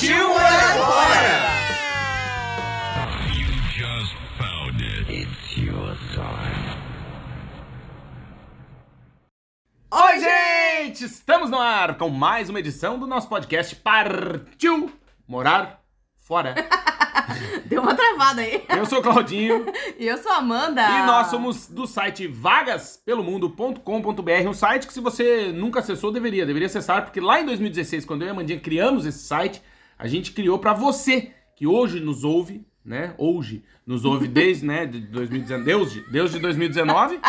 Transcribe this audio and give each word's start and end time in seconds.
Partiu 0.00 0.28
morar 0.30 0.78
fora! 0.78 1.60
Oi, 9.92 10.18
gente! 10.18 11.04
Estamos 11.04 11.50
no 11.50 11.58
ar 11.58 11.98
com 11.98 12.08
mais 12.08 12.48
uma 12.48 12.60
edição 12.60 12.98
do 12.98 13.06
nosso 13.06 13.28
podcast 13.28 13.76
Partiu 13.76 14.90
Morar 15.28 15.82
Fora. 16.16 16.54
Deu 17.68 17.82
uma 17.82 17.94
travada 17.94 18.40
aí. 18.40 18.64
Eu 18.70 18.86
sou 18.86 19.00
o 19.00 19.02
Claudinho 19.02 19.66
E 19.98 20.06
eu 20.06 20.16
sou 20.16 20.32
a 20.32 20.36
Amanda. 20.36 20.80
e 20.80 21.04
nós 21.04 21.26
somos 21.26 21.68
do 21.68 21.86
site 21.86 22.26
vagaspelomundo.com.br, 22.26 24.48
um 24.48 24.54
site 24.54 24.86
que 24.86 24.94
se 24.94 25.00
você 25.00 25.52
nunca 25.52 25.80
acessou, 25.80 26.10
deveria, 26.10 26.46
deveria 26.46 26.68
acessar, 26.68 27.04
porque 27.04 27.20
lá 27.20 27.38
em 27.38 27.44
2016, 27.44 28.06
quando 28.06 28.22
eu 28.22 28.28
e 28.28 28.30
a 28.30 28.34
Mandinha 28.34 28.58
criamos 28.58 29.04
esse 29.04 29.18
site, 29.18 29.60
a 30.00 30.08
gente 30.08 30.32
criou 30.32 30.58
pra 30.58 30.72
você, 30.72 31.30
que 31.54 31.66
hoje 31.66 32.00
nos 32.00 32.24
ouve, 32.24 32.64
né, 32.82 33.14
hoje 33.18 33.62
nos 33.86 34.04
ouve 34.06 34.26
desde, 34.28 34.64
né, 34.64 34.86
de 34.86 35.00
2019, 35.00 35.64
Deus 35.64 35.92
de, 35.92 36.00
Deus 36.10 36.32
de 36.32 36.38
2019, 36.38 37.20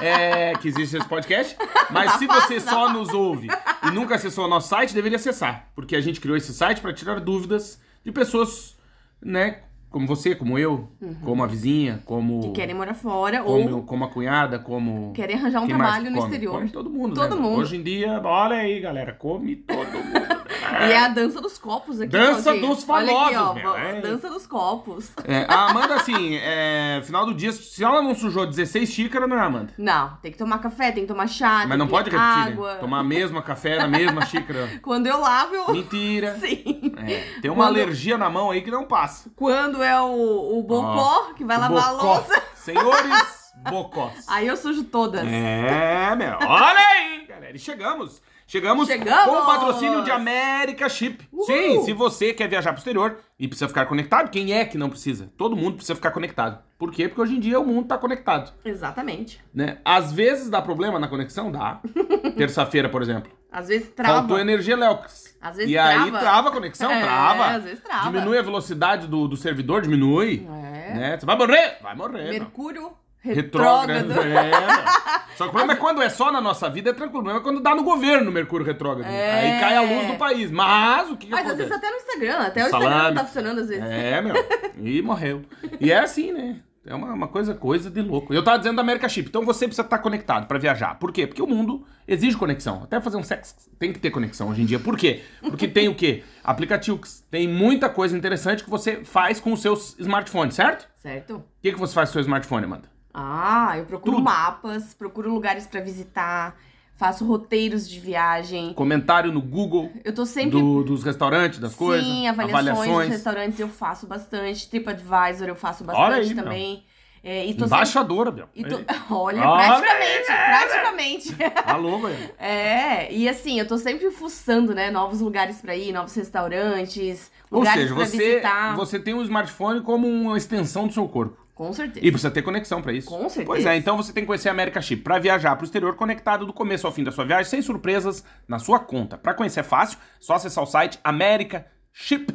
é, 0.00 0.52
que 0.54 0.68
existe 0.68 0.96
esse 0.96 1.08
podcast, 1.08 1.56
mas 1.90 2.12
se 2.12 2.26
você 2.26 2.60
só 2.60 2.92
nos 2.92 3.08
ouve 3.12 3.48
e 3.86 3.90
nunca 3.90 4.14
acessou 4.14 4.44
o 4.44 4.48
nosso 4.48 4.68
site, 4.68 4.94
deveria 4.94 5.16
acessar, 5.16 5.68
porque 5.74 5.96
a 5.96 6.00
gente 6.00 6.20
criou 6.20 6.36
esse 6.36 6.54
site 6.54 6.80
pra 6.80 6.92
tirar 6.92 7.18
dúvidas 7.18 7.80
de 8.04 8.12
pessoas, 8.12 8.76
né, 9.20 9.62
como 9.90 10.06
você, 10.06 10.36
como 10.36 10.56
eu, 10.56 10.88
como 11.24 11.42
a 11.42 11.48
vizinha, 11.48 12.00
como 12.04 12.42
Que 12.42 12.52
querem 12.52 12.76
morar 12.76 12.94
fora 12.94 13.42
como, 13.42 13.74
ou 13.78 13.82
como 13.82 14.04
a 14.04 14.08
cunhada, 14.08 14.56
como. 14.60 15.12
querem 15.14 15.34
arranjar 15.34 15.62
um 15.62 15.66
mais 15.66 15.76
trabalho 15.76 16.04
no 16.12 16.16
come? 16.18 16.22
exterior. 16.28 16.52
Come 16.54 16.70
todo 16.70 16.88
mundo, 16.90 17.14
Todo 17.16 17.34
né? 17.34 17.42
mundo. 17.42 17.58
Hoje 17.60 17.76
em 17.76 17.82
dia, 17.82 18.20
olha 18.22 18.54
aí, 18.58 18.78
galera, 18.78 19.12
come 19.12 19.56
todo 19.56 19.92
mundo. 19.92 20.39
E 20.88 20.92
é 20.92 20.98
a 20.98 21.08
dança 21.08 21.40
dos 21.40 21.58
copos 21.58 22.00
aqui. 22.00 22.10
Dança 22.10 22.54
dos 22.54 22.88
Olha 22.88 23.04
aqui, 23.04 23.36
ó, 23.36 23.46
famosos, 23.46 23.54
meu, 23.62 23.76
é. 23.76 24.00
Dança 24.00 24.28
dos 24.30 24.46
copos. 24.46 25.10
É, 25.24 25.44
a 25.48 25.70
Amanda, 25.70 25.94
assim, 25.96 26.36
é, 26.36 27.00
final 27.04 27.26
do 27.26 27.34
dia, 27.34 27.52
se 27.52 27.82
ela 27.84 28.00
não 28.02 28.14
sujou 28.14 28.46
16 28.46 28.88
xícaras, 28.90 29.28
não 29.28 29.36
é, 29.36 29.40
Amanda? 29.40 29.74
Não, 29.76 30.16
tem 30.22 30.30
que 30.32 30.38
tomar 30.38 30.58
café, 30.58 30.92
tem 30.92 31.02
que 31.04 31.08
tomar 31.08 31.26
chá, 31.26 31.64
Mas 31.66 31.78
não 31.78 31.86
pode 31.88 32.10
repetir, 32.10 32.52
água. 32.52 32.74
né? 32.74 32.80
Tomar 32.80 33.00
a 33.00 33.04
mesma 33.04 33.42
café 33.42 33.78
na 33.78 33.88
mesma 33.88 34.24
xícara. 34.26 34.68
Quando 34.82 35.06
eu 35.06 35.20
lavo, 35.20 35.54
eu... 35.54 35.72
Mentira. 35.72 36.36
Sim. 36.40 36.92
É, 37.06 37.40
tem 37.40 37.50
uma 37.50 37.64
Quando- 37.64 37.76
alergia 37.76 38.16
na 38.16 38.28
mão 38.30 38.50
aí 38.50 38.62
que 38.62 38.70
não 38.70 38.84
passa. 38.84 39.30
Quando 39.36 39.82
é 39.82 40.00
o, 40.00 40.58
o 40.58 40.62
bocó, 40.62 41.32
que 41.34 41.44
vai 41.44 41.58
lavar 41.58 41.92
bocó. 41.94 42.12
a 42.12 42.14
louça, 42.14 42.42
Senhores 42.54 43.52
bocós. 43.70 44.26
aí 44.28 44.46
eu 44.46 44.56
sujo 44.56 44.84
todas. 44.84 45.24
É, 45.26 46.14
meu. 46.16 46.36
Olha 46.46 46.78
aí, 46.78 47.26
galera. 47.26 47.56
E 47.56 47.58
chegamos. 47.58 48.22
Chegamos, 48.50 48.88
Chegamos! 48.88 49.26
com 49.26 49.42
o 49.42 49.46
patrocínio 49.46 50.02
de 50.02 50.10
América 50.10 50.88
Chip. 50.88 51.24
Uhul! 51.32 51.46
Sim, 51.46 51.84
se 51.84 51.92
você 51.92 52.32
quer 52.34 52.48
viajar 52.48 52.72
pro 52.72 52.80
exterior 52.80 53.18
e 53.38 53.46
precisa 53.46 53.68
ficar 53.68 53.86
conectado, 53.86 54.28
quem 54.28 54.52
é 54.52 54.64
que 54.64 54.76
não 54.76 54.90
precisa? 54.90 55.30
Todo 55.36 55.54
mundo 55.56 55.76
precisa 55.76 55.94
ficar 55.94 56.10
conectado. 56.10 56.58
Por 56.76 56.90
quê? 56.90 57.06
Porque 57.06 57.20
hoje 57.20 57.36
em 57.36 57.38
dia 57.38 57.60
o 57.60 57.64
mundo 57.64 57.86
tá 57.86 57.96
conectado, 57.96 58.52
Exatamente. 58.64 59.40
né? 59.54 59.78
Às 59.84 60.10
vezes 60.12 60.50
dá 60.50 60.60
problema 60.60 60.98
na 60.98 61.06
conexão, 61.06 61.52
dá. 61.52 61.80
Terça-feira, 62.36 62.88
por 62.88 63.02
exemplo. 63.02 63.30
Às 63.52 63.68
vezes 63.68 63.88
trava. 63.90 64.18
Faltou 64.18 64.40
energia 64.40 64.74
elétrica. 64.74 65.08
Às 65.40 65.56
vezes 65.56 65.70
e 65.70 65.78
aí 65.78 66.10
trava. 66.10 66.18
trava 66.18 66.48
a 66.48 66.52
conexão, 66.52 66.90
É, 66.92 67.02
trava. 67.02 67.46
às 67.50 67.62
vezes 67.62 67.80
trava. 67.84 68.10
Diminui 68.10 68.36
a 68.36 68.42
velocidade 68.42 69.06
do, 69.06 69.28
do 69.28 69.36
servidor, 69.36 69.82
diminui. 69.82 70.44
É. 70.48 70.94
Né? 70.94 71.18
Você 71.20 71.24
vai 71.24 71.36
morrer? 71.36 71.78
Vai 71.80 71.94
morrer. 71.94 72.30
Mercúrio 72.30 72.90
Retrógrado. 73.20 74.08
retrógrado. 74.08 74.28
É. 74.36 75.30
Só 75.36 75.44
que 75.44 75.50
o 75.50 75.52
problema 75.52 75.72
é 75.72 75.76
quando 75.76 76.02
é 76.02 76.08
só 76.08 76.30
na 76.32 76.40
nossa 76.40 76.68
vida, 76.68 76.90
é 76.90 76.92
tranquilo. 76.92 77.20
O 77.20 77.22
problema 77.24 77.40
é 77.40 77.42
quando 77.42 77.60
dá 77.62 77.74
no 77.74 77.82
governo 77.82 78.30
Mercúrio 78.30 78.66
retrógrado. 78.66 79.10
É. 79.10 79.54
Aí 79.54 79.60
cai 79.60 79.76
a 79.76 79.82
luz 79.82 80.06
do 80.06 80.14
país. 80.16 80.50
Mas 80.50 81.10
o 81.10 81.16
que, 81.16 81.26
que 81.26 81.32
Mas 81.32 81.40
às 81.40 81.46
acontece? 81.52 81.68
vezes 81.68 81.76
até 81.76 81.90
no 81.90 81.96
Instagram, 81.96 82.38
até 82.46 82.62
o 82.62 82.66
Instagram 82.66 82.90
Salame. 82.90 83.08
não 83.08 83.22
tá 83.22 83.24
funcionando 83.26 83.60
às 83.60 83.68
vezes. 83.68 83.84
É, 83.84 84.20
meu. 84.20 84.34
E 84.82 85.02
morreu. 85.02 85.42
E 85.78 85.90
é 85.92 85.98
assim, 85.98 86.32
né? 86.32 86.60
É 86.86 86.94
uma, 86.94 87.12
uma 87.12 87.28
coisa, 87.28 87.54
coisa 87.54 87.90
de 87.90 88.00
louco. 88.00 88.32
Eu 88.32 88.42
tava 88.42 88.56
dizendo 88.58 88.76
da 88.76 88.82
América 88.82 89.06
Chip. 89.08 89.28
Então 89.28 89.44
você 89.44 89.66
precisa 89.66 89.82
estar 89.82 89.98
conectado 89.98 90.46
pra 90.46 90.58
viajar. 90.58 90.98
Por 90.98 91.12
quê? 91.12 91.26
Porque 91.26 91.42
o 91.42 91.46
mundo 91.46 91.86
exige 92.08 92.36
conexão. 92.38 92.82
Até 92.82 92.98
fazer 93.00 93.18
um 93.18 93.22
sexo 93.22 93.54
tem 93.78 93.92
que 93.92 93.98
ter 93.98 94.10
conexão 94.10 94.48
hoje 94.48 94.62
em 94.62 94.64
dia. 94.64 94.78
Por 94.78 94.96
quê? 94.96 95.22
Porque 95.42 95.68
tem 95.68 95.88
o 95.88 95.94
quê? 95.94 96.22
Aplicativos. 96.42 97.22
Tem 97.30 97.46
muita 97.46 97.88
coisa 97.90 98.16
interessante 98.16 98.64
que 98.64 98.70
você 98.70 99.04
faz 99.04 99.38
com 99.38 99.52
os 99.52 99.60
seus 99.60 99.94
smartphones, 99.98 100.54
certo? 100.54 100.88
Certo? 100.96 101.36
O 101.36 101.44
que, 101.62 101.70
que 101.72 101.78
você 101.78 101.92
faz 101.94 102.08
com 102.08 102.12
o 102.12 102.14
seu 102.14 102.22
smartphone, 102.22 102.64
Amanda? 102.64 102.89
Ah, 103.12 103.74
eu 103.76 103.84
procuro 103.84 104.16
Tudo. 104.16 104.24
mapas, 104.24 104.94
procuro 104.94 105.32
lugares 105.32 105.66
pra 105.66 105.80
visitar, 105.80 106.56
faço 106.94 107.24
roteiros 107.26 107.88
de 107.88 107.98
viagem. 107.98 108.72
Comentário 108.74 109.32
no 109.32 109.40
Google. 109.42 109.90
Eu 110.04 110.14
tô 110.14 110.24
sempre. 110.24 110.50
do- 110.60 110.84
dos 110.84 111.02
restaurantes, 111.02 111.58
das 111.58 111.74
coisas. 111.74 112.06
Sim, 112.06 112.28
avaliações, 112.28 112.88
dos 113.06 113.08
restaurantes 113.08 113.58
eu 113.58 113.68
faço 113.68 114.06
bastante. 114.06 114.68
TripAdvisor 114.68 115.48
eu 115.48 115.56
faço 115.56 115.82
bastante 115.84 116.28
aí, 116.28 116.34
meu. 116.34 116.44
também. 116.44 116.84
É, 117.22 117.44
e 117.46 117.50
Embaixadora, 117.50 118.30
meu. 118.30 118.46
sempre- 118.56 118.72
e 118.74 118.84
tô- 118.84 119.14
Olha, 119.14 119.42
Olha 119.46 119.66
praticamente, 119.80 120.26
praticamente. 120.26 121.36
Alô, 121.66 121.98
velho. 121.98 122.30
É, 122.38 123.12
e 123.12 123.28
assim, 123.28 123.58
eu 123.58 123.66
tô 123.68 123.76
sempre 123.76 124.10
fuçando, 124.10 124.74
né? 124.74 124.90
Novos 124.90 125.20
lugares 125.20 125.60
pra 125.60 125.76
ir, 125.76 125.92
novos 125.92 126.14
restaurantes, 126.14 127.30
Ou 127.50 127.58
lugares 127.58 127.82
seja, 127.82 127.94
pra 127.94 128.06
você, 128.06 128.16
visitar. 128.16 128.76
você 128.76 128.98
tem 128.98 129.12
o 129.14 129.22
smartphone 129.22 129.80
como 129.82 130.06
uma 130.08 130.38
extensão 130.38 130.86
do 130.86 130.92
seu 130.94 131.06
corpo. 131.08 131.36
Com 131.60 131.74
certeza. 131.74 132.06
E 132.06 132.10
precisa 132.10 132.30
ter 132.30 132.40
conexão 132.40 132.80
pra 132.80 132.90
isso. 132.90 133.06
Com 133.06 133.28
certeza. 133.28 133.44
Pois 133.44 133.66
é, 133.66 133.76
então 133.76 133.94
você 133.94 134.14
tem 134.14 134.22
que 134.22 134.26
conhecer 134.26 134.48
a 134.48 134.52
América 134.52 134.80
Chip 134.80 135.02
pra 135.02 135.18
viajar 135.18 135.54
pro 135.56 135.66
exterior 135.66 135.94
conectado 135.94 136.46
do 136.46 136.54
começo 136.54 136.86
ao 136.86 136.92
fim 136.92 137.04
da 137.04 137.12
sua 137.12 137.26
viagem, 137.26 137.50
sem 137.50 137.60
surpresas 137.60 138.24
na 138.48 138.58
sua 138.58 138.78
conta. 138.78 139.18
Pra 139.18 139.34
conhecer 139.34 139.60
é 139.60 139.62
fácil, 139.62 139.98
só 140.18 140.36
acessar 140.36 140.64
o 140.64 140.66
site 140.66 140.98
America 141.04 141.66
Chip, 141.92 142.32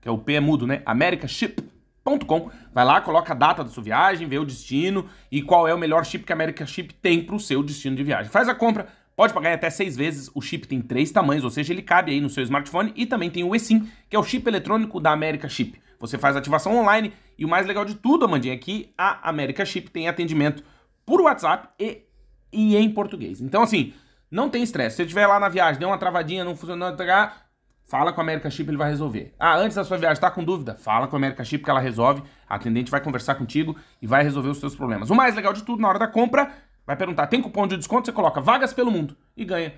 que 0.00 0.08
é 0.08 0.10
o 0.10 0.18
P 0.18 0.32
é 0.32 0.40
mudo, 0.40 0.66
né? 0.66 0.82
americaship.com. 0.86 2.50
Vai 2.72 2.84
lá, 2.84 3.00
coloca 3.00 3.32
a 3.32 3.36
data 3.36 3.62
da 3.62 3.70
sua 3.70 3.84
viagem, 3.84 4.26
vê 4.26 4.40
o 4.40 4.44
destino 4.44 5.08
e 5.30 5.40
qual 5.40 5.68
é 5.68 5.72
o 5.72 5.78
melhor 5.78 6.04
chip 6.04 6.24
que 6.24 6.32
a 6.32 6.34
America 6.34 6.66
Chip 6.66 6.94
tem 6.94 7.22
pro 7.22 7.38
seu 7.38 7.62
destino 7.62 7.94
de 7.94 8.02
viagem. 8.02 8.28
Faz 8.28 8.48
a 8.48 8.56
compra, 8.56 8.88
pode 9.14 9.32
pagar 9.32 9.54
até 9.54 9.70
seis 9.70 9.96
vezes. 9.96 10.28
O 10.34 10.42
chip 10.42 10.66
tem 10.66 10.82
três 10.82 11.12
tamanhos, 11.12 11.44
ou 11.44 11.50
seja, 11.50 11.72
ele 11.72 11.82
cabe 11.82 12.10
aí 12.10 12.20
no 12.20 12.28
seu 12.28 12.42
smartphone 12.42 12.92
e 12.96 13.06
também 13.06 13.30
tem 13.30 13.44
o 13.44 13.54
eSIM, 13.54 13.88
que 14.10 14.16
é 14.16 14.18
o 14.18 14.24
chip 14.24 14.48
eletrônico 14.48 14.98
da 14.98 15.12
America 15.12 15.48
Chip. 15.48 15.80
Você 16.00 16.18
faz 16.18 16.36
ativação 16.36 16.76
online 16.76 17.12
e 17.38 17.44
o 17.44 17.48
mais 17.48 17.66
legal 17.66 17.84
de 17.84 17.94
tudo, 17.94 18.24
Amandinha, 18.24 18.54
é 18.54 18.58
que 18.58 18.92
a 18.96 19.28
America 19.28 19.64
Chip 19.64 19.90
tem 19.90 20.08
atendimento 20.08 20.62
por 21.04 21.20
WhatsApp 21.20 21.68
e, 21.78 22.02
e 22.52 22.76
em 22.76 22.90
português. 22.90 23.40
Então, 23.40 23.62
assim, 23.62 23.92
não 24.30 24.48
tem 24.48 24.62
estresse. 24.62 24.90
Se 24.90 24.96
você 24.96 25.02
estiver 25.02 25.26
lá 25.26 25.38
na 25.38 25.48
viagem, 25.48 25.78
deu 25.78 25.88
uma 25.88 25.98
travadinha, 25.98 26.44
não 26.44 26.56
funcionou, 26.56 26.94
fala 27.86 28.12
com 28.12 28.20
a 28.20 28.24
America 28.24 28.50
Chip, 28.50 28.68
ele 28.68 28.76
vai 28.76 28.90
resolver. 28.90 29.34
Ah, 29.38 29.56
antes 29.56 29.76
da 29.76 29.84
sua 29.84 29.98
viagem, 29.98 30.20
tá 30.20 30.30
com 30.30 30.42
dúvida? 30.42 30.74
Fala 30.74 31.06
com 31.06 31.16
a 31.16 31.18
America 31.18 31.44
Chip 31.44 31.64
que 31.64 31.70
ela 31.70 31.80
resolve. 31.80 32.22
A 32.48 32.56
atendente 32.56 32.90
vai 32.90 33.00
conversar 33.00 33.34
contigo 33.34 33.76
e 34.00 34.06
vai 34.06 34.22
resolver 34.22 34.48
os 34.48 34.58
seus 34.58 34.74
problemas. 34.74 35.10
O 35.10 35.14
mais 35.14 35.34
legal 35.34 35.52
de 35.52 35.62
tudo, 35.62 35.80
na 35.80 35.88
hora 35.88 35.98
da 35.98 36.08
compra, 36.08 36.50
vai 36.86 36.96
perguntar, 36.96 37.26
tem 37.26 37.40
cupom 37.40 37.66
de 37.66 37.76
desconto? 37.76 38.06
Você 38.06 38.12
coloca 38.12 38.40
vagas 38.40 38.72
pelo 38.72 38.90
mundo 38.90 39.16
e 39.36 39.44
ganha 39.44 39.74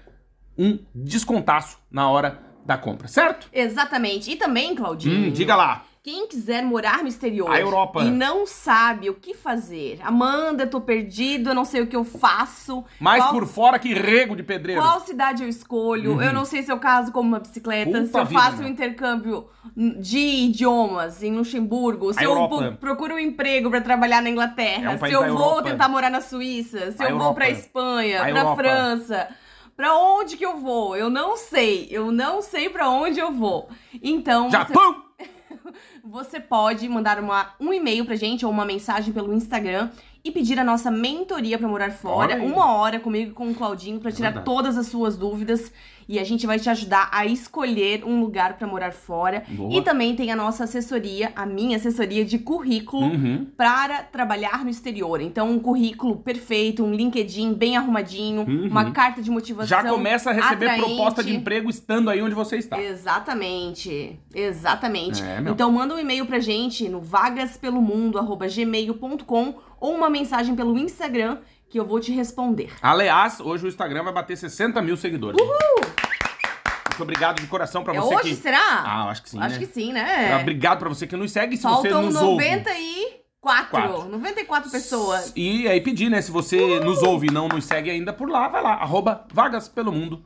um 0.57 0.79
descontaço 0.95 1.79
na 1.91 2.09
hora 2.09 2.41
da 2.65 2.77
compra, 2.77 3.07
certo? 3.07 3.49
Exatamente. 3.53 4.31
E 4.31 4.37
também, 4.37 4.75
Claudinho. 4.75 5.29
Hum, 5.29 5.31
diga 5.31 5.55
lá. 5.55 5.85
Quem 6.07 6.29
quiser 6.29 6.63
morar 6.65 7.03
no 7.03 7.09
exterior 7.09 7.51
A 7.51 7.59
Europa. 7.59 8.01
e 8.05 8.13
não 8.13 8.47
sabe 8.47 9.11
o 9.11 9.15
que 9.15 9.35
fazer. 9.35 9.99
Amanda, 10.05 10.63
eu 10.63 10.71
tô 10.71 10.81
perdido, 10.81 11.51
eu 11.51 11.55
não 11.55 11.65
sei 11.65 11.81
o 11.81 11.89
que 11.89 11.97
eu 11.97 12.05
faço. 12.05 12.85
Mais 13.01 13.25
qual, 13.25 13.33
por 13.33 13.45
fora 13.49 13.77
que 13.77 13.93
rego 13.93 14.37
de 14.37 14.45
pedreiro. 14.45 14.81
qual 14.81 15.01
cidade 15.01 15.43
eu 15.43 15.49
escolho? 15.49 16.23
Eu 16.23 16.33
não 16.33 16.45
sei 16.45 16.63
se 16.63 16.71
eu 16.71 16.79
caso 16.79 17.11
como 17.11 17.27
uma 17.27 17.41
bicicleta, 17.41 17.91
Puta 17.91 18.07
se 18.07 18.17
eu 18.21 18.25
vida, 18.25 18.41
faço 18.41 18.63
um 18.63 18.69
intercâmbio 18.69 19.49
de 19.77 20.17
idiomas 20.17 21.25
em 21.25 21.35
Luxemburgo, 21.35 22.13
se 22.13 22.21
A 22.21 22.23
eu 22.23 22.31
Europa. 22.31 22.79
procuro 22.81 23.17
um 23.17 23.19
emprego 23.19 23.69
pra 23.69 23.81
trabalhar 23.81 24.23
na 24.23 24.31
Inglaterra, 24.31 24.93
É 24.93 24.95
um 24.95 24.99
se 25.05 25.13
eu 25.13 25.23
vou 25.23 25.31
Europa. 25.31 25.63
tentar 25.65 25.89
morar 25.89 26.09
na 26.09 26.21
Suíça, 26.21 26.93
se 26.93 27.03
A 27.03 27.07
eu 27.07 27.17
vou 27.17 27.23
Europa. 27.23 27.35
pra 27.35 27.51
Espanha, 27.51 28.19
A 28.19 28.27
pra 28.27 28.31
Europa. 28.31 28.63
França. 28.63 29.29
Pra 29.77 29.93
onde 29.99 30.37
que 30.37 30.47
eu 30.47 30.57
vou? 30.59 30.97
Eu 30.97 31.11
não 31.11 31.37
sei. 31.37 31.89
Eu 31.91 32.13
não 32.13 32.41
sei 32.43 32.71
pra 32.71 32.89
onde 32.89 33.19
eu 33.19 33.33
vou. 33.33 33.69
Então, 34.01 34.49
Japão! 34.53 34.93
você 34.93 35.06
pode 36.41 36.89
mandar 36.89 37.19
uma, 37.19 37.55
um 37.61 37.73
e-mail 37.73 38.05
pra 38.05 38.17
gente 38.17 38.45
ou 38.45 38.53
uma 38.53 38.65
mensagem 38.65 39.13
pelo 39.13 39.33
Instagram 39.33 39.91
e 40.25 40.31
pedir 40.31 40.59
a 40.59 40.65
nossa 40.65 40.91
mentoria 40.91 41.59
pra 41.59 41.69
morar 41.69 41.93
fora. 41.93 42.43
Uma 42.43 42.75
hora 42.75 42.99
comigo 42.99 43.31
e 43.31 43.35
com 43.35 43.49
o 43.49 43.55
Claudinho 43.55 44.01
pra 44.01 44.11
tirar 44.11 44.29
Verdade. 44.29 44.45
todas 44.45 44.77
as 44.77 44.89
suas 44.89 45.17
dúvidas 45.17 45.73
e 46.09 46.19
a 46.19 46.25
gente 46.25 46.47
vai 46.47 46.59
te 46.59 46.69
ajudar 46.71 47.09
a 47.13 47.25
escolher 47.27 48.05
um 48.05 48.21
lugar 48.21 48.57
para 48.59 48.67
morar 48.67 48.93
fora. 48.93 49.45
Boa. 49.49 49.73
E 49.75 49.83
também 49.83 50.15
tem 50.15 50.31
a 50.31 50.37
nossa 50.37 50.65
assessoria, 50.65 51.33
a 51.35 51.45
minha 51.47 51.77
assessoria 51.77 52.25
de 52.25 52.39
currículo 52.39 53.07
Uhum. 53.07 53.47
para 53.57 54.03
trabalhar 54.03 54.63
no 54.65 54.71
exterior. 54.71 55.21
Então, 55.21 55.51
um 55.51 55.59
currículo 55.59 56.17
perfeito, 56.17 56.85
um 56.85 56.93
LinkedIn 56.95 57.55
bem 57.55 57.77
arrumadinho, 57.77 58.43
Uhum. 58.47 58.69
uma 58.69 58.91
carta 58.93 59.21
de 59.23 59.31
motivação. 59.31 59.67
Já 59.69 59.85
começa 59.89 60.31
a 60.31 60.33
receber 60.33 60.67
atraente. 60.67 60.85
proposta 60.87 61.23
de 61.25 61.35
emprego 61.35 61.69
estando 61.71 62.11
aí 62.11 62.23
onde 62.23 62.35
você 62.35 62.57
está. 62.57 62.81
Exatamente, 62.81 64.19
exatamente. 64.35 65.23
É, 65.23 65.43
então 65.51 65.71
manda 65.73 65.95
um 65.95 65.99
e-mail 65.99 66.27
pra 66.27 66.39
gente 66.39 66.89
no 66.89 67.01
vagaspelomundo@gmail.com 67.01 69.55
ou 69.81 69.95
uma 69.95 70.09
mensagem 70.09 70.55
pelo 70.55 70.79
Instagram 70.79 71.39
que 71.69 71.79
eu 71.79 71.85
vou 71.85 72.01
te 72.01 72.13
responder. 72.13 72.73
Aliás, 72.81 73.41
hoje 73.41 73.65
o 73.67 73.69
Instagram 73.69 74.05
vai 74.05 74.13
bater 74.13 74.37
60 74.37 74.81
mil 74.83 74.97
seguidores. 74.97 75.41
Muito 75.41 77.03
obrigado 77.03 77.41
de 77.41 77.47
coração 77.47 77.85
pra 77.85 77.95
é 77.95 78.01
você 78.01 78.15
hoje, 78.15 78.31
que. 78.31 78.37
será? 78.37 78.59
Ah, 78.85 79.11
acho 79.11 79.23
que 79.23 79.31
sim. 79.31 79.39
Acho 79.39 79.59
né? 79.61 79.67
que 79.67 79.73
sim, 79.73 79.93
né? 79.93 80.39
Obrigado 80.41 80.79
pra 80.79 80.89
você 80.89 81.07
que 81.07 81.15
nos 81.17 81.31
segue. 81.31 81.57
Se 81.57 81.63
você 81.65 81.91
Faltam 81.91 82.03
nos 82.05 82.15
ouve. 82.17 82.43
94, 82.45 83.71
Quatro. 83.71 84.09
94 84.09 84.71
pessoas. 84.71 85.33
E 85.37 85.69
aí 85.69 85.81
pedir, 85.81 86.09
né? 86.11 86.23
Se 86.23 86.31
você 86.31 86.81
nos 86.81 87.03
ouve 87.03 87.27
e 87.29 87.31
não 87.33 87.49
nos 87.49 87.65
segue 87.67 87.91
ainda 87.91 88.13
por 88.13 88.31
lá, 88.31 88.49
vai 88.49 88.63
lá, 88.63 88.75
arroba 88.75 89.27
Vagas 89.33 89.69
Pelo 89.69 89.93
Mundo. 89.93 90.25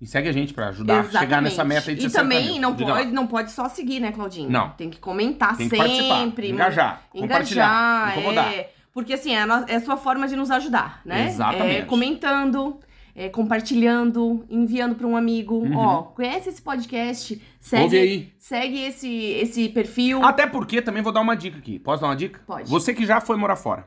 E 0.00 0.06
segue 0.06 0.28
a 0.28 0.32
gente 0.32 0.52
pra 0.54 0.68
ajudar 0.68 1.00
a 1.00 1.04
chegar 1.20 1.40
nessa 1.42 1.64
meta 1.64 1.90
aí 1.90 1.96
de 1.96 2.06
E 2.06 2.10
60 2.10 2.22
também 2.22 2.52
mil. 2.52 2.60
não 2.60 2.74
Diga 2.74 2.92
pode, 2.92 3.06
lá. 3.06 3.12
não 3.12 3.26
pode 3.26 3.50
só 3.52 3.68
seguir, 3.68 3.98
né, 4.00 4.12
Claudinho? 4.12 4.48
Não. 4.50 4.70
Tem 4.70 4.90
que 4.90 4.98
comentar 4.98 5.56
Tem 5.56 5.68
que 5.68 5.76
sempre. 5.76 5.78
participar, 5.78 6.44
engajar, 6.46 7.02
compartilhar, 7.10 7.66
engajar, 7.68 8.18
incomodar. 8.18 8.52
é. 8.52 8.70
Porque 8.92 9.12
assim, 9.12 9.34
é 9.34 9.42
a, 9.42 9.64
é 9.68 9.76
a 9.76 9.80
sua 9.80 9.96
forma 9.96 10.26
de 10.26 10.34
nos 10.36 10.50
ajudar, 10.50 11.00
né? 11.04 11.28
Exatamente. 11.28 11.76
É, 11.76 11.82
comentando, 11.84 12.78
é, 13.14 13.28
compartilhando, 13.28 14.44
enviando 14.50 14.94
pra 14.94 15.06
um 15.06 15.16
amigo. 15.16 15.64
Ó, 15.74 16.02
conhece 16.02 16.48
esse 16.48 16.62
podcast? 16.62 17.40
Segue, 17.60 17.78
Uhum. 17.80 17.84
Ouve 17.84 17.98
aí. 17.98 18.32
segue 18.38 18.80
esse, 18.82 19.08
esse 19.08 19.68
perfil. 19.68 20.24
Até 20.24 20.46
porque 20.46 20.80
também 20.82 21.02
vou 21.02 21.12
dar 21.12 21.20
uma 21.20 21.36
dica 21.36 21.58
aqui. 21.58 21.78
Posso 21.78 22.00
dar 22.02 22.08
uma 22.08 22.16
dica? 22.16 22.40
Pode. 22.46 22.68
Você 22.68 22.94
que 22.94 23.04
já 23.06 23.20
foi 23.20 23.36
morar 23.36 23.56
fora. 23.56 23.86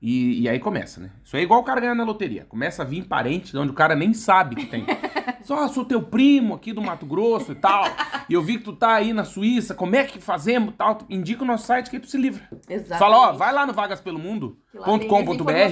E, 0.00 0.42
e 0.42 0.48
aí 0.48 0.60
começa, 0.60 1.00
né? 1.00 1.10
Isso 1.24 1.36
é 1.36 1.42
igual 1.42 1.60
o 1.60 1.64
cara 1.64 1.80
ganhar 1.80 1.94
na 1.94 2.04
loteria. 2.04 2.44
Começa 2.48 2.82
a 2.82 2.84
vir 2.84 3.04
parente 3.04 3.50
de 3.50 3.58
onde 3.58 3.72
o 3.72 3.74
cara 3.74 3.96
nem 3.96 4.14
sabe 4.14 4.54
que 4.54 4.66
tem. 4.66 4.86
Só 5.42 5.66
sou 5.68 5.84
teu 5.84 6.02
primo 6.02 6.54
aqui 6.54 6.72
do 6.72 6.82
Mato 6.82 7.06
Grosso 7.06 7.52
e 7.52 7.54
tal. 7.54 7.84
E 8.28 8.34
eu 8.34 8.42
vi 8.42 8.58
que 8.58 8.64
tu 8.64 8.72
tá 8.72 8.94
aí 8.94 9.12
na 9.12 9.24
Suíça. 9.24 9.74
Como 9.74 9.96
é 9.96 10.04
que 10.04 10.20
fazemos 10.20 10.74
e 10.74 10.76
tal? 10.76 10.98
Indica 11.08 11.42
o 11.42 11.46
nosso 11.46 11.66
site 11.66 11.90
que 11.90 11.96
aí 11.96 12.02
tu 12.02 12.06
se 12.06 12.18
livra. 12.18 12.46
Exatamente. 12.68 12.98
Fala, 12.98 13.16
ó, 13.16 13.32
vai 13.32 13.52
lá 13.52 13.66
no 13.66 13.72
Que 14.67 14.67
lá 14.67 14.67
tem 14.67 14.67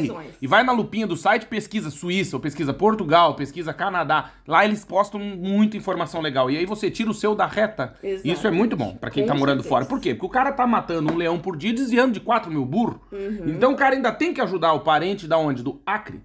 informações. 0.06 0.34
e 0.40 0.46
vai 0.46 0.62
na 0.62 0.72
lupinha 0.72 1.06
do 1.06 1.16
site, 1.16 1.46
pesquisa 1.46 1.90
Suíça, 1.90 2.36
ou 2.36 2.40
pesquisa 2.40 2.72
Portugal, 2.72 3.34
pesquisa 3.34 3.72
Canadá. 3.72 4.30
Lá 4.46 4.64
eles 4.64 4.84
postam 4.84 5.20
muita 5.20 5.76
informação 5.76 6.20
legal. 6.20 6.50
E 6.50 6.56
aí 6.56 6.66
você 6.66 6.90
tira 6.90 7.10
o 7.10 7.14
seu 7.14 7.34
da 7.34 7.46
reta. 7.46 7.94
Exato. 8.02 8.28
Isso 8.28 8.46
é 8.46 8.50
muito 8.50 8.76
bom 8.76 8.94
pra 8.96 9.10
quem 9.10 9.24
Com 9.24 9.28
tá 9.28 9.34
morando 9.34 9.62
certeza. 9.62 9.68
fora. 9.68 9.84
Por 9.86 10.00
quê? 10.00 10.14
Porque 10.14 10.26
o 10.26 10.30
cara 10.30 10.52
tá 10.52 10.66
matando 10.66 11.12
um 11.12 11.16
leão 11.16 11.38
por 11.38 11.56
dia 11.56 11.72
desviando 11.72 12.12
de 12.12 12.20
4 12.20 12.50
mil 12.50 12.64
burros. 12.64 12.98
Uhum. 13.12 13.44
Então 13.48 13.72
o 13.72 13.76
cara 13.76 13.94
ainda 13.94 14.12
tem 14.12 14.32
que 14.34 14.40
ajudar 14.40 14.72
o 14.72 14.80
parente 14.80 15.26
da 15.26 15.38
onde? 15.38 15.62
Do 15.62 15.80
Acre. 15.86 16.20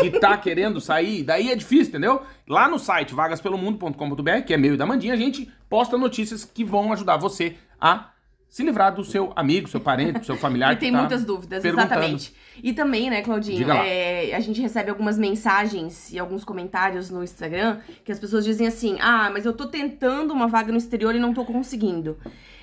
Que 0.00 0.10
tá 0.10 0.36
querendo 0.38 0.80
sair, 0.80 1.22
daí 1.22 1.50
é 1.50 1.54
difícil, 1.56 1.88
entendeu? 1.90 2.22
Lá 2.48 2.68
no 2.68 2.78
site 2.78 3.14
vagaspelomundo.com.br, 3.14 4.42
que 4.46 4.52
é 4.52 4.56
meu 4.56 4.74
e 4.74 4.76
da 4.76 4.84
Mandinha, 4.84 5.14
a 5.14 5.16
gente 5.16 5.50
posta 5.68 5.96
notícias 5.96 6.44
que 6.44 6.64
vão 6.64 6.92
ajudar 6.92 7.16
você 7.16 7.56
a 7.80 8.10
se 8.52 8.62
livrar 8.62 8.94
do 8.94 9.02
seu 9.02 9.32
amigo, 9.34 9.66
seu 9.66 9.80
parente, 9.80 10.26
seu 10.26 10.36
familiar. 10.36 10.72
E 10.76 10.76
tem 10.76 10.92
tá 10.92 10.98
muitas 10.98 11.24
dúvidas, 11.24 11.64
exatamente. 11.64 12.34
E 12.62 12.74
também, 12.74 13.08
né, 13.08 13.22
Claudinho, 13.22 13.70
é, 13.72 14.34
a 14.34 14.40
gente 14.40 14.60
recebe 14.60 14.90
algumas 14.90 15.16
mensagens 15.16 16.12
e 16.12 16.18
alguns 16.18 16.44
comentários 16.44 17.08
no 17.08 17.24
Instagram 17.24 17.78
que 18.04 18.12
as 18.12 18.18
pessoas 18.18 18.44
dizem 18.44 18.66
assim: 18.66 18.98
ah, 19.00 19.30
mas 19.32 19.46
eu 19.46 19.54
tô 19.54 19.66
tentando 19.66 20.34
uma 20.34 20.46
vaga 20.46 20.70
no 20.70 20.76
exterior 20.76 21.14
e 21.14 21.18
não 21.18 21.32
tô 21.32 21.46
conseguindo. 21.46 22.18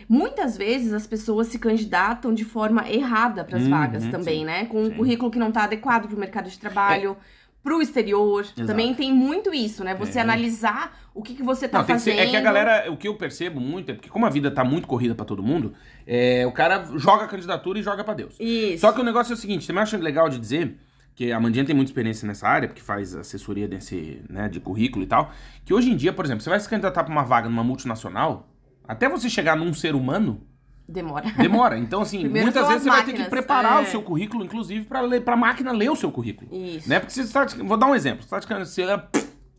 Muitas 0.08 0.56
vezes 0.56 0.94
as 0.94 1.08
pessoas 1.08 1.48
se 1.48 1.58
candidatam 1.58 2.36
de 2.36 2.46
forma 2.46 2.88
errada 2.88 3.44
para 3.44 3.58
as 3.58 3.64
Uhum, 3.64 3.70
vagas 3.72 4.06
também, 4.10 4.40
sim, 4.40 4.46
né? 4.46 4.66
Com 4.66 4.84
um 4.84 4.90
sim. 4.90 4.94
currículo 4.96 5.32
que 5.32 5.40
não 5.40 5.52
tá 5.52 5.64
adequado 5.64 6.08
para 6.08 6.16
o 6.16 6.20
mercado 6.20 6.50
de 6.50 6.60
trabalho. 6.60 7.18
Pro 7.62 7.82
exterior, 7.82 8.46
também 8.66 8.94
tem 8.94 9.14
muito 9.14 9.54
isso, 9.54 9.84
né? 9.84 9.94
Você 9.96 10.18
É. 10.18 10.22
analisar 10.22 10.98
o 11.14 11.22
que, 11.22 11.36
que 11.36 11.44
você 11.44 11.68
tá 11.68 11.80
Não, 11.80 11.86
tem 11.86 11.98
que 11.98 12.02
ser- 12.02 12.12
fazendo. 12.12 12.28
é 12.28 12.30
que 12.32 12.38
a 12.38 12.42
galera, 12.42 12.90
o 12.92 12.96
que 12.96 13.08
eu 13.08 13.16
percebo 13.16 13.60
muito 13.60 13.92
é 13.92 13.94
porque 13.94 14.10
como 14.10 14.26
a 14.26 14.30
vida 14.30 14.50
tá 14.50 14.64
muito 14.64 14.88
corrida 14.88 15.14
pra 15.14 15.26
todo 15.26 15.44
mundo, 15.44 15.74
é, 16.08 16.48
o 16.48 16.52
cara 16.54 16.86
joga 16.96 17.26
a 17.26 17.28
candidatura 17.28 17.78
e 17.78 17.84
joga 17.84 18.02
pra 18.04 18.14
Deus. 18.14 18.36
Isso. 18.40 18.80
Só 18.80 18.94
que 18.94 19.02
o 19.02 19.04
negócio 19.04 19.34
é 19.34 19.36
o 19.36 19.38
seguinte, 19.38 19.68
também 19.68 19.84
acho 19.84 19.98
legal 19.98 20.30
de 20.30 20.40
dizer 20.40 20.78
que 21.14 21.34
a 21.34 21.40
Mandinha 21.40 21.66
tem 21.66 21.76
muita 21.76 21.92
experiência 21.92 22.26
nessa 22.26 22.48
área, 22.48 22.66
porque 22.70 22.82
faz 22.82 23.14
assessoria 23.14 23.68
desse, 23.68 24.22
né, 24.30 24.48
de 24.48 24.62
currículo 24.62 25.04
e 25.04 25.08
tal, 25.08 25.30
que 25.66 25.74
hoje 25.74 25.92
em 25.92 25.98
dia, 25.98 26.14
por 26.14 26.24
exemplo, 26.24 26.42
você 26.42 26.50
vai 26.50 26.60
se 26.62 26.70
candidatar 26.70 27.04
pra 27.04 27.12
uma 27.12 27.24
vaga 27.24 27.50
numa 27.50 27.64
multinacional, 27.64 28.48
até 28.88 29.10
você 29.10 29.30
chegar 29.30 29.58
num 29.58 29.74
ser 29.74 29.96
humano, 29.96 30.42
Demora. 30.90 31.30
demora. 31.38 31.78
Então, 31.78 32.02
assim, 32.04 32.22
Primeiro 32.22 32.46
muitas 32.48 32.68
vezes 32.68 32.84
você 32.84 32.90
as 32.90 32.96
vai 32.96 33.06
ter 33.06 33.12
que 33.14 33.20
máquinas, 33.20 33.30
preparar 33.30 33.80
é. 33.80 33.88
o 33.88 33.90
seu 33.90 34.02
currículo, 34.02 34.44
inclusive, 34.44 34.88
ler, 35.08 35.22
pra 35.22 35.36
máquina 35.36 35.72
ler 35.72 35.90
o 35.90 35.96
seu 35.96 36.12
currículo. 36.12 36.50
Isso. 36.52 36.90
Né? 36.90 37.00
Porque 37.00 37.14
você 37.14 37.22
está. 37.22 37.46
Vou 37.64 37.78
dar 37.78 37.88
um 37.88 37.96
exemplo. 37.96 38.24
Você 38.24 38.30
tá 38.30 38.40
de 38.40 38.70
você 38.70 38.84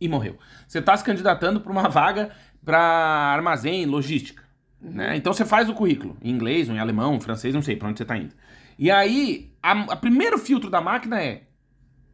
e 0.00 0.08
morreu. 0.08 0.36
Você 0.66 0.78
está 0.78 0.96
se 0.96 1.04
candidatando 1.04 1.60
para 1.60 1.70
uma 1.70 1.88
vaga 1.88 2.30
para 2.64 2.78
armazém, 2.78 3.86
logística. 3.86 4.42
Uhum. 4.82 4.90
Né? 4.92 5.16
Então 5.16 5.32
você 5.32 5.44
faz 5.44 5.68
o 5.68 5.74
currículo 5.74 6.16
em 6.22 6.30
inglês, 6.30 6.68
ou 6.68 6.74
em 6.74 6.78
alemão, 6.78 7.14
em 7.14 7.20
francês, 7.20 7.54
não 7.54 7.62
sei 7.62 7.76
para 7.76 7.88
onde 7.88 7.98
você 7.98 8.04
está 8.04 8.16
indo. 8.16 8.34
E 8.78 8.90
aí, 8.90 9.52
a, 9.62 9.72
a 9.72 9.96
primeiro 9.96 10.38
filtro 10.38 10.70
da 10.70 10.80
máquina 10.80 11.22
é: 11.22 11.42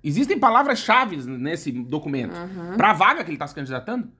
existem 0.02 0.38
palavras-chave 0.38 1.16
nesse 1.26 1.70
documento 1.70 2.34
Uhum. 2.36 2.76
para 2.76 2.90
a 2.90 2.92
vaga 2.92 3.22
que 3.22 3.30
ele 3.30 3.36
está 3.36 3.46
se 3.46 3.54
candidatando? 3.54 4.10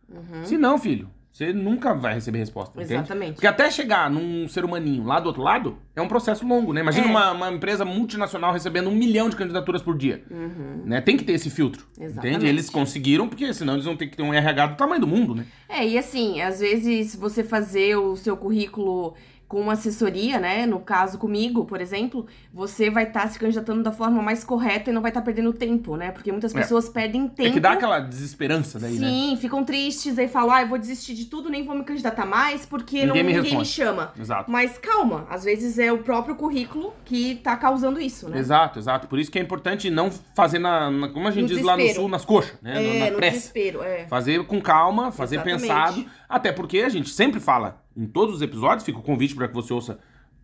Se 0.45 0.57
não, 0.57 0.79
filho, 0.79 1.11
você 1.37 1.53
nunca 1.53 1.93
vai 1.95 2.15
receber 2.15 2.39
resposta. 2.39 2.73
entende? 2.81 2.95
Exatamente. 2.95 3.33
Porque 3.35 3.47
até 3.47 3.71
chegar 3.71 4.09
num 4.11 4.49
ser 4.49 4.65
humaninho 4.65 5.05
lá 5.05 5.21
do 5.21 5.27
outro 5.27 5.43
lado, 5.43 5.77
é 5.95 6.01
um 6.01 6.09
processo 6.09 6.47
longo, 6.47 6.73
né? 6.73 6.81
Imagina 6.81 7.07
É. 7.07 7.11
uma, 7.11 7.33
uma 7.33 7.53
empresa 7.53 7.85
multinacional 7.85 8.55
recebendo 8.55 8.89
um 8.89 8.95
milhão 8.95 9.29
de 9.29 9.37
candidaturas 9.37 9.83
por 9.83 9.97
dia. 9.99 10.25
Né? 10.87 11.01
Tem 11.03 11.15
que 11.15 11.25
ter 11.25 11.35
esse 11.35 11.51
filtro. 11.51 11.87
Uhum. 11.99 12.05
Exatamente. 12.05 12.37
Entende? 12.37 12.47
Eles 12.49 12.71
conseguiram, 12.71 13.29
porque 13.29 13.53
senão 13.53 13.75
eles 13.75 13.85
vão 13.85 13.97
ter 13.97 14.07
que 14.07 14.17
ter 14.17 14.23
um 14.23 14.33
RH 14.33 14.67
do 14.69 14.77
tamanho 14.77 15.01
do 15.03 15.07
mundo, 15.07 15.35
né? 15.35 15.45
É, 15.69 15.87
e 15.87 15.99
assim, 15.99 16.41
às 16.41 16.61
vezes 16.61 17.15
você 17.15 17.45
fazer 17.45 17.97
o 17.97 18.17
seu 18.17 18.35
currículo 18.37 19.15
com 19.49 19.61
uma 19.61 19.75
assessoria, 19.75 20.41
né? 20.41 20.67
No 20.67 20.81
caso 20.81 21.19
comigo, 21.19 21.65
por 21.65 21.81
exemplo, 21.81 22.27
você 22.53 22.91
vai 22.91 23.05
estar 23.05 23.29
se 23.29 23.39
candidatando 23.39 23.83
da 23.83 23.93
forma 23.93 24.21
mais 24.21 24.43
correta 24.43 24.91
e 24.91 24.93
não 24.93 25.01
vai 25.01 25.11
estar 25.13 25.23
perdendo 25.23 25.53
tempo, 25.53 25.97
né? 25.97 26.11
Porque 26.11 26.33
muitas 26.33 26.53
É. 26.55 26.59
pessoas 26.59 26.89
perdem 26.89 27.29
tempo. 27.29 27.49
É 27.49 27.53
que 27.53 27.61
dá 27.61 27.73
aquela 27.73 28.01
desesperança 28.01 28.79
daí, 28.81 28.99
né? 28.99 29.07
Sim, 29.09 29.39
ficam 29.41 29.63
tristes 29.65 30.19
aí 30.19 30.27
falam, 30.27 30.51
ah, 30.55 30.63
eu 30.63 30.69
vou 30.69 30.79
desistir 30.79 31.15
de 31.15 31.27
tudo, 31.27 31.49
nem 31.49 31.65
vou 31.65 31.77
me 31.77 31.85
candidatar 31.85 32.27
mais, 32.27 32.67
porque 32.67 33.07
Ninguém 33.07 33.23
não, 33.23 33.31
me 33.31 33.37
ninguém 33.37 33.59
me 33.59 33.65
chama. 33.65 34.13
Exato. 34.19 34.51
Mas 34.51 34.79
calma, 34.79 35.27
às 35.31 35.45
vezes 35.45 35.79
é 35.79 35.93
o 35.93 35.99
próprio 35.99 36.35
currículo 36.35 36.93
que 37.05 37.37
tá 37.37 37.57
causando 37.57 38.01
isso, 38.01 38.29
né? 38.29 38.39
Exato, 38.39 38.81
exato. 38.81 39.07
Por 39.07 39.19
isso 39.21 39.31
que 39.31 39.39
é 39.39 39.43
importante 39.43 39.89
não 39.91 40.11
fazer 40.35 40.59
na, 40.59 40.91
na- 40.91 41.09
como 41.09 41.29
a 41.29 41.31
gente 41.31 41.43
No 41.51 41.57
diz 41.57 41.63
lá 41.65 41.73
no 41.73 41.79
desespero. 41.79 42.01
sul, 42.03 42.09
nas 42.11 42.25
coxas, 42.25 42.59
né? 42.61 42.85
É, 42.85 43.05
na 43.05 43.11
no 43.13 43.17
pressa. 43.19 43.37
desespero, 43.37 43.83
é. 43.85 44.07
Fazer 44.09 44.45
com 44.45 44.61
calma, 44.61 45.13
fazer 45.13 45.37
Exatamente. 45.37 45.61
pensado. 45.63 46.05
Até 46.29 46.53
porque 46.53 46.79
a 46.79 46.89
gente 46.89 47.11
sempre 47.11 47.41
fala, 47.41 47.85
em 47.97 48.07
todos 48.07 48.37
os 48.37 48.43
episódios, 48.43 48.85
fica 48.85 48.99
o 48.99 49.03
convite 49.03 49.35
para 49.35 49.49
que 49.49 49.55
você 49.55 49.73
ouça 49.73 49.99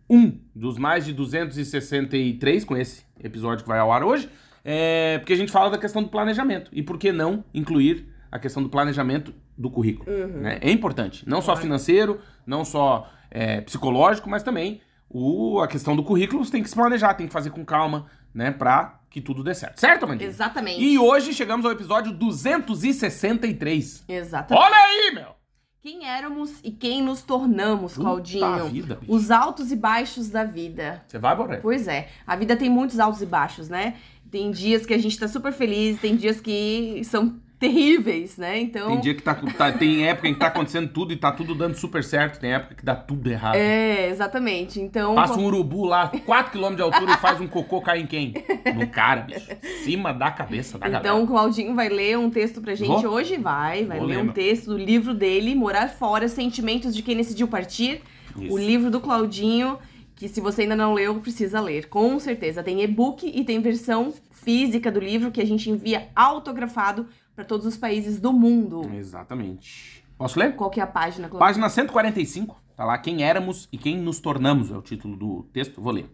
um 0.09 0.37
dos 0.55 0.77
mais 0.77 1.05
de 1.05 1.13
263 1.13 2.65
com 2.65 2.75
esse 2.75 3.03
episódio 3.21 3.63
que 3.63 3.69
vai 3.69 3.79
ao 3.79 3.91
ar 3.91 4.03
hoje. 4.03 4.29
É, 4.63 5.17
porque 5.19 5.33
a 5.33 5.35
gente 5.35 5.51
fala 5.51 5.69
da 5.69 5.77
questão 5.77 6.01
do 6.01 6.09
planejamento. 6.09 6.69
E 6.73 6.81
por 6.81 6.97
que 6.97 7.11
não 7.11 7.43
incluir 7.53 8.07
a 8.31 8.39
questão 8.39 8.63
do 8.63 8.69
planejamento 8.69 9.33
do 9.57 9.69
currículo? 9.69 10.09
Uhum. 10.09 10.41
né? 10.41 10.59
É 10.61 10.71
importante. 10.71 11.27
Não 11.27 11.41
só 11.41 11.55
financeiro, 11.55 12.19
não 12.45 12.63
só 12.63 13.09
é, 13.29 13.61
psicológico, 13.61 14.29
mas 14.29 14.43
também 14.43 14.81
o, 15.09 15.59
a 15.59 15.67
questão 15.67 15.95
do 15.95 16.03
currículo 16.03 16.43
você 16.43 16.51
tem 16.51 16.63
que 16.63 16.69
se 16.69 16.75
planejar, 16.75 17.13
tem 17.13 17.27
que 17.27 17.33
fazer 17.33 17.49
com 17.49 17.63
calma, 17.65 18.07
né? 18.33 18.51
Pra 18.51 18.99
que 19.09 19.21
tudo 19.21 19.43
dê 19.43 19.53
certo. 19.53 19.79
Certo, 19.79 20.07
Mandinha? 20.07 20.27
Exatamente. 20.27 20.81
E 20.83 20.97
hoje 20.97 21.33
chegamos 21.33 21.65
ao 21.65 21.71
episódio 21.71 22.11
263. 22.11 24.05
Exatamente. 24.07 24.65
Olha 24.65 24.75
aí, 24.75 25.11
meu! 25.13 25.42
Quem 25.83 26.07
éramos 26.07 26.61
e 26.63 26.71
quem 26.71 27.01
nos 27.01 27.23
tornamos, 27.23 27.97
Claudinho? 27.97 28.47
Puta 28.47 28.69
vida, 28.69 28.95
bicho. 28.95 29.13
Os 29.13 29.29
altos 29.29 29.69
e 29.69 29.75
baixos 29.75 30.29
da 30.29 30.45
vida. 30.45 31.03
Você 31.05 31.19
vai, 31.19 31.35
Boré? 31.35 31.57
Pois 31.57 31.89
é, 31.89 32.07
a 32.25 32.37
vida 32.37 32.55
tem 32.55 32.69
muitos 32.69 33.01
altos 33.01 33.21
e 33.21 33.25
baixos, 33.25 33.67
né? 33.67 33.97
Tem 34.31 34.49
dias 34.49 34.85
que 34.85 34.93
a 34.93 34.97
gente 34.97 35.19
tá 35.19 35.27
super 35.27 35.51
feliz, 35.51 35.99
tem 35.99 36.15
dias 36.15 36.39
que 36.39 37.01
são 37.03 37.37
terríveis, 37.67 38.37
né? 38.37 38.59
Então. 38.59 38.87
Tem 38.91 38.99
dia 39.01 39.15
que 39.15 39.21
tá, 39.21 39.33
tá- 39.35 39.71
Tem 39.71 40.05
época 40.07 40.27
em 40.27 40.33
que 40.33 40.39
tá 40.39 40.47
acontecendo 40.47 40.89
tudo 40.89 41.13
e 41.13 41.15
tá 41.15 41.31
tudo 41.31 41.55
dando 41.55 41.75
super 41.75 42.03
certo. 42.03 42.39
Tem 42.39 42.53
época 42.53 42.75
que 42.75 42.83
dá 42.83 42.93
tudo 42.95 43.29
errado. 43.31 43.55
É, 43.55 44.09
exatamente. 44.09 44.81
Então. 44.81 45.15
Passa 45.15 45.39
um 45.39 45.45
urubu 45.45 45.85
lá, 45.85 46.11
4km 46.11 46.75
de 46.75 46.81
altura 46.81 47.13
e 47.13 47.17
faz 47.17 47.39
um 47.39 47.47
cocô 47.47 47.81
cair 47.81 48.03
em 48.03 48.07
quem? 48.07 48.33
No 48.75 48.87
cara, 48.87 49.21
bicho. 49.21 49.47
Cima 49.83 50.13
da 50.13 50.29
cabeça 50.31 50.77
da 50.77 50.87
Então, 50.87 51.01
galera. 51.01 51.23
o 51.23 51.27
Claudinho 51.27 51.73
vai 51.73 51.87
ler 51.89 52.17
um 52.17 52.29
texto 52.29 52.59
pra 52.61 52.75
gente 52.75 52.87
Vou? 53.03 53.13
hoje, 53.13 53.37
vai, 53.37 53.85
vai 53.85 53.97
Vou 53.99 54.07
ler 54.07 54.17
ler, 54.17 54.23
um 54.23 54.33
texto 54.33 54.65
do 54.67 54.77
livro 54.77 55.13
dele, 55.13 55.55
Morar 55.55 55.87
Fora, 55.89 56.27
Sentimentos 56.27 56.93
de 56.93 57.01
Quem 57.01 57.15
Decidiu 57.15 57.47
Partir. 57.47 58.01
Isso. 58.37 58.53
O 58.53 58.57
livro 58.57 58.89
do 58.91 58.99
Claudinho, 58.99 59.77
que 60.15 60.27
se 60.27 60.41
você 60.41 60.63
ainda 60.63 60.75
não 60.75 60.93
leu, 60.93 61.15
precisa 61.15 61.61
ler, 61.61 61.87
com 61.87 62.19
certeza. 62.19 62.61
Tem 62.63 62.81
e-book 62.83 63.25
e 63.33 63.43
tem 63.43 63.59
versão 63.61 64.13
física 64.31 64.91
do 64.91 64.99
livro 64.99 65.31
que 65.31 65.39
a 65.39 65.45
gente 65.45 65.69
envia 65.69 66.07
autografado 66.15 67.05
para 67.35 67.43
todos 67.43 67.65
os 67.65 67.77
países 67.77 68.19
do 68.19 68.31
mundo. 68.31 68.89
Exatamente. 68.93 70.03
Posso 70.17 70.39
ler? 70.39 70.55
Qual 70.55 70.69
que 70.69 70.79
é 70.79 70.83
a 70.83 70.87
página? 70.87 71.27
Cláudio? 71.27 71.39
Página 71.39 71.69
145, 71.69 72.61
tá 72.75 72.85
lá, 72.85 72.97
quem 72.97 73.23
éramos 73.23 73.67
e 73.71 73.77
quem 73.77 73.97
nos 73.97 74.19
tornamos, 74.19 74.71
é 74.71 74.77
o 74.77 74.81
título 74.81 75.17
do 75.17 75.43
texto, 75.51 75.81
vou 75.81 75.91
ler. 75.91 76.09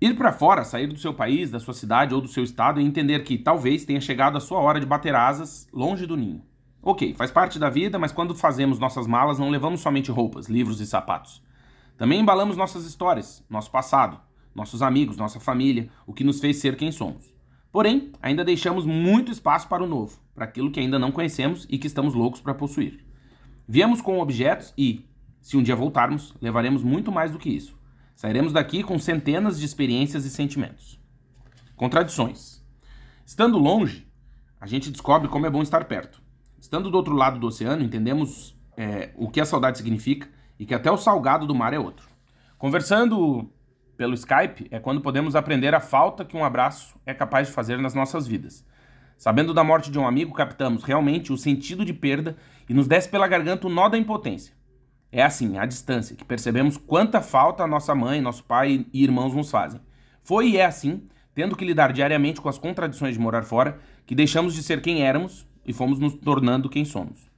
Ir 0.00 0.14
para 0.14 0.32
fora, 0.32 0.62
sair 0.62 0.86
do 0.86 0.98
seu 0.98 1.12
país, 1.12 1.50
da 1.50 1.58
sua 1.58 1.74
cidade 1.74 2.14
ou 2.14 2.20
do 2.20 2.28
seu 2.28 2.44
estado 2.44 2.80
e 2.80 2.84
entender 2.84 3.24
que 3.24 3.36
talvez 3.36 3.84
tenha 3.84 4.00
chegado 4.00 4.36
a 4.36 4.40
sua 4.40 4.60
hora 4.60 4.78
de 4.78 4.86
bater 4.86 5.14
asas 5.14 5.66
longe 5.72 6.06
do 6.06 6.16
ninho. 6.16 6.42
Ok, 6.80 7.14
faz 7.14 7.32
parte 7.32 7.58
da 7.58 7.68
vida, 7.68 7.98
mas 7.98 8.12
quando 8.12 8.34
fazemos 8.34 8.78
nossas 8.78 9.06
malas 9.08 9.38
não 9.38 9.50
levamos 9.50 9.80
somente 9.80 10.10
roupas, 10.10 10.46
livros 10.46 10.80
e 10.80 10.86
sapatos. 10.86 11.42
Também 11.96 12.20
embalamos 12.20 12.56
nossas 12.56 12.84
histórias, 12.86 13.44
nosso 13.50 13.72
passado, 13.72 14.20
nossos 14.54 14.82
amigos, 14.82 15.16
nossa 15.16 15.40
família, 15.40 15.90
o 16.06 16.14
que 16.14 16.22
nos 16.22 16.38
fez 16.38 16.58
ser 16.58 16.76
quem 16.76 16.92
somos. 16.92 17.34
Porém, 17.70 18.12
ainda 18.22 18.44
deixamos 18.44 18.86
muito 18.86 19.30
espaço 19.30 19.68
para 19.68 19.84
o 19.84 19.86
novo, 19.86 20.18
para 20.34 20.44
aquilo 20.44 20.70
que 20.70 20.80
ainda 20.80 20.98
não 20.98 21.12
conhecemos 21.12 21.66
e 21.68 21.78
que 21.78 21.86
estamos 21.86 22.14
loucos 22.14 22.40
para 22.40 22.54
possuir. 22.54 23.04
Viemos 23.66 24.00
com 24.00 24.20
objetos 24.20 24.72
e, 24.76 25.06
se 25.42 25.56
um 25.56 25.62
dia 25.62 25.76
voltarmos, 25.76 26.34
levaremos 26.40 26.82
muito 26.82 27.12
mais 27.12 27.30
do 27.30 27.38
que 27.38 27.50
isso. 27.50 27.78
Sairemos 28.16 28.52
daqui 28.52 28.82
com 28.82 28.98
centenas 28.98 29.58
de 29.58 29.66
experiências 29.66 30.24
e 30.24 30.30
sentimentos. 30.30 30.98
Contradições. 31.76 32.64
Estando 33.24 33.58
longe, 33.58 34.08
a 34.60 34.66
gente 34.66 34.90
descobre 34.90 35.28
como 35.28 35.46
é 35.46 35.50
bom 35.50 35.62
estar 35.62 35.84
perto. 35.84 36.20
Estando 36.58 36.90
do 36.90 36.96
outro 36.96 37.14
lado 37.14 37.38
do 37.38 37.46
oceano, 37.46 37.84
entendemos 37.84 38.58
é, 38.76 39.12
o 39.16 39.30
que 39.30 39.40
a 39.40 39.44
saudade 39.44 39.78
significa 39.78 40.28
e 40.58 40.66
que 40.66 40.74
até 40.74 40.90
o 40.90 40.96
salgado 40.96 41.46
do 41.46 41.54
mar 41.54 41.72
é 41.72 41.78
outro. 41.78 42.08
Conversando 42.56 43.52
pelo 43.98 44.14
Skype 44.14 44.68
é 44.70 44.78
quando 44.78 45.00
podemos 45.00 45.34
aprender 45.34 45.74
a 45.74 45.80
falta 45.80 46.24
que 46.24 46.36
um 46.36 46.44
abraço 46.44 46.96
é 47.04 47.12
capaz 47.12 47.48
de 47.48 47.52
fazer 47.52 47.78
nas 47.78 47.94
nossas 47.94 48.28
vidas. 48.28 48.64
Sabendo 49.18 49.52
da 49.52 49.64
morte 49.64 49.90
de 49.90 49.98
um 49.98 50.06
amigo, 50.06 50.32
captamos 50.32 50.84
realmente 50.84 51.32
o 51.32 51.36
sentido 51.36 51.84
de 51.84 51.92
perda 51.92 52.36
e 52.68 52.72
nos 52.72 52.86
desce 52.86 53.08
pela 53.08 53.26
garganta 53.26 53.66
o 53.66 53.70
nó 53.70 53.88
da 53.88 53.98
impotência. 53.98 54.54
É 55.10 55.20
assim, 55.20 55.58
à 55.58 55.66
distância, 55.66 56.14
que 56.14 56.24
percebemos 56.24 56.76
quanta 56.76 57.20
falta 57.20 57.64
a 57.64 57.66
nossa 57.66 57.92
mãe, 57.92 58.20
nosso 58.20 58.44
pai 58.44 58.86
e 58.92 59.02
irmãos 59.02 59.34
nos 59.34 59.50
fazem. 59.50 59.80
Foi 60.22 60.50
e 60.50 60.56
é 60.58 60.64
assim, 60.64 61.02
tendo 61.34 61.56
que 61.56 61.64
lidar 61.64 61.92
diariamente 61.92 62.40
com 62.40 62.48
as 62.48 62.58
contradições 62.58 63.14
de 63.14 63.20
morar 63.20 63.42
fora, 63.42 63.80
que 64.06 64.14
deixamos 64.14 64.54
de 64.54 64.62
ser 64.62 64.80
quem 64.80 65.02
éramos 65.02 65.44
e 65.66 65.72
fomos 65.72 65.98
nos 65.98 66.14
tornando 66.14 66.70
quem 66.70 66.84
somos. 66.84 67.28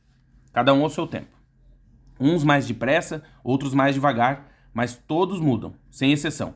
Cada 0.53 0.75
um 0.75 0.83
ao 0.83 0.91
seu 0.91 1.07
tempo. 1.07 1.39
Uns 2.21 2.45
mais 2.45 2.67
depressa, 2.67 3.23
outros 3.43 3.73
mais 3.73 3.95
devagar, 3.95 4.50
mas 4.73 4.97
todos 4.97 5.41
mudam, 5.41 5.75
sem 5.91 6.13
exceção. 6.13 6.55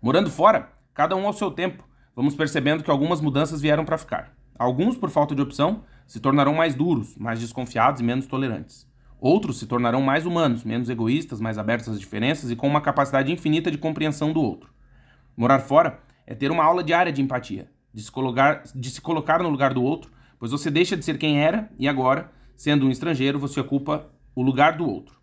Morando 0.00 0.30
fora, 0.30 0.72
cada 0.92 1.16
um 1.16 1.26
ao 1.26 1.32
seu 1.32 1.50
tempo, 1.50 1.84
vamos 2.14 2.34
percebendo 2.34 2.84
que 2.84 2.90
algumas 2.90 3.20
mudanças 3.20 3.60
vieram 3.60 3.84
para 3.84 3.98
ficar. 3.98 4.34
Alguns, 4.58 4.96
por 4.96 5.10
falta 5.10 5.34
de 5.34 5.42
opção, 5.42 5.82
se 6.06 6.20
tornarão 6.20 6.54
mais 6.54 6.74
duros, 6.74 7.16
mais 7.16 7.40
desconfiados 7.40 8.00
e 8.00 8.04
menos 8.04 8.26
tolerantes. 8.26 8.86
Outros 9.20 9.58
se 9.58 9.66
tornarão 9.66 10.02
mais 10.02 10.26
humanos, 10.26 10.64
menos 10.64 10.90
egoístas, 10.90 11.40
mais 11.40 11.56
abertos 11.56 11.88
às 11.88 11.98
diferenças 11.98 12.50
e 12.50 12.56
com 12.56 12.68
uma 12.68 12.80
capacidade 12.80 13.32
infinita 13.32 13.70
de 13.70 13.78
compreensão 13.78 14.32
do 14.32 14.40
outro. 14.40 14.70
Morar 15.36 15.60
fora 15.60 15.98
é 16.26 16.34
ter 16.34 16.50
uma 16.50 16.62
aula 16.62 16.84
diária 16.84 17.12
de 17.12 17.22
empatia, 17.22 17.70
de 17.92 18.02
se 18.02 18.12
colocar, 18.12 18.62
de 18.74 18.90
se 18.90 19.00
colocar 19.00 19.42
no 19.42 19.48
lugar 19.48 19.72
do 19.72 19.82
outro, 19.82 20.10
pois 20.38 20.52
você 20.52 20.70
deixa 20.70 20.96
de 20.96 21.04
ser 21.04 21.18
quem 21.18 21.40
era 21.40 21.70
e 21.78 21.88
agora, 21.88 22.30
sendo 22.56 22.86
um 22.86 22.90
estrangeiro, 22.90 23.38
você 23.38 23.58
ocupa 23.58 24.10
o 24.34 24.42
lugar 24.42 24.76
do 24.76 24.86
outro. 24.86 25.18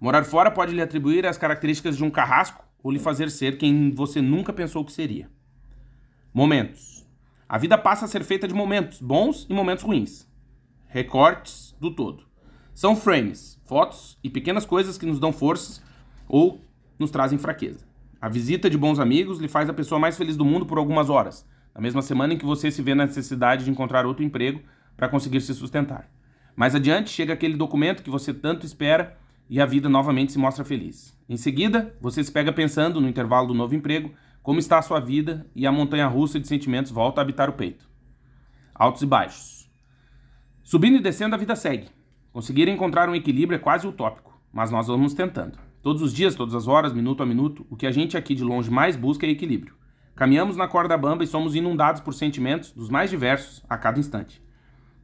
Morar 0.00 0.24
fora 0.24 0.50
pode 0.50 0.74
lhe 0.74 0.82
atribuir 0.82 1.26
as 1.26 1.38
características 1.38 1.96
de 1.96 2.04
um 2.04 2.10
carrasco 2.10 2.64
ou 2.82 2.90
lhe 2.90 2.98
fazer 2.98 3.30
ser 3.30 3.56
quem 3.56 3.90
você 3.90 4.20
nunca 4.20 4.52
pensou 4.52 4.84
que 4.84 4.92
seria. 4.92 5.30
Momentos. 6.32 7.06
A 7.48 7.56
vida 7.56 7.78
passa 7.78 8.04
a 8.04 8.08
ser 8.08 8.22
feita 8.22 8.46
de 8.46 8.54
momentos 8.54 9.00
bons 9.00 9.46
e 9.48 9.54
momentos 9.54 9.84
ruins. 9.84 10.30
Recortes 10.86 11.74
do 11.80 11.94
todo. 11.94 12.24
São 12.74 12.94
frames, 12.94 13.58
fotos 13.64 14.18
e 14.22 14.28
pequenas 14.28 14.66
coisas 14.66 14.98
que 14.98 15.06
nos 15.06 15.18
dão 15.18 15.32
forças 15.32 15.82
ou 16.28 16.60
nos 16.98 17.10
trazem 17.10 17.38
fraqueza. 17.38 17.86
A 18.20 18.28
visita 18.28 18.68
de 18.68 18.76
bons 18.76 18.98
amigos 18.98 19.38
lhe 19.38 19.48
faz 19.48 19.68
a 19.68 19.74
pessoa 19.74 19.98
mais 19.98 20.16
feliz 20.16 20.36
do 20.36 20.44
mundo 20.44 20.66
por 20.66 20.76
algumas 20.76 21.08
horas, 21.08 21.46
na 21.74 21.80
mesma 21.80 22.02
semana 22.02 22.34
em 22.34 22.38
que 22.38 22.44
você 22.44 22.70
se 22.70 22.82
vê 22.82 22.94
na 22.94 23.06
necessidade 23.06 23.64
de 23.64 23.70
encontrar 23.70 24.04
outro 24.04 24.24
emprego 24.24 24.60
para 24.96 25.08
conseguir 25.08 25.40
se 25.40 25.54
sustentar. 25.54 26.10
Mais 26.54 26.74
adiante 26.74 27.10
chega 27.10 27.32
aquele 27.32 27.56
documento 27.56 28.02
que 28.02 28.10
você 28.10 28.32
tanto 28.34 28.66
espera 28.66 29.16
e 29.48 29.60
a 29.60 29.66
vida 29.66 29.88
novamente 29.88 30.32
se 30.32 30.38
mostra 30.38 30.64
feliz. 30.64 31.16
Em 31.28 31.36
seguida, 31.36 31.94
você 32.00 32.22
se 32.22 32.32
pega 32.32 32.52
pensando 32.52 33.00
no 33.00 33.08
intervalo 33.08 33.48
do 33.48 33.54
novo 33.54 33.74
emprego, 33.74 34.12
como 34.42 34.58
está 34.58 34.78
a 34.78 34.82
sua 34.82 35.00
vida 35.00 35.46
e 35.54 35.66
a 35.66 35.72
montanha 35.72 36.06
russa 36.06 36.38
de 36.38 36.46
sentimentos 36.46 36.92
volta 36.92 37.20
a 37.20 37.22
habitar 37.22 37.50
o 37.50 37.54
peito. 37.54 37.88
Altos 38.74 39.02
e 39.02 39.06
baixos. 39.06 39.70
Subindo 40.62 40.96
e 40.96 41.02
descendo, 41.02 41.34
a 41.34 41.38
vida 41.38 41.56
segue. 41.56 41.88
Conseguir 42.32 42.68
encontrar 42.68 43.08
um 43.08 43.14
equilíbrio 43.14 43.56
é 43.56 43.58
quase 43.58 43.86
utópico, 43.86 44.40
mas 44.52 44.70
nós 44.70 44.88
vamos 44.88 45.14
tentando. 45.14 45.58
Todos 45.82 46.02
os 46.02 46.12
dias, 46.12 46.34
todas 46.34 46.54
as 46.54 46.66
horas, 46.66 46.92
minuto 46.92 47.22
a 47.22 47.26
minuto, 47.26 47.66
o 47.70 47.76
que 47.76 47.86
a 47.86 47.92
gente 47.92 48.16
aqui 48.16 48.34
de 48.34 48.42
longe 48.42 48.70
mais 48.70 48.96
busca 48.96 49.26
é 49.26 49.30
equilíbrio. 49.30 49.74
Caminhamos 50.14 50.56
na 50.56 50.66
corda 50.66 50.96
bamba 50.96 51.24
e 51.24 51.26
somos 51.26 51.54
inundados 51.54 52.00
por 52.00 52.14
sentimentos 52.14 52.72
dos 52.72 52.88
mais 52.88 53.10
diversos 53.10 53.64
a 53.68 53.76
cada 53.76 54.00
instante. 54.00 54.42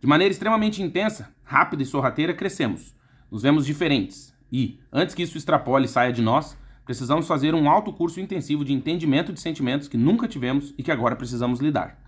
De 0.00 0.06
maneira 0.06 0.32
extremamente 0.32 0.82
intensa, 0.82 1.32
rápida 1.44 1.82
e 1.82 1.86
sorrateira, 1.86 2.34
crescemos. 2.34 2.96
Nos 3.30 3.42
vemos 3.42 3.64
diferentes. 3.64 4.31
E, 4.52 4.78
antes 4.92 5.14
que 5.14 5.22
isso 5.22 5.38
extrapole 5.38 5.86
e 5.86 5.88
saia 5.88 6.12
de 6.12 6.20
nós, 6.20 6.56
precisamos 6.84 7.26
fazer 7.26 7.54
um 7.54 7.70
alto 7.70 7.92
curso 7.92 8.20
intensivo 8.20 8.64
de 8.64 8.72
entendimento 8.72 9.32
de 9.32 9.40
sentimentos 9.40 9.88
que 9.88 9.96
nunca 9.96 10.28
tivemos 10.28 10.74
e 10.76 10.82
que 10.82 10.92
agora 10.92 11.16
precisamos 11.16 11.58
lidar. 11.58 11.98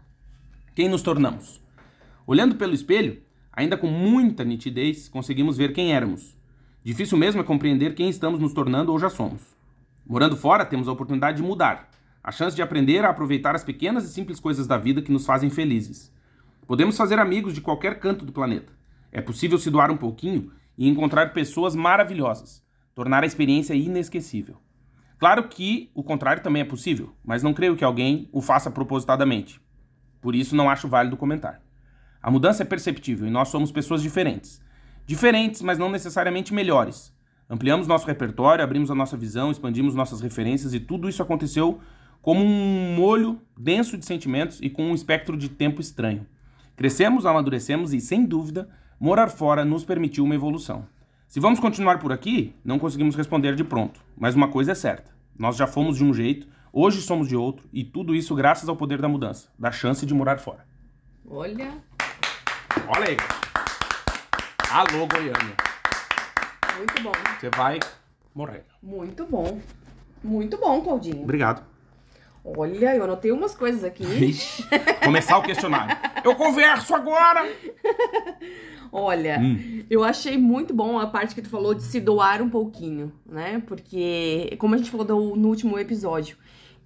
Quem 0.75 0.89
nos 0.89 1.03
tornamos? 1.03 1.63
Olhando 2.27 2.57
pelo 2.57 2.75
espelho, 2.75 3.23
Ainda 3.57 3.77
com 3.77 3.87
muita 3.87 4.43
nitidez, 4.43 5.09
conseguimos 5.09 5.57
ver 5.57 5.73
quem 5.73 5.95
éramos. 5.95 6.37
Difícil 6.83 7.17
mesmo 7.17 7.41
é 7.41 7.45
compreender 7.45 7.95
quem 7.95 8.09
estamos 8.09 8.41
nos 8.41 8.53
tornando 8.53 8.91
ou 8.91 8.99
já 8.99 9.09
somos. 9.09 9.57
Morando 10.05 10.37
fora, 10.37 10.67
temos 10.67 10.89
a 10.89 10.93
oportunidade 10.93 11.37
de 11.37 11.43
mudar, 11.45 11.89
a 12.23 12.33
chance 12.33 12.57
de 12.57 12.63
aprender 12.63 13.05
a 13.05 13.11
aproveitar 13.11 13.55
as 13.55 13.63
pequenas 13.63 14.05
e 14.05 14.13
simples 14.13 14.41
coisas 14.41 14.67
da 14.67 14.77
vida 14.77 15.01
que 15.01 15.13
nos 15.13 15.25
fazem 15.25 15.51
felizes. 15.51 16.13
Podemos 16.67 16.97
fazer 16.97 17.21
amigos 17.21 17.55
de 17.55 17.61
qualquer 17.61 18.01
canto 18.01 18.27
do 18.27 18.33
planeta. 18.33 18.73
É 19.13 19.21
possível 19.21 19.57
se 19.57 19.71
doar 19.71 19.91
um 19.93 19.97
pouquinho 19.97 20.51
e 20.77 20.89
encontrar 20.89 21.33
pessoas 21.33 21.75
maravilhosas, 21.75 22.63
tornar 22.95 23.23
a 23.23 23.27
experiência 23.27 23.75
inesquecível. 23.75 24.57
Claro 25.19 25.49
que 25.49 25.91
o 25.95 26.03
contrário 26.03 26.43
também 26.43 26.63
é 26.63 26.65
possível, 26.65 27.15
mas 27.25 27.43
não 27.43 27.55
creio 27.55 27.77
que 27.77 27.85
alguém 27.85 28.29
o 28.33 28.41
faça 28.41 28.71
propositadamente. 28.71 29.61
Por 30.21 30.35
isso 30.35 30.57
não 30.57 30.69
acho 30.69 30.89
válido 30.89 31.17
comentar. 31.17 31.63
A 32.23 32.31
mudança 32.31 32.63
é 32.63 32.67
perceptível 32.67 33.27
e 33.27 33.31
nós 33.31 33.49
somos 33.49 33.71
pessoas 33.71 34.03
diferentes. 34.03 34.63
Diferentes, 35.07 35.61
mas 35.61 35.79
não 35.79 35.91
necessariamente 35.91 36.55
melhores. 36.55 37.15
Ampliamos 37.49 37.87
nosso 37.87 38.07
repertório, 38.07 38.65
abrimos 38.65 38.91
a 38.91 38.95
nossa 38.95 39.17
visão, 39.17 39.51
expandimos 39.51 39.95
nossas 39.95 40.21
referências 40.21 40.73
e 40.73 40.81
tudo 40.81 41.09
isso 41.09 41.23
aconteceu 41.23 41.81
como 42.23 42.43
um 42.43 42.95
molho 42.97 43.39
denso 43.57 43.99
de 43.99 44.07
sentimentos 44.07 44.59
e 44.63 44.71
com 44.71 44.85
um 44.85 44.95
espectro 44.95 45.37
de 45.37 45.51
tempo 45.51 45.81
estranho. 45.81 46.27
Crescemos, 46.75 47.27
amadurecemos 47.27 47.93
e, 47.93 48.01
sem 48.01 48.25
dúvida, 48.25 48.69
morar 49.05 49.29
fora 49.29 49.67
nos 49.67 49.85
permitiu 49.85 50.25
uma 50.25 50.35
evolução. 50.35 50.87
Se 51.29 51.39
vamos 51.39 51.61
continuar 51.61 51.99
por 51.99 52.11
aqui, 52.11 52.55
não 52.65 52.79
conseguimos 52.79 53.15
responder 53.15 53.55
de 53.55 53.63
pronto, 53.63 54.01
mas 54.17 54.35
uma 54.35 54.49
coisa 54.49 54.73
é 54.73 54.75
certa: 54.75 55.15
nós 55.39 55.57
já 55.57 55.67
fomos 55.67 55.99
de 55.99 56.05
um 56.05 56.15
jeito, 56.15 56.49
hoje 56.73 57.03
somos 57.03 57.29
de 57.29 57.37
outro, 57.37 57.69
e 57.71 57.85
tudo 57.85 58.15
isso 58.15 58.35
graças 58.35 58.67
ao 58.67 58.75
poder 58.77 59.03
da 59.03 59.07
mudança, 59.09 59.51
da 59.59 59.71
chance 59.71 60.07
de 60.07 60.15
morar 60.15 60.39
fora. 60.39 60.65
Olha, 61.29 61.71
Olha 62.89 63.11
aí. 63.11 63.17
Alô, 64.71 65.07
Goiânia. 65.07 65.55
muito 66.79 67.03
bom. 67.03 67.13
Você 67.39 67.51
vai 67.51 67.79
morrer. 68.35 68.65
Muito 68.83 69.27
bom. 69.27 69.61
Muito 70.23 70.57
bom, 70.57 70.81
Claudinho. 70.81 71.25
Obrigado. 71.25 71.63
Olha, 72.43 72.95
eu 72.95 73.05
anotei 73.05 73.33
umas 73.33 73.55
coisas 73.55 73.85
aqui. 73.85 74.05
Ixi, 74.05 74.65
Começar 75.03 75.39
o 75.39 75.43
questionário. 75.43 75.95
Eu 76.23 76.35
converso 76.35 76.95
agora! 76.95 77.43
Olha, 78.97 79.41
Hum. 79.41 79.83
eu 79.91 80.05
achei 80.05 80.39
muito 80.39 80.73
bom 80.73 81.01
a 81.01 81.07
parte 81.09 81.35
que 81.35 81.43
tu 81.43 81.49
falou 81.51 81.75
de 81.75 81.83
se 81.83 81.99
doar 82.01 82.41
um 82.41 82.49
pouquinho, 82.49 83.13
né? 83.27 83.61
Porque, 83.67 84.55
como 84.61 84.77
a 84.77 84.79
gente 84.79 84.89
falou 84.89 85.35
no 85.37 85.49
último 85.49 85.77
episódio, 85.77 86.37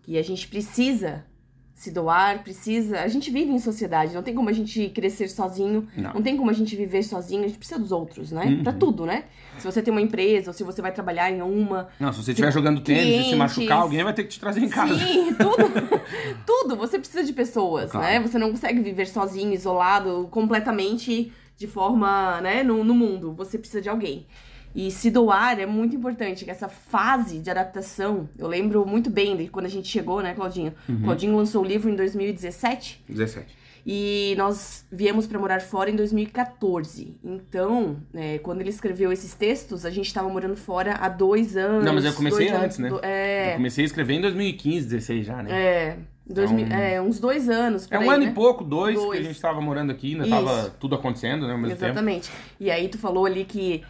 que 0.02 0.16
a 0.16 0.22
gente 0.24 0.48
precisa 0.48 1.26
se 1.74 1.92
doar, 1.92 2.42
precisa. 2.42 3.00
A 3.02 3.08
gente 3.08 3.30
vive 3.30 3.52
em 3.52 3.58
sociedade, 3.58 4.14
não 4.14 4.22
tem 4.22 4.34
como 4.34 4.48
a 4.48 4.52
gente 4.52 4.88
crescer 4.88 5.28
sozinho, 5.28 5.86
Não. 5.96 6.14
não 6.14 6.22
tem 6.22 6.34
como 6.36 6.50
a 6.50 6.52
gente 6.54 6.74
viver 6.74 7.02
sozinho, 7.04 7.44
a 7.44 7.46
gente 7.46 7.58
precisa 7.58 7.78
dos 7.78 7.92
outros, 7.92 8.32
né? 8.32 8.46
Uhum. 8.46 8.62
Pra 8.64 8.72
tudo, 8.72 9.04
né? 9.04 9.24
Se 9.58 9.64
você 9.66 9.82
tem 9.82 9.92
uma 9.92 10.00
empresa, 10.00 10.50
ou 10.50 10.54
se 10.54 10.64
você 10.64 10.80
vai 10.80 10.90
trabalhar 10.92 11.30
em 11.30 11.42
uma, 11.42 11.88
Não, 12.00 12.10
se 12.12 12.22
você 12.24 12.30
estiver 12.32 12.50
jogando 12.52 12.80
tênis 12.80 13.26
e 13.26 13.28
se 13.30 13.36
machucar, 13.36 13.78
alguém 13.82 14.02
vai 14.02 14.14
ter 14.14 14.22
que 14.24 14.30
te 14.30 14.40
trazer 14.40 14.60
em 14.60 14.68
casa. 14.70 14.98
Sim, 14.98 15.34
tudo. 15.34 16.00
tudo. 16.46 16.76
Você 16.76 16.98
precisa 16.98 17.22
de 17.22 17.32
pessoas, 17.34 17.92
Claro. 17.92 18.06
né? 18.06 18.18
Você 18.26 18.38
não 18.38 18.50
consegue 18.50 18.80
viver 18.80 19.06
sozinho, 19.06 19.52
isolado, 19.52 20.26
completamente 20.32 21.30
de 21.58 21.66
forma, 21.66 22.40
né, 22.40 22.62
no, 22.62 22.82
no 22.84 22.94
mundo. 22.94 23.34
Você 23.34 23.58
precisa 23.58 23.82
de 23.82 23.88
alguém. 23.90 24.26
E 24.74 24.90
se 24.90 25.10
doar 25.10 25.58
é 25.58 25.66
muito 25.66 25.96
importante, 25.96 26.44
que 26.44 26.50
essa 26.50 26.68
fase 26.68 27.38
de 27.40 27.50
adaptação, 27.50 28.28
eu 28.38 28.46
lembro 28.46 28.86
muito 28.86 29.10
bem 29.10 29.36
de 29.36 29.48
quando 29.48 29.66
a 29.66 29.68
gente 29.68 29.88
chegou, 29.88 30.22
né, 30.22 30.34
Claudinho? 30.34 30.72
Uhum. 30.88 31.02
Claudinho 31.02 31.36
lançou 31.36 31.62
o 31.62 31.66
livro 31.66 31.90
em 31.90 31.96
2017. 31.96 33.02
17. 33.08 33.58
E 33.90 34.34
nós 34.36 34.84
viemos 34.92 35.26
para 35.26 35.38
morar 35.38 35.60
fora 35.62 35.88
em 35.90 35.96
2014. 35.96 37.16
Então, 37.24 37.96
é, 38.14 38.36
quando 38.38 38.60
ele 38.60 38.68
escreveu 38.70 39.10
esses 39.10 39.32
textos, 39.34 39.86
a 39.86 39.90
gente 39.90 40.06
estava 40.06 40.28
morando 40.28 40.56
fora 40.56 40.94
há 41.00 41.08
dois 41.08 41.56
anos. 41.56 41.84
Não, 41.84 41.94
mas 41.94 42.04
eu 42.04 42.12
comecei 42.12 42.48
antes, 42.50 42.78
né? 42.78 42.90
do- 42.90 43.00
É, 43.02 43.52
Eu 43.52 43.56
comecei 43.56 43.84
a 43.84 43.86
escrever 43.86 44.14
em 44.14 44.20
2015, 44.20 44.86
16 44.88 45.26
já, 45.26 45.42
né? 45.42 45.50
é, 45.50 45.96
dois 46.28 46.50
Então, 46.50 46.76
é, 46.76 47.00
uns 47.00 47.18
dois 47.18 47.48
anos. 47.48 47.90
É 47.90 47.98
um 47.98 48.02
aí, 48.02 48.08
ano 48.08 48.24
né? 48.24 48.30
e 48.30 48.34
pouco, 48.34 48.62
dois, 48.62 48.98
que 48.98 49.04
Dois. 49.04 49.20
a 49.20 49.22
gente 49.22 49.40
tava 49.40 49.60
morando 49.60 49.90
aqui, 49.90 50.12
ainda 50.12 50.24
Isso. 50.24 50.30
tava 50.34 50.70
tudo 50.78 50.94
acontecendo, 50.94 51.46
né, 51.46 51.52
ao 51.52 51.58
mesmo 51.58 51.76
tempo. 51.76 51.84
Exatamente. 51.86 52.30
E 52.60 52.70
aí 52.70 52.88
tu 52.88 52.98
falou 52.98 53.24
ali 53.24 53.44
que, 53.44 53.82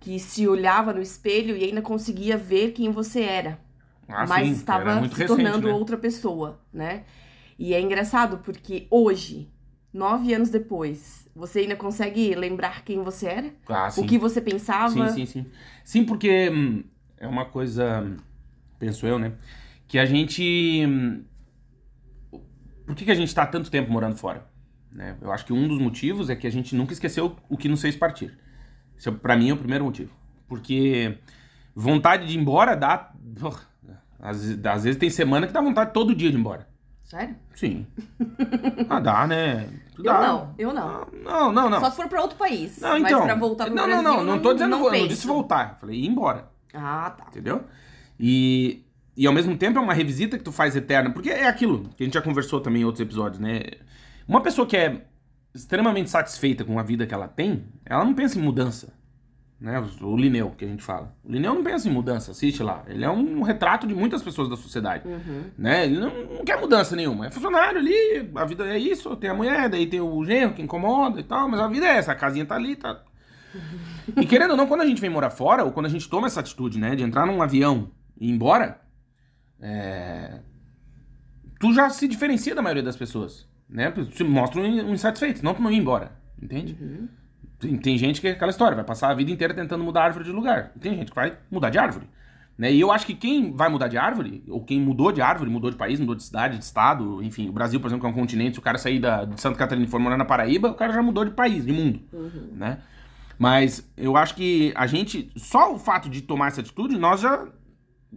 que 0.00 0.18
se 0.18 0.46
olhava 0.46 0.92
no 0.92 1.00
espelho 1.00 1.56
e 1.56 1.64
ainda 1.64 1.80
conseguia 1.82 2.36
ver 2.36 2.72
quem 2.72 2.90
você 2.90 3.22
era. 3.22 3.58
Ah, 4.08 4.24
mas 4.28 4.46
sim, 4.46 4.54
estava 4.54 4.94
se 4.94 5.00
recente, 5.08 5.26
tornando 5.26 5.66
né? 5.66 5.72
outra 5.72 5.96
pessoa, 5.96 6.60
né? 6.72 7.02
E 7.58 7.74
é 7.74 7.80
engraçado 7.80 8.38
porque 8.38 8.86
hoje, 8.90 9.50
nove 9.92 10.32
anos 10.32 10.50
depois, 10.50 11.26
você 11.34 11.60
ainda 11.60 11.74
consegue 11.74 12.34
lembrar 12.34 12.84
quem 12.84 13.02
você 13.02 13.26
era? 13.26 13.50
Ah. 13.68 13.88
O 13.96 14.06
que 14.06 14.18
você 14.18 14.40
pensava? 14.40 15.08
Sim, 15.08 15.08
sim, 15.08 15.26
sim. 15.26 15.46
Sim, 15.82 16.04
porque 16.04 16.50
hum, 16.50 16.84
é 17.18 17.26
uma 17.26 17.46
coisa, 17.46 18.06
penso 18.78 19.06
eu, 19.06 19.18
né? 19.18 19.32
Que 19.88 19.98
a 19.98 20.04
gente. 20.04 20.84
hum, 20.86 21.22
Por 22.86 22.94
que, 22.94 23.04
que 23.04 23.10
a 23.10 23.14
gente 23.14 23.34
tá 23.34 23.44
tanto 23.44 23.70
tempo 23.70 23.90
morando 23.90 24.16
fora? 24.16 24.46
Né? 24.92 25.16
Eu 25.20 25.30
acho 25.32 25.44
que 25.44 25.52
um 25.52 25.66
dos 25.68 25.78
motivos 25.78 26.30
é 26.30 26.36
que 26.36 26.46
a 26.46 26.50
gente 26.50 26.74
nunca 26.74 26.92
esqueceu 26.92 27.36
o 27.48 27.56
que 27.56 27.68
nos 27.68 27.82
fez 27.82 27.96
partir. 27.96 28.38
Isso, 28.96 29.08
é, 29.08 29.12
pra 29.12 29.36
mim, 29.36 29.50
é 29.50 29.52
o 29.52 29.56
primeiro 29.56 29.84
motivo. 29.84 30.10
Porque 30.48 31.18
vontade 31.74 32.26
de 32.26 32.34
ir 32.34 32.40
embora 32.40 32.74
dá. 32.76 33.12
Porra, 33.38 33.60
Às, 34.18 34.40
vezes- 34.40 34.64
às 34.64 34.84
vezes 34.84 34.98
tem 34.98 35.10
semana 35.10 35.46
que 35.46 35.52
dá 35.52 35.60
vontade 35.60 35.92
todo 35.92 36.14
dia 36.14 36.30
de 36.30 36.36
ir 36.36 36.40
embora. 36.40 36.66
Sério? 37.04 37.36
Sim. 37.54 37.86
Ah, 38.88 39.00
dá, 39.00 39.26
né? 39.26 39.68
Eu 39.98 40.04
Dá. 40.04 40.20
não, 40.26 40.54
eu 40.58 40.72
não. 40.74 41.06
Não, 41.24 41.52
não, 41.52 41.70
não. 41.70 41.80
Só 41.80 41.90
se 41.90 41.96
for 41.96 42.08
pra 42.08 42.20
outro 42.22 42.36
país. 42.36 42.78
Não, 42.80 42.96
então. 42.98 43.18
Mas 43.18 43.26
pra 43.26 43.34
voltar 43.34 43.66
pro 43.66 43.74
não, 43.74 43.84
Brasil, 43.84 44.02
não, 44.02 44.16
não, 44.18 44.24
não 44.24 44.38
tô 44.42 44.52
dizendo 44.52 44.70
não, 44.70 44.78
não, 44.90 44.90
não 44.98 45.06
disse 45.08 45.26
voltar. 45.26 45.70
Eu 45.72 45.76
falei 45.80 45.98
ir 46.00 46.06
embora, 46.06 46.48
Ah, 46.74 47.10
tá. 47.16 47.26
entendeu? 47.28 47.64
E, 48.18 48.84
e 49.16 49.26
ao 49.26 49.32
mesmo 49.32 49.56
tempo 49.56 49.78
é 49.78 49.82
uma 49.82 49.94
revisita 49.94 50.36
que 50.36 50.44
tu 50.44 50.52
faz 50.52 50.76
eterna, 50.76 51.10
porque 51.10 51.30
é 51.30 51.46
aquilo 51.46 51.88
que 51.96 52.02
a 52.02 52.06
gente 52.06 52.14
já 52.14 52.22
conversou 52.22 52.60
também 52.60 52.82
em 52.82 52.84
outros 52.84 53.00
episódios, 53.00 53.40
né? 53.40 53.62
Uma 54.28 54.42
pessoa 54.42 54.66
que 54.66 54.76
é 54.76 55.02
extremamente 55.54 56.10
satisfeita 56.10 56.64
com 56.64 56.78
a 56.78 56.82
vida 56.82 57.06
que 57.06 57.14
ela 57.14 57.26
tem, 57.26 57.64
ela 57.84 58.04
não 58.04 58.14
pensa 58.14 58.38
em 58.38 58.42
mudança. 58.42 58.92
Né? 59.58 59.82
O 60.02 60.16
Lineu, 60.16 60.50
que 60.50 60.66
a 60.66 60.68
gente 60.68 60.82
fala. 60.82 61.16
O 61.24 61.32
Lineu 61.32 61.54
não 61.54 61.64
pensa 61.64 61.88
em 61.88 61.92
mudança, 61.92 62.30
assiste 62.30 62.62
lá. 62.62 62.84
Ele 62.86 63.04
é 63.04 63.10
um 63.10 63.40
retrato 63.40 63.86
de 63.86 63.94
muitas 63.94 64.22
pessoas 64.22 64.50
da 64.50 64.56
sociedade. 64.56 65.08
Uhum. 65.08 65.44
Né? 65.56 65.86
Ele 65.86 65.98
não, 65.98 66.10
não 66.24 66.44
quer 66.44 66.60
mudança 66.60 66.94
nenhuma. 66.94 67.26
É 67.26 67.30
funcionário 67.30 67.78
ali, 67.78 68.30
a 68.34 68.44
vida 68.44 68.66
é 68.66 68.78
isso, 68.78 69.16
tem 69.16 69.30
a 69.30 69.34
mulher, 69.34 69.70
daí 69.70 69.86
tem 69.86 70.00
o 70.00 70.24
genro 70.24 70.52
que 70.52 70.60
incomoda 70.60 71.20
e 71.20 71.24
tal, 71.24 71.48
mas 71.48 71.58
a 71.58 71.68
vida 71.68 71.86
é 71.86 71.96
essa, 71.96 72.12
a 72.12 72.14
casinha 72.14 72.44
tá 72.44 72.54
ali, 72.54 72.76
tá. 72.76 73.02
E 74.14 74.26
querendo 74.26 74.50
ou 74.50 74.56
não, 74.56 74.66
quando 74.66 74.82
a 74.82 74.86
gente 74.86 75.00
vem 75.00 75.10
morar 75.10 75.30
fora, 75.30 75.64
ou 75.64 75.72
quando 75.72 75.86
a 75.86 75.88
gente 75.88 76.08
toma 76.08 76.26
essa 76.26 76.40
atitude, 76.40 76.78
né, 76.78 76.94
de 76.94 77.02
entrar 77.02 77.26
num 77.26 77.42
avião 77.42 77.90
e 78.20 78.28
ir 78.28 78.30
embora, 78.30 78.80
é, 79.60 80.40
tu 81.58 81.72
já 81.72 81.88
se 81.90 82.06
diferencia 82.08 82.54
da 82.54 82.62
maioria 82.62 82.82
das 82.82 82.96
pessoas, 82.96 83.48
né? 83.68 83.90
Tu 83.90 84.04
se 84.06 84.24
mostra 84.24 84.60
um 84.60 84.92
insatisfeito, 84.92 85.38
senão 85.38 85.54
tu 85.54 85.62
não 85.62 85.70
ia 85.70 85.78
embora, 85.78 86.12
entende? 86.40 86.76
Uhum. 86.80 87.08
Tem, 87.58 87.76
tem 87.78 87.98
gente 87.98 88.20
que 88.20 88.28
é 88.28 88.32
aquela 88.32 88.50
história, 88.50 88.74
vai 88.76 88.84
passar 88.84 89.10
a 89.10 89.14
vida 89.14 89.30
inteira 89.30 89.54
tentando 89.54 89.82
mudar 89.82 90.02
a 90.02 90.04
árvore 90.04 90.24
de 90.26 90.30
lugar. 90.32 90.72
Tem 90.78 90.94
gente 90.94 91.08
que 91.10 91.14
vai 91.14 91.38
mudar 91.50 91.70
de 91.70 91.78
árvore. 91.78 92.06
Né? 92.58 92.72
E 92.72 92.80
eu 92.80 92.90
acho 92.90 93.06
que 93.06 93.14
quem 93.14 93.52
vai 93.52 93.68
mudar 93.68 93.88
de 93.88 93.98
árvore, 93.98 94.42
ou 94.48 94.64
quem 94.64 94.80
mudou 94.80 95.12
de 95.12 95.20
árvore, 95.20 95.50
mudou 95.50 95.70
de 95.70 95.76
país, 95.76 96.00
mudou 96.00 96.14
de 96.14 96.22
cidade, 96.22 96.58
de 96.58 96.64
estado, 96.64 97.22
enfim, 97.22 97.48
o 97.48 97.52
Brasil, 97.52 97.78
por 97.80 97.86
exemplo, 97.88 98.00
que 98.02 98.06
é 98.06 98.10
um 98.10 98.18
continente, 98.18 98.54
se 98.54 98.58
o 98.58 98.62
cara 98.62 98.78
sair 98.78 98.98
da, 98.98 99.24
de 99.24 99.38
Santa 99.40 99.58
Catarina 99.58 99.86
e 99.86 99.90
for 99.90 100.00
morar 100.00 100.16
na 100.16 100.24
Paraíba, 100.24 100.68
o 100.70 100.74
cara 100.74 100.92
já 100.92 101.02
mudou 101.02 101.24
de 101.24 101.32
país, 101.32 101.66
de 101.66 101.72
mundo, 101.72 102.00
Uhum. 102.12 102.48
né? 102.52 102.78
Mas 103.38 103.86
eu 103.96 104.16
acho 104.16 104.34
que 104.34 104.72
a 104.74 104.86
gente, 104.86 105.30
só 105.36 105.74
o 105.74 105.78
fato 105.78 106.08
de 106.08 106.22
tomar 106.22 106.48
essa 106.48 106.62
atitude, 106.62 106.98
nós 106.98 107.20
já 107.20 107.46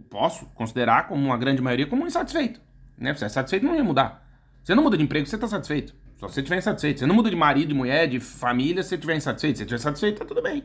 posso 0.08 0.46
considerar 0.54 1.08
como 1.08 1.24
uma 1.24 1.36
grande 1.38 1.60
maioria 1.62 1.86
como 1.86 2.04
um 2.04 2.06
insatisfeito, 2.06 2.60
né? 2.96 3.14
Você 3.14 3.24
é 3.24 3.28
satisfeito, 3.28 3.64
não 3.66 3.74
ia 3.74 3.84
mudar. 3.84 4.26
Você 4.62 4.74
não 4.74 4.82
muda 4.82 4.96
de 4.96 5.02
emprego, 5.04 5.26
você 5.26 5.38
tá 5.38 5.48
satisfeito. 5.48 5.94
Só 6.16 6.28
se 6.28 6.34
você 6.34 6.40
estiver 6.40 6.58
insatisfeito. 6.58 7.00
Você 7.00 7.06
não 7.06 7.14
muda 7.14 7.30
de 7.30 7.36
marido, 7.36 7.68
de 7.68 7.74
mulher, 7.74 8.06
de 8.06 8.20
família, 8.20 8.82
se 8.82 8.90
você 8.90 8.94
estiver 8.96 9.16
insatisfeito. 9.16 9.56
Se 9.58 9.64
você 9.64 9.64
estiver 9.64 9.78
satisfeito, 9.82 10.18
tá 10.18 10.24
tudo 10.24 10.42
bem. 10.42 10.62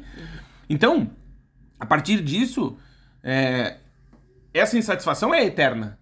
Então, 0.69 1.09
a 1.79 1.85
partir 1.85 2.21
disso, 2.21 2.77
é, 3.23 3.77
essa 4.53 4.77
insatisfação 4.77 5.33
é 5.33 5.45
eterna. 5.45 5.97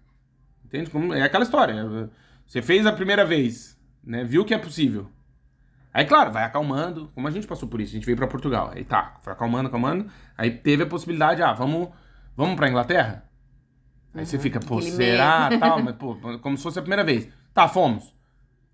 Entende? 0.64 0.90
Como- 0.90 1.14
É 1.14 1.22
aquela 1.22 1.44
história. 1.44 2.10
Você 2.46 2.60
fez 2.60 2.84
a 2.84 2.92
primeira 2.92 3.24
vez, 3.24 3.78
né? 4.02 4.24
Viu 4.24 4.44
que 4.44 4.52
é 4.54 4.58
possível. 4.58 5.08
Aí, 5.92 6.04
claro, 6.04 6.32
vai 6.32 6.42
acalmando, 6.42 7.12
como 7.14 7.28
a 7.28 7.30
gente 7.30 7.46
passou 7.46 7.68
por 7.68 7.80
isso, 7.80 7.92
a 7.92 7.94
gente 7.94 8.04
veio 8.06 8.16
pra 8.18 8.26
Portugal. 8.26 8.72
Aí 8.74 8.84
tá, 8.84 9.16
foi 9.22 9.32
acalmando, 9.32 9.68
acalmando. 9.68 10.10
Aí 10.36 10.50
teve 10.50 10.82
a 10.82 10.86
possibilidade, 10.86 11.40
ah, 11.40 11.52
vamos, 11.52 11.90
vamos 12.36 12.56
pra 12.56 12.68
Inglaterra? 12.68 13.24
Aí 14.14 14.24
você 14.24 14.38
fica, 14.38 14.60
pô, 14.60 14.76
Aquele 14.78 14.92
será, 14.92 15.48
medo. 15.50 15.60
tal, 15.60 15.82
mas 15.82 15.96
pô, 15.96 16.16
como 16.40 16.56
se 16.56 16.62
fosse 16.62 16.78
a 16.78 16.82
primeira 16.82 17.02
vez. 17.02 17.28
Tá, 17.52 17.66
fomos. 17.66 18.14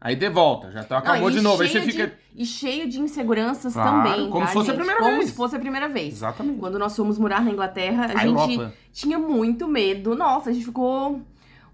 Aí 0.00 0.16
de 0.16 0.28
volta, 0.30 0.70
já 0.70 0.82
tá, 0.82 0.98
acalmou 0.98 1.28
Não, 1.28 1.36
de 1.36 1.42
novo. 1.42 1.62
Aí 1.62 1.68
você 1.68 1.82
fica. 1.82 2.06
de- 2.06 2.12
e 2.34 2.46
cheio 2.46 2.88
de 2.88 2.98
inseguranças 3.00 3.72
Claro, 3.74 4.08
também. 4.08 4.30
como 4.30 4.40
tá, 4.42 4.46
se 4.48 4.52
fosse 4.54 4.70
a 4.70 4.72
gente? 4.74 4.78
primeira 4.82 5.00
como 5.02 5.16
vez. 5.18 5.30
se 5.30 5.36
fosse 5.36 5.56
a 5.56 5.58
primeira 5.58 5.88
vez. 5.88 6.14
Exatamente. 6.14 6.58
Quando 6.58 6.78
nós 6.78 6.96
fomos 6.96 7.18
morar 7.18 7.42
na 7.42 7.50
Inglaterra, 7.50 8.04
a, 8.04 8.20
A 8.20 8.26
gente 8.26 8.54
Europa. 8.56 8.72
tinha 8.92 9.18
muito 9.18 9.66
medo. 9.68 10.14
Nossa, 10.14 10.48
a 10.50 10.52
gente 10.54 10.64
ficou 10.64 11.20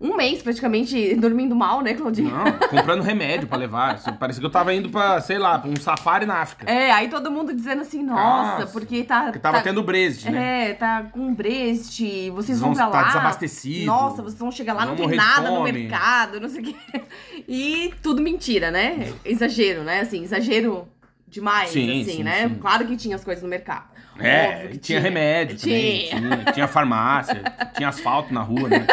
um 0.00 0.16
mês 0.16 0.42
praticamente 0.42 1.14
dormindo 1.16 1.54
mal, 1.54 1.80
né, 1.80 1.94
Claudinha? 1.94 2.30
Não, 2.30 2.68
comprando 2.68 3.02
remédio 3.02 3.46
pra 3.48 3.56
levar. 3.56 4.00
Parecia 4.18 4.40
que 4.40 4.46
eu 4.46 4.50
tava 4.50 4.74
indo 4.74 4.88
pra, 4.90 5.20
sei 5.20 5.38
lá, 5.38 5.58
pra 5.58 5.70
um 5.70 5.76
safari 5.76 6.26
na 6.26 6.36
África. 6.42 6.70
É, 6.70 6.90
aí 6.92 7.08
todo 7.08 7.30
mundo 7.30 7.52
dizendo 7.54 7.82
assim, 7.82 8.02
nossa, 8.02 8.60
Nossa, 8.60 8.66
porque 8.72 9.04
tá. 9.04 9.24
Porque 9.24 9.38
tava 9.38 9.58
tá, 9.58 9.62
tendo 9.64 9.82
Brexit, 9.82 10.30
né? 10.30 10.70
É, 10.70 10.74
tá 10.74 11.04
com 11.04 11.34
Brest, 11.34 12.00
vocês 12.34 12.60
Vão 12.60 12.74
vão 12.74 12.76
pra 12.76 12.90
tá 12.90 13.00
lá. 13.00 13.06
desabastecido. 13.08 13.86
Nossa, 13.86 14.22
vocês 14.22 14.38
vão 14.38 14.50
chegar 14.50 14.74
lá, 14.74 14.86
não 14.86 14.96
tem 14.96 15.08
nada 15.08 15.50
no 15.50 15.62
mercado, 15.62 16.40
não 16.40 16.48
sei 16.48 16.60
o 16.60 16.64
quê. 16.64 16.74
E 17.48 17.94
tudo 18.02 18.20
mentira, 18.20 18.70
né? 18.72 19.12
Exagero, 19.24 19.84
né? 19.84 20.00
Assim, 20.00 20.24
exagero 20.24 20.88
demais, 21.28 21.70
Sim, 21.70 22.02
assim, 22.02 22.16
sim, 22.16 22.22
né? 22.24 22.48
sim. 22.48 22.54
Claro 22.56 22.86
que 22.86 22.96
tinha 22.96 23.14
as 23.14 23.24
coisas 23.24 23.42
no 23.42 23.48
mercado. 23.48 23.84
É, 24.18 24.68
que 24.68 24.78
tinha, 24.78 25.00
remédio 25.00 25.58
também. 25.58 26.08
Tinha. 26.08 26.20
Tinha, 26.20 26.52
tinha 26.52 26.68
farmácia, 26.68 27.42
tinha 27.76 27.88
asfalto 27.88 28.32
na 28.32 28.42
rua, 28.42 28.68
né? 28.68 28.86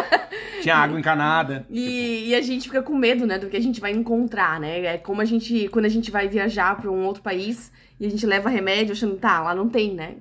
Tinha 0.61 0.75
água 0.75 0.97
encanada. 0.97 1.65
E, 1.69 2.29
e 2.29 2.35
a 2.35 2.41
gente 2.41 2.67
fica 2.67 2.81
com 2.81 2.95
medo, 2.95 3.25
né, 3.25 3.37
do 3.37 3.49
que 3.49 3.57
a 3.57 3.61
gente 3.61 3.81
vai 3.81 3.91
encontrar, 3.91 4.59
né? 4.59 4.85
É 4.85 4.97
como 4.97 5.21
a 5.21 5.25
gente, 5.25 5.67
quando 5.69 5.85
a 5.85 5.89
gente 5.89 6.09
vai 6.09 6.27
viajar 6.27 6.77
pra 6.77 6.89
um 6.89 7.05
outro 7.05 7.21
país 7.21 7.71
e 7.99 8.05
a 8.05 8.09
gente 8.09 8.25
leva 8.25 8.49
remédio 8.49 8.91
achando, 8.93 9.15
tá, 9.15 9.39
lá 9.41 9.55
não 9.55 9.69
tem, 9.69 9.93
né? 9.93 10.15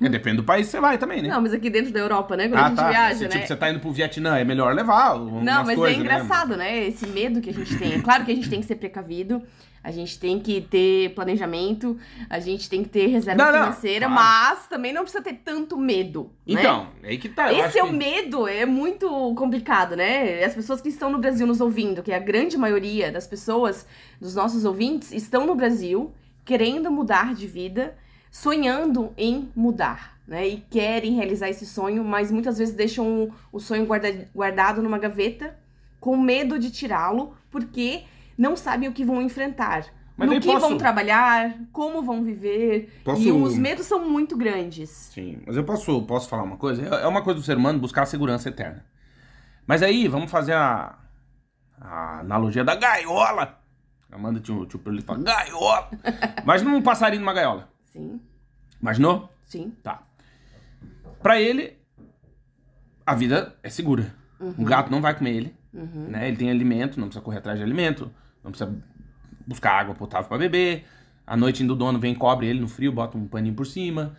É, 0.00 0.08
depende 0.08 0.38
do 0.38 0.44
país 0.44 0.66
que 0.66 0.72
você 0.72 0.80
vai 0.80 0.96
também, 0.98 1.22
né? 1.22 1.28
Não, 1.28 1.40
mas 1.40 1.52
aqui 1.52 1.68
dentro 1.70 1.92
da 1.92 2.00
Europa, 2.00 2.36
né, 2.36 2.48
quando 2.48 2.58
a 2.58 2.64
ah, 2.64 2.68
gente 2.68 2.76
tá. 2.76 2.88
viaja, 2.90 3.16
Se, 3.18 3.24
né? 3.24 3.30
tipo, 3.30 3.46
você 3.46 3.56
tá 3.56 3.70
indo 3.70 3.80
pro 3.80 3.92
Vietnã, 3.92 4.38
é 4.38 4.44
melhor 4.44 4.74
levar 4.74 5.18
Não, 5.18 5.64
mas 5.64 5.76
coisas, 5.76 5.96
é 5.96 5.98
né? 5.98 6.04
engraçado, 6.04 6.56
né? 6.56 6.86
Esse 6.86 7.06
medo 7.06 7.40
que 7.40 7.50
a 7.50 7.54
gente 7.54 7.76
tem. 7.78 7.94
É 7.94 8.00
claro 8.00 8.24
que 8.24 8.32
a 8.32 8.34
gente 8.34 8.48
tem 8.48 8.60
que 8.60 8.66
ser 8.66 8.76
precavido, 8.76 9.42
a 9.84 9.90
gente 9.90 10.18
tem 10.18 10.40
que 10.40 10.60
ter 10.60 11.14
planejamento, 11.14 11.96
a 12.28 12.40
gente 12.40 12.68
tem 12.68 12.82
que 12.82 12.88
ter 12.88 13.06
reserva 13.06 13.42
Não, 13.44 13.52
não, 13.52 13.58
financeira, 13.60 14.06
claro. 14.06 14.14
mas 14.22 14.66
também 14.66 14.92
não 14.92 15.02
precisa 15.02 15.22
ter 15.22 15.34
tanto 15.34 15.76
medo. 15.76 16.30
né? 16.46 16.54
Então, 16.60 16.88
é 17.02 17.10
aí 17.10 17.18
que 17.18 17.28
tá. 17.28 17.52
Esse 17.52 17.78
é 17.78 17.84
o 17.84 17.88
que- 17.88 17.92
medo, 17.94 18.48
é 18.48 18.66
muito 18.66 19.08
complicado, 19.36 19.94
né? 19.96 20.42
As 20.44 20.54
pessoas 20.54 20.80
que 20.80 20.88
estão 20.88 21.10
no 21.10 21.18
Brasil 21.18 21.46
nos 21.46 21.60
ouvindo, 21.60 22.02
que 22.02 22.12
a 22.12 22.18
grande 22.18 22.56
maioria 22.56 23.12
das 23.12 23.26
pessoas, 23.26 23.86
dos 24.20 24.34
nossos 24.34 24.64
ouvintes, 24.64 25.12
estão 25.12 25.46
no 25.46 25.54
Brasil 25.54 26.12
querendo 26.48 26.90
mudar 26.90 27.34
de 27.34 27.46
vida, 27.46 27.94
sonhando 28.32 29.12
em 29.18 29.50
mudar, 29.54 30.18
né? 30.26 30.48
E 30.48 30.56
querem 30.70 31.12
realizar 31.14 31.50
esse 31.50 31.66
sonho, 31.66 32.02
mas 32.02 32.30
muitas 32.32 32.56
vezes 32.56 32.74
deixam 32.74 33.30
o 33.52 33.60
sonho 33.60 33.84
guarda- 33.84 34.26
guardado 34.34 34.82
numa 34.82 34.98
gaveta 34.98 35.54
com 36.00 36.16
medo 36.16 36.58
de 36.58 36.70
tirá-lo, 36.70 37.34
porque 37.50 38.04
não 38.36 38.56
sabem 38.56 38.88
o 38.88 38.92
que 38.92 39.04
vão 39.04 39.20
enfrentar. 39.20 39.84
Mas 40.16 40.30
no 40.30 40.40
que 40.40 40.46
posso- 40.48 40.60
vão 40.68 40.78
trabalhar, 40.78 41.54
como 41.70 42.02
vão 42.02 42.24
viver. 42.24 42.90
Posso- 43.04 43.22
E 43.22 43.30
os 43.30 43.56
medos 43.58 43.84
são 43.86 44.08
muito 44.08 44.34
grandes. 44.36 44.88
Sim, 45.14 45.38
mas 45.46 45.54
eu 45.56 45.64
posso, 45.64 46.02
posso 46.06 46.28
falar 46.30 46.44
uma 46.44 46.56
coisa? 46.56 46.82
É 46.82 47.04
é 47.04 47.06
uma 47.06 47.22
coisa 47.22 47.38
do 47.38 47.44
ser 47.44 47.56
humano 47.58 47.78
buscar 47.78 48.02
a 48.02 48.06
segurança 48.06 48.48
eterna. 48.48 48.84
Mas 49.66 49.82
aí, 49.82 50.08
vamos 50.08 50.30
fazer 50.30 50.54
a, 50.54 50.96
a 51.80 52.20
analogia 52.20 52.64
da 52.64 52.74
gaiola. 52.74 53.58
Amanda 54.10 54.40
tinha 54.40 54.56
o 54.56 54.66
tio 54.66 54.78
Pirulito 54.78 55.06
fala, 55.06 55.22
gaiola. 55.22 55.90
Imagina 56.42 56.70
um 56.70 56.82
passarinho 56.82 57.20
numa 57.20 57.32
gaiola. 57.34 57.68
Sim, 57.86 58.20
Imaginou? 58.80 59.32
sim. 59.44 59.70
Tá. 59.82 60.02
Pra 61.22 61.40
ele, 61.40 61.76
a 63.04 63.14
vida 63.14 63.56
é 63.62 63.68
segura. 63.68 64.14
O 64.40 64.64
gato 64.64 64.90
não 64.90 65.00
vai 65.00 65.16
comer 65.16 65.34
ele. 65.34 65.56
Uhum. 65.72 66.08
Né? 66.08 66.28
Ele 66.28 66.36
tem 66.36 66.50
alimento, 66.50 66.98
não 67.00 67.08
precisa 67.08 67.24
correr 67.24 67.38
atrás 67.38 67.58
de 67.58 67.64
alimento. 67.64 68.10
Não 68.42 68.50
precisa 68.52 68.72
buscar 69.46 69.72
água 69.80 69.94
potável 69.94 70.28
pra 70.28 70.38
beber. 70.38 70.86
À 71.26 71.36
noite 71.36 71.62
ainda 71.62 71.72
o 71.72 71.76
dono 71.76 71.98
vem, 71.98 72.14
cobre 72.14 72.46
ele 72.46 72.60
no 72.60 72.68
frio, 72.68 72.92
bota 72.92 73.18
um 73.18 73.26
paninho 73.26 73.54
por 73.54 73.66
cima. 73.66 74.16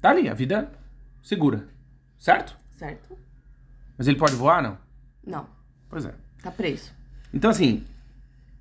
Tá 0.00 0.10
ali, 0.10 0.28
a 0.28 0.34
vida 0.34 0.70
segura. 1.22 1.68
Certo? 2.18 2.56
Certo? 2.70 3.16
Mas 3.98 4.06
ele 4.06 4.16
pode 4.18 4.34
voar, 4.36 4.62
não? 4.62 4.78
Não, 5.26 5.46
Pois 5.88 6.04
é. 6.06 6.14
tá 6.42 6.50
preso. 6.50 6.92
Então, 7.34 7.50
assim, 7.50 7.84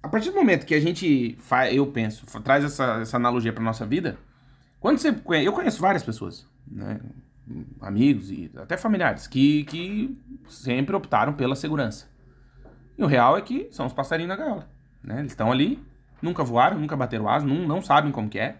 a 0.05 0.07
partir 0.07 0.29
do 0.29 0.35
momento 0.35 0.67
que 0.67 0.75
a 0.75 0.79
gente 0.79 1.35
faz, 1.39 1.73
eu 1.73 1.87
penso, 1.87 2.25
traz 2.41 2.63
essa, 2.63 2.99
essa 3.01 3.17
analogia 3.17 3.51
pra 3.51 3.63
nossa 3.63 3.87
vida, 3.87 4.19
quando 4.79 4.99
você 4.99 5.11
conhece, 5.11 5.47
eu 5.47 5.51
conheço 5.51 5.81
várias 5.81 6.03
pessoas, 6.03 6.47
né? 6.67 6.99
Amigos 7.81 8.29
e 8.29 8.51
até 8.55 8.77
familiares 8.77 9.25
que, 9.25 9.63
que 9.63 10.15
sempre 10.47 10.95
optaram 10.95 11.33
pela 11.33 11.55
segurança. 11.55 12.07
E 12.95 13.03
o 13.03 13.07
real 13.07 13.35
é 13.35 13.41
que 13.41 13.67
são 13.71 13.87
os 13.87 13.93
passarinhos 13.93 14.29
na 14.29 14.35
gaiola, 14.35 14.69
né? 15.03 15.19
Eles 15.19 15.31
estão 15.31 15.51
ali, 15.51 15.83
nunca 16.21 16.43
voaram, 16.43 16.79
nunca 16.79 16.95
bateram 16.95 17.27
asa, 17.27 17.45
não, 17.45 17.67
não 17.67 17.81
sabem 17.81 18.11
como 18.11 18.29
que 18.29 18.37
é. 18.37 18.59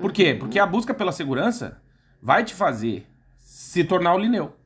Por 0.00 0.10
quê? 0.10 0.34
Porque 0.34 0.58
a 0.58 0.66
busca 0.66 0.94
pela 0.94 1.12
segurança 1.12 1.82
vai 2.22 2.44
te 2.44 2.54
fazer 2.54 3.06
se 3.36 3.84
tornar 3.84 4.14
o 4.14 4.18
Lineu 4.18 4.56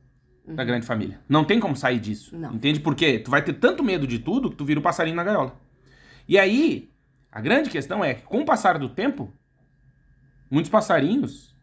da 0.47 0.63
grande 0.63 0.85
família. 0.85 1.19
Não 1.27 1.43
tem 1.43 1.59
como 1.59 1.75
sair 1.75 1.99
disso. 1.99 2.37
Não. 2.37 2.53
Entende 2.53 2.79
por 2.79 2.95
quê? 2.95 3.19
Tu 3.19 3.29
vai 3.29 3.41
ter 3.41 3.53
tanto 3.53 3.83
medo 3.83 4.07
de 4.07 4.19
tudo 4.19 4.49
que 4.49 4.55
tu 4.55 4.63
vira 4.63 4.79
o 4.79 4.83
passarinho 4.83 5.17
na 5.17 5.23
gaiola. 5.23 5.61
E 6.27 6.37
aí, 6.37 6.89
a 7.31 7.41
grande 7.41 7.69
questão 7.69 8.03
é 8.03 8.13
que 8.13 8.23
com 8.23 8.41
o 8.41 8.45
passar 8.45 8.77
do 8.77 8.89
tempo, 8.89 9.31
muitos 10.49 10.69
passarinhos 10.69 11.55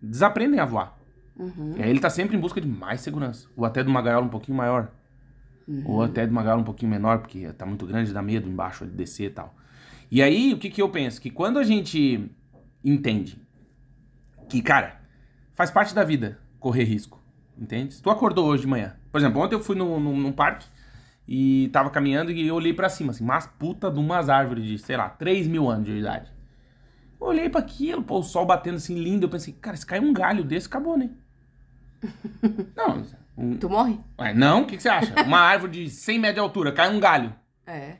desaprendem 0.00 0.60
a 0.60 0.64
voar. 0.64 0.96
Uhum. 1.36 1.74
E 1.76 1.82
aí 1.82 1.90
ele 1.90 2.00
tá 2.00 2.10
sempre 2.10 2.36
em 2.36 2.40
busca 2.40 2.60
de 2.60 2.68
mais 2.68 3.00
segurança. 3.00 3.48
Ou 3.56 3.64
até 3.64 3.82
de 3.82 3.88
uma 3.88 4.02
gaiola 4.02 4.26
um 4.26 4.30
pouquinho 4.30 4.56
maior. 4.56 4.90
Ou 5.84 6.02
até 6.02 6.26
de 6.26 6.32
uma 6.32 6.42
gaiola 6.42 6.60
um 6.60 6.64
pouquinho 6.64 6.90
menor, 6.90 7.18
porque 7.18 7.52
tá 7.52 7.64
muito 7.64 7.86
grande, 7.86 8.12
dá 8.12 8.22
medo 8.22 8.48
embaixo 8.48 8.84
de 8.84 8.92
descer 8.92 9.26
e 9.26 9.30
tal. 9.30 9.54
E 10.10 10.22
aí, 10.22 10.52
o 10.52 10.58
que 10.58 10.68
que 10.68 10.82
eu 10.82 10.88
penso? 10.88 11.20
Que 11.20 11.30
quando 11.30 11.58
a 11.58 11.64
gente 11.64 12.30
entende 12.84 13.40
que, 14.48 14.60
cara, 14.60 15.00
faz 15.54 15.70
parte 15.70 15.94
da 15.94 16.04
vida 16.04 16.38
correr 16.60 16.84
risco, 16.84 17.22
entende? 17.56 17.94
Se 17.94 18.02
tu 18.02 18.10
acordou 18.10 18.46
hoje 18.46 18.62
de 18.62 18.68
manhã. 18.68 18.96
Por 19.10 19.18
exemplo, 19.18 19.40
ontem 19.40 19.54
eu 19.54 19.60
fui 19.60 19.74
no, 19.74 19.98
no, 19.98 20.14
num 20.14 20.32
parque 20.32 20.66
e 21.26 21.68
tava 21.72 21.90
caminhando 21.90 22.30
e 22.30 22.46
eu 22.46 22.54
olhei 22.54 22.72
pra 22.74 22.88
cima, 22.88 23.10
assim, 23.12 23.24
mas 23.24 23.46
puta 23.46 23.90
de 23.90 23.98
umas 23.98 24.28
árvores 24.28 24.64
de, 24.64 24.78
sei 24.78 24.96
lá, 24.96 25.08
3 25.08 25.46
mil 25.46 25.68
anos 25.70 25.86
de 25.86 25.92
idade. 25.98 26.30
Eu 27.20 27.28
olhei 27.28 27.48
pra 27.48 27.60
aquilo, 27.60 28.02
pô, 28.02 28.18
o 28.18 28.22
sol 28.22 28.44
batendo 28.44 28.76
assim 28.76 28.96
lindo, 28.98 29.26
eu 29.26 29.30
pensei, 29.30 29.54
cara, 29.54 29.76
se 29.76 29.86
cair 29.86 30.00
um 30.00 30.12
galho 30.12 30.42
desse, 30.44 30.66
acabou, 30.66 30.96
né? 30.98 31.10
Não, 32.76 33.04
um- 33.36 33.56
Tu 33.56 33.68
morre? 33.70 33.98
Ué, 34.18 34.34
não? 34.34 34.62
O 34.62 34.66
que, 34.66 34.76
que 34.76 34.82
você 34.82 34.88
acha? 34.88 35.14
Uma 35.22 35.38
árvore 35.40 35.72
de 35.84 35.90
100 35.90 36.18
metros 36.18 36.34
de 36.34 36.40
altura, 36.40 36.72
cai 36.72 36.94
um 36.94 36.98
galho. 37.00 37.32
É. 37.66 37.96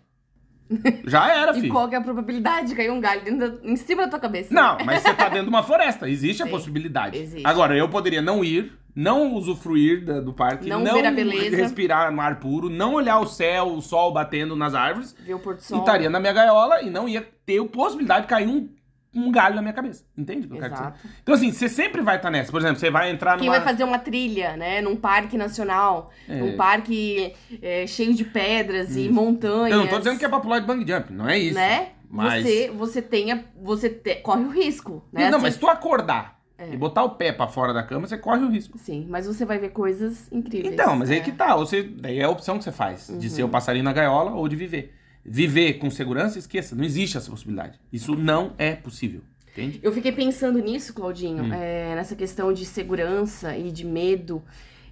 Já 1.05 1.31
era, 1.33 1.53
E 1.57 1.61
filho. 1.61 1.73
qual 1.73 1.89
que 1.89 1.95
é 1.95 1.99
a 1.99 2.03
probabilidade 2.03 2.69
de 2.69 2.75
cair 2.75 2.91
um 2.91 3.01
galho 3.01 3.39
da- 3.39 3.59
em 3.63 3.77
cima 3.77 4.03
da 4.05 4.09
tua 4.11 4.19
cabeça? 4.21 4.53
Não, 4.53 4.79
mas 4.85 5.03
você 5.03 5.15
tá 5.15 5.29
dentro 5.29 5.45
de 5.45 5.49
uma 5.51 5.63
floresta. 5.63 6.09
Existe 6.09 6.43
a 6.43 6.47
Sim, 6.47 6.51
possibilidade. 6.51 7.17
existe. 7.17 7.47
Agora, 7.47 7.77
eu 7.77 7.89
poderia 7.89 8.21
não 8.21 8.45
ir, 8.45 8.73
não 8.95 9.35
usufruir 9.35 10.05
da- 10.05 10.21
do 10.21 10.33
parque, 10.33 10.69
Não 10.69 10.81
não, 10.81 10.95
ver 10.95 11.07
a 11.07 11.11
beleza. 11.11 11.57
respirar 11.57 12.13
no 12.13 12.21
ar 12.21 12.39
puro, 12.41 12.69
não 12.69 12.95
olhar 12.95 13.19
o 13.21 13.27
céu, 13.27 13.69
o 13.69 13.81
sol 13.83 14.13
batendo 14.13 14.55
nas 14.55 14.75
árvores, 14.75 15.15
Ver 15.25 15.35
o 15.35 15.39
pôr 15.39 15.55
do 15.55 15.61
e 15.61 15.65
sol. 15.65 15.79
estaria 15.79 16.11
na 16.11 16.21
minha 16.21 16.33
gaiola 16.33 16.83
e 16.83 16.91
não 16.91 17.09
ia 17.09 17.27
ter 17.47 17.61
a 17.61 17.65
possibilidade 17.65 18.23
de 18.23 18.29
cair 18.29 18.47
um, 18.49 18.69
um 19.15 19.31
galho 19.31 19.55
na 19.55 19.63
minha 19.63 19.75
cabeça. 19.75 20.05
Entende 20.17 20.47
o 20.47 20.51
que 20.51 20.57
eu 20.57 20.61
quero 20.61 20.73
dizer? 20.73 20.85
Exato. 20.85 21.09
Então, 21.23 21.35
assim, 21.35 21.53
você 21.53 21.69
sempre 21.69 22.01
vai 22.03 22.17
estar 22.17 22.31
nessa. 22.31 22.51
Por 22.51 22.61
exemplo, 22.61 22.79
você 22.79 22.91
vai 22.91 23.11
entrar 23.11 23.37
Quem 23.39 23.47
numa... 23.47 23.59
vai 23.59 23.67
fazer 23.69 23.85
uma 23.85 23.99
trilha, 23.99 24.57
né? 24.57 24.81
Num 24.81 24.97
parque 24.97 25.37
nacional, 25.37 26.11
É. 26.29 26.37
num 26.39 26.57
parque 26.57 27.35
é, 27.61 27.87
cheio 27.87 28.15
de 28.15 28.25
pedras 28.25 28.97
e 28.97 29.09
montanhas. 29.09 29.73
Eu 29.73 29.79
não 29.79 29.87
tô 29.87 29.99
dizendo 29.99 30.19
que 30.19 30.25
é 30.25 30.29
pra 30.29 30.41
pular 30.41 30.59
de 30.61 30.67
bang 30.67 30.87
jump, 30.87 31.13
não 31.13 31.29
é 31.29 31.39
isso. 31.39 31.55
Né? 31.55 31.89
Mas... 32.11 32.43
Você, 32.45 32.71
você 32.75 33.01
tenha. 33.03 33.45
Você 33.63 33.89
te- 33.89 34.17
corre 34.17 34.45
o 34.45 34.51
risco, 34.51 35.03
né? 35.11 35.31
Não, 35.31 35.37
Assim- 35.39 35.45
mas 35.47 35.55
se 35.55 35.61
tu 35.61 35.67
acordar 35.69 36.39
É. 36.71 36.75
e 36.75 36.77
botar 36.77 37.03
o 37.05 37.11
pé 37.11 37.33
pra 37.33 37.47
fora 37.49 37.73
da 37.73 37.83
cama, 37.83 38.07
você 38.07 38.17
corre 38.19 38.43
o 38.45 38.49
risco. 38.51 38.79
Sim, 38.79 39.07
mas 39.09 39.27
você 39.27 39.45
vai 39.45 39.59
ver 39.59 39.71
coisas 39.71 40.29
incríveis. 40.31 40.73
Então, 40.75 40.97
mas 40.97 41.11
aí 41.11 41.19
é. 41.19 41.21
que 41.21 41.33
tá. 41.33 41.57
Você, 41.57 41.83
daí 41.83 42.19
é 42.21 42.25
a 42.25 42.31
opção 42.31 42.59
que 42.59 42.65
você 42.65 42.73
faz. 42.73 43.13
De 43.19 43.29
ser 43.31 43.43
o 43.45 43.49
passarinho 43.49 43.85
na 43.85 43.93
gaiola 43.93 44.33
ou 44.33 44.47
de 44.49 44.57
viver. 44.57 44.95
Viver 45.25 45.75
com 45.75 45.91
segurança, 45.91 46.39
esqueça. 46.39 46.75
Não 46.75 46.85
existe 46.85 47.17
essa 47.17 47.31
possibilidade. 47.31 47.79
Isso 47.93 48.15
não 48.17 48.53
é 48.59 48.75
possível. 48.75 49.21
Entende? 49.53 49.79
Eu 49.83 49.93
fiquei 49.93 50.11
pensando 50.13 50.59
nisso, 50.59 50.95
Claudinho, 50.95 51.45
Hum. 51.45 51.53
é, 51.53 51.95
nessa 51.95 52.17
questão 52.17 52.53
de 52.53 52.65
segurança 52.65 53.57
e 53.57 53.71
de 53.71 53.85
medo. 53.85 54.43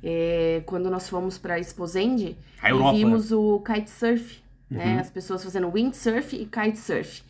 é, 0.02 0.62
quando 0.64 0.88
nós 0.90 1.08
fomos 1.10 1.36
pra 1.36 1.58
Exposende 1.58 2.34
Europa, 2.64 2.90
Uhum. 2.92 2.96
vimos 2.96 3.32
o 3.32 3.60
kitesurf, 3.60 4.38
né? 4.70 4.98
As 4.98 5.10
pessoas 5.10 5.44
fazendo 5.44 5.68
windsurf 5.70 6.34
e 6.34 6.46
kitesurf. 6.46 7.22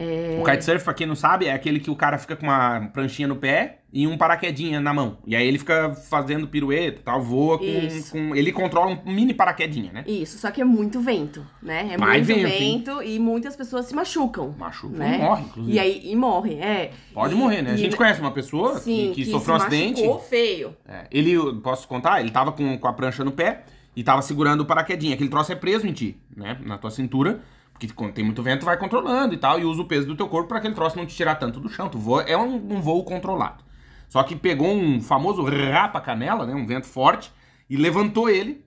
É, 0.00 0.38
O 0.40 0.44
kitesurf, 0.44 0.84
pra 0.84 0.94
quem 0.94 1.06
não 1.08 1.16
sabe, 1.16 1.46
é 1.46 1.52
aquele 1.52 1.80
que 1.80 1.90
o 1.90 1.96
cara 1.96 2.16
fica 2.18 2.36
com 2.36 2.46
uma 2.46 2.88
pranchinha 2.92 3.26
no 3.26 3.34
pé 3.34 3.78
e 3.92 4.06
um 4.06 4.16
paraquedinha 4.16 4.80
na 4.80 4.94
mão. 4.94 5.18
E 5.26 5.34
aí 5.34 5.44
ele 5.48 5.58
fica 5.58 5.92
fazendo 5.92 6.46
pirueta 6.46 7.00
e 7.00 7.02
tal, 7.02 7.20
voa 7.20 7.58
com, 7.58 7.64
com- 8.12 8.36
Ele 8.36 8.52
controla 8.52 9.00
um 9.04 9.12
mini 9.12 9.34
paraquedinha, 9.34 9.92
né? 9.92 10.04
Isso, 10.06 10.38
só 10.38 10.52
que 10.52 10.60
é 10.60 10.64
muito 10.64 11.00
vento, 11.00 11.44
né? 11.60 11.90
É 11.94 11.96
Vai 11.96 12.18
muito 12.18 12.26
vento, 12.26 12.48
vento, 12.48 13.02
e 13.02 13.18
muitas 13.18 13.56
pessoas 13.56 13.86
se 13.86 13.94
machucam. 13.94 14.54
Machuca 14.56 14.96
Né? 14.96 15.16
e 15.16 15.18
morre, 15.18 15.44
inclusive. 15.46 15.76
E 15.76 15.80
aí 15.80 16.00
e 16.04 16.14
morre, 16.14 16.54
é. 16.60 16.92
Pode 17.12 17.34
E- 17.34 17.36
morrer, 17.36 17.62
né? 17.62 17.70
A 17.72 17.74
e- 17.74 17.78
gente 17.78 17.96
conhece 17.96 18.20
uma 18.20 18.30
pessoa 18.30 18.78
Sim, 18.78 19.10
que, 19.12 19.24
que 19.24 19.30
sofreu 19.32 19.54
um 19.54 19.58
acidente. 19.58 20.02
feio. 20.28 20.76
É, 20.86 21.06
ele, 21.10 21.34
posso 21.60 21.88
contar? 21.88 22.20
Ele 22.20 22.30
tava 22.30 22.52
com, 22.52 22.78
com 22.78 22.86
a 22.86 22.92
prancha 22.92 23.24
no 23.24 23.32
pé 23.32 23.64
e 23.96 24.04
tava 24.04 24.22
segurando 24.22 24.60
o 24.60 24.64
paraquedinha. 24.64 25.14
Aquele 25.14 25.28
troço 25.30 25.50
é 25.50 25.56
preso 25.56 25.88
em 25.88 25.92
ti, 25.92 26.16
né? 26.36 26.56
Na 26.64 26.78
tua 26.78 26.90
cintura. 26.92 27.40
Porque 27.78 27.94
quando 27.94 28.12
tem 28.12 28.24
muito 28.24 28.42
vento, 28.42 28.64
vai 28.64 28.76
controlando 28.76 29.32
e 29.32 29.36
tal. 29.36 29.60
E 29.60 29.64
usa 29.64 29.82
o 29.82 29.84
peso 29.84 30.06
do 30.06 30.16
teu 30.16 30.28
corpo 30.28 30.48
para 30.48 30.58
aquele 30.58 30.74
troço 30.74 30.96
não 30.96 31.06
te 31.06 31.14
tirar 31.14 31.36
tanto 31.36 31.60
do 31.60 31.68
chão. 31.68 31.88
Tu 31.88 31.96
voa, 31.96 32.22
é 32.22 32.36
um, 32.36 32.56
um 32.56 32.80
voo 32.80 33.04
controlado. 33.04 33.62
Só 34.08 34.22
que 34.24 34.34
pegou 34.34 34.68
um 34.68 35.00
famoso 35.00 35.44
rapa-canela, 35.44 36.44
né? 36.44 36.54
Um 36.54 36.66
vento 36.66 36.86
forte. 36.86 37.30
E 37.70 37.76
levantou 37.76 38.28
ele. 38.28 38.64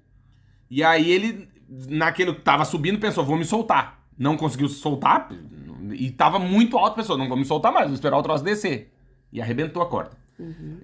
E 0.69 0.81
aí 0.81 1.11
ele, 1.11 1.49
naquele 1.89 2.33
que 2.33 2.41
tava 2.41 2.63
subindo, 2.63 2.99
pensou, 2.99 3.25
vou 3.25 3.35
me 3.35 3.43
soltar. 3.43 3.99
Não 4.17 4.37
conseguiu 4.37 4.69
se 4.69 4.75
soltar. 4.75 5.29
E 5.91 6.09
tava 6.11 6.39
muito 6.39 6.77
alto, 6.77 6.95
pensou, 6.95 7.17
não 7.17 7.27
vou 7.27 7.35
me 7.35 7.43
soltar 7.43 7.73
mais, 7.73 7.87
vou 7.87 7.95
esperar 7.95 8.17
o 8.17 8.23
troço 8.23 8.43
descer. 8.43 8.93
E 9.33 9.41
arrebentou 9.41 9.81
a 9.81 9.87
corda. 9.87 10.11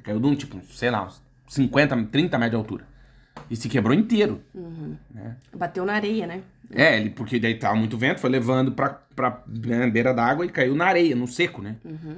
Caiu 0.03 0.19
de 0.19 0.27
um, 0.27 0.35
tipo, 0.35 0.59
sei 0.69 0.91
lá, 0.91 1.05
uns 1.05 1.23
50, 1.47 2.07
30 2.11 2.37
metros 2.37 2.51
de 2.51 2.57
altura. 2.57 2.87
E 3.49 3.55
se 3.55 3.69
quebrou 3.69 3.93
inteiro. 3.93 4.41
Bateu 5.55 5.85
na 5.85 5.93
areia, 5.93 6.27
né? 6.27 6.41
É, 6.73 6.97
ele, 6.97 7.09
porque 7.09 7.39
daí 7.39 7.55
tava 7.55 7.75
muito 7.75 7.97
vento, 7.97 8.19
foi 8.19 8.29
levando 8.29 8.73
pra, 8.73 8.89
pra 9.15 9.41
né, 9.47 9.87
beira 9.87 10.13
d'água 10.13 10.45
e 10.45 10.49
caiu 10.49 10.75
na 10.75 10.85
areia, 10.85 11.15
no 11.15 11.27
seco, 11.27 11.61
né? 11.61 11.77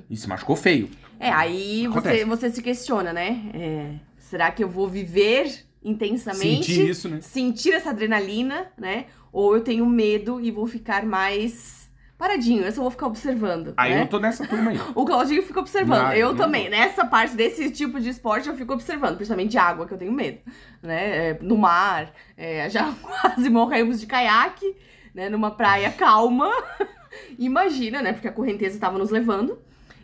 E 0.10 0.18
se 0.18 0.28
machucou 0.28 0.56
feio. 0.56 0.90
É, 1.20 1.30
aí 1.30 1.86
Acontece. 1.86 2.26
você, 2.26 2.26
você 2.26 2.50
se 2.50 2.62
questiona, 2.62 3.14
né? 3.14 3.44
É, 3.54 3.92
será 4.18 4.52
que 4.52 4.64
eu 4.64 4.70
vou 4.70 4.88
viver 4.88 5.66
intensamente? 5.84 6.72
Sentir 6.74 6.90
isso, 6.90 7.10
né? 7.10 7.20
sentir 7.22 7.74
essa 7.74 7.92
adrenalina, 7.92 8.68
né? 8.78 9.06
Ou 9.32 9.56
eu 9.56 9.62
tenho 9.62 9.86
medo 9.86 10.42
e 10.42 10.50
vou 10.50 10.66
ficar 10.66 11.06
mais 11.06 11.79
paradinho. 12.20 12.64
Eu 12.64 12.72
só 12.72 12.82
vou 12.82 12.92
ficar 12.92 13.08
observando. 13.08 13.74
Aí 13.78 13.96
né? 13.96 14.02
eu 14.04 14.08
tô 14.08 14.20
nessa 14.20 14.46
turma 14.46 14.72
aí. 14.72 14.80
O 14.94 15.06
Claudinho 15.06 15.42
fica 15.42 15.62
observando. 15.62 16.04
Não, 16.04 16.14
eu 16.14 16.30
não 16.30 16.36
também. 16.36 16.64
vou. 16.64 16.72
Nessa 16.72 17.06
parte 17.06 17.36
desse 17.36 17.72
tipo 17.72 18.00
de 18.00 18.10
esporte, 18.10 18.50
eu 18.50 18.56
fico 18.56 18.74
observando. 18.74 19.16
Principalmente 19.16 19.52
de 19.52 19.58
água, 19.58 19.88
que 19.88 19.94
eu 19.94 19.98
tenho 19.98 20.12
medo. 20.12 20.40
Né? 20.84 21.30
É, 21.30 21.40
no 21.42 21.58
mar. 21.58 22.12
é, 22.38 22.70
já 22.70 22.94
quase 23.02 23.50
morremos 23.50 24.00
de 24.00 24.06
caiaque. 24.06 24.76
Né? 25.16 25.30
Numa 25.30 25.50
praia 25.50 25.90
calma. 25.92 26.52
Imagina, 27.40 28.02
né? 28.02 28.12
Porque 28.14 28.28
a 28.28 28.32
correnteza 28.32 28.76
estava 28.76 28.98
nos 29.00 29.10
levando. 29.10 29.58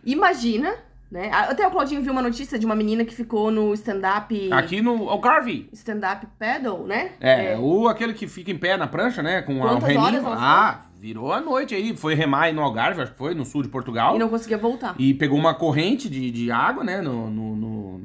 Imagina, 0.04 0.74
né? 1.12 1.30
Até 1.32 1.68
o 1.68 1.72
Claudinho 1.72 2.02
viu 2.02 2.12
uma 2.14 2.22
notícia 2.22 2.58
de 2.58 2.66
uma 2.66 2.76
menina 2.76 3.04
que 3.04 3.14
ficou 3.14 3.52
no 3.52 3.74
stand-up... 3.74 4.52
Aqui 4.54 4.82
no 4.82 5.10
Algarve. 5.10 5.68
Stand-up 5.74 6.26
paddle, 6.40 6.86
né? 6.88 7.12
É, 7.20 7.58
o 7.58 7.88
aquele 7.88 8.14
que 8.14 8.28
fica 8.28 8.52
em 8.52 8.58
pé 8.58 8.78
na 8.78 8.88
prancha, 8.88 9.22
né? 9.22 9.42
Com 9.42 9.64
a- 9.64 9.80
reminho. 9.80 10.02
horas 10.02 10.24
ela 10.24 10.38
Ah, 10.40 10.82
virou 11.06 11.32
a 11.32 11.40
noite 11.40 11.76
aí. 11.76 11.96
Foi 11.96 12.16
remar 12.16 12.52
no 12.54 12.62
Algarve, 12.64 13.02
acho 13.02 13.12
que 13.12 13.18
foi, 13.18 13.36
no 13.36 13.46
sul 13.46 13.62
de 13.62 13.70
Portugal. 13.70 14.16
E 14.16 14.20
não 14.20 14.28
conseguia 14.30 14.58
voltar. 14.58 14.96
E 14.98 15.14
pegou 15.14 15.38
uma 15.38 15.54
corrente 15.54 16.10
de, 16.10 16.32
de 16.32 16.50
água, 16.52 16.84
né? 16.84 17.00
No, 17.02 17.30
no- 17.30 17.56
no- 17.56 18.02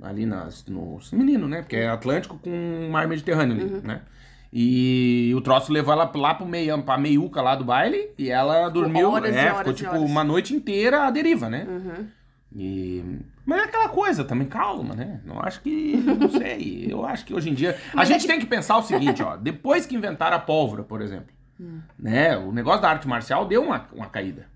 ali 0.00 0.24
nas, 0.24 0.64
no 0.66 0.98
menino, 1.12 1.46
né? 1.46 1.60
Porque 1.60 1.76
é 1.76 1.88
Atlântico 1.88 2.38
com 2.38 2.88
mar 2.90 3.06
Mediterrâneo 3.06 3.54
ali, 3.56 3.64
Uhum. 3.74 3.80
né? 3.84 4.00
E 4.50 5.30
o 5.36 5.42
troço 5.42 5.70
levou 5.70 5.92
ela 5.92 6.10
lá 6.14 6.34
pro 6.34 6.46
meio, 6.46 6.82
pra 6.82 6.96
meiuca 6.96 7.42
lá 7.42 7.54
do 7.54 7.64
baile 7.64 8.08
e 8.16 8.30
ela 8.30 8.70
dormiu, 8.70 9.10
horas 9.10 9.36
é, 9.36 9.52
horas 9.52 9.58
ficou 9.58 9.74
tipo 9.74 9.96
uma 9.98 10.24
noite 10.24 10.54
inteira 10.54 11.06
à 11.06 11.10
deriva, 11.10 11.50
né? 11.50 11.66
Uhum. 11.68 12.06
E... 12.56 13.04
Mas 13.44 13.60
é 13.60 13.64
aquela 13.64 13.90
coisa 13.90 14.24
também, 14.24 14.46
calma, 14.46 14.94
né? 14.94 15.20
Não 15.24 15.38
acho 15.40 15.60
que. 15.60 15.96
Não 15.98 16.30
sei. 16.30 16.86
Eu 16.88 17.04
acho 17.04 17.26
que 17.26 17.34
hoje 17.34 17.50
em 17.50 17.54
dia. 17.54 17.76
A 17.92 17.96
Mas 17.96 18.08
é 18.08 18.12
gente 18.14 18.22
que- 18.22 18.28
tem 18.28 18.40
que 18.40 18.46
pensar 18.46 18.78
o 18.78 18.82
seguinte, 18.82 19.22
ó. 19.22 19.36
Depois 19.36 19.84
que 19.84 19.94
inventaram 19.94 20.36
a 20.36 20.40
pólvora, 20.40 20.82
por 20.82 21.00
exemplo, 21.02 21.26
Hum. 21.60 21.80
né? 21.98 22.36
O 22.36 22.52
negócio 22.52 22.82
da 22.82 22.90
arte 22.90 23.08
marcial 23.08 23.46
deu 23.46 23.62
uma, 23.62 23.86
uma 23.92 24.06
caída. 24.08 24.46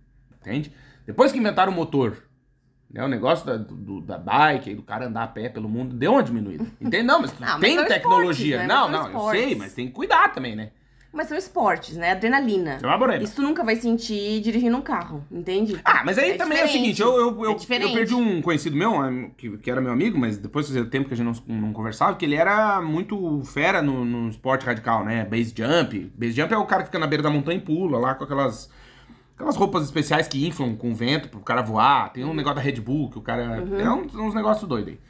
Entende? 0.40 0.72
Depois 1.06 1.32
que 1.32 1.38
inventaram 1.38 1.72
o 1.72 1.74
motor, 1.74 2.16
né? 2.90 3.04
O 3.04 3.08
negócio 3.08 3.44
da, 3.46 3.56
do- 3.56 4.00
da 4.00 4.18
bike, 4.18 4.70
aí 4.70 4.76
do 4.76 4.82
cara 4.82 5.06
andar 5.06 5.22
a 5.24 5.28
pé 5.28 5.48
pelo 5.48 5.68
mundo, 5.68 5.96
deu 5.96 6.12
uma 6.12 6.22
diminuída. 6.22 6.64
Entende? 6.80 7.02
Não, 7.04 7.20
mas 7.20 7.32
Ah, 7.42 7.58
mas 7.58 7.60
tem 7.60 7.74
são 7.76 7.86
tecnologia. 7.88 8.56
esportes, 8.56 8.58
né? 8.58 8.66
Não, 8.66 8.90
são 9.02 9.12
não, 9.12 9.24
eu 9.24 9.30
sei, 9.30 9.54
mas 9.54 9.74
tem 9.74 9.86
que 9.88 9.92
cuidar 9.92 10.32
também, 10.32 10.54
né? 10.54 10.70
Mas 11.12 11.28
são 11.28 11.36
esportes, 11.36 11.94
né? 11.96 12.12
Adrenalina. 12.12 12.78
Você 12.78 12.86
vai 12.86 12.98
morrer. 12.98 13.22
Isso 13.22 13.36
tu 13.36 13.42
nunca 13.42 13.62
vai 13.62 13.76
sentir 13.76 14.40
dirigindo 14.40 14.74
um 14.76 14.80
carro, 14.80 15.22
entende? 15.30 15.78
Ah, 15.84 16.02
mas 16.06 16.16
aí 16.16 16.30
É 16.30 16.36
também 16.36 16.58
é 16.58 16.62
o 16.62 16.66
diferente. 16.66 16.96
seguinte, 16.96 17.02
eu, 17.02 17.14
eu, 17.14 17.28
eu, 17.42 17.44
É 17.44 17.52
eu 17.52 17.54
diferente. 17.56 17.92
perdi 17.92 18.14
um 18.14 18.40
conhecido 18.40 18.74
meu, 18.74 19.30
que, 19.36 19.58
que 19.58 19.70
era 19.70 19.78
meu 19.80 19.92
amigo, 19.92 20.18
mas 20.18 20.38
depois 20.38 20.66
fazia 20.66 20.84
tempo 20.86 21.08
que 21.08 21.14
a 21.14 21.16
gente 21.16 21.26
não, 21.46 21.56
não 21.56 21.72
conversava, 21.74 22.16
que 22.16 22.24
ele 22.24 22.34
era 22.34 22.80
muito 22.80 23.42
fera 23.44 23.82
no, 23.82 24.04
no 24.06 24.30
esporte 24.30 24.64
radical, 24.64 25.04
né? 25.04 25.24
Base 25.26 25.52
jump. 25.54 26.10
Base 26.16 26.32
jump 26.32 26.54
é 26.54 26.56
o 26.56 26.64
cara 26.64 26.82
que 26.82 26.88
fica 26.88 26.98
na 26.98 27.06
beira 27.06 27.22
da 27.22 27.28
montanha 27.30 27.58
e 27.58 27.60
pula 27.60 27.98
lá 27.98 28.14
com 28.14 28.24
aquelas, 28.24 28.70
aquelas 29.36 29.54
roupas 29.56 29.84
especiais 29.84 30.26
que 30.26 30.46
inflam 30.46 30.74
com 30.74 30.94
vento 30.94 31.28
pro 31.28 31.40
cara 31.40 31.60
voar. 31.60 32.10
Tem 32.14 32.24
um 32.24 32.32
negócio 32.32 32.56
da 32.56 32.62
Red 32.62 32.80
Bull 32.80 33.10
que 33.10 33.18
o 33.18 33.22
cara... 33.22 33.60
Uhum. 33.62 33.78
É 33.78 33.90
uns, 33.92 34.14
uns 34.14 34.34
negócios 34.34 34.66
doidos 34.66 34.94
aí. 34.94 35.00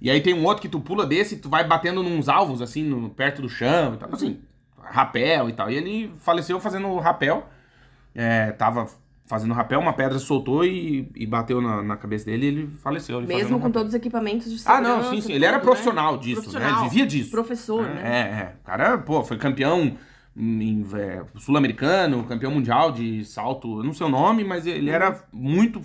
E 0.00 0.08
aí 0.08 0.20
tem 0.20 0.34
um 0.34 0.44
outro 0.44 0.62
que 0.62 0.68
tu 0.68 0.78
pula 0.78 1.04
desse 1.04 1.34
e 1.34 1.38
tu 1.38 1.48
vai 1.48 1.66
batendo 1.66 2.00
nos 2.04 2.28
alvos, 2.28 2.62
assim, 2.62 2.84
no- 2.84 3.10
perto 3.10 3.42
do 3.42 3.48
chão 3.48 3.94
e 3.94 3.96
tal. 3.96 4.08
Assim, 4.12 4.38
rapel 4.82 5.48
e 5.48 5.52
tal. 5.52 5.70
E 5.70 5.74
ele 5.76 6.12
faleceu 6.18 6.58
fazendo 6.60 6.96
rapel. 6.98 7.48
É, 8.14 8.52
tava 8.52 8.86
fazendo 9.26 9.52
rapel, 9.52 9.78
uma 9.78 9.92
pedra 9.92 10.18
soltou 10.18 10.64
e, 10.64 11.10
e 11.14 11.26
bateu 11.26 11.60
na, 11.60 11.82
na 11.82 11.96
cabeça 11.96 12.24
dele 12.24 12.46
e 12.46 12.48
ele 12.48 12.66
faleceu. 12.82 13.18
Ele 13.18 13.26
Mesmo 13.26 13.58
com 13.58 13.66
rapel. 13.66 13.72
todos 13.72 13.88
os 13.90 13.94
equipamentos 13.94 14.50
de 14.50 14.56
Ah, 14.64 14.76
segurança. 14.76 15.02
não, 15.02 15.10
sim, 15.10 15.20
sim. 15.20 15.32
Ele 15.32 15.44
era 15.44 15.58
né? 15.58 15.62
profissional 15.62 16.16
disso, 16.16 16.40
né? 16.40 16.42
Profissional. 16.48 16.80
Ele 16.80 16.88
vivia 16.88 17.06
disso. 17.06 17.30
Professor, 17.30 17.84
é, 17.84 17.94
né? 17.94 18.02
É, 18.02 18.18
é. 18.18 18.54
O 18.60 18.64
cara, 18.64 18.98
pô, 18.98 19.22
foi 19.22 19.36
campeão 19.36 19.96
é, 20.94 21.22
sul-americano, 21.36 22.24
campeão 22.24 22.50
mundial 22.50 22.90
de 22.90 23.24
salto, 23.24 23.80
eu 23.80 23.84
não 23.84 23.92
sei 23.92 24.06
o 24.06 24.10
nome, 24.10 24.44
mas 24.44 24.66
ele 24.66 24.88
era 24.88 25.22
muito 25.32 25.82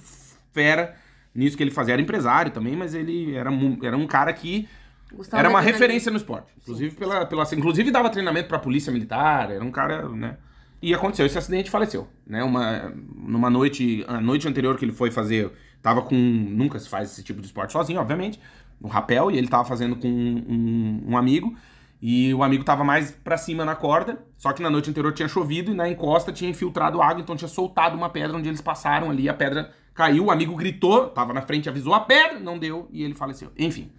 fera 0.54 0.96
nisso 1.36 1.58
que 1.58 1.64
ele 1.64 1.72
fazia. 1.72 1.94
Era 1.94 2.02
empresário 2.02 2.52
também, 2.52 2.76
mas 2.76 2.94
ele 2.94 3.36
era, 3.36 3.52
era 3.82 3.98
um 3.98 4.08
cara 4.08 4.32
que 4.32 4.68
Gostava 5.14 5.42
era 5.42 5.50
uma 5.50 5.62
referência 5.62 6.12
no 6.12 6.18
esporte. 6.18 6.52
Inclusive, 6.62 6.96
pela, 6.96 7.26
pela, 7.26 7.44
inclusive 7.54 7.92
dava 7.92 8.10
treinamento 8.10 8.48
pra 8.48 8.58
polícia 8.58 8.92
militar, 8.92 9.52
era 9.52 9.64
um 9.64 9.72
cara, 9.72 10.10
né? 10.10 10.38
E 10.82 10.94
aconteceu, 10.94 11.26
esse 11.26 11.38
acidente 11.38 11.70
faleceu, 11.70 12.08
né? 12.28 12.44
Uma, 12.44 12.92
numa 13.16 13.50
noite, 13.50 14.04
a 14.08 14.20
noite 14.20 14.48
anterior 14.48 14.78
que 14.78 14.84
ele 14.84 14.92
foi 14.92 15.12
fazer, 15.12 15.52
tava 15.82 16.02
com, 16.02 16.16
nunca 16.16 16.78
se 16.80 16.90
faz 16.90 17.12
esse 17.12 17.24
tipo 17.24 17.40
de 17.40 17.48
esporte 17.48 17.72
sozinho, 17.72 18.02
obviamente, 18.02 18.40
no 18.82 18.90
rapel, 18.90 19.32
e 19.32 19.38
ele 19.38 19.48
tava 19.48 19.64
fazendo 19.64 19.96
com 19.96 20.10
um, 20.10 21.04
um 21.08 21.18
amigo, 21.18 21.56
e 22.02 22.34
o 22.34 22.44
amigo 22.44 22.66
tava 22.66 22.84
mais 22.84 23.12
pra 23.12 23.38
cima 23.38 23.64
na 23.64 23.76
corda, 23.76 24.22
só 24.38 24.52
que 24.52 24.62
na 24.62 24.70
noite 24.70 24.90
anterior 24.90 25.14
tinha 25.14 25.28
chovido 25.28 25.72
e 25.72 25.74
na 25.74 25.88
encosta 25.88 26.34
tinha 26.34 26.50
infiltrado 26.50 27.02
água, 27.02 27.22
então 27.22 27.36
tinha 27.36 27.48
soltado 27.48 27.96
uma 27.96 28.10
pedra 28.10 28.36
onde 28.36 28.50
eles 28.50 28.60
passaram 28.60 29.10
ali, 29.10 29.30
a 29.30 29.34
pedra 29.34 29.72
caiu, 29.94 30.26
o 30.26 30.32
amigo 30.32 30.54
gritou, 30.54 31.08
tava 31.08 31.32
na 31.32 31.42
frente, 31.42 31.70
avisou 31.70 31.94
a 31.94 32.02
pedra, 32.02 32.42
não 32.42 32.60
deu, 32.60 32.90
e 32.92 33.04
ele 33.04 33.14
faleceu. 33.14 33.52
Enfim. 33.58 33.90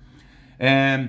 É... 0.58 1.08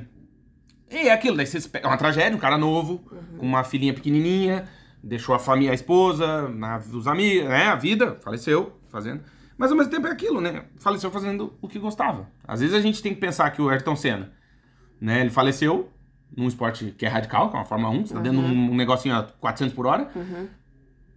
E 0.92 1.08
é 1.08 1.12
aquilo, 1.14 1.36
daí 1.36 1.46
você 1.46 1.58
espera- 1.58 1.86
é 1.86 1.88
uma 1.88 1.98
tragédia, 1.98 2.36
um 2.36 2.40
cara 2.40 2.58
novo, 2.58 3.00
com 3.38 3.46
uma 3.46 3.64
filhinha 3.64 3.94
pequenininha, 3.94 4.66
deixou 5.04 5.34
a 5.36 5.40
família, 5.40 5.72
a 5.72 5.74
esposa, 5.74 6.48
na- 6.50 6.78
os 6.78 7.08
amigos, 7.08 7.50
né, 7.50 7.66
a 7.68 7.76
vida, 7.76 8.16
faleceu 8.24 8.80
fazendo. 8.92 9.22
Mas 9.58 9.72
ao 9.72 9.78
mesmo 9.78 9.92
tempo 9.92 10.06
é 10.08 10.12
aquilo, 10.12 10.40
né? 10.42 10.66
Faleceu 10.78 11.10
fazendo 11.10 11.54
o 11.62 11.68
que 11.68 11.80
gostava. 11.80 12.30
Às 12.48 12.60
vezes 12.60 12.76
a 12.76 12.82
gente 12.82 13.02
tem 13.02 13.14
que 13.14 13.20
pensar 13.20 13.50
que 13.52 13.62
o 13.62 13.70
Ayrton 13.70 13.96
Senna, 13.96 14.32
né, 15.02 15.22
ele 15.22 15.30
faleceu 15.30 15.90
num 16.36 16.48
esporte 16.48 16.94
que 16.98 17.06
é 17.06 17.10
radical, 17.10 17.50
que 17.50 17.56
é 17.56 17.60
uma 17.60 17.66
Fórmula 17.66 17.90
1, 17.92 18.06
você 18.06 18.14
tá 18.14 18.20
dando 18.20 18.40
um, 18.42 18.72
um 18.72 18.76
negocinho 18.76 19.16
a 19.16 19.24
400 19.24 19.74
por 19.74 19.86
hora. 19.88 20.06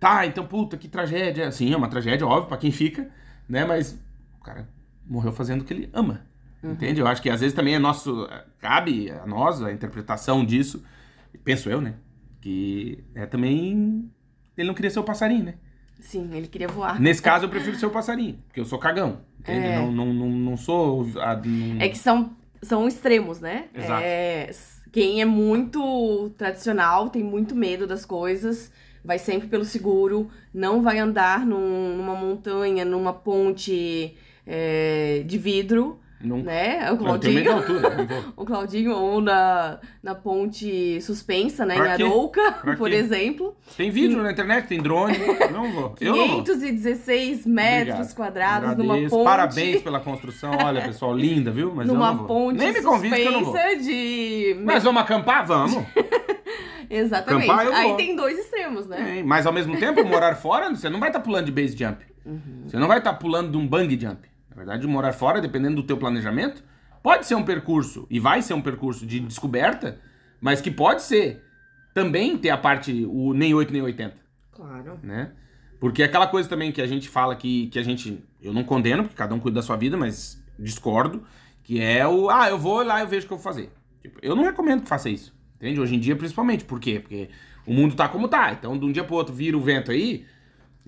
Tá, 0.00 0.24
então, 0.26 0.46
puta, 0.46 0.76
que 0.76 0.86
tragédia. 0.88 1.50
Sim, 1.50 1.72
é 1.72 1.76
uma 1.76 1.88
tragédia, 1.88 2.26
óbvio, 2.26 2.46
pra 2.48 2.56
quem 2.56 2.70
fica, 2.70 3.10
né? 3.48 3.64
Mas 3.64 3.98
o 4.40 4.44
cara 4.44 4.68
morreu 5.04 5.32
fazendo 5.32 5.62
o 5.62 5.64
que 5.64 5.74
ele 5.74 5.90
ama. 5.92 6.24
Entende? 6.62 7.00
Eu 7.00 7.06
acho 7.06 7.22
que 7.22 7.30
às 7.30 7.40
vezes 7.40 7.54
também 7.54 7.74
é 7.74 7.78
nosso. 7.78 8.28
Cabe 8.58 9.10
a 9.10 9.26
nós 9.26 9.62
a 9.62 9.72
interpretação 9.72 10.44
disso. 10.44 10.82
Penso 11.44 11.70
eu, 11.70 11.80
né? 11.80 11.94
Que 12.40 13.04
é 13.14 13.26
também. 13.26 14.10
Ele 14.56 14.66
não 14.66 14.74
queria 14.74 14.90
ser 14.90 14.98
o 14.98 15.04
passarinho, 15.04 15.44
né? 15.44 15.54
Sim, 16.00 16.30
ele 16.32 16.46
queria 16.48 16.68
voar. 16.68 17.00
Nesse 17.00 17.20
caso, 17.22 17.44
eu 17.44 17.48
prefiro 17.48 17.76
ser 17.76 17.86
o 17.86 17.90
passarinho, 17.90 18.38
porque 18.46 18.60
eu 18.60 18.64
sou 18.64 18.78
cagão. 18.78 19.20
Entende? 19.40 19.66
É. 19.66 19.76
Não, 19.78 19.90
não, 19.92 20.12
não, 20.12 20.28
não 20.30 20.56
sou. 20.56 21.06
a- 21.20 21.36
não- 21.44 21.80
É 21.80 21.88
que 21.88 21.98
são, 21.98 22.36
são 22.62 22.86
extremos, 22.88 23.40
né? 23.40 23.66
Exato. 23.74 24.02
É, 24.04 24.50
quem 24.92 25.20
é 25.20 25.24
muito 25.24 26.30
tradicional 26.36 27.08
tem 27.10 27.22
muito 27.22 27.54
medo 27.54 27.86
das 27.86 28.04
coisas, 28.04 28.72
vai 29.04 29.18
sempre 29.18 29.48
pelo 29.48 29.64
seguro, 29.64 30.28
não 30.52 30.82
vai 30.82 30.98
andar 30.98 31.44
num- 31.46 31.96
numa 31.96 32.14
montanha, 32.14 32.84
numa 32.84 33.12
ponte 33.12 34.16
é, 34.46 35.22
de 35.26 35.36
vidro, 35.38 36.00
não 36.20 36.38
né? 36.38 36.90
O 36.90 36.94
eu 36.94 36.96
Claudinho, 36.98 37.52
altura. 37.52 38.06
o 38.36 38.44
Claudinho 38.44 38.92
ou 38.92 39.20
na, 39.20 39.78
na 40.02 40.14
ponte 40.14 41.00
suspensa, 41.00 41.64
né? 41.64 41.76
Pra 41.76 41.98
em? 41.98 42.02
Arouca, 42.02 42.52
por 42.76 42.88
quê? 42.90 42.96
exemplo. 42.96 43.56
Tem 43.76 43.90
vídeo 43.90 44.20
na 44.22 44.32
internet, 44.32 44.66
tem 44.66 44.80
drone. 44.80 45.16
Não 45.52 45.70
vou. 45.70 45.94
Eu 46.00 46.16
não 46.16 46.28
vou. 46.28 46.42
516 46.42 47.46
metros 47.46 47.94
Obrigado. 47.94 48.14
quadrados 48.16 48.76
numa 48.76 48.94
Agradeço. 48.94 49.14
ponte. 49.14 49.24
Parabéns 49.24 49.82
pela 49.82 50.00
construção. 50.00 50.50
Olha, 50.64 50.82
pessoal, 50.82 51.14
linda, 51.16 51.50
viu? 51.50 51.72
Mas 51.74 51.86
eu 51.88 51.94
numa 51.94 52.10
não 52.10 52.18
vou. 52.18 52.26
ponte 52.26 52.58
Nem 52.58 52.72
me 52.72 52.82
convide 52.82 53.14
que 53.14 53.22
eu 53.22 53.32
não 53.32 53.44
vou. 53.44 53.54
de 53.54 54.56
Mas 54.64 54.82
vamos 54.82 55.02
acampar? 55.02 55.46
Vamos. 55.46 55.84
Exatamente. 56.90 57.44
Acampar 57.50 57.66
eu 57.66 57.74
Aí 57.74 57.96
tem 57.96 58.16
dois 58.16 58.38
extremos, 58.38 58.86
né? 58.86 59.18
É, 59.18 59.22
Mas 59.22 59.46
ao 59.46 59.52
mesmo 59.52 59.76
tempo, 59.78 60.02
morar 60.04 60.34
fora, 60.36 60.70
você 60.70 60.88
não 60.88 60.98
vai 60.98 61.10
estar 61.10 61.20
pulando 61.20 61.46
de 61.46 61.52
base 61.52 61.76
jump. 61.76 62.04
Você 62.66 62.76
não 62.76 62.88
vai 62.88 62.98
estar 62.98 63.14
pulando 63.14 63.50
de 63.50 63.56
um 63.56 63.66
bang 63.66 63.98
jump. 63.98 64.28
Na 64.58 64.64
verdade, 64.64 64.88
morar 64.88 65.12
fora, 65.12 65.40
dependendo 65.40 65.76
do 65.76 65.82
teu 65.84 65.96
planejamento, 65.96 66.64
pode 67.00 67.26
ser 67.26 67.36
um 67.36 67.44
percurso, 67.44 68.08
e 68.10 68.18
vai 68.18 68.42
ser 68.42 68.54
um 68.54 68.60
percurso 68.60 69.06
de 69.06 69.20
descoberta, 69.20 70.00
mas 70.40 70.60
que 70.60 70.68
pode 70.68 71.02
ser 71.02 71.44
também 71.94 72.36
ter 72.36 72.50
a 72.50 72.56
parte, 72.56 73.06
o 73.08 73.32
nem 73.32 73.54
8 73.54 73.72
nem 73.72 73.82
80. 73.82 74.16
Claro. 74.50 74.98
né? 75.00 75.30
Porque 75.78 76.02
aquela 76.02 76.26
coisa 76.26 76.48
também 76.48 76.72
que 76.72 76.82
a 76.82 76.86
gente 76.88 77.08
fala 77.08 77.36
que, 77.36 77.68
que 77.68 77.78
a 77.78 77.82
gente. 77.84 78.20
Eu 78.42 78.52
não 78.52 78.64
condeno, 78.64 79.04
porque 79.04 79.14
cada 79.14 79.32
um 79.32 79.38
cuida 79.38 79.56
da 79.56 79.62
sua 79.62 79.76
vida, 79.76 79.96
mas 79.96 80.42
discordo. 80.58 81.22
Que 81.62 81.80
é 81.80 82.04
o. 82.04 82.28
Ah, 82.28 82.50
eu 82.50 82.58
vou 82.58 82.82
lá, 82.82 83.00
eu 83.00 83.06
vejo 83.06 83.26
o 83.26 83.28
que 83.28 83.34
eu 83.34 83.38
vou 83.38 83.44
fazer. 83.44 83.70
Tipo, 84.02 84.18
eu 84.20 84.34
não 84.34 84.42
recomendo 84.42 84.82
que 84.82 84.88
faça 84.88 85.08
isso. 85.08 85.32
Entende? 85.54 85.80
Hoje 85.80 85.94
em 85.94 86.00
dia, 86.00 86.16
principalmente. 86.16 86.64
Por 86.64 86.80
quê? 86.80 86.98
Porque 86.98 87.28
o 87.64 87.72
mundo 87.72 87.94
tá 87.94 88.08
como 88.08 88.26
tá. 88.26 88.52
Então, 88.52 88.76
de 88.76 88.84
um 88.84 88.90
dia 88.90 89.04
pro 89.04 89.14
outro 89.14 89.32
vira 89.32 89.56
o 89.56 89.60
vento 89.60 89.92
aí. 89.92 90.26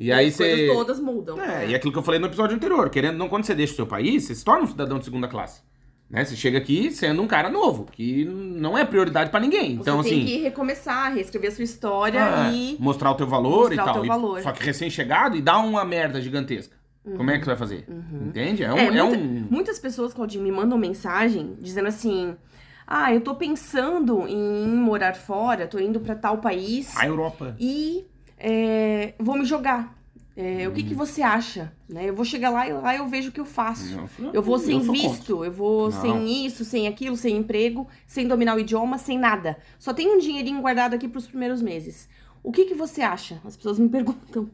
E 0.01 0.11
aí 0.11 0.29
as 0.29 0.37
coisas 0.37 0.59
você. 0.61 0.67
todas 0.67 0.99
mudam. 1.01 1.41
É, 1.41 1.69
e 1.69 1.75
aquilo 1.75 1.93
que 1.93 1.99
eu 1.99 2.03
falei 2.03 2.19
no 2.19 2.27
episódio 2.27 2.57
anterior, 2.57 2.89
querendo 2.89 3.19
não, 3.19 3.29
quando 3.29 3.45
você 3.45 3.55
deixa 3.55 3.75
o 3.75 3.77
seu 3.77 3.87
país, 3.87 4.25
você 4.25 4.35
se 4.35 4.45
torna 4.45 4.63
um 4.65 4.67
cidadão 4.67 4.99
de 4.99 5.05
segunda 5.05 5.29
classe. 5.29 5.61
Né? 6.09 6.25
Você 6.25 6.35
chega 6.35 6.59
aqui 6.59 6.91
sendo 6.91 7.23
um 7.23 7.27
cara 7.29 7.49
novo, 7.51 7.85
que 7.93 8.25
não 8.25 8.77
é 8.77 8.85
prioridade 8.85 9.31
pra 9.31 9.39
ninguém. 9.39 9.77
Você 9.77 9.83
Então, 9.83 10.03
tem 10.03 10.13
assim. 10.15 10.25
que 10.27 10.39
recomeçar, 10.39 11.13
reescrever 11.15 11.51
a 11.53 11.55
sua 11.55 11.63
história 11.65 12.21
Ah, 12.25 12.51
e. 12.53 12.77
mostrar 12.81 13.11
o 13.13 13.15
teu 13.15 13.27
valor 13.29 13.69
mostrar 13.69 13.77
e 13.77 13.81
o 13.81 13.85
tal. 13.85 13.95
teu 13.95 14.05
E- 14.05 14.09
valor. 14.09 14.41
Só 14.43 14.51
que 14.53 14.65
recém-chegado 14.65 15.37
e 15.37 15.41
dá 15.43 15.59
uma 15.59 15.85
merda 15.85 16.21
gigantesca. 16.21 16.75
Como 17.17 17.31
é 17.31 17.35
que 17.39 17.45
você 17.45 17.51
vai 17.51 17.57
fazer? 17.57 17.87
Entende? 18.27 18.63
É 18.65 18.73
um. 18.73 18.77
É, 18.77 18.87
É, 18.87 18.91
muita- 19.03 19.19
um... 19.19 19.47
Muitas 19.51 19.79
pessoas, 19.79 20.13
Claudinho, 20.13 20.43
me 20.45 20.51
mandam 20.53 20.77
mensagem 20.77 21.57
dizendo 21.61 21.89
assim: 21.89 22.35
Ah, 22.87 23.15
eu 23.15 23.21
tô 23.21 23.35
pensando 23.37 24.27
em 24.27 24.67
morar 24.69 25.15
fora, 25.15 25.67
tô 25.67 25.79
indo 25.79 26.01
pra 26.01 26.15
tal 26.15 26.39
país 26.39 26.95
A 26.97 27.07
Europa. 27.07 27.55
e 27.59 28.05
é, 28.41 29.15
vou 29.19 29.37
me 29.39 29.45
jogar. 29.45 29.99
É, 30.37 30.67
O 30.69 30.73
que, 30.73 30.83
Hum. 30.83 30.87
que 30.89 30.95
você 30.95 31.21
acha? 31.21 31.71
Né? 31.89 32.09
Eu 32.09 32.15
vou 32.15 32.25
chegar 32.25 32.49
lá 32.51 32.67
e 32.67 32.73
lá 32.73 32.97
eu 32.97 33.07
vejo 33.09 33.29
o 33.29 33.33
que 33.33 33.41
eu 33.41 33.45
faço. 33.45 34.01
Não, 34.19 34.33
Eu 34.33 34.41
vou 34.43 34.59
sem 34.59 34.83
sou 34.83 34.93
visto, 34.95 35.45
eu 35.45 35.53
vou 35.53 35.91
Não. 35.91 36.01
sem 36.01 36.47
isso, 36.47 36.65
sem 36.65 36.89
aquilo, 36.89 37.17
sem 37.17 37.37
emprego, 37.37 37.87
sem 38.07 38.27
dominar 38.27 38.55
o 38.57 38.61
idioma, 38.61 38.97
sem 38.97 39.19
nada. 39.19 39.59
Só 39.79 39.93
tem 39.93 40.09
um 40.09 40.19
dinheirinho 40.19 40.61
guardado 40.63 40.95
aqui 40.95 41.09
pros 41.09 41.27
primeiros 41.27 41.61
meses. 41.61 42.09
O 42.43 42.51
que, 42.53 42.65
que 42.65 42.75
você 42.75 43.03
acha? 43.03 43.39
As 43.45 43.55
pessoas 43.55 43.79
me 43.79 43.89
perguntam. 43.91 44.49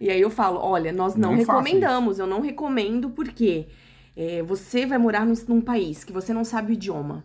e 0.00 0.10
aí 0.10 0.20
eu 0.20 0.30
falo, 0.30 0.58
olha, 0.60 0.92
nós 0.92 1.14
não, 1.14 1.30
Não 1.32 1.38
recomendamos, 1.38 2.18
eu 2.18 2.26
não 2.26 2.40
recomendo 2.40 3.10
porque 3.10 3.68
é, 4.16 4.42
você 4.42 4.86
vai 4.86 4.98
morar 4.98 5.24
num, 5.24 5.34
num 5.46 5.60
país 5.60 6.02
que 6.02 6.12
você 6.12 6.32
não 6.34 6.42
sabe 6.44 6.72
o 6.72 6.74
idioma, 6.74 7.24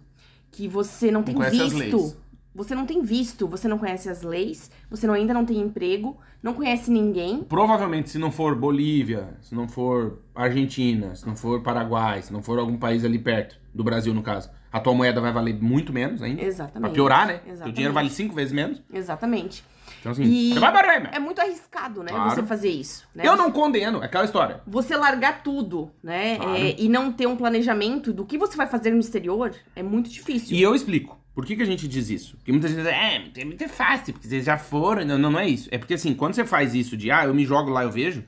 que 0.51 0.67
você 0.67 1.09
não, 1.09 1.23
tem 1.23 1.33
conhece 1.33 1.61
as 1.61 1.73
visto. 1.73 2.15
Você 2.55 2.73
não 2.73 2.85
tem 2.85 3.01
visto, 3.01 3.47
você 3.47 3.67
não 3.67 3.77
conhece 3.77 4.07
as 4.09 4.21
leis, 4.21 4.71
você 4.89 5.05
não, 5.05 5.13
ainda 5.13 5.33
não 5.33 5.45
tem 5.45 5.59
emprego, 5.59 6.17
não 6.41 6.53
conhece 6.53 6.89
ninguém. 6.89 7.43
Provavelmente, 7.43 8.09
se 8.09 8.17
não 8.17 8.31
for 8.31 8.55
Bolívia, 8.55 9.35
se 9.41 9.53
não 9.53 9.67
for 9.67 10.19
Argentina, 10.33 11.13
se 11.15 11.27
não 11.27 11.35
for 11.35 11.61
Paraguai, 11.61 12.21
se 12.21 12.31
não 12.31 12.41
for 12.41 12.57
algum 12.57 12.77
país 12.77 13.03
ali 13.03 13.19
perto, 13.19 13.59
do 13.73 13.83
Brasil 13.83 14.13
no 14.13 14.23
caso, 14.23 14.49
a 14.71 14.79
tua 14.79 14.93
moeda 14.93 15.19
vai 15.19 15.33
valer 15.33 15.61
muito 15.61 15.91
menos 15.91 16.21
ainda. 16.21 16.37
Pra 16.39 16.47
Exatamente. 16.47 16.93
piorar, 16.93 17.27
né? 17.27 17.41
O 17.45 17.49
Exatamente. 17.49 17.75
dinheiro 17.75 17.93
vale 17.93 18.09
cinco 18.09 18.33
vezes 18.33 18.53
menos. 18.53 18.81
Exatamente. 18.93 19.61
Então, 19.99 20.11
assim, 20.13 20.23
E- 20.23 20.53
você 20.53 20.59
vai 20.59 20.71
meu. 21.01 21.11
É 21.11 21.19
muito 21.19 21.41
arriscado, 21.41 22.03
né, 22.03 22.09
Claro. 22.11 22.29
você 22.29 22.43
fazer 22.43 22.69
isso. 22.69 23.05
Né? 23.13 23.27
Eu 23.27 23.35
não 23.35 23.51
condeno, 23.51 24.01
é 24.01 24.05
aquela 24.05 24.23
história. 24.23 24.61
Você 24.65 24.95
largar 24.95 25.43
tudo, 25.43 25.91
né? 26.01 26.37
Claro. 26.37 26.55
é, 26.55 26.75
e 26.79 26.87
não 26.87 27.11
ter 27.11 27.27
um 27.27 27.35
planejamento 27.35 28.13
do 28.13 28.23
que 28.25 28.37
você 28.37 28.55
vai 28.55 28.67
fazer 28.67 28.91
no 28.91 28.99
exterior 28.99 29.53
é 29.75 29.83
muito 29.83 30.09
difícil. 30.09 30.55
E 30.55 30.61
eu 30.61 30.73
explico. 30.73 31.19
Por 31.35 31.45
que, 31.45 31.57
que 31.57 31.61
a 31.61 31.65
gente 31.65 31.85
diz 31.85 32.09
isso? 32.09 32.37
Porque 32.37 32.49
muita 32.49 32.69
gente 32.69 32.77
diz, 32.77 32.87
é, 32.87 33.41
é 33.41 33.45
muito 33.45 33.67
fácil, 33.67 34.13
porque 34.13 34.25
vocês 34.25 34.45
já 34.45 34.57
foram. 34.57 35.03
Não, 35.03 35.17
não, 35.17 35.31
não 35.31 35.39
é 35.39 35.45
isso. 35.45 35.67
É 35.69 35.77
porque 35.77 35.95
assim, 35.95 36.15
quando 36.15 36.33
você 36.33 36.45
faz 36.45 36.73
isso 36.73 36.95
de, 36.95 37.11
ah, 37.11 37.25
eu 37.25 37.33
me 37.35 37.45
jogo 37.45 37.69
lá, 37.69 37.83
eu 37.83 37.91
vejo, 37.91 38.23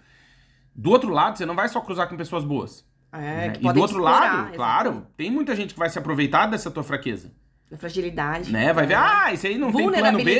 do 0.75 0.91
outro 0.91 1.09
lado, 1.09 1.37
você 1.37 1.45
não 1.45 1.55
vai 1.55 1.69
só 1.69 1.79
cruzar 1.79 2.09
com 2.09 2.17
pessoas 2.17 2.43
boas. 2.43 2.85
É, 3.13 3.17
né? 3.19 3.53
E 3.57 3.61
do 3.61 3.67
outro 3.79 3.95
explorar, 3.97 4.35
lado, 4.35 4.53
claro, 4.53 5.07
tem 5.15 5.31
muita 5.31 5.55
gente 5.55 5.73
que 5.73 5.79
vai 5.79 5.89
se 5.89 5.97
aproveitar 5.97 6.47
dessa 6.47 6.69
tua 6.69 6.83
fraqueza. 6.83 7.31
Na 7.69 7.77
fragilidade. 7.77 8.49
Né? 8.49 8.71
Vai 8.71 8.85
ver, 8.87 8.93
ah, 8.93 9.33
esse 9.33 9.45
aí 9.45 9.57
não 9.57 9.73
tem 9.73 9.91
plano 9.91 10.23
B. 10.23 10.39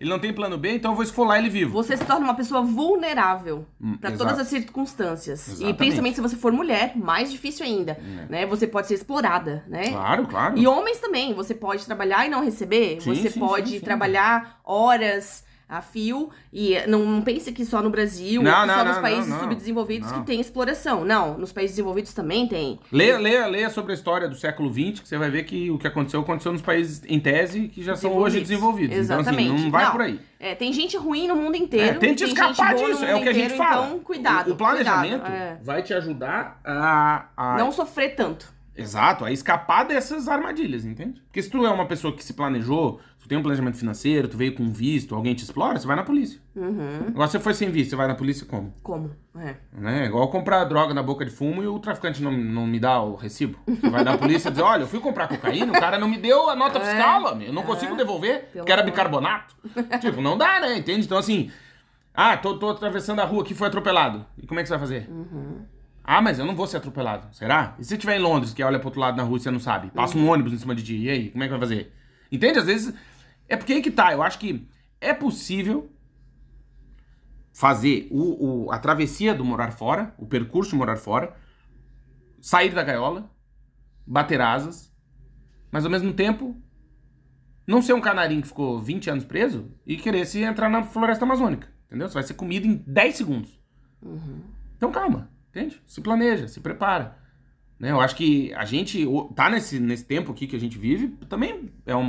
Ele 0.00 0.10
não 0.10 0.18
tem 0.18 0.32
plano 0.32 0.58
B, 0.58 0.74
então 0.74 0.90
eu 0.90 0.94
vou 0.96 1.04
esfolar 1.04 1.38
ele 1.38 1.48
vivo. 1.48 1.70
Você 1.72 1.96
se 1.96 2.04
torna 2.04 2.24
uma 2.24 2.34
pessoa 2.34 2.62
vulnerável 2.62 3.64
Hum, 3.80 3.96
para 3.96 4.10
todas 4.12 4.38
as 4.40 4.48
circunstâncias. 4.48 5.46
Exatamente. 5.46 5.70
E 5.70 5.76
principalmente 5.76 6.14
se 6.16 6.20
você 6.20 6.34
for 6.36 6.52
mulher, 6.52 6.96
mais 6.96 7.30
difícil 7.30 7.64
ainda, 7.64 7.92
É. 7.92 8.26
né? 8.28 8.46
Você 8.46 8.66
pode 8.66 8.88
ser 8.88 8.94
explorada, 8.94 9.62
né? 9.68 9.90
Claro, 9.90 10.26
claro. 10.26 10.58
E 10.58 10.66
homens 10.66 10.98
também, 10.98 11.32
você 11.32 11.54
pode 11.54 11.84
trabalhar 11.86 12.26
e 12.26 12.28
não 12.28 12.42
receber, 12.44 13.00
Sim, 13.00 13.14
você 13.14 13.30
sim, 13.30 13.38
pode 13.38 13.70
sim. 13.78 13.80
trabalhar 13.80 14.58
horas 14.64 15.43
a 15.68 15.80
fio 15.80 16.30
e 16.52 16.76
não, 16.86 17.04
não 17.04 17.22
pense 17.22 17.50
que 17.52 17.64
só 17.64 17.82
no 17.82 17.90
Brasil 17.90 18.42
Não, 18.42 18.60
ou 18.60 18.66
não, 18.66 18.74
só 18.74 18.84
nos 18.84 18.98
países 18.98 19.34
subdesenvolvidos 19.34 20.12
que 20.12 20.22
tem 20.22 20.40
exploração. 20.40 21.04
Não, 21.04 21.38
nos 21.38 21.52
países 21.52 21.72
desenvolvidos 21.76 22.12
também 22.12 22.46
tem. 22.46 22.78
Leia, 22.92 23.18
leia, 23.18 23.46
leia 23.46 23.70
sobre 23.70 23.92
a 23.92 23.94
história 23.94 24.28
do 24.28 24.34
século 24.36 24.72
XX, 24.72 25.00
que 25.00 25.08
você 25.08 25.18
vai 25.18 25.30
ver 25.30 25.44
que 25.44 25.70
o 25.70 25.78
que 25.78 25.86
aconteceu, 25.86 26.20
aconteceu 26.20 26.52
nos 26.52 26.62
países, 26.62 27.02
em 27.06 27.18
tese, 27.18 27.68
que 27.68 27.82
já 27.82 27.96
são 27.96 28.12
hoje 28.14 28.40
desenvolvidos. 28.40 28.96
Exatamente. 28.96 29.42
Então, 29.44 29.54
assim, 29.54 29.64
não 29.64 29.70
vai 29.70 29.90
por 29.90 30.00
aí. 30.02 30.20
É, 30.38 30.54
tem 30.54 30.72
gente 30.72 30.96
ruim 30.96 31.26
no 31.26 31.34
mundo 31.34 31.56
inteiro. 31.56 31.96
É, 31.96 31.98
tente 31.98 32.24
escapar 32.24 32.74
disso, 32.74 33.04
é 33.04 33.14
o 33.14 33.22
que 33.22 33.28
a 33.30 33.32
gente 33.32 33.54
inteiro, 33.54 33.56
fala. 33.56 33.86
Então, 33.86 33.98
cuidado. 34.00 34.50
O, 34.50 34.52
o 34.54 34.56
planejamento 34.56 35.22
cuidado, 35.22 35.34
é. 35.34 35.58
vai 35.62 35.82
te 35.82 35.94
ajudar 35.94 36.60
a, 36.64 37.26
a- 37.36 37.56
Não 37.56 37.72
sofrer 37.72 38.14
tanto. 38.14 38.52
Exato, 38.76 39.24
a 39.24 39.30
escapar 39.30 39.84
dessas 39.84 40.26
armadilhas, 40.26 40.84
entende? 40.84 41.20
Porque 41.26 41.40
se 41.40 41.48
tu 41.48 41.64
é 41.64 41.70
uma 41.70 41.86
pessoa 41.86 42.12
que 42.14 42.24
se 42.24 42.32
planejou, 42.34 42.98
tu 43.20 43.28
tem 43.28 43.38
um 43.38 43.42
planejamento 43.42 43.76
financeiro, 43.78 44.26
tu 44.26 44.36
veio 44.36 44.52
com 44.54 44.68
visto, 44.72 45.14
alguém 45.14 45.32
te 45.32 45.44
explora, 45.44 45.78
você 45.78 45.86
vai 45.86 45.94
na 45.94 46.02
polícia. 46.02 46.40
Uhum. 46.56 47.06
Agora, 47.08 47.26
se 47.28 47.32
você 47.32 47.40
foi 47.40 47.54
sem 47.54 47.70
visto, 47.70 47.90
você 47.90 47.96
vai 47.96 48.08
na 48.08 48.16
polícia 48.16 48.44
como? 48.46 48.74
Como? 48.82 49.10
É. 49.38 49.54
Né? 49.72 50.02
É 50.02 50.06
igual 50.06 50.28
comprar 50.28 50.64
droga 50.64 50.92
na 50.92 51.02
boca 51.02 51.24
de 51.24 51.30
fumo 51.30 51.62
e 51.62 51.66
o 51.68 51.78
traficante 51.78 52.20
não, 52.22 52.32
não 52.32 52.66
me 52.66 52.80
dá 52.80 53.00
o 53.00 53.14
recibo. 53.14 53.58
Você 53.66 53.90
vai 53.90 54.02
na 54.02 54.18
polícia 54.18 54.48
e 54.48 54.52
diz, 54.52 54.60
olha, 54.60 54.82
eu 54.82 54.88
fui 54.88 54.98
comprar 54.98 55.28
cocaína, 55.28 55.70
o 55.72 55.80
cara 55.80 55.96
não 55.98 56.08
me 56.08 56.18
deu 56.18 56.50
a 56.50 56.56
nota 56.56 56.78
É. 56.80 56.84
fiscal, 56.84 57.32
homem, 57.32 57.46
eu 57.46 57.52
não 57.52 57.62
consigo 57.62 57.94
devolver, 57.96 58.40
Pelo 58.46 58.52
porque 58.58 58.72
era 58.72 58.82
bicarbonato. 58.82 59.54
tipo, 60.00 60.20
não 60.20 60.36
dá, 60.36 60.58
né? 60.60 60.76
Entende? 60.78 61.06
Então, 61.06 61.18
assim, 61.18 61.50
ah, 62.12 62.36
tô, 62.36 62.58
tô 62.58 62.70
atravessando 62.70 63.20
a 63.20 63.24
rua 63.24 63.42
aqui, 63.42 63.54
foi 63.54 63.68
atropelado. 63.68 64.26
E 64.36 64.46
como 64.46 64.58
é 64.58 64.62
que 64.62 64.68
você 64.68 64.74
vai 64.74 64.80
fazer? 64.80 65.08
Ah, 66.06 66.20
mas 66.20 66.38
eu 66.38 66.44
não 66.44 66.54
vou 66.54 66.66
ser 66.66 66.76
atropelado. 66.76 67.34
Será? 67.34 67.74
E 67.78 67.84
se 67.84 67.94
estiver 67.94 68.16
em 68.18 68.22
Londres, 68.22 68.52
que 68.52 68.62
olha 68.62 68.78
pro 68.78 68.88
outro 68.88 69.00
lado 69.00 69.16
na 69.16 69.22
rua 69.22 69.38
e 69.38 69.40
você 69.40 69.50
não 69.50 69.58
sabe? 69.58 69.90
Passa 69.90 70.18
um 70.18 70.28
ônibus 70.28 70.52
em 70.52 70.58
cima 70.58 70.74
de 70.74 70.82
ti. 70.82 70.96
E 70.98 71.08
aí, 71.08 71.30
como 71.30 71.42
é 71.42 71.46
que 71.46 71.50
vai 71.52 71.60
fazer? 71.60 71.92
Entende? 72.30 72.58
Às 72.58 72.66
vezes. 72.66 72.94
É 73.48 73.56
porque 73.56 73.72
aí 73.72 73.82
que 73.82 73.90
tá. 73.90 74.12
Eu 74.12 74.22
acho 74.22 74.38
que 74.38 74.68
é 75.00 75.14
possível 75.14 75.90
fazer 77.52 78.08
o, 78.10 78.64
o- 78.66 78.72
a 78.72 78.78
travessia 78.78 79.34
do 79.34 79.44
morar 79.44 79.70
fora, 79.72 80.14
o 80.18 80.26
percurso 80.26 80.70
de 80.72 80.76
morar 80.76 80.96
fora, 80.96 81.34
sair 82.40 82.70
da 82.74 82.82
gaiola, 82.82 83.30
bater 84.06 84.40
asas, 84.40 84.92
mas 85.70 85.84
ao 85.84 85.90
mesmo 85.90 86.12
tempo 86.12 86.56
não 87.66 87.80
ser 87.80 87.94
um 87.94 88.00
canarinho 88.00 88.42
que 88.42 88.48
ficou 88.48 88.80
20 88.82 89.08
anos 89.08 89.24
preso 89.24 89.70
e 89.86 89.96
querer 89.96 90.26
se 90.26 90.42
entrar 90.42 90.68
na 90.68 90.82
floresta 90.82 91.24
amazônica. 91.24 91.68
Entendeu? 91.86 92.08
Você 92.08 92.14
vai 92.14 92.22
ser 92.24 92.34
comido 92.34 92.66
em 92.66 92.74
10 92.86 93.14
segundos. 93.16 93.58
Então 94.76 94.90
calma, 94.92 95.30
entende? 95.54 95.80
Se 95.86 96.00
planeja, 96.00 96.48
se 96.48 96.60
prepara. 96.60 97.16
Né? 97.78 97.90
Eu 97.90 98.00
acho 98.00 98.14
que 98.16 98.52
a 98.54 98.64
gente 98.64 99.06
tá 99.34 99.50
nesse, 99.50 99.78
nesse 99.80 100.04
tempo 100.04 100.32
aqui 100.32 100.46
que 100.46 100.56
a 100.56 100.60
gente 100.60 100.78
vive, 100.78 101.08
também 101.28 101.70
é 101.84 101.94
um- 101.94 102.02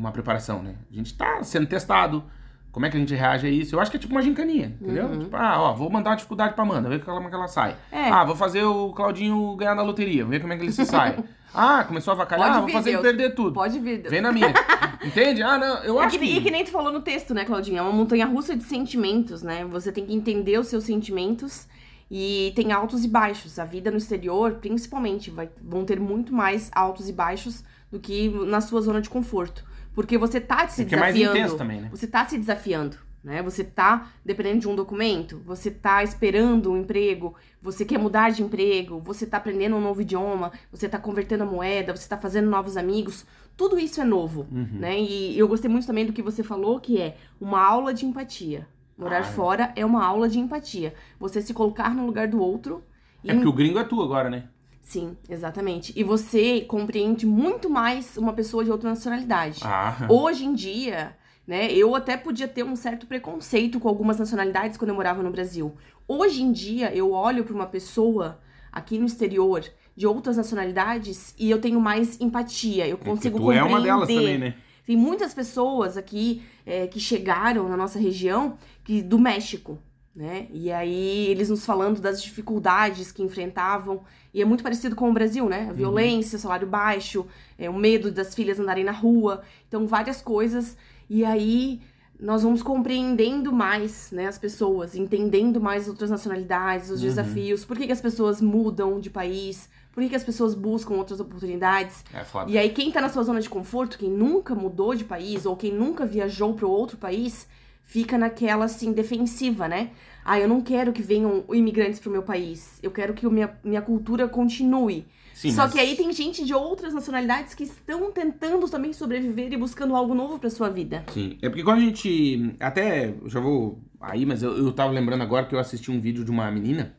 uma 0.00 0.10
preparação, 0.12 0.62
né? 0.62 0.74
A 0.90 0.94
gente 0.94 1.14
tá 1.14 1.42
sendo 1.42 1.66
testado. 1.66 2.24
Como 2.72 2.86
é 2.86 2.90
que 2.90 2.96
a 2.96 3.00
gente 3.00 3.14
reage 3.14 3.46
a 3.46 3.50
isso? 3.50 3.74
Eu 3.74 3.80
acho 3.80 3.90
que 3.90 3.98
é 3.98 4.00
tipo 4.00 4.12
uma 4.14 4.22
gincaninha, 4.22 4.74
entendeu? 4.80 5.18
Tipo, 5.20 5.36
ah, 5.36 5.60
ó, 5.60 5.74
vou 5.74 5.90
mandar 5.90 6.08
uma 6.10 6.16
dificuldade 6.16 6.54
pra 6.54 6.64
Amanda, 6.64 6.88
ver 6.88 7.04
como 7.04 7.26
é 7.26 7.28
que 7.28 7.34
ela 7.34 7.46
sai. 7.46 7.76
É. 7.90 8.08
Ah, 8.08 8.24
vou 8.24 8.34
fazer 8.34 8.64
o 8.64 8.92
Claudinho 8.94 9.54
ganhar 9.56 9.74
na 9.74 9.82
loteria, 9.82 10.24
ver 10.24 10.40
como 10.40 10.54
é 10.54 10.56
que 10.56 10.62
ele 10.62 10.72
se 10.72 10.86
sai. 10.86 11.22
ah, 11.54 11.84
começou 11.84 12.12
a 12.12 12.14
avacalhar, 12.14 12.46
Pode 12.46 12.56
ah, 12.56 12.60
vou 12.60 12.66
vir, 12.68 12.72
fazer 12.72 12.90
ele 12.92 13.02
Deus. 13.02 13.14
perder 13.16 13.34
tudo. 13.34 13.52
Pode 13.52 13.78
vir. 13.78 14.08
Vem 14.08 14.22
na 14.22 14.32
minha. 14.32 14.54
Entende? 15.04 15.42
Ah, 15.42 15.58
não, 15.58 15.84
eu 15.84 15.96
E 15.96 15.98
acho 16.04 16.18
que, 16.18 16.26
que... 16.26 16.36
e 16.38 16.40
que 16.40 16.50
nem 16.50 16.64
tu 16.64 16.70
falou 16.70 16.90
no 16.90 17.02
texto, 17.02 17.34
né, 17.34 17.44
Claudinha? 17.44 17.80
É 17.80 17.82
uma 17.82 17.92
montanha 17.92 18.24
russa 18.24 18.56
de 18.56 18.64
sentimentos, 18.64 19.42
né? 19.42 19.66
Você 19.66 19.92
tem 19.92 20.06
que 20.06 20.14
entender 20.14 20.58
os 20.58 20.68
seus 20.68 20.84
sentimentos 20.84 21.68
e 22.14 22.52
tem 22.54 22.72
altos 22.72 23.04
e 23.04 23.08
baixos. 23.08 23.58
A 23.58 23.64
vida 23.64 23.90
no 23.90 23.96
exterior, 23.96 24.56
principalmente, 24.60 25.30
vai, 25.30 25.48
vão 25.62 25.82
ter 25.86 25.98
muito 25.98 26.30
mais 26.34 26.70
altos 26.74 27.08
e 27.08 27.12
baixos 27.12 27.64
do 27.90 27.98
que 27.98 28.28
na 28.28 28.60
sua 28.60 28.82
zona 28.82 29.00
de 29.00 29.08
conforto. 29.08 29.64
Porque 29.94 30.18
você 30.18 30.38
tá 30.38 30.68
se 30.68 30.82
Porque 30.82 30.94
é 30.94 30.98
mais 30.98 31.14
desafiando. 31.14 31.38
intenso 31.38 31.56
também, 31.56 31.80
né? 31.80 31.88
Você 31.90 32.06
tá 32.06 32.26
se 32.26 32.36
desafiando, 32.38 32.98
né? 33.24 33.42
Você 33.42 33.64
tá 33.64 34.10
dependendo 34.24 34.60
de 34.60 34.68
um 34.68 34.76
documento, 34.76 35.40
você 35.46 35.70
tá 35.70 36.02
esperando 36.04 36.70
um 36.70 36.76
emprego, 36.78 37.34
você 37.62 37.82
quer 37.84 37.98
mudar 37.98 38.30
de 38.30 38.42
emprego, 38.42 39.00
você 39.00 39.24
tá 39.26 39.38
aprendendo 39.38 39.76
um 39.76 39.80
novo 39.80 40.02
idioma, 40.02 40.52
você 40.70 40.88
tá 40.88 40.98
convertendo 40.98 41.44
a 41.44 41.46
moeda, 41.46 41.96
você 41.96 42.06
tá 42.08 42.18
fazendo 42.18 42.48
novos 42.50 42.76
amigos. 42.76 43.24
Tudo 43.56 43.78
isso 43.78 44.00
é 44.00 44.04
novo, 44.04 44.46
Uhum. 44.52 44.68
né? 44.80 44.98
E 45.00 45.38
eu 45.38 45.46
gostei 45.48 45.70
muito 45.70 45.86
também 45.86 46.04
do 46.06 46.12
que 46.12 46.22
você 46.22 46.42
falou, 46.42 46.78
que 46.80 46.98
é 47.00 47.16
uma 47.40 47.60
aula 47.60 47.92
de 47.94 48.04
empatia. 48.06 48.66
Morar 49.02 49.16
Ah, 49.18 49.20
é. 49.20 49.24
fora 49.24 49.72
é 49.76 49.84
uma 49.84 50.04
aula 50.04 50.28
de 50.28 50.38
empatia. 50.38 50.94
Você 51.18 51.40
se 51.42 51.52
colocar 51.52 51.94
no 51.94 52.06
lugar 52.06 52.28
do 52.28 52.40
outro 52.40 52.82
e 53.24 53.30
É 53.30 53.34
porque 53.34 53.48
o 53.48 53.52
gringo 53.52 53.78
é 53.78 53.84
tu 53.84 54.00
agora, 54.02 54.30
né? 54.30 54.44
Sim, 54.80 55.16
exatamente. 55.28 55.92
E 55.96 56.02
você 56.02 56.62
compreende 56.62 57.24
muito 57.24 57.70
mais 57.70 58.16
uma 58.16 58.32
pessoa 58.32 58.64
de 58.64 58.70
outra 58.70 58.90
nacionalidade. 58.90 59.60
Ah, 59.64 60.06
Hoje 60.08 60.44
em 60.44 60.52
dia, 60.54 61.16
né, 61.46 61.70
eu 61.72 61.94
até 61.94 62.16
podia 62.16 62.48
ter 62.48 62.64
um 62.64 62.74
certo 62.76 63.06
preconceito 63.06 63.78
com 63.78 63.88
algumas 63.88 64.18
nacionalidades 64.18 64.76
quando 64.76 64.90
eu 64.90 64.94
morava 64.96 65.22
no 65.22 65.30
Brasil. 65.30 65.72
Hoje 66.08 66.42
em 66.42 66.50
dia, 66.52 66.92
eu 66.94 67.12
olho 67.12 67.44
para 67.44 67.54
uma 67.54 67.66
pessoa 67.66 68.40
aqui 68.72 68.98
no 68.98 69.06
exterior 69.06 69.64
de 69.96 70.06
outras 70.06 70.36
nacionalidades 70.36 71.34
e 71.38 71.50
eu 71.50 71.60
tenho 71.60 71.80
mais 71.80 72.20
empatia. 72.20 72.86
Eu 72.86 72.96
porque 72.96 73.10
consigo 73.10 73.38
tu 73.38 73.52
é 73.52 73.58
compreender. 73.60 73.68
uma 73.74 73.80
delas 73.80 74.08
também, 74.08 74.38
né? 74.38 74.54
Tem 74.84 74.96
muitas 74.96 75.32
pessoas 75.32 75.96
aqui 75.96 76.42
é, 76.66 76.88
que 76.88 76.98
chegaram 76.98 77.68
na 77.68 77.76
nossa 77.76 78.00
região 78.00 78.58
que 78.84 79.02
do 79.02 79.18
México, 79.18 79.78
né? 80.14 80.46
E 80.50 80.70
aí 80.70 81.26
eles 81.28 81.48
nos 81.48 81.64
falando 81.64 82.00
das 82.00 82.22
dificuldades 82.22 83.10
que 83.10 83.22
enfrentavam. 83.22 84.02
E 84.32 84.42
é 84.42 84.44
muito 84.44 84.62
parecido 84.62 84.94
com 84.94 85.10
o 85.10 85.12
Brasil, 85.12 85.48
né? 85.48 85.68
A 85.70 85.72
violência, 85.72 86.36
o 86.36 86.40
salário 86.40 86.66
baixo, 86.66 87.26
é, 87.58 87.68
o 87.70 87.74
medo 87.74 88.10
das 88.10 88.34
filhas 88.34 88.58
andarem 88.60 88.84
na 88.84 88.92
rua. 88.92 89.42
Então, 89.68 89.86
várias 89.86 90.20
coisas. 90.20 90.76
E 91.08 91.24
aí 91.24 91.80
nós 92.22 92.44
vamos 92.44 92.62
compreendendo 92.62 93.52
mais, 93.52 94.12
né, 94.12 94.28
as 94.28 94.38
pessoas, 94.38 94.94
entendendo 94.94 95.60
mais 95.60 95.82
as 95.82 95.88
outras 95.88 96.08
nacionalidades, 96.08 96.88
os 96.88 97.00
desafios, 97.00 97.64
por 97.64 97.76
que, 97.76 97.84
que 97.84 97.92
as 97.92 98.00
pessoas 98.00 98.40
mudam 98.40 99.00
de 99.00 99.10
país, 99.10 99.68
por 99.90 100.00
que, 100.00 100.08
que 100.08 100.14
as 100.14 100.22
pessoas 100.22 100.54
buscam 100.54 100.94
outras 100.94 101.18
oportunidades. 101.18 102.04
É 102.14 102.22
foda. 102.22 102.48
E 102.48 102.56
aí, 102.56 102.70
quem 102.70 102.92
tá 102.92 103.00
na 103.00 103.08
sua 103.08 103.24
zona 103.24 103.40
de 103.40 103.48
conforto, 103.48 103.98
quem 103.98 104.08
nunca 104.08 104.54
mudou 104.54 104.94
de 104.94 105.04
país, 105.04 105.44
ou 105.44 105.56
quem 105.56 105.72
nunca 105.72 106.06
viajou 106.06 106.54
para 106.54 106.66
outro 106.66 106.96
país, 106.96 107.48
fica 107.92 108.16
naquela, 108.16 108.64
assim, 108.64 108.90
defensiva, 108.92 109.68
né? 109.68 109.90
Ah, 110.24 110.38
eu 110.40 110.48
não 110.48 110.60
quero 110.62 110.92
que 110.92 111.02
venham 111.02 111.44
imigrantes 111.52 112.00
pro 112.00 112.10
meu 112.10 112.22
país. 112.22 112.78
Eu 112.82 112.90
quero 112.90 113.12
que 113.12 113.26
a 113.26 113.30
minha, 113.30 113.50
minha 113.62 113.82
cultura 113.82 114.26
continue. 114.28 115.04
Sim, 115.34 115.50
Só 115.50 115.62
mas- 115.62 115.72
que 115.72 115.78
aí 115.80 115.94
tem 115.96 116.10
gente 116.12 116.44
de 116.44 116.54
outras 116.54 116.94
nacionalidades 116.94 117.52
que 117.54 117.64
estão 117.64 118.10
tentando 118.12 118.66
também 118.68 118.92
sobreviver 118.92 119.52
e 119.52 119.56
buscando 119.56 119.94
algo 119.94 120.14
novo 120.14 120.38
pra 120.38 120.48
sua 120.48 120.70
vida. 120.70 121.04
Sim, 121.12 121.36
é 121.42 121.48
porque 121.48 121.62
quando 121.64 121.78
a 121.78 121.82
gente. 121.82 122.54
Até. 122.60 123.12
Já 123.26 123.40
vou 123.40 123.78
aí, 124.00 124.24
mas 124.24 124.42
eu, 124.42 124.56
eu 124.56 124.72
tava 124.72 124.90
lembrando 124.92 125.22
agora 125.22 125.44
que 125.44 125.54
eu 125.54 125.58
assisti 125.58 125.90
um 125.90 126.00
vídeo 126.00 126.24
de 126.24 126.30
uma 126.30 126.50
menina. 126.50 126.94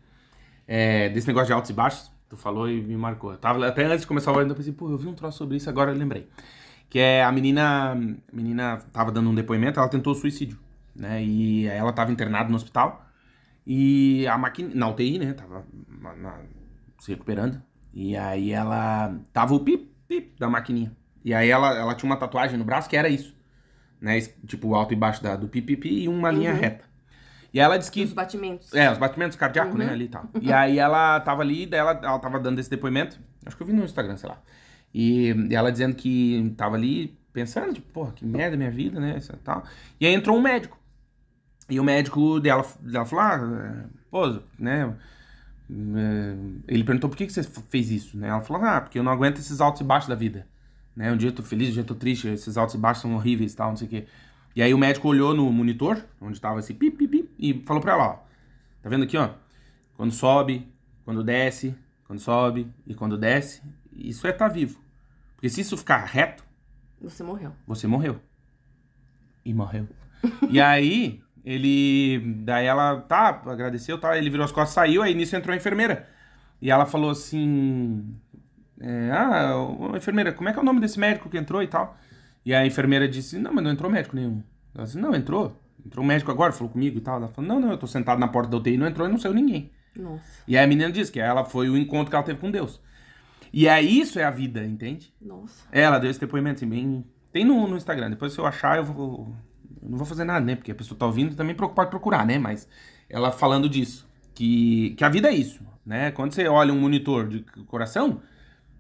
é, 0.68 1.10
desse 1.10 1.28
negócio 1.28 1.48
de 1.48 1.54
altos 1.54 1.70
e 1.72 1.74
baixos. 1.74 2.12
Tu 2.30 2.38
falou 2.38 2.70
e 2.70 2.82
me 2.82 2.96
marcou. 2.98 3.32
Eu 3.32 3.38
tava, 3.38 3.66
até 3.68 3.86
antes 3.86 4.02
de 4.02 4.08
começar 4.08 4.32
o 4.32 4.36
vídeo, 4.38 4.52
eu 4.52 4.56
pensei, 4.56 4.74
pô, 4.74 4.90
eu 4.90 4.98
vi 4.98 5.08
um 5.08 5.14
troço 5.14 5.38
sobre 5.38 5.58
isso, 5.58 5.70
agora 5.70 5.92
eu 5.92 5.98
lembrei. 5.98 6.28
Que 6.90 7.00
é 7.00 7.24
a 7.24 7.32
menina. 7.32 7.92
A 7.92 8.36
menina 8.36 8.78
tava 8.92 9.12
dando 9.12 9.30
um 9.30 9.36
depoimento, 9.36 9.80
ela 9.80 9.90
tentou 9.90 10.14
suicídio. 10.16 10.58
Né? 10.96 11.24
E 11.24 11.66
ela 11.68 11.92
tava 11.92 12.12
internada 12.12 12.50
no 12.50 12.56
hospital. 12.56 13.06
E 13.66 14.28
a 14.28 14.38
máquina. 14.38 14.70
Na 14.76 14.90
UTI, 14.90 15.20
né? 15.20 15.34
Tava 15.34 15.66
na- 15.88 16.16
na- 16.16 16.40
se 17.00 17.12
recuperando. 17.12 17.62
E 17.94 18.16
aí 18.16 18.52
ela. 18.52 19.16
Tava 19.32 19.54
o 19.56 19.60
pip, 19.60 19.90
pip 20.08 20.36
da 20.40 20.50
maquininha. 20.50 20.92
E 21.24 21.34
aí 21.34 21.50
ela, 21.50 21.74
ela 21.78 21.96
tinha 21.96 22.10
uma 22.10 22.18
tatuagem 22.18 22.58
no 22.58 22.66
braço 22.66 22.90
que 22.90 22.98
era 22.98 23.08
isso. 23.10 23.36
Né? 24.02 24.20
Tipo, 24.46 24.76
alto 24.76 24.94
e 24.94 24.98
baixo 24.98 25.24
da, 25.24 25.36
do 25.38 25.48
pipipi 25.48 26.04
e 26.04 26.08
uma 26.10 26.30
linha 26.30 26.52
Uhum. 26.54 26.60
reta. 26.60 26.84
E 27.54 27.60
ela 27.60 27.78
disse 27.78 27.92
que. 27.92 28.04
Os 28.04 28.14
batimentos. 28.14 28.74
É, 28.74 28.92
os 28.92 28.98
batimentos 28.98 29.38
cardíacos, 29.38 29.76
né, 29.76 29.90
ali 29.90 30.06
e 30.06 30.10
tal. 30.10 30.26
E 30.42 30.52
aí 30.52 30.78
ela 30.80 31.20
tava 31.22 31.42
ali, 31.42 31.66
daí 31.66 31.80
ela, 31.80 31.92
ela 32.04 32.20
tava 32.20 32.40
dando 32.40 32.60
esse 32.60 32.70
depoimento. 32.70 33.20
Acho 33.46 33.56
que 33.56 33.64
eu 33.64 33.68
vi 33.68 33.74
no 33.74 33.84
Instagram, 33.86 34.18
sei 34.18 34.30
lá. 34.30 34.42
E, 34.94 35.30
e 35.50 35.56
ela 35.56 35.72
dizendo 35.72 35.96
que 35.96 36.54
tava 36.58 36.76
ali 36.76 37.18
pensando, 37.32 37.74
tipo, 37.74 37.88
porra, 37.92 38.12
que 38.12 38.26
merda 38.26 38.58
minha 38.58 38.70
vida, 38.72 39.00
né, 39.00 39.18
isso 39.18 39.32
tal. 39.44 39.64
E 40.00 40.06
aí 40.06 40.14
entrou 40.14 40.38
um 40.38 40.42
médico. 40.42 40.78
E 41.70 41.80
o 41.80 41.84
médico 41.84 42.40
dela, 42.40 42.66
dela 42.82 43.06
falou, 43.06 43.24
ah, 43.26 43.86
pô, 44.12 44.40
né, 44.60 44.96
é, 45.70 46.36
ele 46.68 46.84
perguntou 46.84 47.10
por 47.10 47.16
que, 47.16 47.26
que 47.26 47.34
você 47.34 47.44
fez 47.70 47.90
isso, 47.90 48.18
né? 48.18 48.28
Ela 48.28 48.42
falou, 48.42 48.64
ah, 48.66 48.82
porque 48.82 49.00
eu 49.00 49.04
não 49.04 49.12
aguento 49.12 49.38
esses 49.38 49.62
altos 49.62 49.82
e 49.82 49.84
baixos 49.84 50.10
da 50.10 50.16
vida. 50.16 50.46
Né? 50.96 51.12
Um 51.12 51.18
dia 51.18 51.30
eu 51.30 51.34
tô 51.34 51.42
feliz, 51.42 51.70
um 51.70 51.74
dia 51.74 51.82
eu 51.82 51.86
tô 51.88 51.96
triste, 51.96 52.28
esses 52.28 52.58
altos 52.58 52.76
e 52.76 52.78
baixos 52.78 53.02
são 53.02 53.16
horríveis 53.16 53.54
e 53.54 53.56
tal, 53.56 53.70
não 53.70 53.78
sei 53.78 53.88
o 53.88 53.90
quê. 53.90 54.06
E 54.56 54.62
aí 54.62 54.74
o 54.74 54.78
médico 54.78 55.08
olhou 55.08 55.34
no 55.34 55.52
monitor, 55.52 56.04
onde 56.22 56.40
tava 56.40 56.60
esse 56.60 56.74
pip, 56.74 56.96
pip, 56.98 57.08
pip, 57.24 57.30
e 57.40 57.64
falou 57.66 57.82
pra 57.82 57.94
ela, 57.94 58.08
ó, 58.08 58.14
tá 58.84 58.90
vendo 58.90 59.04
aqui, 59.04 59.18
ó? 59.18 59.30
Quando 59.96 60.12
sobe, 60.12 60.68
quando 61.06 61.24
desce, 61.24 61.74
quando 62.06 62.20
sobe 62.20 62.68
e 62.86 62.94
quando 62.94 63.18
desce, 63.18 63.64
isso 63.92 64.28
é 64.28 64.32
tá 64.32 64.48
vivo. 64.48 64.80
Porque 65.36 65.50
se 65.50 65.62
isso 65.62 65.76
ficar 65.78 66.04
reto, 66.06 66.44
Você 67.02 67.24
morreu. 67.24 67.54
você 67.66 67.88
morreu. 67.88 68.20
E 69.44 69.54
morreu. 69.54 69.88
e 70.50 70.62
aí, 70.62 71.22
ele. 71.44 72.20
Daí 72.44 72.66
ela, 72.66 73.02
tá, 73.02 73.42
agradeceu, 73.46 73.98
tá. 73.98 74.18
Ele 74.18 74.30
virou 74.30 74.46
as 74.46 74.52
costas, 74.52 74.74
saiu, 74.74 75.02
aí 75.02 75.14
nisso 75.14 75.36
entrou 75.36 75.54
a 75.54 75.58
enfermeira. 75.58 76.08
E 76.62 76.72
ela 76.72 76.86
falou 76.86 77.12
assim. 77.12 78.10
é, 78.80 79.12
ah, 79.12 79.58
ô, 79.58 79.96
enfermeira, 79.96 80.32
como 80.32 80.50
é 80.50 80.54
que 80.54 80.60
é 80.60 80.62
o 80.62 80.66
nome 80.66 80.80
desse 80.80 81.00
médico 81.00 81.30
que 81.30 81.38
entrou 81.38 81.62
e 81.62 81.68
tal? 81.68 81.98
E 82.46 82.54
a 82.54 82.66
enfermeira 82.66 83.08
disse: 83.08 83.38
Não, 83.38 83.54
mas 83.54 83.64
não 83.64 83.72
entrou 83.72 83.92
médico 83.92 84.16
nenhum. 84.16 84.42
Ela 84.74 84.86
disse: 84.86 84.98
Não, 84.98 85.14
entrou. 85.16 85.60
Entrou 85.86 86.04
um 86.04 86.08
médico 86.08 86.32
agora, 86.32 86.54
falou 86.54 86.72
comigo 86.72 86.98
e 86.98 87.02
tal. 87.02 87.18
Ela 87.18 87.28
falou: 87.28 87.48
Não, 87.48 87.60
não, 87.60 87.72
eu 87.72 87.78
tô 87.78 87.88
sentado 87.88 88.20
na 88.20 88.28
porta 88.28 88.50
da 88.50 88.58
UTI, 88.58 88.78
não 88.78 88.88
entrou 88.88 89.08
e 89.08 89.12
não 89.12 89.18
saiu 89.18 89.34
ninguém. 89.34 89.72
Nossa. 89.96 90.44
E 90.48 90.58
aí 90.58 90.64
a 90.64 90.68
menina 90.68 90.92
disse 90.92 91.12
que 91.12 91.20
ela 91.20 91.46
foi 91.46 91.70
o 91.70 91.78
encontro 91.78 92.10
que 92.10 92.16
ela 92.16 92.26
teve 92.26 92.40
com 92.40 92.50
Deus. 92.50 92.82
E 93.52 93.70
aí 93.70 94.00
isso 94.00 94.18
é 94.18 94.24
a 94.24 94.32
vida, 94.32 94.66
entende? 94.66 95.14
Nossa. 95.22 95.68
Ela 95.72 96.00
deu 96.00 96.10
esse 96.10 96.20
depoimento 96.20 96.58
assim, 96.58 96.68
bem. 96.68 97.06
Tem 97.32 97.46
no, 97.46 97.68
no 97.68 97.78
Instagram. 97.78 98.10
Depois, 98.10 98.34
se 98.34 98.40
eu 98.40 98.46
achar, 98.46 98.78
eu 98.78 98.84
vou. 98.84 99.36
Eu 99.84 99.90
não 99.90 99.98
vou 99.98 100.06
fazer 100.08 100.24
nada, 100.24 100.46
né? 100.46 100.56
Porque 100.56 100.72
a 100.72 100.76
pessoa 100.76 100.98
tá 100.98 101.06
ouvindo 101.06 101.36
também 101.36 101.56
pro- 101.56 101.70
pode 101.70 101.90
procurar, 101.90 102.26
né? 102.26 102.38
Mas 102.38 102.68
ela 103.10 103.32
falando 103.32 103.68
disso. 103.70 104.08
Que, 104.34 104.96
que 104.98 105.04
a 105.04 105.10
vida 105.10 105.28
é 105.30 105.34
isso, 105.34 105.62
né? 105.86 106.10
Quando 106.12 106.32
você 106.34 106.48
olha 106.48 106.74
um 106.74 106.80
monitor 106.80 107.28
de 107.28 107.42
coração, 107.68 108.22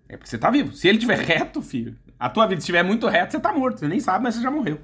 é 0.09 0.17
porque 0.17 0.29
você 0.29 0.37
tá 0.37 0.49
vivo. 0.49 0.73
Se 0.73 0.87
ele 0.87 0.97
tiver 0.97 1.19
reto, 1.23 1.61
filho, 1.61 1.95
a 2.19 2.27
tua 2.29 2.47
vida 2.47 2.59
estiver 2.59 2.81
muito 2.83 3.07
reta, 3.07 3.31
você 3.31 3.39
tá 3.39 3.53
morto. 3.53 3.79
Você 3.79 3.87
nem 3.87 3.99
sabe, 3.99 4.23
mas 4.23 4.35
você 4.35 4.41
já 4.41 4.49
morreu. 4.49 4.79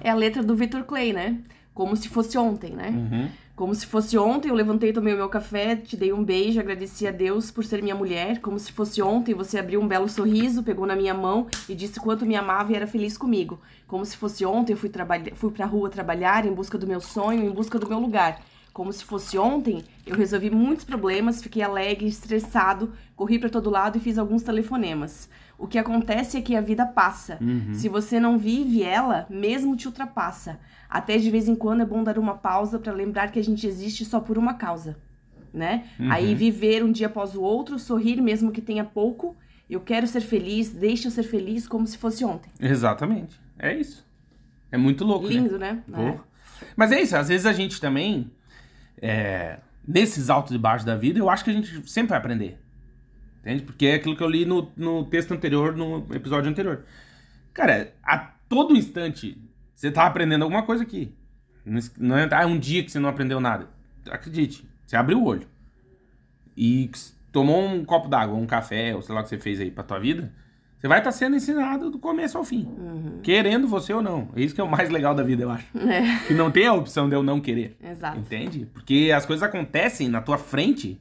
É 0.00 0.10
a 0.10 0.14
letra 0.14 0.42
do 0.42 0.54
Victor 0.54 0.84
Clay, 0.84 1.12
né? 1.12 1.38
Como 1.74 1.96
se 1.96 2.08
fosse 2.08 2.36
ontem, 2.36 2.72
né? 2.72 2.90
Uhum. 2.90 3.28
Como 3.54 3.74
se 3.74 3.86
fosse 3.86 4.16
ontem, 4.16 4.48
eu 4.48 4.54
levantei, 4.54 4.92
tomei 4.92 5.12
o 5.12 5.16
meu 5.16 5.28
café, 5.28 5.76
te 5.76 5.96
dei 5.96 6.12
um 6.12 6.24
beijo, 6.24 6.58
agradeci 6.58 7.06
a 7.06 7.10
Deus 7.10 7.50
por 7.50 7.64
ser 7.64 7.82
minha 7.82 7.94
mulher. 7.94 8.40
Como 8.40 8.58
se 8.58 8.72
fosse 8.72 9.00
ontem, 9.02 9.34
você 9.34 9.58
abriu 9.58 9.80
um 9.80 9.86
belo 9.86 10.08
sorriso, 10.08 10.62
pegou 10.62 10.86
na 10.86 10.96
minha 10.96 11.14
mão 11.14 11.46
e 11.68 11.74
disse 11.74 12.00
quanto 12.00 12.26
me 12.26 12.34
amava 12.34 12.72
e 12.72 12.74
era 12.74 12.86
feliz 12.86 13.16
comigo. 13.16 13.60
Como 13.86 14.04
se 14.04 14.16
fosse 14.16 14.44
ontem, 14.44 14.72
eu 14.72 14.76
fui, 14.76 14.90
fui 15.34 15.50
pra 15.50 15.66
rua 15.66 15.90
trabalhar 15.90 16.46
em 16.46 16.52
busca 16.52 16.78
do 16.78 16.86
meu 16.86 17.00
sonho, 17.00 17.44
em 17.44 17.50
busca 17.50 17.78
do 17.78 17.88
meu 17.88 17.98
lugar. 17.98 18.40
Como 18.72 18.90
se 18.90 19.04
fosse 19.04 19.36
ontem, 19.36 19.84
eu 20.06 20.16
resolvi 20.16 20.48
muitos 20.50 20.84
problemas, 20.84 21.42
fiquei 21.42 21.62
alegre, 21.62 22.08
estressado, 22.08 22.92
corri 23.14 23.38
pra 23.38 23.50
todo 23.50 23.68
lado 23.68 23.98
e 23.98 24.00
fiz 24.00 24.16
alguns 24.16 24.42
telefonemas. 24.42 25.28
O 25.62 25.68
que 25.68 25.78
acontece 25.78 26.36
é 26.36 26.42
que 26.42 26.56
a 26.56 26.60
vida 26.60 26.84
passa. 26.84 27.38
Se 27.72 27.88
você 27.88 28.18
não 28.18 28.36
vive 28.36 28.82
ela, 28.82 29.28
mesmo 29.30 29.76
te 29.76 29.86
ultrapassa. 29.86 30.58
Até 30.90 31.16
de 31.16 31.30
vez 31.30 31.46
em 31.46 31.54
quando 31.54 31.82
é 31.82 31.86
bom 31.86 32.02
dar 32.02 32.18
uma 32.18 32.34
pausa 32.34 32.80
pra 32.80 32.92
lembrar 32.92 33.30
que 33.30 33.38
a 33.38 33.44
gente 33.44 33.64
existe 33.64 34.04
só 34.04 34.18
por 34.18 34.36
uma 34.36 34.54
causa, 34.54 34.96
né? 35.54 35.84
Aí 36.10 36.34
viver 36.34 36.82
um 36.82 36.90
dia 36.90 37.06
após 37.06 37.36
o 37.36 37.42
outro, 37.42 37.78
sorrir 37.78 38.20
mesmo 38.20 38.50
que 38.50 38.60
tenha 38.60 38.82
pouco. 38.82 39.36
Eu 39.70 39.78
quero 39.78 40.04
ser 40.08 40.22
feliz, 40.22 40.70
deixe 40.70 41.06
eu 41.06 41.12
ser 41.12 41.22
feliz 41.22 41.68
como 41.68 41.86
se 41.86 41.96
fosse 41.96 42.24
ontem. 42.24 42.50
Exatamente. 42.60 43.40
É 43.56 43.72
isso. 43.72 44.04
É 44.72 44.76
muito 44.76 45.04
louco, 45.04 45.28
né? 45.28 45.34
Lindo, 45.34 45.60
né? 45.60 45.80
Pô. 45.86 46.18
Mas 46.74 46.90
é 46.90 47.00
isso, 47.00 47.16
às 47.16 47.28
vezes 47.28 47.46
a 47.46 47.52
gente 47.52 47.80
também, 47.80 48.32
é, 49.00 49.60
nesses 49.86 50.28
altos 50.28 50.52
e 50.52 50.58
baixos 50.58 50.84
da 50.84 50.96
vida, 50.96 51.20
eu 51.20 51.30
acho 51.30 51.44
que 51.44 51.50
a 51.50 51.54
gente 51.54 51.88
sempre 51.88 52.10
vai 52.10 52.18
aprender. 52.18 52.61
Entende? 53.42 53.64
Porque 53.64 53.86
é 53.86 53.94
aquilo 53.96 54.16
que 54.16 54.22
eu 54.22 54.30
li 54.30 54.46
no, 54.46 54.70
no 54.76 55.04
texto 55.04 55.34
anterior, 55.34 55.76
no 55.76 56.06
episódio 56.14 56.48
anterior. 56.48 56.84
Cara, 57.52 57.92
a 58.02 58.16
todo 58.48 58.74
instante 58.76 59.36
você 59.74 59.90
tá 59.90 60.06
aprendendo 60.06 60.42
alguma 60.42 60.62
coisa 60.62 60.84
aqui. 60.84 61.12
Não 61.98 62.16
é 62.16 62.28
ah, 62.32 62.46
um 62.46 62.58
dia 62.58 62.84
que 62.84 62.90
você 62.90 63.00
não 63.00 63.08
aprendeu 63.08 63.40
nada. 63.40 63.68
Acredite, 64.08 64.64
você 64.86 64.96
abriu 64.96 65.18
o 65.20 65.24
olho 65.24 65.46
e 66.56 66.90
tomou 67.32 67.64
um 67.64 67.84
copo 67.84 68.08
d'água, 68.08 68.36
um 68.36 68.46
café, 68.46 68.94
ou 68.94 69.02
sei 69.02 69.14
lá 69.14 69.20
o 69.20 69.24
que 69.24 69.30
você 69.30 69.38
fez 69.38 69.60
aí 69.60 69.70
pra 69.70 69.82
tua 69.82 69.98
vida, 69.98 70.32
você 70.78 70.88
vai 70.88 70.98
estar 70.98 71.12
sendo 71.12 71.36
ensinado 71.36 71.90
do 71.90 71.98
começo 71.98 72.36
ao 72.36 72.44
fim. 72.44 72.68
Querendo 73.22 73.68
você 73.68 73.92
ou 73.92 74.02
não. 74.02 74.28
É 74.34 74.42
isso 74.42 74.54
que 74.54 74.60
é 74.60 74.64
o 74.64 74.70
mais 74.70 74.90
legal 74.90 75.14
da 75.14 75.22
vida, 75.22 75.42
eu 75.44 75.50
acho. 75.50 75.66
É, 75.78 76.26
Que 76.26 76.34
não 76.34 76.50
tem 76.50 76.66
a 76.66 76.72
opção 76.74 77.08
de 77.08 77.14
eu 77.14 77.22
não 77.22 77.40
querer. 77.40 77.76
exato. 77.82 78.18
Entende? 78.18 78.66
Porque 78.72 79.12
as 79.14 79.24
coisas 79.24 79.42
acontecem 79.42 80.08
na 80.08 80.20
tua 80.20 80.38
frente 80.38 81.00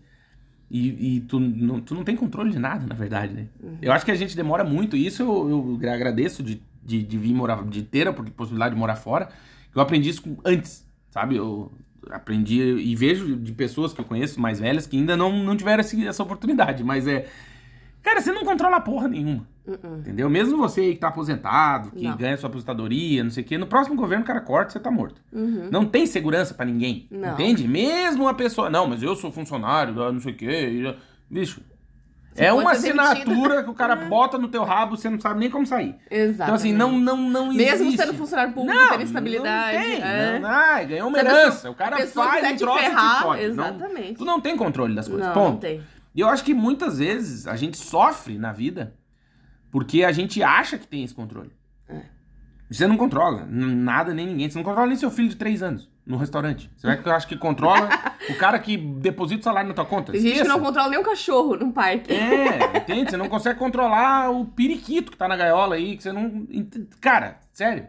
e, 0.72 1.16
e 1.18 1.20
tu, 1.22 1.40
não, 1.40 1.80
tu 1.82 1.94
não 1.94 2.04
tem 2.04 2.16
controle 2.16 2.52
de 2.52 2.60
nada, 2.60 2.86
na 2.88 2.96
verdade, 2.96 3.34
né? 3.34 3.48
Eu 3.82 3.92
acho 3.92 4.06
que 4.06 4.12
a 4.12 4.16
gente 4.16 4.36
demora 4.36 4.64
muito, 4.64 4.96
e 4.96 5.06
isso 5.06 5.22
eu, 5.24 5.78
eu 5.82 5.90
agradeço 5.92 6.42
de, 6.42 6.62
de, 6.84 7.04
de 7.04 7.18
vir 7.18 7.34
morar, 7.34 7.64
de 7.66 7.84
ter 7.84 8.08
a 8.08 8.14
possibilidade 8.14 8.74
de 8.74 8.80
morar 8.80 8.96
fora, 8.96 9.30
eu 9.76 9.82
aprendi 9.82 10.10
isso 10.10 10.38
antes, 10.46 10.88
sabe? 11.10 11.36
Eu 11.36 11.72
aprendi 12.10 12.60
e 12.62 12.96
vejo 12.96 13.36
de 13.36 13.52
pessoas 13.52 13.94
que 13.94 14.02
eu 14.02 14.06
conheço 14.06 14.40
mais 14.42 14.60
velhas 14.60 14.88
que 14.88 14.98
ainda 14.98 15.16
não, 15.18 15.44
não 15.44 15.56
tiveram 15.56 15.82
esse- 15.82 16.08
essa 16.08 16.24
oportunidade, 16.24 16.84
mas 16.84 17.08
é. 17.08 17.28
Cara, 18.02 18.20
você 18.22 18.32
não 18.32 18.44
controla 18.44 18.80
porra 18.82 19.08
nenhuma. 19.08 19.48
Uh-uh. 19.68 19.98
Entendeu? 20.00 20.30
Mesmo 20.30 20.58
você 20.58 20.82
aí 20.82 20.94
que 20.96 21.00
tá 21.00 21.10
aposentado, 21.10 21.92
que 21.92 22.04
Não. 22.08 22.18
ganha 22.18 22.36
sua 22.38 22.50
aposentadoria, 22.50 23.24
não 23.24 23.30
sei 23.32 23.44
o 23.44 23.46
quê, 23.46 23.58
no 23.58 23.68
próximo 23.68 23.96
governo 23.96 24.24
o 24.24 24.28
cara 24.28 24.42
corta, 24.42 24.72
você 24.72 24.80
tá 24.80 24.90
morto. 24.90 25.22
Uhum. 25.32 25.70
Não 25.72 25.86
tem 25.86 26.06
segurança 26.08 26.54
pra 26.54 26.66
ninguém. 26.66 27.08
Não. 27.12 27.34
Entende? 27.34 27.68
Mesmo 27.68 28.24
uma 28.24 28.34
pessoa. 28.34 28.70
Não, 28.70 28.88
mas 28.88 29.04
eu 29.04 29.16
sou 29.16 29.32
funcionário, 29.32 29.94
não 29.94 30.20
sei 30.20 30.34
o 30.34 30.36
quê. 30.36 30.96
Bicho. 31.30 31.62
É 32.34 32.52
uma 32.54 32.72
assinatura 32.72 33.62
que 33.62 33.70
o 33.70 33.74
cara 33.74 33.94
bota 34.08 34.38
no 34.38 34.48
teu 34.48 34.64
rabo, 34.64 34.96
você 34.96 35.10
não 35.10 35.20
sabe 35.20 35.40
nem 35.42 35.50
como 35.50 35.66
sair. 35.66 35.98
Exato. 36.10 36.44
Então, 36.44 36.56
assim, 36.56 36.72
não, 36.74 36.98
não, 36.98 37.18
não 37.18 37.52
existe. 37.52 37.72
Mesmo 37.72 37.92
sendo 37.92 38.14
funcionário 38.14 38.54
público, 38.54 38.74
não, 38.78 38.98
ter 38.98 39.04
estabilidade. 39.04 39.78
Não 39.78 39.84
tem. 39.84 40.02
é. 40.02 40.40
Não, 40.40 40.50
ai, 40.50 40.86
ganhou 40.86 41.10
uma 41.10 41.20
herança. 41.20 41.70
O 41.70 41.76
cara 41.76 41.98
faz 42.08 42.54
um 42.54 42.56
troço 42.56 42.80
ferrar, 42.80 43.24
fode. 43.24 43.42
Não- 43.50 43.66
exatamente. 43.66 44.14
tu 44.14 44.24
não 44.26 44.40
tem 44.40 44.56
controle 44.56 44.96
das 44.96 45.08
coisas. 45.10 45.28
Não, 45.28 45.34
Ponto. 45.34 45.52
não 45.52 45.58
tem. 45.58 45.82
E 46.16 46.22
eu 46.22 46.28
acho 46.30 46.44
que 46.44 46.54
muitas 46.54 47.00
vezes 47.00 47.48
a 47.48 47.56
gente 47.58 47.78
sofre 47.78 48.38
na 48.38 48.54
vida 48.54 48.94
porque 49.72 50.04
a 50.04 50.12
gente 50.12 50.44
acha 50.44 50.78
que 50.78 50.86
tem 50.86 51.04
esse 51.04 51.16
controle. 51.16 51.52
É. 51.88 52.02
Você 52.70 52.88
não 52.88 52.98
controla 52.98 53.46
nada 53.50 54.14
nem 54.14 54.28
ninguém. 54.28 54.50
Você 54.50 54.58
não 54.58 54.64
controla 54.64 54.88
nem 54.88 54.96
seu 54.96 55.12
filho 55.12 55.30
de 55.30 55.36
3 55.36 55.64
anos 55.64 55.90
no 56.06 56.18
restaurante. 56.18 56.70
Você 56.76 56.88
vai 56.88 57.02
que 57.02 57.08
eu 57.08 57.14
acho 57.14 57.28
que 57.28 57.38
controla 57.38 57.90
o 58.30 58.36
cara 58.36 58.58
que 58.60 58.78
deposita 58.78 59.42
o 59.42 59.44
salário 59.44 59.68
na 59.68 59.74
tua 59.74 59.86
conta. 59.86 60.12
Tem 60.12 60.22
gente 60.22 60.42
que 60.42 60.48
não 60.48 60.60
controla 60.60 60.90
nem 60.90 61.00
um 61.00 61.04
cachorro 61.04 61.56
no 61.56 61.72
parque. 61.72 62.14
É, 62.14 62.78
entende? 62.78 63.12
Você 63.12 63.18
não 63.18 63.30
consegue 63.30 63.60
controlar 63.60 64.30
o 64.32 64.46
periquito 64.46 65.12
que 65.12 65.18
tá 65.18 65.28
na 65.28 65.36
gaiola 65.36 65.76
aí, 65.76 65.98
que 65.98 66.04
você 66.04 66.12
não. 66.12 66.48
Cara, 67.00 67.40
sério. 67.54 67.88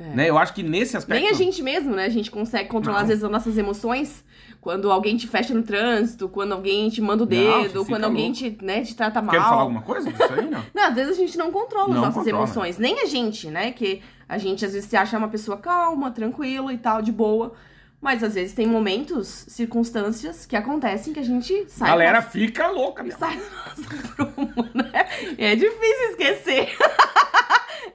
É. 0.00 0.14
Né? 0.16 0.30
Eu 0.30 0.38
acho 0.38 0.54
que 0.54 0.62
nesse 0.62 0.96
aspecto. 0.96 1.20
Nem 1.20 1.30
a 1.30 1.34
gente 1.34 1.62
mesmo, 1.62 1.94
né? 1.94 2.06
A 2.06 2.08
gente 2.10 2.30
consegue 2.30 2.68
controlar, 2.68 2.98
Não. 2.98 3.02
às 3.02 3.08
vezes, 3.08 3.22
as 3.24 3.30
nossas 3.30 3.58
emoções. 3.58 4.24
Quando 4.60 4.90
alguém 4.90 5.16
te 5.16 5.26
fecha 5.26 5.54
no 5.54 5.62
trânsito, 5.62 6.28
quando 6.28 6.52
alguém 6.52 6.88
te 6.90 7.00
manda 7.00 7.22
o 7.24 7.26
Não, 7.26 7.30
dedo, 7.62 7.80
fica 7.80 7.84
quando 7.86 8.04
alguém 8.04 8.26
louco. 8.26 8.38
te, 8.38 8.58
né, 8.62 8.82
te 8.82 8.94
trata 8.94 9.22
mal. 9.22 9.34
Quer 9.34 9.40
falar 9.42 9.62
alguma 9.62 9.80
coisa 9.80 10.10
disso 10.12 10.32
aí, 10.34 10.50
não? 10.50 10.62
Não, 10.74 10.84
às 10.84 10.94
vezes 10.94 11.12
a 11.12 11.16
gente 11.16 11.38
não 11.38 11.50
controla 11.50 11.88
Não 11.88 11.94
as 11.94 12.00
nossas 12.00 12.24
controla. 12.24 12.44
emoções. 12.44 12.76
Nem 12.76 13.00
a 13.00 13.06
gente, 13.06 13.46
né? 13.48 13.72
Que 13.72 14.02
a 14.28 14.36
gente 14.36 14.62
às 14.64 14.74
vezes 14.74 14.86
se 14.88 14.96
acha 14.96 15.16
uma 15.16 15.28
pessoa 15.28 15.56
calma, 15.56 16.10
tranquila 16.10 16.72
e 16.74 16.78
tal, 16.78 17.00
de 17.00 17.10
boa. 17.10 17.54
Mas 18.02 18.22
às 18.22 18.34
vezes 18.34 18.52
tem 18.54 18.66
momentos, 18.66 19.44
circunstâncias 19.48 20.44
que 20.44 20.54
acontecem 20.56 21.12
que 21.14 21.20
a 21.20 21.24
gente 21.24 21.64
sai. 21.68 21.88
Galera 21.88 22.20
fica 22.20 22.68
louca, 22.68 23.02
meu. 23.04 23.12
nosso- 23.18 23.18
sai 23.18 23.36
do 23.36 23.88
nosso 23.88 24.08
prumo, 24.14 24.68
né? 24.74 25.06
É 25.38 25.56
difícil 25.56 26.10
esquecer. 26.10 26.68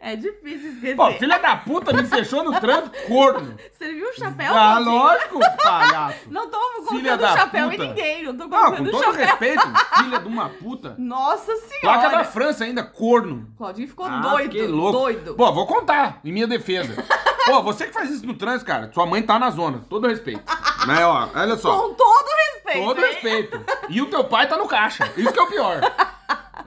É 0.01 0.15
difícil 0.15 0.69
esquecer. 0.73 0.95
Pô, 0.95 1.11
filha 1.13 1.37
da 1.39 1.55
puta 1.57 1.93
me 1.93 2.03
fechou 2.05 2.43
no 2.43 2.59
trânsito, 2.59 2.91
corno. 3.07 3.55
Você 3.71 3.93
viu 3.93 4.09
o 4.09 4.13
chapéu? 4.13 4.53
Ah, 4.53 4.79
lógico, 4.79 5.39
palhaço. 5.63 6.19
Não 6.29 6.49
tô 6.49 6.57
Filha 6.89 7.17
colocando 7.17 7.21
da 7.21 7.37
chapéu 7.37 7.69
puta. 7.69 7.83
em 7.83 7.87
ninguém, 7.87 8.23
não 8.23 8.37
tô 8.37 8.49
colocando 8.49 8.77
com 8.85 8.91
todo 8.91 9.03
chapéu. 9.03 9.25
respeito, 9.25 9.63
filha 9.97 10.19
de 10.19 10.27
uma 10.27 10.49
puta. 10.49 10.95
Nossa 10.97 11.55
senhora! 11.55 11.99
Placa 11.99 12.09
da 12.17 12.23
França 12.23 12.63
ainda, 12.63 12.83
corno. 12.83 13.47
Claudinho 13.57 13.87
ficou 13.87 14.05
Ah, 14.05 14.19
doido, 14.19 14.51
fiquei 14.51 14.67
louco. 14.67 14.99
doido. 14.99 15.35
Pô, 15.35 15.51
vou 15.51 15.65
contar, 15.67 16.19
em 16.23 16.31
minha 16.31 16.47
defesa. 16.47 17.03
Pô, 17.45 17.61
você 17.63 17.85
que 17.87 17.93
faz 17.93 18.09
isso 18.09 18.25
no 18.25 18.33
trânsito, 18.33 18.65
cara, 18.65 18.91
sua 18.93 19.05
mãe 19.05 19.21
tá 19.21 19.37
na 19.37 19.49
zona, 19.51 19.81
todo 19.89 20.07
respeito. 20.07 20.41
Mas, 20.87 20.99
ó, 21.01 21.29
olha 21.35 21.55
só, 21.57 21.75
Com 21.79 21.93
todo 21.93 22.25
respeito. 22.53 22.85
todo 22.85 22.99
hein? 22.99 23.05
respeito. 23.13 23.65
E 23.89 24.01
o 24.01 24.05
teu 24.07 24.23
pai 24.23 24.47
tá 24.47 24.57
no 24.57 24.67
caixa, 24.67 25.11
isso 25.17 25.31
que 25.31 25.39
é 25.39 25.43
o 25.43 25.47
pior. 25.47 25.81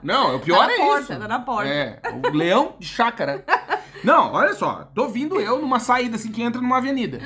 Não, 0.03 0.35
o 0.35 0.39
pior 0.39 0.65
Tá 0.67 0.73
é 0.73 0.77
porta, 0.77 1.01
isso. 1.13 1.19
tá 1.21 1.27
na 1.27 1.39
porta. 1.39 1.69
É, 1.69 2.01
o 2.23 2.35
leão 2.35 2.75
de 2.79 2.87
chácara. 2.87 3.43
Não, 4.03 4.31
olha 4.33 4.53
só, 4.53 4.89
tô 4.95 5.07
vindo 5.07 5.39
eu 5.39 5.59
numa 5.59 5.79
saída 5.79 6.15
assim 6.15 6.31
que 6.31 6.41
entra 6.41 6.61
numa 6.61 6.77
avenida. 6.77 7.19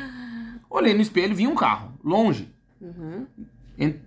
Olhei 0.69 0.93
no 0.93 1.01
espelho, 1.01 1.35
vi 1.35 1.47
um 1.47 1.55
carro, 1.55 1.93
longe. 2.03 2.53
Uhum. 2.81 3.27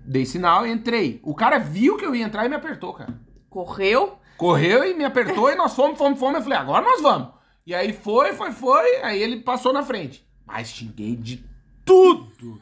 Dei 0.04 0.24
sinal 0.26 0.66
e 0.66 0.70
entrei. 0.72 1.20
O 1.22 1.34
cara 1.34 1.58
viu 1.58 1.96
que 1.96 2.04
eu 2.04 2.14
ia 2.14 2.24
entrar 2.24 2.44
e 2.44 2.48
me 2.48 2.56
apertou, 2.56 2.92
cara. 2.92 3.14
Correu. 3.48 4.18
Correu 4.36 4.84
e 4.84 4.94
me 4.94 5.04
apertou 5.04 5.50
e 5.50 5.54
nós 5.54 5.74
fomos, 5.74 5.96
fomos, 5.96 6.18
fomos. 6.18 6.36
Eu 6.36 6.42
falei, 6.42 6.58
agora 6.58 6.84
nós 6.84 7.00
vamos. 7.00 7.28
E 7.66 7.74
aí 7.74 7.92
foi, 7.92 8.32
foi, 8.32 8.52
foi. 8.52 8.96
Aí 9.02 9.20
ele 9.22 9.40
passou 9.40 9.72
na 9.72 9.82
frente. 9.82 10.26
Mas 10.44 10.68
xinguei 10.68 11.16
de 11.16 11.44
tudo. 11.84 12.60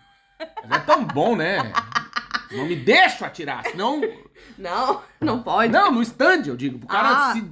Mas 0.68 0.78
é 0.80 0.84
tão 0.84 1.04
bom, 1.04 1.34
né? 1.36 1.72
Não 2.52 2.66
me 2.66 2.76
deixa 2.76 3.26
atirar, 3.26 3.64
senão. 3.64 4.00
Não, 4.58 5.00
não 5.20 5.42
pode. 5.42 5.72
Não, 5.72 5.90
no 5.92 6.02
stand, 6.02 6.42
eu 6.46 6.56
digo. 6.56 6.84
O 6.84 6.86
cara 6.88 7.08
Ah. 7.08 7.32
se. 7.32 7.48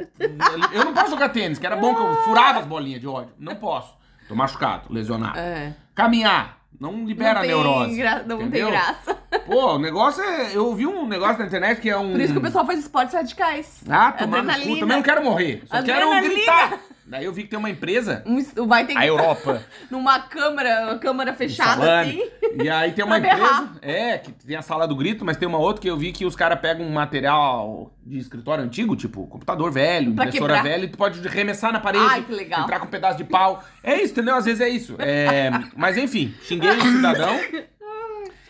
Eu 0.72 0.84
não 0.84 0.94
posso 0.94 1.10
jogar 1.10 1.28
tênis, 1.30 1.58
que 1.58 1.66
era 1.66 1.76
bom 1.76 1.94
que 1.94 2.00
eu 2.00 2.14
furava 2.24 2.60
as 2.60 2.66
bolinhas 2.66 3.00
de 3.00 3.06
ódio. 3.08 3.32
Não 3.38 3.54
posso. 3.56 3.94
Tô 4.28 4.34
machucado, 4.34 4.92
lesionado. 4.92 5.38
É. 5.38 5.74
Caminhar. 5.94 6.58
Não 6.80 7.04
libera 7.04 7.34
não 7.34 7.38
a 7.38 7.42
tem 7.42 7.50
neurose. 7.50 7.96
gra- 7.96 8.22
Não 8.26 8.40
entendeu? 8.40 8.66
tem 8.70 8.72
graça. 8.76 9.14
Pô, 9.46 9.74
o 9.74 9.78
negócio 9.78 10.22
é. 10.22 10.56
Eu 10.56 10.74
vi 10.74 10.86
um 10.86 11.06
negócio 11.06 11.38
na 11.38 11.46
internet 11.46 11.80
que 11.80 11.88
é 11.90 11.96
um. 11.96 12.12
Por 12.12 12.20
isso 12.20 12.32
que 12.32 12.38
o 12.38 12.42
pessoal 12.42 12.66
faz 12.66 12.78
esportes 12.80 13.14
radicais. 13.14 13.82
Ah. 13.88 14.08
Adrenalina. 14.08 14.80
Também 14.80 14.96
não 14.96 15.02
quero 15.02 15.22
morrer. 15.22 15.62
Só 15.66 15.82
quero 15.82 16.06
Adrenalina. 16.08 16.34
gritar. 16.34 16.78
Daí 17.12 17.26
eu 17.26 17.32
vi 17.32 17.42
que 17.42 17.50
tem 17.50 17.58
uma 17.58 17.68
empresa, 17.68 18.22
Um- 18.24 18.66
vai 18.66 18.86
ter 18.86 18.96
a 18.96 19.06
Europa, 19.06 19.62
numa 19.90 20.18
câmara, 20.20 20.86
uma 20.86 20.98
câmara 20.98 21.34
fechada 21.34 21.82
Salame. 21.82 22.22
assim. 22.22 22.62
E 22.64 22.70
aí 22.70 22.92
tem 22.92 23.04
uma 23.04 23.18
empresa, 23.18 23.36
berrar. 23.36 23.74
é, 23.82 24.16
que 24.16 24.32
tem 24.32 24.56
a 24.56 24.62
sala 24.62 24.88
do 24.88 24.96
grito, 24.96 25.22
mas 25.22 25.36
tem 25.36 25.46
uma 25.46 25.58
outra 25.58 25.82
que 25.82 25.90
eu 25.90 25.96
vi 25.98 26.10
que 26.10 26.24
os 26.24 26.34
caras 26.34 26.58
pegam 26.58 26.86
um 26.86 26.90
material 26.90 27.92
de 28.02 28.16
escritório 28.18 28.64
antigo, 28.64 28.96
tipo 28.96 29.26
computador 29.26 29.70
velho, 29.70 30.14
Pra 30.14 30.24
impressora 30.24 30.54
quebrar. 30.54 30.62
velha, 30.70 30.84
e 30.86 30.88
tu 30.88 30.96
pode 30.96 31.28
arremessar 31.28 31.70
na 31.70 31.80
parede, 31.80 32.02
Ai, 32.08 32.22
que 32.22 32.32
legal. 32.32 32.62
entrar 32.62 32.80
com 32.80 32.86
um 32.86 32.90
pedaço 32.90 33.18
de 33.18 33.24
pau. 33.24 33.62
É 33.84 33.96
isso, 34.00 34.12
entendeu? 34.14 34.34
Às 34.36 34.46
vezes 34.46 34.62
é 34.62 34.68
isso. 34.70 34.96
É, 34.98 35.50
mas 35.76 35.98
enfim, 35.98 36.32
xinguei 36.44 36.70
o 36.70 36.80
cidadão. 36.80 37.38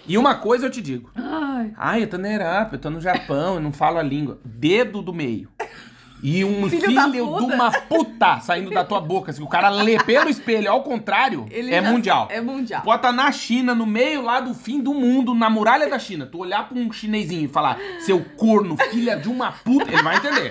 E 0.07 0.19
uma 0.19 0.35
coisa 0.35 0.67
eu 0.67 0.71
te 0.71 0.81
digo. 0.83 1.11
Ai. 1.15 1.73
Ai, 1.77 2.03
eu 2.03 2.07
tô 2.09 2.19
na 2.19 2.29
Europa, 2.33 2.75
eu 2.75 2.79
tô 2.79 2.91
no 2.91 3.01
Japão, 3.01 3.55
eu 3.55 3.61
não 3.61 3.73
falo 3.73 3.99
a 3.99 4.03
língua. 4.03 4.41
Dedo 4.45 5.01
do 5.01 5.13
meio. 5.13 5.49
E 6.23 6.45
um 6.45 6.69
Filho 6.71 6.87
filho, 6.87 7.11
de 7.13 7.21
uma 7.21 7.73
puta 7.73 8.39
saindo 8.41 8.71
da 8.71 8.85
tua 8.85 9.01
boca. 9.01 9.33
Se 9.33 9.43
o 9.43 9.47
cara 9.49 9.69
lê 9.69 9.99
pelo 9.99 10.29
espelho, 10.31 10.71
ao 10.71 10.83
contrário, 10.83 11.47
Ele 11.51 11.75
é 11.75 11.81
mundial. 11.81 12.29
É 12.31 12.41
mundial. 12.41 12.83
Estar 12.95 13.11
na 13.13 13.33
China, 13.33 13.75
no 13.75 13.85
meio 13.85 14.23
lá 14.23 14.39
do 14.41 14.55
fim 14.55 14.81
do 14.81 14.95
mundo, 14.95 15.35
na 15.35 15.51
muralha 15.51 15.89
da 15.91 15.99
China. 15.99 16.25
Tu 16.25 16.39
olhar 16.39 16.69
pra 16.69 16.79
um 16.79 16.93
chinesinho 16.93 17.47
e 17.47 17.49
falar, 17.49 17.77
seu 18.01 18.25
corno, 18.37 18.77
filha 18.91 19.17
de 19.17 19.29
uma 19.29 19.51
puta, 19.51 19.91
ele 19.93 20.03
vai 20.03 20.17
entender. 20.17 20.51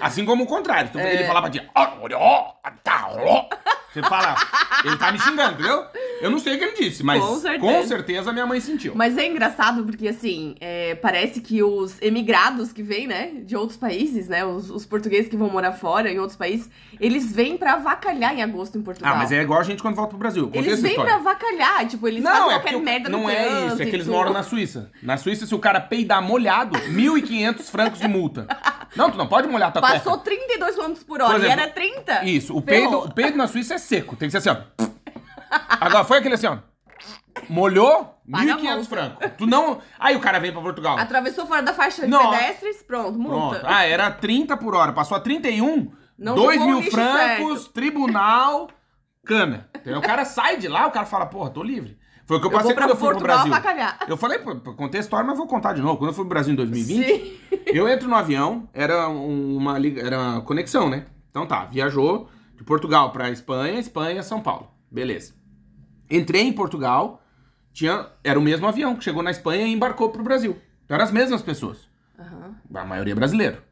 Assim 0.00 0.24
como 0.24 0.44
o 0.44 0.46
contrário. 0.46 0.90
Tu- 0.90 0.98
É. 0.98 1.14
ele 1.14 1.24
falar 1.24 1.42
pra 1.42 1.50
ti, 1.50 1.60
ó, 1.74 1.82
ó, 1.82 2.08
ó, 2.16 2.70
tá, 2.82 3.10
ó. 3.18 3.44
Você 3.92 4.02
fala, 4.02 4.36
ele 4.84 4.96
tá 4.96 5.10
me 5.10 5.18
xingando, 5.18 5.54
entendeu? 5.54 5.84
Eu 6.20 6.30
não 6.30 6.38
sei 6.38 6.54
o 6.54 6.58
que 6.58 6.64
ele 6.64 6.76
disse, 6.76 7.02
mas 7.02 7.20
Com 7.22 7.36
certeza. 7.40 7.60
com 7.60 7.86
certeza 7.88 8.32
minha 8.32 8.46
mãe 8.46 8.60
sentiu. 8.60 8.92
Mas 8.94 9.16
é 9.18 9.26
engraçado 9.26 9.82
porque, 9.84 10.06
assim, 10.06 10.54
é, 10.60 10.94
parece 10.94 11.40
que 11.40 11.62
os 11.62 12.00
emigrados 12.00 12.72
que 12.72 12.82
vêm, 12.82 13.06
né, 13.06 13.32
de 13.42 13.56
outros 13.56 13.76
países, 13.76 14.28
né, 14.28 14.44
os, 14.44 14.70
os 14.70 14.86
portugueses 14.86 15.28
que 15.28 15.36
vão 15.36 15.48
morar 15.50 15.72
fora, 15.72 16.10
em 16.10 16.18
outros 16.18 16.36
países, 16.36 16.70
eles 17.00 17.32
vêm 17.32 17.56
pra 17.56 17.72
avacalhar 17.74 18.32
em 18.34 18.42
agosto 18.42 18.78
em 18.78 18.82
Portugal. 18.82 19.12
Ah, 19.14 19.16
mas 19.16 19.32
é 19.32 19.40
igual 19.42 19.58
a 19.60 19.64
gente 19.64 19.82
quando 19.82 19.96
volta 19.96 20.10
pro 20.10 20.18
Brasil. 20.18 20.44
Contei 20.44 20.60
Eles 20.60 20.80
vêm 20.80 20.94
pra 20.94 21.16
avacalhar, 21.16 21.86
tipo, 21.88 22.06
eles 22.06 22.22
Não, 22.22 22.30
fazem 22.30 22.50
é 22.56 22.58
qualquer 22.60 22.80
merda 22.80 23.08
no 23.08 23.18
não 23.18 23.30
é 23.30 23.66
isso, 23.66 23.82
é 23.82 23.86
que 23.86 23.96
eles 23.96 24.06
moram 24.06 24.32
na 24.32 24.42
Suíça. 24.42 24.90
Na 25.02 25.16
Suíça, 25.16 25.46
se 25.46 25.54
o 25.54 25.58
cara 25.58 25.80
peidar 25.80 26.22
molhado, 26.22 26.78
1.500 26.90 27.62
francos 27.70 27.98
de 27.98 28.06
multa. 28.06 28.46
Não, 28.94 29.10
tu 29.10 29.16
não 29.16 29.26
pode 29.26 29.48
molhar 29.48 29.72
tua 29.72 29.80
Passou 29.80 30.18
cueca. 30.18 30.24
32 30.30 30.74
km 30.76 30.92
por 31.06 31.20
hora 31.22 31.32
Por 31.34 31.40
e 31.40 31.44
exemplo, 31.46 31.62
era 31.62 31.70
30. 31.72 32.24
Isso, 32.24 32.56
o 32.56 32.60
peido, 32.60 32.98
o 32.98 33.14
peido 33.14 33.36
na 33.36 33.46
Suíça 33.46 33.74
é 33.74 33.78
seco, 33.80 34.16
tem 34.16 34.28
que 34.28 34.38
ser 34.40 34.48
assim, 34.48 34.50
ó. 34.50 34.84
Agora 35.80 36.04
foi 36.04 36.18
aquele 36.18 36.34
assim, 36.34 36.46
ó. 36.46 36.58
Molhou, 37.48 38.20
Paga 38.30 38.54
a 38.54 38.58
1.500 38.58 38.62
multa. 38.74 38.84
francos. 38.88 39.30
Tu 39.38 39.46
não... 39.46 39.78
Aí 39.98 40.14
o 40.16 40.20
cara 40.20 40.38
vem 40.38 40.52
pra 40.52 40.60
Portugal. 40.60 40.98
Atravessou 40.98 41.46
fora 41.46 41.62
da 41.62 41.72
faixa 41.74 42.02
de 42.02 42.08
Nossa. 42.08 42.38
pedestres, 42.38 42.82
pronto, 42.82 43.18
multa. 43.18 43.58
Pronto. 43.60 43.72
Ah, 43.72 43.84
era 43.84 44.10
30 44.10 44.56
por 44.56 44.74
hora, 44.74 44.92
passou 44.92 45.16
a 45.16 45.20
31, 45.20 45.90
Não 46.18 46.34
2 46.34 46.54
jogou 46.54 46.66
o 46.66 46.70
mil 46.70 46.80
lixo 46.80 46.90
francos, 46.96 47.68
tribunal, 47.68 48.68
cana. 49.24 49.68
Entendeu? 49.76 49.98
O 49.98 50.02
cara 50.02 50.24
sai 50.24 50.56
de 50.58 50.68
lá, 50.68 50.86
o 50.86 50.90
cara 50.90 51.06
fala, 51.06 51.26
porra, 51.26 51.50
tô 51.50 51.62
livre. 51.62 51.98
Foi 52.26 52.36
o 52.36 52.40
que 52.40 52.46
eu 52.46 52.50
Eu 52.50 52.56
passei 52.58 52.68
vou 52.68 52.74
pra 52.76 52.84
quando 52.84 52.90
eu 52.90 52.96
fui 52.96 53.08
pro 53.08 53.16
Portugal 53.18 53.36
Brasil. 53.48 53.54
avacalhar. 53.54 53.98
Eu 54.08 54.16
falei, 54.16 54.38
pô, 54.38 54.54
pô, 54.56 54.74
contei 54.74 55.00
a 55.00 55.02
história, 55.02 55.26
mas 55.26 55.36
vou 55.36 55.48
contar 55.48 55.72
de 55.72 55.82
novo. 55.82 55.96
Quando 55.96 56.10
eu 56.10 56.14
fui 56.14 56.24
pro 56.24 56.28
Brasil 56.30 56.52
em 56.52 56.56
2020, 56.56 57.04
Sim. 57.06 57.38
eu 57.66 57.88
entro 57.88 58.08
no 58.08 58.14
avião, 58.14 58.68
era 58.72 59.08
um- 59.08 59.56
uma, 59.56 59.76
liga- 59.78 60.00
era 60.06 60.16
uma 60.18 60.40
conexão, 60.42 60.88
né? 60.88 61.06
Então 61.30 61.44
tá, 61.46 61.64
viajou 61.64 62.28
de 62.60 62.64
Portugal 62.64 63.10
pra 63.10 63.30
Espanha, 63.30 63.80
Espanha, 63.80 64.22
São 64.22 64.42
Paulo. 64.42 64.70
Beleza. 64.90 65.32
Entrei 66.10 66.42
em 66.42 66.52
Portugal, 66.52 67.22
tinha, 67.72 68.06
era 68.22 68.38
o 68.38 68.42
mesmo 68.42 68.66
avião 68.66 68.94
que 68.94 69.02
chegou 69.02 69.22
na 69.22 69.30
Espanha 69.30 69.64
e 69.66 69.72
embarcou 69.72 70.10
pro 70.10 70.22
Brasil. 70.22 70.58
Então 70.84 70.94
eram 70.94 71.04
as 71.06 71.10
mesmas 71.10 71.40
pessoas. 71.40 71.88
Aham. 72.18 72.54
A 72.74 72.84
maioria 72.84 73.14
brasileiro. 73.14 73.62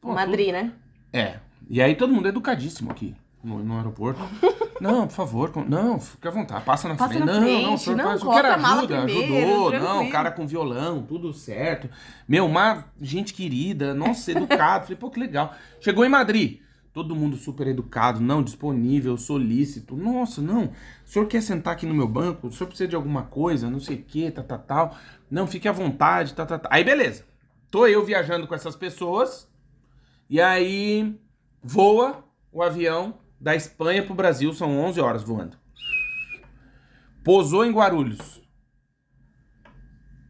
Pô, 0.00 0.12
Madrid, 0.12 0.50
né? 0.52 0.62
tudo- 0.64 0.74
É. 1.12 1.38
E 1.70 1.80
aí 1.80 1.94
todo 1.94 2.12
mundo 2.12 2.26
é 2.26 2.30
educadíssimo 2.30 2.90
aqui 2.90 3.14
no, 3.44 3.62
no 3.62 3.76
aeroporto. 3.76 4.20
não, 4.80 5.06
por 5.06 5.14
favor, 5.14 5.50
com- 5.52 5.64
não, 5.64 6.00
fica 6.00 6.28
à 6.28 6.32
vontade, 6.32 6.64
passa 6.64 6.88
na 6.88 6.96
Passa 6.96 7.10
frente. 7.14 7.26
na 7.26 7.34
não, 7.34 7.40
frente, 7.42 7.62
não, 7.62 7.74
o 7.74 7.78
senhor 7.78 7.96
não, 7.96 8.04
faz- 8.06 8.22
o 8.24 8.30
ajuda, 8.32 9.02
primeiro, 9.02 9.34
ajudou, 9.36 9.70
não, 9.70 9.70
tranquilo. 9.70 10.02
o 10.08 10.10
cara 10.10 10.30
com 10.32 10.46
violão, 10.48 11.02
tudo 11.02 11.32
certo. 11.32 11.88
Meu, 12.26 12.44
uma 12.46 12.86
gente 13.00 13.32
querida, 13.32 13.94
nossa, 13.94 14.32
educado. 14.32 14.84
Falei, 14.84 14.96
pô, 14.96 15.10
que 15.10 15.20
legal. 15.20 15.54
Chegou 15.80 16.04
em 16.04 16.08
Madrid. 16.08 16.60
Todo 16.96 17.14
mundo 17.14 17.36
super 17.36 17.66
educado, 17.66 18.22
não, 18.22 18.42
disponível, 18.42 19.18
solícito. 19.18 19.94
Nossa, 19.94 20.40
não. 20.40 20.72
O 21.04 21.06
senhor 21.06 21.26
quer 21.28 21.42
sentar 21.42 21.74
aqui 21.74 21.84
no 21.84 21.92
meu 21.92 22.08
banco? 22.08 22.46
O 22.46 22.50
senhor 22.50 22.68
precisa 22.68 22.88
de 22.88 22.96
alguma 22.96 23.24
coisa? 23.24 23.68
Não 23.68 23.78
sei 23.78 23.96
o 23.96 24.02
que, 24.02 24.30
tal, 24.30 24.44
tal, 24.44 24.58
tal. 24.60 24.96
Não, 25.30 25.46
fique 25.46 25.68
à 25.68 25.72
vontade, 25.72 26.32
tal, 26.32 26.46
tal, 26.46 26.58
tal. 26.58 26.72
Aí, 26.72 26.82
beleza. 26.82 27.26
Tô 27.70 27.86
eu 27.86 28.02
viajando 28.02 28.46
com 28.46 28.54
essas 28.54 28.74
pessoas. 28.74 29.46
E 30.30 30.40
aí, 30.40 31.20
voa 31.62 32.24
o 32.50 32.62
avião 32.62 33.18
da 33.38 33.54
Espanha 33.54 34.02
pro 34.02 34.14
Brasil. 34.14 34.54
São 34.54 34.78
11 34.78 34.98
horas 34.98 35.22
voando. 35.22 35.58
Pousou 37.22 37.66
em 37.66 37.72
Guarulhos. 37.72 38.40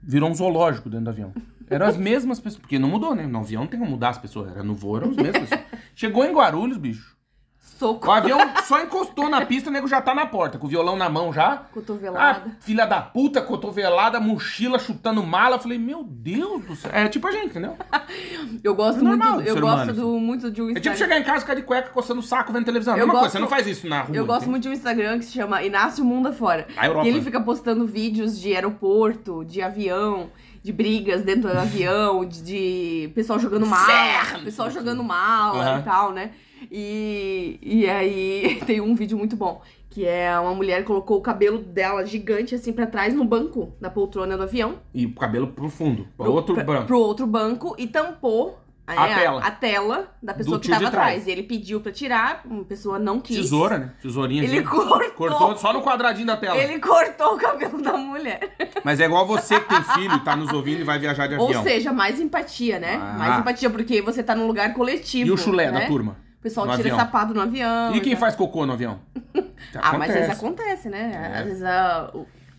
Virou 0.03 0.29
um 0.29 0.35
zoológico 0.35 0.91
dentro 0.91 1.05
do 1.05 1.11
avião. 1.11 1.33
Eram 1.69 1.87
as 1.87 1.97
mesmas 1.97 2.39
pessoas. 2.41 2.61
Porque 2.61 2.79
não 2.79 2.89
mudou, 2.89 3.15
né? 3.15 3.27
No 3.27 3.39
avião 3.41 3.63
não 3.63 3.69
tem 3.69 3.79
como 3.79 3.93
mudar 3.93 4.11
as 4.11 4.19
pessoas. 4.19 4.51
Era 4.51 4.63
no 4.63 4.75
voo, 4.75 4.97
eram 4.97 5.11
as 5.11 5.17
mesmas 5.17 5.49
pessoas. 5.49 5.61
Chegou 5.95 6.25
em 6.25 6.33
Guarulhos, 6.33 6.77
bicho. 6.79 7.17
O 7.59 7.79
Soco. 7.79 8.11
avião 8.11 8.39
só 8.65 8.81
encostou 8.83 9.29
na 9.29 9.45
pista, 9.45 9.69
o 9.69 9.73
nego 9.73 9.87
já 9.87 10.01
tá 10.01 10.15
na 10.15 10.25
porta, 10.25 10.57
com 10.57 10.65
o 10.67 10.71
violão 10.71 10.97
na 10.97 11.11
mão 11.11 11.31
já. 11.31 11.59
Cotovelada. 11.75 12.45
Ah, 12.47 12.51
filha 12.61 12.87
da 12.87 13.03
puta, 13.03 13.43
cotovelada, 13.43 14.19
mochila, 14.19 14.79
chutando 14.79 15.23
mala. 15.23 15.57
Eu 15.57 15.61
falei, 15.61 15.77
meu 15.77 16.03
Deus 16.03 16.65
do 16.65 16.75
céu. 16.75 16.91
É 16.95 17.07
tipo 17.07 17.27
a 17.27 17.33
gente, 17.33 17.49
entendeu? 17.49 17.77
Eu 18.65 18.75
gosto 18.75 19.01
É 19.01 19.03
normal 19.05 19.35
muito, 19.35 19.49
eu 19.49 19.61
gosto 19.61 19.83
humano, 19.83 19.93
do, 19.93 20.19
muito 20.19 20.51
de 20.51 20.63
um 20.63 20.71
É 20.71 20.75
tipo 20.75 20.79
Instagram. 20.89 20.97
chegar 20.97 21.19
em 21.21 21.25
casa, 21.25 21.41
ficar 21.41 21.55
de 21.55 21.63
cueca, 21.63 21.91
coçando 21.91 22.21
o 22.21 22.23
saco, 22.23 22.51
vendo 22.53 22.65
televisão. 22.65 22.95
É 22.95 22.97
a 22.97 23.01
Eu 23.03 23.07
mesma 23.09 23.21
coisa, 23.21 23.27
gosto- 23.27 23.33
você 23.33 23.39
não 23.41 23.49
faz 23.49 23.67
isso 23.67 23.87
na 23.87 24.01
rua. 24.03 24.17
Eu 24.17 24.25
gosto 24.25 24.37
entendeu? 24.39 24.51
muito 24.53 24.63
de 24.63 24.69
um 24.71 24.73
Instagram 24.73 25.19
que 25.19 25.25
se 25.27 25.33
chama 25.33 25.63
Inácio 25.63 26.03
Mundo 26.05 26.29
Afora. 26.29 26.67
Na 26.75 26.87
Europa. 26.87 27.03
Que 27.03 27.09
ele 27.11 27.21
fica 27.21 27.41
postando 27.41 27.85
vídeos 27.87 28.41
de 28.41 28.55
aeroporto, 28.55 29.45
de 29.45 29.61
avião, 29.61 30.31
de 30.67 30.73
brigas 30.73 31.23
dentro 31.23 31.49
do 31.49 31.57
avião, 31.57 32.25
de, 32.25 32.43
de 32.43 33.09
pessoal 33.15 33.39
jogando 33.39 33.65
mala, 33.65 33.87
Ferro, 33.87 34.43
pessoal 34.45 34.69
jogando 34.69 35.05
mala 35.05 35.63
Aham. 35.65 35.79
e 35.81 35.83
tal, 35.85 36.13
né? 36.13 36.33
E, 36.69 37.59
e 37.63 37.89
aí 37.89 38.61
tem 38.67 38.81
um 38.81 38.93
vídeo 38.97 39.17
muito 39.17 39.37
bom, 39.37 39.63
que 39.89 40.05
é 40.05 40.37
uma 40.41 40.53
mulher 40.57 40.83
colocou 40.85 41.19
o 41.19 41.21
cabelo 41.21 41.59
dela 41.59 42.05
gigante 42.05 42.53
assim 42.57 42.73
pra 42.73 42.85
trás 42.85 43.15
no 43.15 43.25
banco 43.25 43.75
da 43.81 43.89
poltrona 43.89 44.37
do 44.37 44.43
avião. 44.43 44.81
E 44.93 45.07
o 45.07 45.15
cabelo 45.15 45.47
pro 45.47 45.69
fundo, 45.69 46.09
pro 46.17 46.33
outro 46.33 46.55
pra- 46.57 46.65
branco. 46.65 46.87
Pro 46.89 46.99
outro 46.99 47.27
banco 47.29 47.77
e 47.79 47.87
tampou 47.87 48.59
é, 48.89 48.97
A 48.97 49.15
tela. 49.15 49.41
a 49.43 49.51
tela 49.51 50.15
da 50.23 50.33
pessoa 50.33 50.61
que 50.61 50.69
tava 50.69 50.91
trás. 50.91 50.95
atrás. 50.95 51.29
Ele 51.29 51.43
pediu 51.43 51.81
pra 51.81 51.91
tirar, 51.91 52.43
uma 52.45 52.65
pessoa 52.65 52.99
não 52.99 53.21
quis. 53.21 53.37
Tesoura, 53.37 53.79
né? 53.79 53.93
Tesourinha. 54.01 54.45
Ele 54.45 54.63
cortou. 54.63 55.11
Cortou 55.11 55.57
só 55.57 55.73
no 55.73 55.83
quadradinho 55.83 56.27
da 56.27 56.37
tela. 56.37 56.57
Ele 56.57 56.79
cortou 56.79 57.35
o 57.35 57.37
cabelo 57.37 57.83
da 57.83 57.97
mulher. 57.97 58.55
Mas 58.85 59.01
é 59.01 59.07
igual 59.07 59.27
você 59.27 59.59
que 59.59 59.69
tem 59.69 59.83
filho 59.83 60.19
tá 60.21 60.37
nos 60.37 60.53
ouvindo 60.53 60.81
e 60.81 60.85
vai 60.85 60.99
viajar 60.99 61.27
de 61.27 61.35
Ou 61.35 61.47
avião. 61.47 61.63
seja, 61.65 61.93
mais 61.93 62.21
empatia, 62.21 62.79
né? 62.79 62.95
Ah. 62.95 63.19
Mais 63.19 63.41
empatia, 63.41 63.71
porque 63.71 64.01
você 64.01 64.23
tá 64.23 64.35
num 64.35 64.47
lugar 64.47 64.73
coletivo. 64.75 65.29
e 65.29 65.33
o 65.33 65.37
chulé 65.37 65.71
né? 65.73 65.81
da 65.81 65.87
turma? 65.87 66.17
O 66.39 66.43
pessoal 66.43 66.67
no 66.67 66.77
tira 66.77 66.91
avião? 66.91 66.99
sapato 66.99 67.35
no 67.35 67.41
avião. 67.41 67.95
E 67.95 68.01
quem 68.01 68.13
tal. 68.13 68.21
faz 68.21 68.37
cocô 68.37 68.65
no 68.67 68.73
avião? 68.73 69.01
Ah, 69.75 69.99
mas 69.99 70.11
às 70.11 70.17
vezes 70.17 70.31
Acontece. 70.31 70.89
acontece, 70.89 70.89
né? 70.89 71.33
É. 71.35 71.39
Às 71.39 71.45
vezes 71.47 71.63
a... 71.65 72.11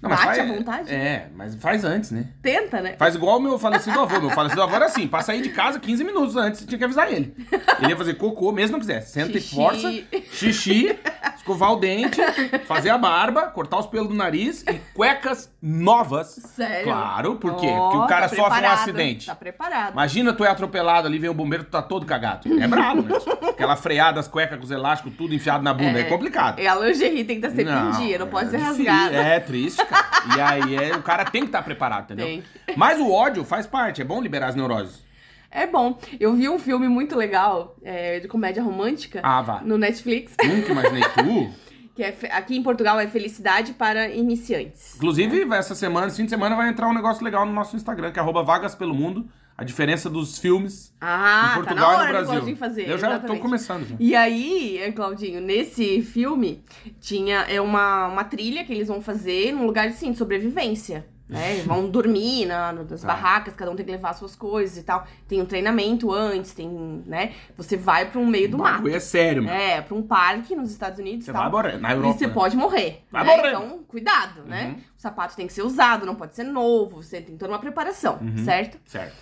Não, 0.08 0.16
bate 0.16 0.24
faz- 0.26 0.40
à 0.40 0.54
vontade. 0.54 0.94
É, 0.94 1.28
mas 1.36 1.56
faz 1.56 1.84
antes, 1.84 2.12
né? 2.12 2.26
Tenta, 2.42 2.82
né? 2.82 2.96
Faz 2.98 3.16
igual 3.16 3.38
o 3.38 3.42
meu 3.42 3.58
falecido 3.60 4.00
avô. 4.00 4.20
Meu 4.20 4.30
falecido 4.30 4.62
avô 4.62 4.76
era 4.76 4.86
assim, 4.86 5.08
pra 5.08 5.22
sair 5.22 5.42
de 5.42 5.50
casa 5.50 5.80
15 5.80 6.04
minutos 6.04 6.36
antes, 6.36 6.66
tinha 6.66 6.78
que 6.78 6.84
avisar 6.84 7.12
ele. 7.12 7.34
Ele 7.82 7.90
ia 7.90 7.98
fazer 7.98 8.14
cocô, 8.16 8.52
mesmo 8.52 8.74
não 8.74 8.80
quisesse. 8.80 9.12
Senta 9.12 9.34
Xixi. 9.40 9.54
e 9.54 9.56
força, 9.56 9.92
xixi, 10.32 11.00
escovar 11.48 11.72
o 11.72 11.78
dente, 11.78 12.20
fazer 12.68 12.90
a 12.90 12.98
barba, 12.98 13.44
cortar 13.44 13.80
os 13.80 13.86
pelos 13.86 14.10
do 14.10 14.14
nariz 14.14 14.64
e 14.68 14.74
cuecas 14.94 15.50
novas. 15.62 16.28
Sério. 16.28 16.84
Claro, 16.84 17.36
por 17.36 17.56
quê? 17.56 17.68
Ó, 17.68 17.90
Porque 17.90 17.98
o 18.04 18.08
cara 18.08 18.28
tá 18.28 18.36
sofre 18.36 18.66
um 18.66 18.70
acidente. 18.70 19.26
Tá 19.26 19.36
preparado. 19.36 19.94
Imagina 19.94 20.34
tu 20.34 20.44
é 20.44 20.50
atropelado 20.50 21.08
ali, 21.08 21.18
vem 21.18 21.30
o 21.30 21.34
bombeiro, 21.34 21.64
tu 21.64 21.72
tá 21.72 21.82
todo 21.82 22.06
cagado. 22.06 22.48
É 22.62 22.68
brabo, 22.68 23.04
né? 23.04 23.16
Aquela 23.50 23.76
freada, 23.76 24.20
as 24.20 24.28
cuecas 24.28 24.58
com 24.58 24.66
os 24.66 24.72
elásticos, 24.72 25.14
tudo 25.16 25.34
enfiado 25.34 25.64
na 25.64 25.74
bunda, 25.74 26.00
é, 26.00 26.04
complicado. 26.04 26.60
E 26.60 26.68
a 26.68 26.76
lingerie 26.76 27.24
tem 27.24 27.40
que 27.40 27.48
estar 27.48 27.56
sempre 27.56 27.74
em 27.74 28.06
dia, 28.06 28.20
não 28.20 28.28
pode 28.28 28.50
ser 28.50 28.58
é 28.58 28.60
rasgada. 28.60 29.16
É 29.16 29.40
triste, 29.40 29.84
cara. 29.86 30.06
E 30.36 30.42
aí 30.42 30.76
é, 30.76 30.96
o 30.96 31.02
cara 31.02 31.24
tem 31.26 31.42
que 31.42 31.48
estar 31.48 31.62
preparado, 31.62 32.04
entendeu? 32.06 32.26
Tem. 32.26 32.44
Mas 32.76 33.00
o 33.00 33.12
ódio 33.12 33.44
faz 33.46 33.66
parte, 33.66 34.02
é 34.02 34.06
bom 34.06 34.22
liberar 34.22 34.48
as 34.48 34.56
neuroses. 34.56 35.07
É 35.50 35.66
bom. 35.66 35.98
Eu 36.20 36.34
vi 36.36 36.50
um 36.50 36.60
filme 36.60 36.88
muito 36.88 37.16
legal 37.16 37.76
é, 37.84 38.20
de 38.20 38.28
comédia 38.28 38.62
romântica 38.62 39.22
Ah, 39.24 39.42
vá. 39.42 39.62
no 39.62 39.78
Netflix, 39.78 40.34
Nunca 40.46 40.72
imaginei 40.72 41.04
tu. 41.16 41.50
que 41.96 42.04
é, 42.04 42.16
aqui 42.32 42.56
em 42.58 42.62
Portugal 42.64 43.00
é 43.00 43.08
Felicidade 43.08 43.74
para 43.74 44.10
Iniciantes. 44.10 44.96
Inclusive, 44.96 45.48
essa 45.54 45.74
semana, 45.74 46.08
esse 46.08 46.18
fim 46.18 46.26
de 46.26 46.30
semana, 46.30 46.56
vai 46.56 46.70
entrar 46.70 46.88
um 46.88 46.94
negócio 46.94 47.24
legal 47.24 47.46
no 47.46 47.54
nosso 47.54 47.76
Instagram, 47.76 48.12
que 48.12 48.20
é 48.20 48.22
arroba 48.22 48.44
vagas 48.44 48.76
pelo 48.76 48.94
mundo. 48.94 49.28
A 49.58 49.64
diferença 49.64 50.08
dos 50.08 50.38
filmes 50.38 50.94
Ah, 51.02 51.50
em 51.54 51.56
Portugal 51.56 51.76
tá 51.92 51.92
na 51.94 51.98
hora 51.98 52.20
e 52.20 52.22
no 52.22 52.28
Brasil. 52.32 52.56
Fazer. 52.58 52.82
Eu 52.88 52.98
já 53.00 53.08
tô 53.08 53.14
exatamente. 53.16 53.42
começando. 53.42 53.88
Já. 53.88 53.96
E 54.00 54.16
aí, 54.16 54.78
é, 54.78 54.92
Claudinho, 54.92 55.42
nesse 55.42 56.04
filme 56.04 56.64
tinha 57.02 57.40
é 57.50 57.60
uma, 57.60 58.06
uma 58.08 58.24
trilha 58.24 58.64
que 58.64 58.72
eles 58.72 58.88
vão 58.88 59.02
fazer 59.02 59.52
num 59.52 59.66
lugar 59.66 59.88
assim, 59.88 60.12
de 60.12 60.18
sobrevivência. 60.20 61.08
Né? 61.30 61.62
Vão 61.66 61.90
dormir 61.90 62.46
na, 62.46 62.72
nas 62.72 63.02
Tá. 63.02 63.08
barracas, 63.08 63.54
cada 63.56 63.70
um 63.72 63.76
tem 63.76 63.86
que 63.86 63.92
levar 63.92 64.14
suas 64.14 64.36
coisas 64.36 64.78
e 64.78 64.84
tal. 64.84 65.06
Tem 65.28 65.42
um 65.42 65.46
treinamento 65.46 66.12
antes, 66.14 66.54
tem, 66.54 66.68
né? 67.06 67.34
Você 67.58 67.76
vai 67.76 68.10
pra 68.10 68.20
um 68.20 68.26
meio 68.26 68.50
do 68.50 68.58
mato. 68.58 68.88
é 68.88 69.00
sério, 69.00 69.44
mano. 69.44 69.56
É, 69.56 69.82
pra 69.82 69.94
um 69.96 70.02
parque 70.04 70.56
nos 70.56 70.72
Estados 70.72 71.00
Unidos 71.00 71.26
Você 71.26 71.32
e 71.32 71.34
tal. 71.34 71.44
vai 71.44 71.52
morrer. 71.52 71.78
Na 71.80 71.90
E 71.90 71.94
Europa. 71.96 72.18
você 72.18 72.28
né? 72.28 72.34
pode 72.34 72.56
morrer. 72.58 73.04
Vai 73.12 73.24
né? 73.26 73.36
morrer. 73.36 73.50
Então, 73.50 73.80
cuidado, 73.88 74.44
né? 74.44 74.68
Uhum. 74.68 74.74
O 74.98 75.02
sapato 75.02 75.36
tem 75.36 75.48
que 75.48 75.54
ser 75.54 75.64
usado, 75.64 76.06
não 76.06 76.16
pode 76.16 76.36
ser 76.36 76.44
novo. 76.44 77.02
Você 77.04 77.20
tem 77.22 77.36
toda 77.38 77.52
uma 77.52 77.60
preparação, 77.60 78.18
Uhum. 78.22 78.38
certo? 78.46 78.78
Certo. 78.86 79.16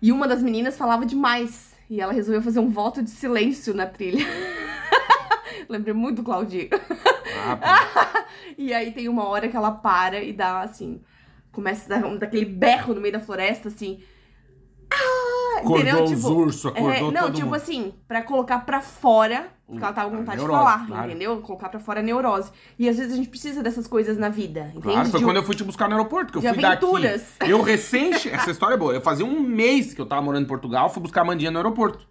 E 0.00 0.10
uma 0.12 0.26
das 0.28 0.42
meninas 0.42 0.76
falava 0.76 1.04
demais. 1.06 1.72
E 1.90 2.00
ela 2.00 2.12
resolveu 2.12 2.40
fazer 2.40 2.58
um 2.60 2.70
voto 2.70 3.02
de 3.02 3.10
silêncio 3.10 3.74
na 3.74 3.86
trilha. 3.86 4.24
Lembrei 5.68 5.94
muito 5.94 6.16
do 6.16 6.22
Claudinho. 6.22 6.68
Ah. 7.62 8.24
E 8.58 8.72
aí 8.74 8.92
tem 8.92 9.08
uma 9.08 9.24
hora 9.24 9.48
que 9.48 9.56
ela 9.56 9.70
para 9.70 10.22
e 10.22 10.32
dá 10.32 10.60
assim. 10.60 11.00
Começa 11.52 11.94
a 11.94 11.98
dar 12.00 12.06
um- 12.08 12.16
daquele 12.18 12.46
berro 12.46 12.94
no 12.94 13.00
meio 13.00 13.12
da 13.12 13.20
floresta, 13.20 13.68
assim. 13.68 14.00
Ah, 14.90 15.58
Acordou 15.60 16.04
os 16.04 16.10
Tipo, 16.10 16.28
ursos, 16.32 16.66
acordou 16.66 16.92
é, 17.10 17.12
não, 17.12 17.30
tipo 17.30 17.46
mundo. 17.46 17.54
assim, 17.54 17.94
pra 18.08 18.22
colocar 18.22 18.60
pra 18.60 18.80
fora, 18.80 19.48
porque 19.66 19.82
ela 19.84 19.92
tava 19.92 20.10
com 20.10 20.16
vontade 20.16 20.38
neurose, 20.38 20.58
de 20.58 20.64
falar, 20.64 20.86
claro. 20.86 21.10
entendeu? 21.10 21.40
Colocar 21.40 21.68
pra 21.68 21.78
fora 21.78 22.00
a 22.00 22.02
neurose. 22.02 22.50
E 22.78 22.88
às 22.88 22.96
vezes 22.96 23.12
a 23.12 23.16
gente 23.16 23.28
precisa 23.28 23.62
dessas 23.62 23.86
coisas 23.86 24.16
na 24.18 24.28
vida, 24.28 24.68
entende? 24.74 24.80
Claro, 24.94 25.08
foi 25.08 25.20
De 25.20 25.24
quando 25.26 25.36
eu 25.36 25.42
fui 25.42 25.54
te 25.54 25.62
buscar 25.62 25.88
no 25.88 25.94
aeroporto, 25.96 26.32
que 26.32 26.38
eu 26.46 26.54
fui 26.54 26.64
aventuras. 26.64 27.34
daqui. 27.38 27.52
Eu 27.52 27.62
recém. 27.62 28.12
che- 28.18 28.30
Essa 28.30 28.50
história 28.50 28.74
é 28.74 28.78
boa. 28.78 28.92
Eu 28.94 29.00
fazia 29.02 29.24
um 29.24 29.40
mês 29.40 29.94
que 29.94 30.00
eu 30.00 30.06
tava 30.06 30.20
morando 30.22 30.44
em 30.44 30.48
Portugal, 30.48 30.90
fui 30.90 31.02
buscar 31.02 31.20
a 31.20 31.24
Mandinha 31.24 31.50
no 31.50 31.58
aeroporto. 31.58 32.06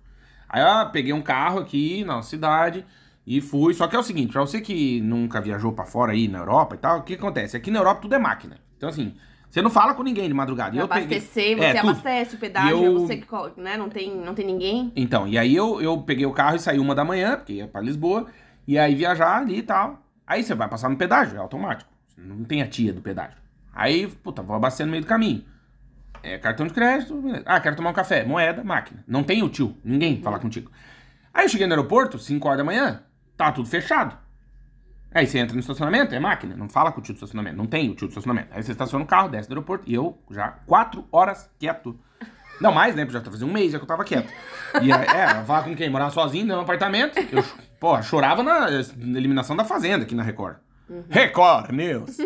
Aí 0.48 0.62
eu 0.62 0.90
peguei 0.92 1.12
um 1.14 1.22
carro 1.22 1.60
aqui 1.60 2.04
na 2.06 2.22
cidade 2.22 2.86
e 3.26 3.42
fui. 3.42 3.74
Só 3.74 3.88
que 3.88 3.96
é 3.96 4.00
o 4.00 4.04
seguinte, 4.04 4.32
pra 4.32 4.42
você 4.42 4.62
que 4.62 5.02
nunca 5.02 5.42
viajou 5.42 5.72
pra 5.74 5.86
fora 5.86 6.14
aí 6.14 6.28
na 6.28 6.40
Europa 6.40 6.76
e 6.76 6.78
tal, 6.78 7.00
o 7.00 7.04
que 7.04 7.16
acontece? 7.16 7.58
Aqui 7.58 7.70
na 7.72 7.80
Europa 7.80 8.02
tudo 8.02 8.16
é 8.16 8.20
máquina. 8.20 8.58
Então 8.82 8.90
assim, 8.90 9.14
você 9.48 9.62
não 9.62 9.70
fala 9.70 9.94
com 9.94 10.02
ninguém 10.02 10.28
de 10.28 10.34
madrugada. 10.34 10.76
Eu 10.76 10.88
peguei- 10.88 11.18
abastecer, 11.20 11.56
você 11.56 11.64
É, 11.64 11.80
abastece 11.80 12.36
o 12.36 12.40
pedágio, 12.40 12.78
eu- 12.84 12.96
é 12.96 13.00
você 13.00 13.18
que 13.18 13.62
né, 13.62 13.78
não 13.78 13.90
tem, 13.90 14.10
não 14.16 14.34
tem 14.34 14.44
ninguém. 14.44 14.92
Então, 14.96 15.28
e 15.28 15.38
aí 15.38 15.56
eu, 15.56 15.80
eu 15.80 16.02
peguei 16.02 16.26
o 16.26 16.32
carro 16.34 16.56
e 16.56 16.60
saí 16.60 16.80
uma 16.80 16.96
da 16.96 17.06
manhã, 17.06 17.36
porque 17.38 17.54
ia 17.54 17.68
pra 17.68 17.80
Lisboa, 17.80 18.26
e 18.68 18.80
aí 18.80 18.96
viajar 18.96 19.38
ali 19.38 19.60
e 19.60 19.62
tal. 19.62 20.02
Aí 20.26 20.42
você 20.42 20.56
vai 20.56 20.68
passar 20.68 20.90
no 20.90 20.98
pedágio, 20.98 21.38
é 21.38 21.40
automático. 21.40 21.92
Não 22.18 22.44
tem 22.44 22.64
a 22.64 22.68
tia 22.68 22.92
do 22.92 23.02
pedágio. 23.02 23.38
Aí, 23.72 24.08
puta, 24.08 24.42
vou 24.42 24.56
abastecer 24.56 24.88
no 24.88 24.92
meio 24.92 25.04
do 25.04 25.08
caminho. 25.08 25.46
É 26.24 26.40
cartão 26.40 26.66
de 26.66 26.74
crédito, 26.74 27.16
beleza. 27.22 27.44
ah, 27.46 27.60
quero 27.60 27.76
tomar 27.76 27.92
um 27.92 27.94
café, 27.94 28.24
moeda, 28.26 28.64
máquina. 28.64 29.04
Não 29.08 29.22
tem 29.24 29.44
o 29.44 29.50
tio, 29.50 29.78
ninguém 29.84 30.22
falar 30.24 30.40
contigo. 30.40 30.72
Aí 31.32 31.46
eu 31.46 31.50
cheguei 31.50 31.68
no 31.68 31.74
aeroporto, 31.74 32.18
5 32.18 32.48
horas 32.48 32.58
da 32.58 32.64
manhã, 32.64 33.04
tá 33.38 33.52
tudo 33.52 33.68
fechado. 33.70 34.18
Aí 35.14 35.28
você 35.28 35.40
entra 35.40 35.54
no 35.54 35.60
estacionamento, 35.60 36.16
é 36.16 36.20
máquina, 36.20 36.56
não 36.56 36.70
fala 36.70 36.92
com 36.92 37.00
o 37.00 37.04
tio 37.04 37.14
do 37.14 37.18
estacionamento, 37.18 37.58
não 37.58 37.66
tem 37.66 37.90
o 37.90 37.96
tio 37.96 38.08
do 38.08 38.12
estacionamento. 38.12 38.48
Aí 38.52 38.64
você 38.64 38.72
estaciona 38.72 39.04
o 39.04 39.08
carro, 39.08 39.30
desce 39.30 39.50
do 39.50 39.54
aeroporto, 39.54 39.84
e 39.86 39.94
eu 39.94 40.18
já 40.32 40.50
4 40.66 41.06
horas 41.12 41.50
quieto. 41.60 42.00
Não, 42.62 42.72
mais, 42.72 42.96
né? 42.96 43.04
Porque 43.04 43.18
já 43.18 43.24
tá 43.24 43.32
fazendo 43.32 43.50
um 43.50 43.54
mês 43.54 43.72
já 43.72 43.80
que 43.80 43.84
eu 43.84 43.88
tava 43.88 44.04
quieto. 44.04 44.32
E 44.82 44.94
aí, 44.94 45.06
é, 45.08 45.44
falar 45.44 45.64
com 45.64 45.76
quem? 45.76 45.90
Morar 45.90 46.12
sozinho 46.12 46.46
no 46.46 46.60
apartamento. 46.60 47.18
Eu, 47.32 47.44
porra, 47.80 48.04
chorava 48.04 48.44
na 48.44 48.70
eliminação 49.18 49.56
da 49.56 49.66
Fazenda 49.66 50.04
aqui 50.04 50.14
na 50.14 50.22
Record. 50.22 50.58
Record 51.10 51.72
News. 51.72 52.18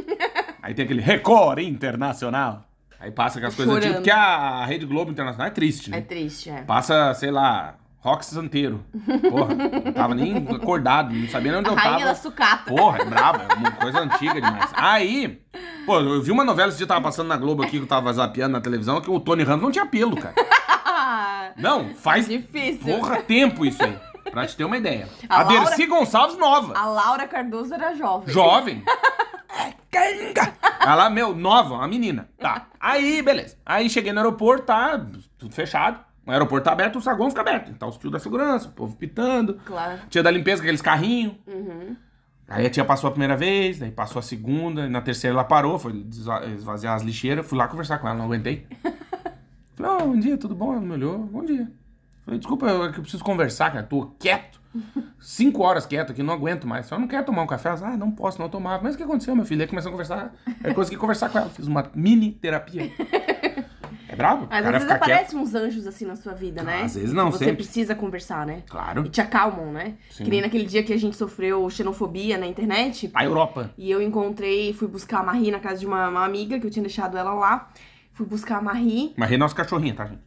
Aí 0.62 0.74
tem 0.74 0.86
aquele 0.86 1.02
Record 1.02 1.60
Internacional. 1.60 2.68
Aí 3.00 3.12
passa 3.12 3.38
aquelas 3.38 3.56
coisas 3.56 3.82
tipo, 3.82 3.94
porque 3.96 4.12
a 4.12 4.66
Rede 4.66 4.86
Globo 4.86 5.12
Internacional 5.12 5.48
é 5.48 5.52
triste, 5.52 5.90
né? 5.90 6.00
É 6.00 6.02
triste, 6.02 6.50
é. 6.50 6.64
Passa, 6.64 7.14
sei 7.14 7.30
lá, 7.32 7.76
Rock 8.06 8.24
Santeiro. 8.24 8.86
Porra, 9.32 9.56
não 9.56 9.92
tava 9.92 10.14
nem 10.14 10.38
acordado, 10.56 11.12
não 11.12 11.28
sabia 11.28 11.52
nem 11.54 11.60
onde 11.62 11.70
A 11.70 11.74
eu 11.74 11.76
rainha 11.76 11.98
tava. 11.98 12.10
da 12.12 12.16
sucata. 12.16 12.64
Porra, 12.72 13.00
é 13.00 13.06
braba, 13.06 13.46
é 13.50 13.54
uma 13.56 13.72
coisa 13.72 14.00
antiga 14.00 14.36
demais. 14.36 14.70
Aí, 14.76 15.42
pô, 15.88 16.00
eu 16.00 16.22
vi 16.22 16.30
uma 16.32 16.46
novela 16.46 16.70
esse 16.70 16.78
dia 16.78 16.86
tava 16.86 17.02
passando 17.02 17.28
na 17.30 17.36
Globo 17.36 17.64
aqui, 17.64 17.72
que 17.78 17.84
eu 17.84 17.88
tava 17.88 18.14
zapeando 18.14 18.52
na 18.52 18.62
televisão, 18.62 19.02
que 19.02 19.10
o 19.10 19.20
Tony 19.20 19.42
Ramos 19.44 19.64
não 19.64 19.72
tinha 19.72 19.88
pelo, 19.88 20.16
cara. 20.18 20.36
Não, 21.58 21.96
faz 21.96 22.28
Difícil. 22.28 22.98
porra 22.98 23.22
tempo 23.22 23.66
isso 23.66 23.82
aí. 23.82 23.98
Pra 24.30 24.46
te 24.46 24.56
ter 24.58 24.66
uma 24.66 24.76
ideia. 24.78 25.08
A 25.30 25.42
A, 25.42 25.44
Dercy 25.46 25.86
Gonçalves 25.86 26.38
nova. 26.38 26.78
A 26.78 26.86
Laura 26.86 27.28
Cardoso 27.28 27.74
era 27.74 27.94
jovem. 27.96 28.34
Jovem. 28.34 28.84
Ela, 30.82 31.10
meu, 31.10 31.34
nova, 31.36 31.76
uma 31.76 31.88
menina. 31.88 32.28
Tá. 32.38 32.68
Aí, 32.80 33.22
beleza. 33.22 33.58
Aí 33.66 33.90
cheguei 33.90 34.12
no 34.12 34.20
aeroporto, 34.20 34.66
tá 34.66 35.00
tudo 35.38 35.54
fechado. 35.56 36.00
O 36.26 36.32
aeroporto 36.32 36.66
tá 36.66 36.72
aberto, 36.72 36.98
o 36.98 37.02
saguão 37.02 37.30
fica 37.30 37.42
aberto. 37.42 37.74
Tá 37.76 37.88
os 37.88 37.98
tios 37.98 38.12
da 38.12 38.20
segurança, 38.20 38.68
o 38.68 38.72
povo 38.72 38.96
pitando. 38.96 39.60
Claro. 39.66 40.00
Tia 40.10 40.24
da 40.24 40.32
limpeza, 40.32 40.62
aqueles 40.62 40.82
carrinhos. 40.82 41.36
Uhum. 41.46 41.96
Aí 42.48 42.66
a 42.66 42.70
tia 42.70 42.86
passou 42.86 43.08
a 43.08 43.12
primeira 43.12 43.36
vez, 43.36 43.80
daí 43.80 43.92
passou 43.92 44.20
a 44.20 44.24
segunda, 44.24 44.86
e 44.86 44.90
na 44.90 45.02
terceira 45.02 45.36
ela 45.36 45.44
parou, 45.44 45.80
foi 45.80 46.06
esvaziar 46.56 46.96
as 46.96 47.02
lixeiras, 47.02 47.46
fui 47.46 47.58
lá 47.58 47.68
conversar 47.68 47.98
com 47.98 48.08
ela, 48.08 48.18
não 48.18 48.26
aguentei. 48.26 48.68
Falei, 49.76 49.92
ó, 49.92 50.00
bom 50.00 50.18
dia, 50.18 50.38
tudo 50.38 50.56
bom? 50.56 50.72
Ela 50.72 50.82
me 50.82 50.94
olhou, 50.94 51.20
bom 51.20 51.44
dia. 51.44 51.72
Falei, 52.24 52.40
desculpa, 52.40 52.68
eu, 52.68 52.86
é 52.86 52.92
que 52.92 53.00
eu 53.00 53.02
preciso 53.02 53.24
conversar, 53.24 53.72
cara, 53.72 53.84
tô 53.84 54.12
quieto. 54.20 54.62
Cinco 55.20 55.64
horas 55.64 55.86
quieto 55.86 56.12
aqui, 56.12 56.22
não 56.22 56.34
aguento 56.34 56.68
mais. 56.68 56.86
Só 56.86 57.00
não 57.00 57.08
quer 57.08 57.24
tomar 57.26 57.42
um 57.44 57.48
café? 57.48 57.70
Ela, 57.70 57.90
ah, 57.90 57.98
não 57.98 58.12
posso, 58.12 58.40
não 58.40 58.50
tomar. 58.50 58.82
Mas 58.82 58.94
o 58.94 58.98
que 58.98 59.04
aconteceu, 59.04 59.36
meu 59.36 59.46
filho? 59.46 59.62
Aí 59.62 59.68
começou 59.68 59.90
a 59.90 59.92
conversar, 59.92 60.34
aí 60.64 60.74
consegui 60.74 60.98
conversar 60.98 61.30
com 61.30 61.40
ela, 61.40 61.50
fiz 61.50 61.68
uma 61.68 61.90
mini 61.96 62.32
terapia. 62.32 62.92
É 64.08 64.16
brabo? 64.16 64.48
Às 64.50 64.66
vezes 64.66 64.88
quieto. 64.88 64.92
aparecem 64.92 65.40
uns 65.40 65.56
anjos 65.56 65.88
assim 65.88 66.06
na 66.06 66.16
sua 66.16 66.34
vida, 66.34 66.64
né? 66.64 66.84
Às 66.84 66.96
vezes 66.96 67.14
não, 67.14 67.32
Você 67.32 67.46
sempre. 67.46 67.64
precisa 67.64 67.96
conversar, 67.96 68.46
né? 68.46 68.64
Claro. 68.70 69.06
E 69.06 69.10
te 69.10 69.22
acalmam, 69.22 69.72
né? 69.72 69.96
Sim. 70.12 70.24
Que 70.24 70.30
nem 70.30 70.42
naquele 70.42 70.66
dia 70.66 70.84
que 70.84 70.94
a 70.94 70.98
gente 70.98 71.16
sofreu 71.16 71.70
xenofobia 71.70 72.38
na 72.38 72.46
internet. 72.46 73.10
A 73.14 73.26
Europa. 73.26 73.72
E 73.78 73.90
eu 73.90 74.02
encontrei, 74.02 74.74
fui 74.74 74.88
buscar 74.88 75.20
a 75.20 75.24
Marie 75.24 75.52
na 75.52 75.60
casa 75.60 75.80
de 75.80 75.86
uma, 75.86 76.10
uma 76.10 76.26
amiga, 76.26 76.60
que 76.60 76.66
eu 76.66 76.72
tinha 76.72 76.84
deixado 76.84 77.18
ela 77.18 77.34
lá. 77.34 77.70
Fui 78.14 78.26
buscar 78.26 78.58
a 78.58 78.62
Marie 78.62 79.14
Mas 79.18 79.32
é 79.32 79.38
nosso 79.38 79.56
cachorrinho, 79.56 79.94
tá, 79.96 80.06
gente? 80.06 80.22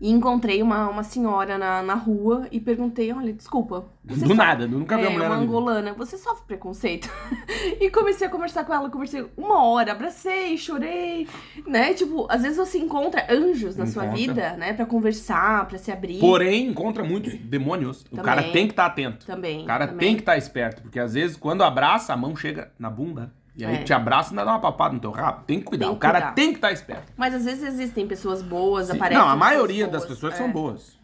E 0.00 0.10
encontrei 0.10 0.60
uma, 0.60 0.88
uma 0.88 1.02
senhora 1.02 1.56
na, 1.56 1.82
na 1.82 1.94
rua 1.94 2.46
e 2.50 2.60
perguntei, 2.60 3.12
olha, 3.12 3.32
desculpa. 3.32 3.86
Do 4.02 4.14
sofre- 4.16 4.34
nada, 4.34 4.66
nunca 4.66 4.96
vi 4.96 5.04
é, 5.04 5.06
uma 5.08 5.14
mulher 5.14 5.26
uma 5.30 5.36
angolana. 5.36 5.94
Você 5.94 6.18
sofre 6.18 6.44
preconceito? 6.46 7.08
e 7.80 7.88
comecei 7.90 8.26
a 8.26 8.30
conversar 8.30 8.64
com 8.64 8.74
ela, 8.74 8.90
conversei 8.90 9.24
uma 9.36 9.62
hora, 9.64 9.92
abracei, 9.92 10.58
chorei, 10.58 11.26
né? 11.66 11.94
Tipo, 11.94 12.26
às 12.28 12.42
vezes 12.42 12.58
você 12.58 12.78
encontra 12.78 13.26
anjos 13.30 13.76
na 13.76 13.86
sua 13.86 14.04
Encontra. 14.04 14.20
vida, 14.20 14.56
né? 14.56 14.72
Pra 14.72 14.84
conversar, 14.84 15.66
pra 15.68 15.78
se 15.78 15.90
abrir. 15.90 16.18
Porém, 16.18 16.66
encontra 16.68 17.02
muitos 17.04 17.34
demônios. 17.38 18.02
O 18.02 18.10
Também. 18.10 18.24
cara 18.24 18.42
tem 18.42 18.66
que 18.66 18.72
estar 18.72 18.86
atento. 18.86 19.24
Também. 19.24 19.62
O 19.62 19.66
cara 19.66 19.86
também. 19.86 20.06
tem 20.08 20.16
que 20.16 20.22
estar 20.22 20.36
esperto, 20.36 20.82
porque 20.82 20.98
às 20.98 21.14
vezes 21.14 21.36
quando 21.36 21.62
abraça, 21.62 22.12
a 22.12 22.16
mão 22.16 22.34
chega 22.36 22.72
na 22.78 22.90
bunda. 22.90 23.32
E 23.56 23.64
aí 23.64 23.76
É. 23.76 23.82
te 23.84 23.92
abraça 23.92 24.30
e 24.30 24.32
ainda 24.32 24.44
dá 24.44 24.52
uma 24.52 24.60
papada 24.60 24.94
no 24.94 25.00
teu 25.00 25.10
rabo. 25.12 25.44
Tem 25.46 25.58
que 25.60 25.64
cuidar. 25.64 25.86
Tem 25.86 25.92
que 25.94 25.96
o 25.96 26.00
cara 26.00 26.18
cuidar. 26.20 26.32
tem 26.34 26.48
que 26.50 26.56
estar 26.56 26.72
esperto. 26.72 27.12
Mas 27.16 27.34
às 27.34 27.44
vezes 27.44 27.62
existem 27.62 28.06
pessoas 28.06 28.42
boas, 28.42 28.86
Sim. 28.88 28.96
aparecem. 28.96 29.18
Não, 29.22 29.28
a 29.30 29.34
pessoas 29.34 29.50
maioria 29.50 29.86
das 29.86 30.02
boas. 30.04 30.14
pessoas 30.14 30.34
É. 30.34 30.36
são 30.36 30.50
boas. 30.50 30.98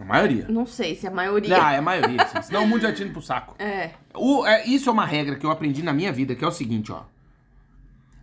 A 0.00 0.04
maioria. 0.04 0.46
Não 0.48 0.64
sei 0.64 0.94
se 0.94 1.06
a 1.06 1.10
maioria. 1.10 1.58
Não, 1.58 1.68
é 1.68 1.76
a 1.76 1.82
maioria, 1.82 2.26
sim. 2.28 2.40
Senão 2.42 2.64
o 2.64 2.66
mundo 2.66 2.80
já 2.80 2.92
tinha 2.92 3.04
ido 3.04 3.12
pro 3.12 3.20
saco. 3.20 3.54
É. 3.58 3.90
O- 4.14 4.46
é, 4.46 4.64
isso 4.66 4.88
é 4.88 4.92
uma 4.92 5.04
regra 5.04 5.34
que 5.36 5.44
eu 5.44 5.50
aprendi 5.50 5.82
na 5.82 5.92
minha 5.92 6.10
vida, 6.10 6.34
que 6.34 6.42
é 6.42 6.48
o 6.48 6.52
seguinte, 6.52 6.90
ó. 6.90 7.02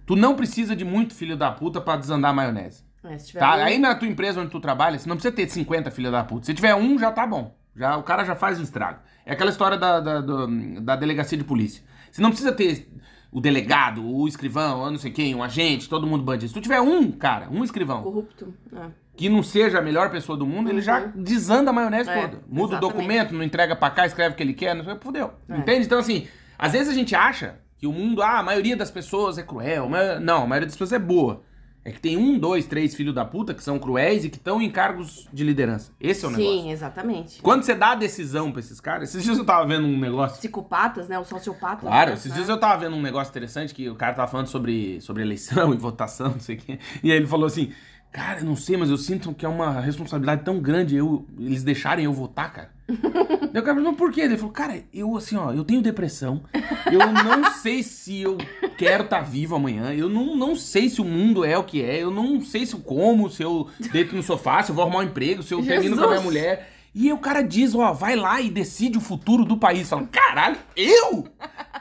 Tu 0.05 0.15
não 0.15 0.35
precisa 0.35 0.75
de 0.75 0.85
muito 0.85 1.13
filho 1.13 1.35
da 1.37 1.51
puta 1.51 1.81
pra 1.81 1.97
desandar 1.97 2.31
a 2.31 2.33
maionese. 2.33 2.83
É, 3.03 3.17
se 3.17 3.27
tiver 3.27 3.39
Tá? 3.41 3.57
um- 3.57 3.63
Aí 3.63 3.77
na 3.77 3.93
tua 3.93 4.07
empresa 4.07 4.41
onde 4.41 4.49
tu 4.49 4.59
trabalha, 4.59 4.97
você 4.97 5.07
não 5.07 5.15
precisa 5.17 5.35
ter 5.35 5.47
50 5.49 5.91
filha 5.91 6.09
da 6.09 6.23
puta. 6.23 6.45
Se 6.45 6.53
tiver 6.53 6.73
um, 6.75 6.97
já 6.97 7.11
tá 7.11 7.27
bom. 7.27 7.55
Já, 7.75 7.95
o 7.97 8.03
cara 8.03 8.23
já 8.25 8.35
faz 8.35 8.59
um 8.59 8.63
estrago. 8.63 8.99
É 9.25 9.33
aquela 9.33 9.49
história 9.51 9.77
da, 9.77 9.99
da, 9.99 10.21
do- 10.21 10.81
da 10.81 10.95
delegacia 10.95 11.37
de 11.37 11.43
polícia. 11.43 11.83
Você 12.11 12.21
não 12.21 12.29
precisa 12.29 12.51
ter 12.51 12.87
o 13.31 13.41
delegado, 13.41 14.05
o 14.05 14.27
escrivão, 14.27 14.85
eu 14.85 14.91
não 14.91 14.97
sei 14.97 15.11
quem, 15.11 15.35
um 15.35 15.43
agente, 15.43 15.89
todo 15.89 16.07
mundo 16.07 16.23
bandido. 16.23 16.47
Se 16.49 16.53
tu 16.53 16.61
tiver 16.61 16.81
um, 16.81 17.11
cara, 17.11 17.47
um 17.51 17.63
escrivão, 17.63 18.01
corrupto. 18.01 18.53
É. 18.75 18.87
que 19.15 19.29
não 19.29 19.43
seja 19.43 19.79
a 19.79 19.81
melhor 19.81 20.09
pessoa 20.09 20.37
do 20.37 20.45
mundo, 20.45 20.69
ele 20.69 20.81
já 20.81 20.99
desanda 20.99 21.69
a 21.69 21.73
maionese 21.73 22.09
Uhum. 22.09 22.15
É, 22.15 22.21
toda. 22.21 22.43
Muda 22.47 22.75
o 22.75 22.77
exatamente. 22.77 22.79
documento, 22.81 23.33
não 23.33 23.43
entrega 23.43 23.75
pra 23.75 23.89
cá, 23.89 24.05
escreve 24.05 24.33
o 24.33 24.37
que 24.37 24.43
ele 24.43 24.53
quer, 24.53 24.75
não 24.75 24.83
sei, 24.83 24.95
fudeu. 25.01 25.33
É. 25.49 25.57
Entende? 25.57 25.85
Então, 25.85 25.99
assim, 25.99 26.27
às 26.57 26.71
vezes 26.71 26.89
a 26.89 26.93
gente 26.93 27.15
acha 27.15 27.59
que 27.77 27.85
o 27.85 27.91
mundo, 27.91 28.21
ah, 28.21 28.39
a 28.39 28.43
maioria 28.43 28.75
das 28.75 28.89
pessoas 28.89 29.37
é 29.37 29.43
cruel. 29.43 29.87
Mas... 29.87 30.19
Não, 30.21 30.43
a 30.43 30.47
maioria 30.47 30.65
das 30.67 30.75
pessoas 30.75 30.93
é 30.93 30.99
boa. 30.99 31.43
É 31.87 31.91
que 31.91 32.01
tem 32.01 32.17
um, 32.17 32.37
dois, 32.37 32.65
três 32.65 32.93
filhos 32.93 33.15
da 33.15 33.23
puta 33.23 33.53
que 33.53 33.63
são 33.63 33.79
cruéis 33.79 34.25
e 34.25 34.29
que 34.29 34.35
estão 34.35 34.61
em 34.61 34.69
cargos 34.69 35.25
de 35.31 35.41
liderança. 35.41 35.93
Esse 36.01 36.25
é 36.25 36.27
o 36.27 36.31
Sim, 36.31 36.37
negócio. 36.37 36.71
exatamente. 36.71 37.41
Quando 37.41 37.63
você 37.63 37.73
dá 37.73 37.91
a 37.91 37.95
decisão 37.95 38.51
pra 38.51 38.59
esses 38.59 38.81
caras, 38.81 39.07
esses 39.07 39.23
dias 39.23 39.37
eu 39.37 39.45
tava 39.45 39.65
vendo 39.65 39.87
um 39.87 39.97
negócio. 39.97 40.37
Psicopatas, 40.37 41.07
né? 41.07 41.17
Os 41.17 41.29
sociopatas. 41.29 41.87
Claro, 41.87 42.09
né? 42.09 42.17
esses 42.17 42.33
dias 42.33 42.49
eu 42.49 42.59
tava 42.59 42.81
vendo 42.81 42.97
um 42.97 43.01
negócio 43.01 43.31
interessante 43.31 43.73
que 43.73 43.89
o 43.89 43.95
cara 43.95 44.13
tava 44.13 44.29
falando 44.29 44.47
sobre, 44.47 44.99
sobre 44.99 45.23
eleição 45.23 45.71
e 45.73 45.77
votação, 45.77 46.31
não 46.31 46.41
sei 46.41 46.57
o 46.57 46.59
quê. 46.59 46.77
E 47.01 47.09
aí 47.09 47.15
ele 47.15 47.25
falou 47.25 47.45
assim: 47.45 47.71
Cara, 48.11 48.41
não 48.41 48.55
sei, 48.55 48.77
mas 48.77 48.89
eu 48.89 48.97
sinto 48.97 49.33
que 49.33 49.45
é 49.45 49.49
uma 49.49 49.79
responsabilidade 49.79 50.43
tão 50.43 50.59
grande 50.59 50.95
eu, 50.95 51.25
eles 51.37 51.63
deixarem 51.63 52.05
eu 52.05 52.13
votar, 52.13 52.51
cara. 52.51 52.71
O 53.47 53.63
cara 53.63 53.75
falou, 53.75 53.93
por 53.93 54.11
quê? 54.11 54.21
Ele 54.21 54.37
falou, 54.37 54.51
cara, 54.51 54.83
eu 54.93 55.17
assim, 55.17 55.35
ó, 55.35 55.51
eu 55.51 55.63
tenho 55.63 55.81
depressão. 55.81 56.43
Eu 56.91 56.99
não 56.99 57.49
sei 57.59 57.81
se 57.81 58.21
eu 58.21 58.37
quero 58.77 59.03
estar 59.03 59.21
vivo 59.21 59.55
amanhã. 59.55 59.91
Eu 59.93 60.07
não, 60.07 60.35
não 60.35 60.55
sei 60.55 60.89
se 60.89 61.01
o 61.01 61.03
mundo 61.03 61.43
é 61.43 61.57
o 61.57 61.63
que 61.63 61.81
é. 61.81 62.03
Eu 62.03 62.11
não 62.11 62.39
sei 62.39 62.67
se 62.67 62.75
eu 62.75 62.79
como, 62.79 63.31
se 63.31 63.41
eu 63.41 63.67
deito 63.91 64.15
no 64.15 64.21
sofá, 64.21 64.61
se 64.61 64.69
eu 64.69 64.75
vou 64.75 64.83
arrumar 64.83 64.99
um 64.99 65.03
emprego, 65.03 65.41
se 65.41 65.55
eu 65.55 65.65
termino 65.65 65.95
com 65.95 66.03
a 66.03 66.07
minha 66.07 66.17
Jesus! 66.19 66.23
mulher. 66.23 66.71
E 66.93 67.07
aí 67.07 67.13
o 67.13 67.17
cara 67.17 67.41
diz, 67.41 67.73
ó, 67.73 67.93
vai 67.93 68.15
lá 68.15 68.39
e 68.41 68.49
decide 68.49 68.97
o 68.97 69.01
futuro 69.01 69.43
do 69.43 69.57
país. 69.57 69.89
Fala, 69.89 70.07
caralho, 70.11 70.57
eu? 70.75 71.27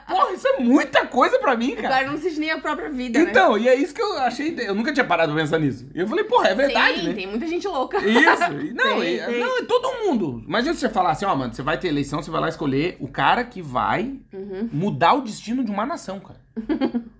Porra, 0.07 0.31
isso 0.33 0.47
é 0.47 0.59
muita 0.59 1.05
coisa 1.05 1.37
pra 1.37 1.55
mim, 1.57 1.73
O 1.73 1.75
cara. 1.75 1.89
cara 1.89 2.07
não 2.07 2.13
assiste 2.13 2.39
nem 2.39 2.49
a 2.49 2.59
própria 2.59 2.89
vida, 2.89 3.19
né? 3.23 3.29
Então, 3.29 3.57
e 3.57 3.67
é 3.67 3.75
isso 3.75 3.93
que 3.93 4.01
eu 4.01 4.17
achei. 4.19 4.55
Eu 4.57 4.73
nunca 4.73 4.93
tinha 4.93 5.05
parado 5.05 5.33
pra 5.33 5.41
pensar 5.41 5.59
nisso. 5.59 5.85
E 5.93 5.99
eu 5.99 6.07
falei, 6.07 6.23
porra, 6.23 6.47
é 6.47 6.55
verdade, 6.55 7.01
Sim, 7.01 7.07
né? 7.09 7.13
tem 7.13 7.27
muita 7.27 7.45
gente 7.45 7.67
louca. 7.67 7.97
Isso. 7.99 8.43
Não, 8.73 8.99
Tem, 9.01 9.15
e- 9.15 9.25
tem. 9.25 9.39
não, 9.39 9.57
é 9.59 9.63
todo 9.65 10.05
mundo. 10.05 10.41
Imagina 10.47 10.73
se 10.73 10.79
você 10.79 10.89
falar 10.89 11.11
assim, 11.11 11.25
ó, 11.25 11.35
mano, 11.35 11.53
você 11.53 11.61
vai 11.61 11.77
ter 11.77 11.89
eleição, 11.89 12.21
você 12.23 12.31
vai 12.31 12.39
lá 12.41 12.47
escolher 12.49 12.95
o 12.99 13.07
cara 13.07 13.43
que 13.43 13.61
vai 13.61 14.17
Uhum. 14.33 14.69
mudar 14.71 15.13
o 15.13 15.21
destino 15.21 15.63
de 15.63 15.71
uma 15.71 15.85
nação, 15.85 16.19
cara. 16.19 16.39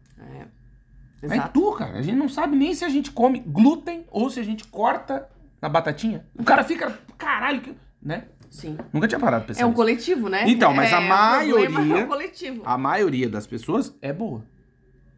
É 1.20 1.26
Exato. 1.26 1.50
tu, 1.54 1.72
cara. 1.74 1.98
A 1.98 2.02
gente 2.04 2.16
não 2.16 2.30
sabe 2.30 2.56
nem 2.56 2.76
se 2.76 2.86
a 2.86 2.90
gente 2.90 3.10
come 3.12 3.40
glúten 3.40 4.06
ou 4.12 4.30
se 4.30 4.40
a 4.40 4.44
gente 4.44 4.64
corta 4.66 5.28
na 5.60 5.68
batatinha. 5.68 6.24
O 6.38 6.44
cara 6.44 6.64
fica, 6.64 6.96
caralho, 7.18 7.60
que... 7.62 7.74
né? 8.02 8.26
Sim. 8.50 8.78
Nunca 8.94 9.08
tinha 9.08 9.20
parado 9.20 9.44
pra 9.46 9.54
pensar 9.54 9.62
É 9.62 9.66
um 9.66 9.70
nisso. 9.70 9.76
coletivo, 9.78 10.30
né? 10.30 10.44
Então, 10.48 10.74
mas 10.74 10.92
É, 10.92 10.96
a 10.96 11.00
o 11.00 11.04
maioria- 11.08 12.00
É 12.00 12.04
um 12.04 12.08
coletivo. 12.08 12.62
A 12.66 12.78
maioria 12.78 13.30
das 13.30 13.46
pessoas 13.48 13.96
é 14.02 14.12
boa. 14.14 14.44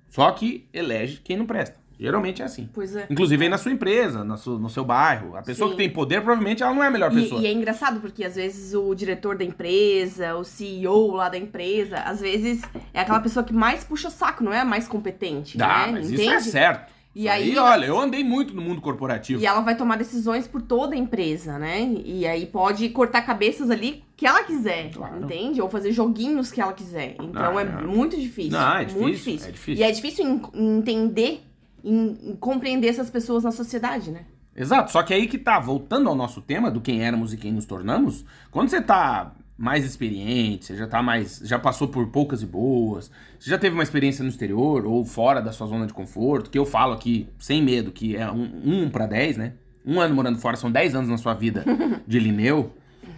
Só 0.10 0.30
que 0.32 0.68
elege 0.74 1.22
quem 1.24 1.38
não 1.38 1.46
presta. 1.46 1.78
Geralmente 2.02 2.42
é 2.42 2.46
assim. 2.46 2.70
Pois 2.74 2.96
é. 2.96 3.06
Inclusive 3.10 3.44
aí 3.44 3.50
na 3.50 3.58
sua 3.58 3.74
empresa, 3.74 4.24
na 4.24 4.36
no 4.38 4.70
seu 4.70 4.86
bairro. 4.86 5.36
A 5.36 5.42
pessoa 5.44 5.70
Sim. 5.70 5.76
que 5.76 5.82
tem 5.84 5.90
poder, 5.90 6.22
provavelmente 6.22 6.64
ela 6.64 6.74
não 6.74 6.82
é 6.82 6.88
a 6.88 6.92
melhor 6.92 7.12
E, 7.12 7.22
pessoa. 7.22 7.42
e 7.42 7.46
é 7.46 7.52
engraçado 7.52 8.00
porque 8.00 8.24
às 8.24 8.36
vezes 8.36 8.74
o 8.74 8.96
diretor 8.96 9.38
da 9.38 9.44
empresa, 9.44 10.34
o 10.36 10.46
CEO 10.46 11.12
lá 11.12 11.28
da 11.28 11.38
empresa, 11.38 11.98
às 11.98 12.22
vezes 12.22 12.62
é 12.94 13.02
aquela 13.02 13.20
pessoa 13.20 13.44
que 13.44 13.54
mais 13.54 13.84
puxa 13.84 14.10
saco, 14.10 14.42
não 14.46 14.54
é 14.54 14.62
a 14.62 14.66
mais 14.66 14.88
competente, 14.88 15.58
Dá, 15.58 15.88
né? 15.88 15.92
mas 15.92 16.10
Entende? 16.10 16.22
isso 16.24 16.32
é 16.34 16.40
certo. 16.40 16.90
E 17.16 17.22
Isso 17.24 17.32
aí- 17.32 17.58
olha, 17.58 17.86
eu 17.86 18.00
andei 18.00 18.24
muito 18.24 18.54
no 18.56 18.62
mundo 18.62 18.80
corporativo. 18.82 19.42
E 19.42 19.46
ela 19.46 19.62
vai 19.62 19.76
tomar 19.76 19.98
decisões 19.98 20.48
por 20.48 20.62
toda 20.62 20.94
a 20.94 20.98
empresa, 20.98 21.58
né? 21.58 21.82
E 22.06 22.26
aí 22.28 22.46
pode 22.46 22.88
cortar 22.90 23.24
cabeças 23.24 23.70
ali 23.72 24.04
que 24.16 24.28
ela 24.28 24.44
quiser, 24.44 24.92
Claro. 24.92 25.24
entende? 25.24 25.60
Ou 25.62 25.68
fazer 25.70 25.92
joguinhos 25.92 26.52
que 26.52 26.62
ela 26.62 26.72
quiser. 26.72 27.16
Então 27.20 27.58
Ah, 27.58 27.62
é 27.62 27.66
é. 27.66 27.82
muito 27.82 28.16
difícil. 28.16 28.52
Não, 28.52 28.74
é 28.76 28.86
Muito 28.86 28.88
difícil, 28.88 29.12
difícil. 29.12 29.48
é 29.48 29.52
difícil. 29.52 29.82
E 29.82 29.84
é 29.84 29.92
difícil 29.92 30.42
entender, 30.54 31.44
em 31.84 32.38
compreender 32.40 32.88
essas 32.90 33.10
pessoas 33.10 33.44
na 33.44 33.52
sociedade, 33.52 34.12
né? 34.12 34.26
Exato, 34.56 34.92
só 34.92 35.02
que 35.02 35.14
aí 35.14 35.26
que 35.28 35.38
tá, 35.38 35.58
voltando 35.60 36.10
ao 36.10 36.16
nosso 36.16 36.42
tema 36.42 36.70
do 36.70 36.82
quem 36.82 37.04
éramos 37.04 37.34
e 37.34 37.38
quem 37.38 37.52
nos 37.52 37.66
tornamos, 37.66 38.26
quando 38.52 38.70
você 38.70 38.82
tá 38.82 39.32
mais 39.60 39.84
experiente, 39.84 40.68
você 40.68 40.78
já 40.78 40.88
tá 40.88 41.04
mais. 41.04 41.42
já 41.44 41.60
passou 41.60 41.90
por 41.90 42.08
poucas 42.08 42.42
e 42.42 42.46
boas, 42.46 43.12
você 43.38 43.50
já 43.50 43.58
teve 43.58 43.74
uma 43.74 43.84
experiência 43.84 44.24
no 44.24 44.30
exterior 44.30 44.86
ou 44.86 45.04
fora 45.04 45.42
da 45.42 45.52
sua 45.52 45.68
zona 45.68 45.86
de 45.86 45.94
conforto, 45.94 46.50
que 46.50 46.58
eu 46.58 46.66
falo 46.66 46.94
aqui 46.94 47.28
sem 47.38 47.62
medo, 47.62 47.92
que 47.92 48.16
é 48.16 48.32
um, 48.32 48.86
um 48.86 48.90
para 48.90 49.06
10, 49.06 49.36
né? 49.36 49.54
Um 49.86 50.00
ano 50.00 50.16
morando 50.16 50.40
fora 50.40 50.56
são 50.56 50.72
10 50.72 50.96
anos 50.96 51.10
na 51.10 51.18
sua 51.18 51.34
vida 51.34 51.66
de 52.08 52.20
Lineu. 52.20 52.72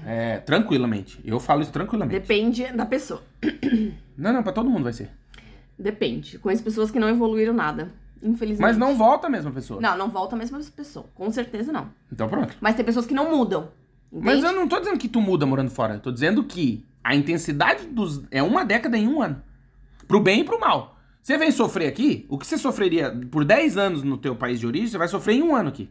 É, 0.04 0.40
tranquilamente. 0.40 1.20
Eu 1.24 1.40
falo 1.40 1.62
isso 1.62 1.72
tranquilamente. 1.72 2.20
Depende 2.20 2.66
da 2.74 2.88
pessoa. 2.88 3.22
Não, 4.18 4.34
não, 4.34 4.42
pra 4.42 4.52
todo 4.52 4.68
mundo 4.68 4.86
vai 4.86 4.94
ser. 4.94 5.12
Depende. 5.78 6.40
Conheço 6.40 6.64
pessoas 6.64 6.90
que 6.90 7.00
não 7.00 7.08
evoluíram 7.08 7.54
nada, 7.54 7.92
infelizmente. 8.24 8.62
Mas 8.62 8.78
não 8.78 8.98
volta 8.98 9.28
a 9.28 9.30
mesma 9.30 9.52
pessoa. 9.52 9.80
Não, 9.80 9.96
não 9.96 10.10
volta 10.10 10.36
a 10.36 10.40
mesma 10.40 10.60
pessoa. 10.76 11.06
Com 11.14 11.30
certeza 11.30 11.72
não. 11.72 11.90
Então 12.12 12.28
pronto. 12.28 12.56
Mas 12.60 12.76
tem 12.76 12.84
pessoas 12.84 13.06
que 13.06 13.14
não 13.14 13.30
mudam. 13.30 13.70
Entende? 14.12 14.26
Mas 14.26 14.44
eu 14.44 14.52
não 14.52 14.68
tô 14.68 14.80
dizendo 14.80 15.00
que 15.00 15.08
tu 15.08 15.22
muda 15.22 15.46
morando 15.46 15.72
fora. 15.72 15.96
Eu 15.96 16.00
tô 16.00 16.12
dizendo 16.12 16.44
que 16.44 16.86
a 17.04 17.16
intensidade 17.16 17.88
dos. 17.88 18.24
É 18.30 18.44
uma 18.44 18.66
década 18.66 18.98
em 18.98 19.08
um 19.08 19.22
ano. 19.22 19.42
Pro 20.08 20.20
bem 20.20 20.42
e 20.42 20.44
pro 20.44 20.60
mal. 20.60 20.98
Você 21.22 21.38
vem 21.38 21.52
sofrer 21.52 21.88
aqui, 21.88 22.26
o 22.28 22.38
que 22.38 22.48
você 22.48 22.58
sofreria 22.58 23.16
por 23.30 23.46
10 23.46 23.78
anos 23.78 24.04
no 24.04 24.18
teu 24.18 24.36
país 24.36 24.60
de 24.60 24.66
origem, 24.66 24.88
você 24.88 24.98
vai 24.98 25.08
sofrer 25.08 25.36
em 25.36 25.44
um 25.44 25.56
ano 25.56 25.70
aqui. 25.70 25.90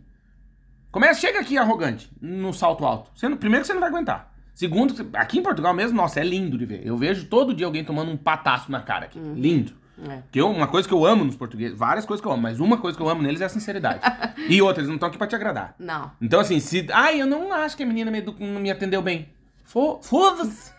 Começa, 0.91 1.21
chega 1.21 1.39
aqui 1.39 1.57
arrogante, 1.57 2.11
no 2.21 2.53
salto 2.53 2.85
alto. 2.85 3.11
Você 3.15 3.29
primeiro 3.37 3.63
que 3.63 3.69
você 3.69 3.73
não 3.73 3.81
vai 3.81 3.91
aguentar. 3.91 4.35
Segundo, 4.53 4.95
aqui 5.15 5.39
em 5.39 5.43
Portugal 5.43 5.73
mesmo, 5.73 5.97
nossa, 5.97 6.19
é 6.19 6.25
lindo 6.25 6.59
de 6.59 6.67
ver. 6.67 6.85
Eu 6.85 6.97
vejo 6.97 7.27
todo 7.27 7.55
dia 7.55 7.65
alguém 7.65 7.85
tomando 7.85 8.11
um 8.11 8.17
pataço 8.17 8.71
na 8.73 8.81
cara 8.81 9.07
aqui. 9.07 9.19
Lindo. 9.19 9.73
É. 10.09 10.23
Que 10.33 10.41
eu, 10.41 10.51
uma 10.51 10.67
coisa 10.67 10.87
que 10.89 10.95
eu 10.95 11.05
amo 11.05 11.25
nos 11.25 11.37
portugueses, 11.37 11.77
várias 11.77 12.07
coisas 12.07 12.23
que 12.23 12.27
eu 12.29 12.33
amo, 12.33 12.43
mas 12.43 12.59
uma 12.61 12.79
coisa 12.79 12.97
que 12.97 13.03
eu 13.03 13.09
amo 13.09 13.23
neles 13.23 13.41
é 13.41 13.45
a 13.45 13.49
sinceridade. 13.49 14.01
e 14.49 14.61
outra, 14.63 14.81
eles 14.81 14.89
não 14.89 14.95
estão 14.97 15.09
aqui 15.09 15.19
pra 15.19 15.27
te 15.27 15.35
agradar. 15.35 15.75
Não. 15.79 16.11
Então, 16.21 16.41
assim, 16.41 16.59
se. 16.61 16.87
Ai, 16.93 17.21
eu 17.21 17.27
não 17.27 17.53
acho 17.53 17.77
que 17.77 17.83
a 17.83 17.87
menina 17.87 18.11
me, 18.11 18.21
não 18.23 18.61
me 18.61 18.71
atendeu 18.71 19.03
bem. 19.03 19.29
Fo- 19.65 20.01
Foda-se. 20.03 20.73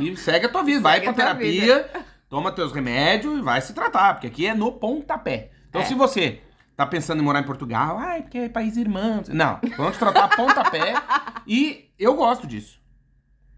e 0.00 0.16
segue 0.16 0.46
a 0.46 0.48
tua 0.48 0.62
vida. 0.62 0.80
Vai 0.82 1.00
Segue 1.00 1.04
pra 1.06 1.14
terapia, 1.14 1.90
toma 2.28 2.52
teus 2.52 2.72
remédios 2.72 3.38
e 3.38 3.42
vai 3.42 3.60
se 3.60 3.72
tratar, 3.72 4.14
porque 4.14 4.26
aqui 4.26 4.46
é 4.46 4.54
no 4.54 4.72
pontapé. 4.72 5.50
Então, 5.68 5.80
É. 5.80 5.84
se 5.84 5.94
você 5.94 6.40
tá 6.76 6.86
pensando 6.86 7.20
em 7.20 7.24
morar 7.24 7.40
em 7.40 7.44
Portugal, 7.44 7.96
ai, 7.98 8.22
porque 8.22 8.38
é 8.38 8.48
país 8.48 8.76
irmão. 8.76 9.22
Não, 9.28 9.58
vamos 9.76 9.94
te 9.94 9.98
tratar 9.98 10.28
pontapé. 10.36 10.94
e 11.46 11.88
eu 11.98 12.14
gosto 12.14 12.46
disso. 12.46 12.78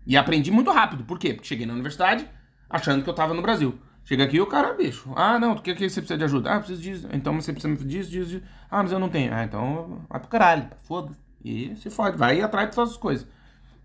E 0.06 0.16
aprendi 0.16 0.50
muito 0.50 0.70
rápido. 0.70 1.04
Por 1.04 1.18
quê? 1.18 1.34
Porque 1.34 1.46
cheguei 1.48 1.66
na 1.66 1.72
universidade 1.74 2.26
achando 2.70 3.02
que 3.04 3.11
eu 3.11 3.14
tava 3.14 3.34
no 3.34 3.42
Brasil. 3.42 3.78
Chega 4.11 4.24
aqui 4.24 4.38
e 4.38 4.40
o 4.40 4.46
cara, 4.48 4.72
bicho. 4.74 5.12
Ah, 5.14 5.38
não, 5.38 5.52
o 5.52 5.62
que, 5.62 5.72
que 5.72 5.88
você 5.88 6.00
precisa 6.00 6.18
de 6.18 6.24
ajuda? 6.24 6.50
Ah, 6.50 6.54
eu 6.56 6.58
preciso 6.58 6.82
disso. 6.82 7.08
Então 7.12 7.40
você 7.40 7.52
precisa 7.52 7.76
disso, 7.76 8.11
disso, 8.11 8.28
disso. 8.28 8.44
Ah, 8.68 8.82
mas 8.82 8.90
eu 8.90 8.98
não 8.98 9.08
tenho. 9.08 9.32
Ah, 9.32 9.44
então 9.44 10.00
vai 10.11 10.18
pro 10.18 10.28
caralho. 10.28 10.66
Foda-se. 10.82 11.16
E 11.44 11.76
se 11.76 11.90
fode. 11.90 12.16
Vai 12.16 12.40
atrás 12.40 12.70
de 12.70 12.74
suas 12.74 12.96
coisas. 12.96 13.24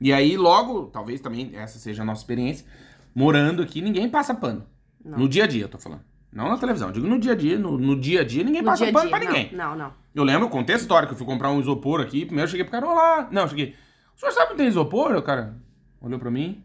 E 0.01 0.11
aí, 0.11 0.35
logo, 0.35 0.85
talvez 0.87 1.21
também 1.21 1.51
essa 1.53 1.77
seja 1.77 2.01
a 2.01 2.05
nossa 2.05 2.21
experiência, 2.21 2.65
morando 3.13 3.61
aqui, 3.61 3.83
ninguém 3.83 4.09
passa 4.09 4.33
pano. 4.33 4.65
Não. 5.05 5.19
No 5.19 5.29
dia 5.29 5.43
a 5.43 5.47
dia, 5.47 5.65
eu 5.65 5.69
tô 5.69 5.77
falando. 5.77 6.01
Não 6.33 6.49
na 6.49 6.57
televisão. 6.57 6.91
Digo 6.91 7.05
no 7.05 7.19
dia 7.19 7.33
a 7.33 7.35
dia. 7.35 7.59
No, 7.59 7.77
no 7.77 7.95
dia 7.95 8.21
a 8.21 8.23
dia, 8.23 8.43
ninguém 8.43 8.63
No 8.63 8.65
passa 8.67 8.83
dia 8.83 8.89
a 8.89 8.93
pano 8.93 9.09
dia. 9.09 9.19
pra 9.19 9.27
ninguém. 9.27 9.55
Não, 9.55 9.75
não. 9.75 9.93
Eu 10.15 10.23
lembro, 10.23 10.49
contei 10.49 10.73
essa 10.73 10.85
história 10.85 11.07
que 11.07 11.13
eu 11.13 11.17
fui 11.19 11.27
comprar 11.27 11.51
um 11.51 11.59
isopor 11.59 12.01
aqui. 12.01 12.25
Primeiro 12.25 12.47
eu 12.47 12.51
cheguei 12.51 12.63
pro 12.63 12.71
cara, 12.71 12.87
olá. 12.87 13.27
Não, 13.31 13.43
eu 13.43 13.47
cheguei. 13.49 13.75
O 14.15 14.19
senhor 14.19 14.31
sabe 14.31 14.53
que 14.53 14.57
tem 14.57 14.67
isopor? 14.67 15.15
O 15.15 15.21
cara 15.21 15.55
olhou 16.01 16.17
pra 16.17 16.31
mim. 16.31 16.63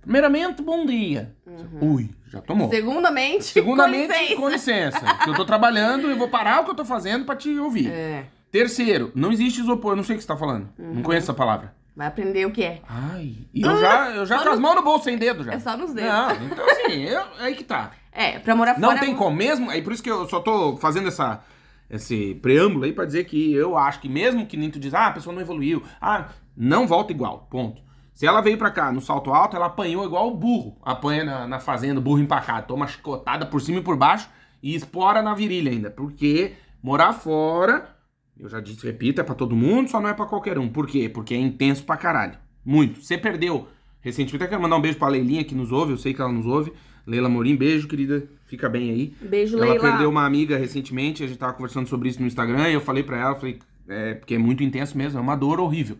Primeiramente, 0.00 0.60
bom 0.60 0.84
dia. 0.84 1.36
Ui, 1.80 2.10
já 2.30 2.40
tomou. 2.40 2.70
Segundamente, 2.70 3.44
Segundamente, 3.44 4.06
com 4.36 4.48
licença. 4.48 5.00
com 5.00 5.04
licença. 5.04 5.14
que 5.24 5.30
eu 5.30 5.34
tô 5.34 5.44
trabalhando 5.44 6.10
e 6.10 6.14
vou 6.14 6.28
parar 6.28 6.60
o 6.60 6.64
que 6.64 6.70
eu 6.70 6.74
tô 6.74 6.84
fazendo 6.84 7.24
pra 7.24 7.34
te 7.36 7.58
ouvir. 7.58 7.90
É, 7.90 8.24
Terceiro, 8.50 9.12
não 9.14 9.30
existe 9.32 9.60
isopor, 9.60 9.92
eu 9.92 9.96
não 9.96 10.02
sei 10.04 10.14
o 10.16 10.18
que 10.18 10.22
você 10.24 10.28
tá 10.28 10.36
falando. 10.36 10.68
Uhum. 10.78 10.94
Não 10.94 11.02
conheço 11.02 11.24
essa 11.26 11.34
palavra. 11.34 11.72
vai 11.94 12.06
aprender 12.08 12.46
o 12.46 12.50
que 12.50 12.62
é. 12.64 12.80
Ai, 12.88 13.34
e 13.54 13.62
eu 13.62 13.78
já, 13.78 14.10
eu 14.10 14.26
já 14.26 14.38
com 14.42 14.48
as 14.48 14.56
no- 14.56 14.62
mãos 14.62 14.74
no 14.76 14.82
bolso 14.82 15.04
sem 15.04 15.16
dedo 15.18 15.44
já. 15.44 15.52
É 15.52 15.58
só 15.60 15.76
nos 15.76 15.92
dedos. 15.92 16.10
Não, 16.10 16.32
então 16.46 16.64
assim, 16.68 17.02
eu, 17.04 17.22
aí 17.38 17.54
que 17.54 17.62
tá. 17.64 17.92
É, 18.12 18.38
pra 18.40 18.56
morar 18.56 18.78
Não 18.78 18.88
fora... 18.88 19.00
tem 19.00 19.14
como 19.14 19.36
mesmo, 19.36 19.70
é 19.70 19.80
por 19.82 19.92
isso 19.92 20.02
que 20.02 20.10
eu 20.10 20.28
só 20.28 20.40
tô 20.40 20.76
fazendo 20.78 21.06
essa, 21.08 21.40
esse 21.88 22.34
preâmbulo 22.42 22.84
aí 22.84 22.92
pra 22.92 23.04
dizer 23.04 23.24
que 23.24 23.52
eu 23.54 23.76
acho 23.78 24.00
que 24.00 24.08
mesmo 24.08 24.44
que 24.46 24.56
nem 24.56 24.68
tu 24.70 24.80
diz, 24.80 24.92
ah, 24.94 25.06
a 25.06 25.12
pessoa 25.12 25.32
não 25.32 25.40
evoluiu, 25.40 25.82
ah, 26.00 26.26
não 26.56 26.86
volta 26.88 27.12
igual, 27.12 27.46
ponto. 27.50 27.80
Se 28.20 28.26
ela 28.26 28.42
veio 28.42 28.58
pra 28.58 28.70
cá 28.70 28.92
no 28.92 29.00
salto 29.00 29.32
alto, 29.32 29.56
ela 29.56 29.64
apanhou 29.64 30.04
igual 30.04 30.28
o 30.28 30.36
burro, 30.36 30.76
apanha 30.82 31.24
na, 31.24 31.48
na 31.48 31.58
fazenda, 31.58 32.02
burro 32.02 32.18
empacado, 32.18 32.66
toma 32.66 32.86
chicotada 32.86 33.46
por 33.46 33.62
cima 33.62 33.78
e 33.78 33.82
por 33.82 33.96
baixo 33.96 34.28
e 34.62 34.74
espora 34.74 35.22
na 35.22 35.32
virilha 35.32 35.72
ainda, 35.72 35.90
porque 35.90 36.52
morar 36.82 37.14
fora, 37.14 37.96
eu 38.38 38.46
já 38.46 38.60
disse, 38.60 38.84
repito, 38.84 39.22
é 39.22 39.24
pra 39.24 39.34
todo 39.34 39.56
mundo, 39.56 39.88
só 39.88 40.02
não 40.02 40.10
é 40.10 40.12
pra 40.12 40.26
qualquer 40.26 40.58
um. 40.58 40.68
Por 40.68 40.86
quê? 40.86 41.08
Porque 41.08 41.32
é 41.32 41.38
intenso 41.38 41.82
pra 41.82 41.96
caralho, 41.96 42.34
muito. 42.62 43.02
Você 43.02 43.16
perdeu 43.16 43.66
recentemente, 44.02 44.36
até 44.36 44.48
quero 44.48 44.60
mandar 44.60 44.76
um 44.76 44.82
beijo 44.82 44.98
pra 44.98 45.08
Leilinha 45.08 45.42
que 45.42 45.54
nos 45.54 45.72
ouve, 45.72 45.92
eu 45.92 45.96
sei 45.96 46.12
que 46.12 46.20
ela 46.20 46.30
nos 46.30 46.44
ouve, 46.44 46.74
Leila 47.06 47.30
Morim, 47.30 47.56
beijo, 47.56 47.88
querida, 47.88 48.28
fica 48.44 48.68
bem 48.68 48.90
aí. 48.90 49.14
Beijo, 49.22 49.56
Ela 49.56 49.64
Leila. 49.64 49.80
perdeu 49.80 50.10
uma 50.10 50.26
amiga 50.26 50.58
recentemente, 50.58 51.24
a 51.24 51.26
gente 51.26 51.38
tava 51.38 51.54
conversando 51.54 51.88
sobre 51.88 52.10
isso 52.10 52.20
no 52.20 52.26
Instagram, 52.26 52.68
e 52.68 52.74
eu 52.74 52.82
falei 52.82 53.02
pra 53.02 53.16
ela, 53.18 53.34
falei, 53.34 53.60
é, 53.88 54.12
porque 54.12 54.34
é 54.34 54.38
muito 54.38 54.62
intenso 54.62 54.98
mesmo, 54.98 55.18
é 55.18 55.22
uma 55.22 55.36
dor 55.36 55.58
horrível. 55.58 55.96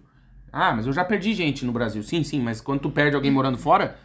Ah, 0.52 0.72
mas 0.74 0.86
eu 0.86 0.92
já 0.92 1.04
perdi 1.04 1.32
gente 1.34 1.64
no 1.64 1.72
Brasil. 1.72 2.02
Sim, 2.02 2.22
sim, 2.22 2.40
mas 2.40 2.60
quando 2.60 2.80
tu 2.80 2.90
perde 2.90 3.14
alguém 3.16 3.30
morando 3.30 3.56
fora, 3.58 3.98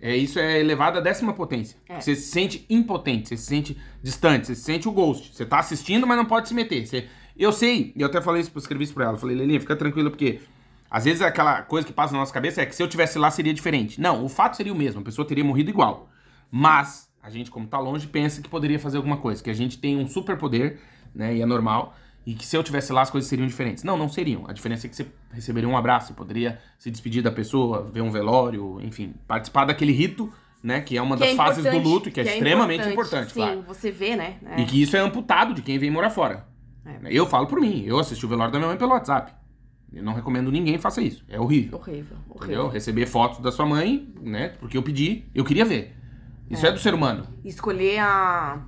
é, 0.00 0.16
isso 0.16 0.38
é 0.38 0.58
elevado 0.60 0.98
à 0.98 1.00
décima 1.00 1.32
potência. 1.32 1.76
É. 1.88 2.00
Você 2.00 2.14
se 2.16 2.30
sente 2.30 2.64
impotente, 2.70 3.28
você 3.28 3.36
se 3.36 3.44
sente 3.46 3.76
distante, 4.02 4.46
você 4.46 4.54
se 4.54 4.62
sente 4.62 4.88
o 4.88 4.92
ghost. 4.92 5.34
Você 5.34 5.44
tá 5.44 5.58
assistindo, 5.58 6.06
mas 6.06 6.16
não 6.16 6.24
pode 6.24 6.48
se 6.48 6.54
meter. 6.54 6.86
Você- 6.86 7.06
eu 7.36 7.52
sei, 7.52 7.92
e 7.94 8.00
eu 8.00 8.06
até 8.06 8.20
falei 8.20 8.40
isso, 8.40 8.50
escrevi 8.56 8.84
isso 8.84 8.94
pra 8.94 9.04
ela, 9.04 9.14
eu 9.14 9.18
falei, 9.18 9.36
Lelinha, 9.36 9.60
fica 9.60 9.76
tranquila, 9.76 10.10
porque 10.10 10.40
às 10.90 11.04
vezes 11.04 11.22
aquela 11.22 11.62
coisa 11.62 11.86
que 11.86 11.92
passa 11.92 12.12
na 12.14 12.18
nossa 12.20 12.32
cabeça 12.32 12.60
é 12.62 12.66
que 12.66 12.74
se 12.74 12.82
eu 12.82 12.88
tivesse 12.88 13.18
lá 13.18 13.30
seria 13.30 13.52
diferente. 13.54 14.00
Não, 14.00 14.24
o 14.24 14.28
fato 14.28 14.56
seria 14.56 14.72
o 14.72 14.76
mesmo, 14.76 15.00
a 15.00 15.04
pessoa 15.04 15.26
teria 15.26 15.44
morrido 15.44 15.70
igual. 15.70 16.10
Mas 16.50 17.08
a 17.22 17.30
gente, 17.30 17.50
como 17.50 17.66
tá 17.66 17.78
longe, 17.78 18.06
pensa 18.06 18.40
que 18.42 18.48
poderia 18.48 18.78
fazer 18.78 18.96
alguma 18.96 19.18
coisa, 19.18 19.42
que 19.42 19.50
a 19.50 19.54
gente 19.54 19.78
tem 19.78 19.96
um 19.98 20.08
superpoder, 20.08 20.80
né, 21.14 21.36
e 21.36 21.42
é 21.42 21.46
normal, 21.46 21.94
e 22.26 22.34
que 22.34 22.46
se 22.46 22.56
eu 22.56 22.62
tivesse 22.62 22.92
lá 22.92 23.02
as 23.02 23.10
coisas 23.10 23.28
seriam 23.28 23.46
diferentes. 23.46 23.82
Não, 23.82 23.96
não 23.96 24.08
seriam. 24.08 24.44
A 24.46 24.52
diferença 24.52 24.86
é 24.86 24.90
que 24.90 24.96
você 24.96 25.06
receberia 25.32 25.68
um 25.68 25.76
abraço, 25.76 26.08
você 26.08 26.14
poderia 26.14 26.58
se 26.78 26.90
despedir 26.90 27.22
da 27.22 27.30
pessoa, 27.30 27.82
ver 27.92 28.02
um 28.02 28.10
velório, 28.10 28.80
enfim, 28.82 29.14
participar 29.26 29.64
daquele 29.64 29.92
rito, 29.92 30.32
né, 30.62 30.80
que 30.80 30.96
é 30.96 31.02
uma 31.02 31.16
Que 31.16 31.22
das 31.22 31.32
é 31.32 31.36
fases 31.36 31.62
do 31.64 31.68
importante, 31.68 31.88
luto 31.88 32.08
e 32.08 32.12
que, 32.12 32.20
é, 32.20 32.24
extremamente 32.24 32.86
importante, 32.88 33.32
Sim, 33.32 33.40
claro. 33.40 33.62
você 33.62 33.90
vê, 33.90 34.14
né? 34.14 34.36
É. 34.44 34.60
E 34.60 34.66
que 34.66 34.82
isso 34.82 34.96
é 34.96 35.00
amputado 35.00 35.54
de 35.54 35.62
quem 35.62 35.78
vem 35.78 35.90
morar 35.90 36.10
fora. 36.10 36.46
É. 36.84 36.98
Eu 37.10 37.26
falo 37.26 37.46
por 37.46 37.60
mim, 37.60 37.82
eu 37.86 37.98
assisti 37.98 38.24
o 38.26 38.28
velório 38.28 38.52
da 38.52 38.58
minha 38.58 38.68
mãe 38.68 38.76
pelo 38.76 38.92
WhatsApp. 38.92 39.32
Eu 39.92 40.04
não 40.04 40.12
recomendo 40.12 40.52
ninguém 40.52 40.78
faça 40.78 41.00
isso. 41.00 41.24
É 41.28 41.40
horrível. 41.40 41.78
Horrível, 41.78 42.16
horrível. 42.28 42.36
Entendeu? 42.36 42.68
Receber 42.68 43.06
fotos 43.06 43.40
da 43.40 43.50
sua 43.50 43.66
mãe, 43.66 44.12
né? 44.20 44.50
Porque 44.60 44.76
eu 44.76 44.82
pedi, 44.82 45.24
eu 45.34 45.44
queria 45.44 45.64
ver. 45.64 45.96
Isso 46.48 46.66
é, 46.66 46.72
do 46.72 46.78
ser 46.78 46.94
humano. 46.94 47.26
Escolher 47.44 47.98
a, 48.00 48.60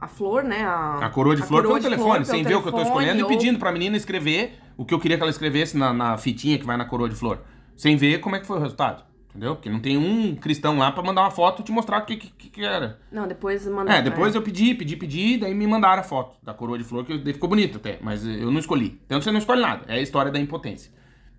a 0.00 0.08
flor, 0.08 0.42
né? 0.42 0.62
A, 0.64 1.06
A 1.06 1.10
coroa 1.10 1.36
de 1.36 1.42
flor 1.42 1.62
coroa 1.62 1.78
pelo 1.80 1.90
de 1.90 1.96
telefone, 1.96 2.24
flor 2.24 2.34
sem 2.36 2.42
ver 2.44 2.54
o 2.56 2.62
que 2.62 2.68
eu 2.68 2.72
tô 2.72 2.82
escolhendo 2.82 3.24
ou- 3.24 3.30
e 3.32 3.36
pedindo 3.36 3.58
pra 3.58 3.70
menina 3.72 3.96
escrever 3.96 4.58
o 4.76 4.84
que 4.84 4.94
eu 4.94 4.98
queria 4.98 5.16
que 5.16 5.22
ela 5.22 5.30
escrevesse 5.30 5.76
na, 5.76 5.92
na 5.92 6.16
fitinha 6.16 6.58
que 6.58 6.64
vai 6.66 6.76
na 6.76 6.84
coroa 6.84 7.08
de 7.08 7.14
flor. 7.14 7.40
Sem 7.76 7.96
ver 7.96 8.18
como 8.20 8.36
é 8.36 8.40
que 8.40 8.46
foi 8.46 8.56
o 8.58 8.60
resultado. 8.60 9.04
Entendeu? 9.30 9.54
Porque 9.54 9.70
não 9.70 9.78
tem 9.78 9.96
um 9.96 10.34
cristão 10.34 10.76
lá 10.76 10.90
pra 10.90 11.04
mandar 11.04 11.20
uma 11.20 11.30
foto 11.30 11.62
e 11.62 11.64
te 11.64 11.70
mostrar 11.70 11.98
o 11.98 12.04
que, 12.04 12.16
que, 12.16 12.50
que 12.50 12.64
era. 12.64 12.98
Não, 13.12 13.28
depois 13.28 13.64
manda. 13.68 13.92
É, 13.92 14.02
depois 14.02 14.34
eu 14.34 14.42
pedi, 14.42 14.74
pedi, 14.74 14.96
pedi, 14.96 15.38
daí 15.38 15.54
me 15.54 15.66
mandaram 15.68 16.00
a 16.00 16.02
foto 16.02 16.36
da 16.42 16.52
coroa 16.52 16.76
de 16.76 16.82
flor, 16.82 17.04
que 17.04 17.16
daí 17.16 17.32
ficou 17.32 17.48
bonito 17.48 17.76
até, 17.76 17.98
mas 18.02 18.26
eu 18.26 18.50
não 18.50 18.58
escolhi. 18.58 19.00
Então 19.06 19.20
você 19.22 19.30
não 19.30 19.38
escolhe 19.38 19.60
nada, 19.62 19.84
é 19.86 19.94
a 19.98 20.00
história 20.02 20.32
da 20.32 20.40
impotência. 20.40 20.90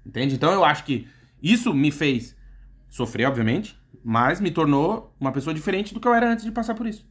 Entende? 0.05 0.35
Então 0.35 0.53
eu 0.53 0.63
acho 0.63 0.85
que 0.85 1.05
isso 1.43 1.73
me 1.73 1.91
fez 1.91 2.33
sofrer, 2.89 3.25
obviamente, 3.27 3.77
mas 4.03 4.39
me 4.39 4.51
tornou 4.51 5.13
uma 5.19 5.33
pessoa 5.33 5.53
diferente 5.53 5.93
do 5.93 5.99
que 5.99 6.07
eu 6.07 6.13
era 6.13 6.31
antes 6.31 6.45
de 6.45 6.51
passar 6.51 6.75
por 6.75 6.87
isso. 6.87 7.05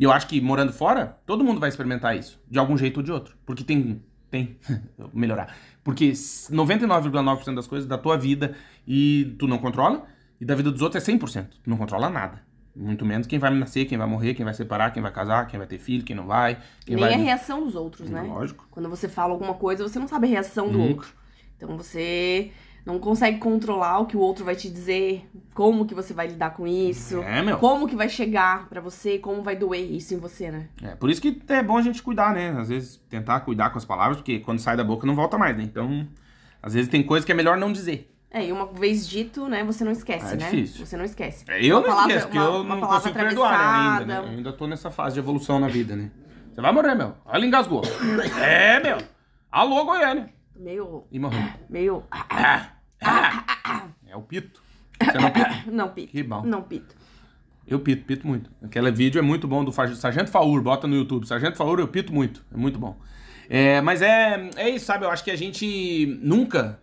E 0.00 0.04
eu 0.04 0.10
acho 0.10 0.26
que 0.26 0.40
morando 0.40 0.72
fora, 0.72 1.18
todo 1.26 1.44
mundo 1.44 1.60
vai 1.60 1.68
experimentar 1.68 2.16
isso, 2.16 2.40
de 2.50 2.58
algum 2.58 2.74
jeito 2.74 2.96
ou 2.96 3.02
de 3.02 3.12
outro. 3.12 3.36
Porque 3.44 3.62
tem. 3.62 4.02
Tem. 4.30 4.56
melhorar. 5.12 5.54
Porque 5.84 6.12
99,9% 6.12 7.54
das 7.54 7.66
coisas 7.66 7.86
da 7.86 7.98
tua 7.98 8.16
vida 8.16 8.56
e 8.88 9.36
tu 9.38 9.46
não 9.46 9.58
controla, 9.58 10.06
e 10.40 10.44
da 10.46 10.54
vida 10.54 10.70
dos 10.70 10.80
outros 10.80 11.06
é 11.06 11.12
100%. 11.12 11.48
Tu 11.62 11.68
não 11.68 11.76
controla 11.76 12.08
nada. 12.08 12.40
Muito 12.74 13.04
menos 13.04 13.26
quem 13.26 13.38
vai 13.38 13.50
nascer, 13.50 13.84
quem 13.84 13.98
vai 13.98 14.06
morrer, 14.06 14.32
quem 14.32 14.42
vai 14.42 14.54
separar, 14.54 14.90
quem 14.90 15.02
vai 15.02 15.12
casar, 15.12 15.46
quem 15.46 15.58
vai 15.58 15.66
ter 15.66 15.78
filho, 15.78 16.02
quem 16.02 16.16
não 16.16 16.26
vai. 16.26 16.58
Quem 16.86 16.96
Nem 16.96 17.04
vai... 17.04 17.12
a 17.12 17.18
reação 17.18 17.62
dos 17.62 17.74
outros, 17.74 18.08
né? 18.08 18.22
Lógico. 18.22 18.66
Quando 18.70 18.88
você 18.88 19.06
fala 19.06 19.34
alguma 19.34 19.52
coisa, 19.52 19.86
você 19.86 19.98
não 19.98 20.08
sabe 20.08 20.26
a 20.28 20.30
reação 20.30 20.70
do 20.70 20.80
outro. 20.80 21.12
Então 21.58 21.76
você 21.76 22.52
não 22.84 22.98
consegue 22.98 23.38
controlar 23.38 23.98
o 24.00 24.06
que 24.06 24.16
o 24.16 24.20
outro 24.20 24.44
vai 24.44 24.56
te 24.56 24.68
dizer, 24.70 25.28
como 25.54 25.84
que 25.86 25.94
você 25.94 26.12
vai 26.14 26.26
lidar 26.28 26.50
com 26.50 26.66
isso, 26.66 27.22
É, 27.22 27.42
meu. 27.42 27.58
como 27.58 27.86
que 27.88 27.94
vai 27.96 28.08
chegar 28.08 28.68
pra 28.68 28.80
você, 28.80 29.18
como 29.18 29.42
vai 29.42 29.54
doer 29.56 29.90
isso 29.92 30.14
em 30.14 30.18
você, 30.18 30.50
né? 30.50 30.68
É, 30.82 30.94
por 30.96 31.10
isso 31.10 31.20
que 31.20 31.40
é 31.48 31.62
bom 31.62 31.76
a 31.76 31.82
gente 31.82 32.02
cuidar, 32.02 32.34
né? 32.34 32.50
Às 32.58 32.68
vezes 32.68 32.96
tentar 33.08 33.40
cuidar 33.40 33.70
com 33.70 33.78
as 33.78 33.84
palavras, 33.84 34.16
porque 34.16 34.38
quando 34.40 34.58
sai 34.58 34.76
da 34.76 34.84
boca 34.84 35.06
não 35.06 35.14
volta 35.14 35.36
mais, 35.38 35.56
né? 35.56 35.62
Então, 35.62 36.06
às 36.62 36.74
vezes 36.74 36.88
tem 36.90 37.02
coisa 37.02 37.24
que 37.26 37.32
é 37.32 37.34
melhor 37.34 37.56
não 37.56 37.72
dizer. 37.72 38.10
É, 38.32 38.46
e 38.46 38.52
uma 38.52 38.66
vez 38.66 39.08
dito, 39.08 39.48
né, 39.48 39.64
você 39.64 39.82
não 39.82 39.90
esquece, 39.90 40.24
Ah, 40.24 40.32
é 40.34 40.36
né? 40.36 40.44
difícil. 40.50 40.86
Você 40.86 40.96
não 40.96 41.04
esquece. 41.04 41.44
É, 41.48 41.64
Eu 41.64 41.78
Uma 41.78 41.80
não 41.80 41.88
palavra- 41.88 42.08
esqueço, 42.12 42.26
porque 42.28 42.38
uma- 42.38 42.46
eu 42.58 42.64
não 42.64 42.80
consigo 42.88 43.14
perdoar 43.14 43.58
né, 43.58 43.90
ainda, 44.00 44.04
né? 44.06 44.18
Eu 44.18 44.36
ainda 44.36 44.52
tô 44.52 44.66
nessa 44.68 44.88
fase 44.90 45.14
de 45.14 45.18
evolução 45.20 45.58
na 45.58 45.66
vida, 45.66 45.96
né? 45.96 46.10
Você 46.54 46.60
vai 46.60 46.72
morrer, 46.72 46.94
meu. 46.94 47.14
Olha, 47.24 47.44
engasgou. 47.44 47.82
é, 48.40 48.78
meu. 48.80 48.98
Alô, 49.50 49.84
Goiânia. 49.84 50.30
Meio. 50.60 51.06
E 51.10 51.18
morreu. 51.18 51.42
Meio. 51.70 52.04
Ah, 52.10 52.72
ah. 53.02 53.88
É 54.06 54.14
o 54.14 54.20
pito. 54.20 54.62
Você 55.02 55.18
não 55.18 55.30
pita? 55.30 55.64
Não, 55.72 55.88
pito. 55.88 56.12
Que 56.12 56.22
bom. 56.22 56.44
Não, 56.44 56.62
pito. 56.62 56.94
Eu 57.66 57.80
pito, 57.80 58.04
pito 58.04 58.26
muito. 58.26 58.50
Aquele 58.62 58.90
vídeo 58.90 59.18
é 59.18 59.22
muito 59.22 59.48
bom 59.48 59.64
do 59.64 59.72
Sargento 59.72 60.30
Faur, 60.30 60.60
bota 60.60 60.86
no 60.86 60.94
YouTube. 60.94 61.26
Sargento 61.26 61.56
Faur, 61.56 61.78
eu 61.78 61.88
pito 61.88 62.12
muito. 62.12 62.44
É 62.52 62.56
muito 62.56 62.78
bom. 62.78 62.98
É, 63.48 63.80
mas 63.80 64.02
é, 64.02 64.50
é 64.56 64.68
isso, 64.68 64.84
sabe? 64.84 65.04
Eu 65.04 65.10
acho 65.10 65.24
que 65.24 65.30
a 65.30 65.36
gente 65.36 66.18
nunca, 66.20 66.80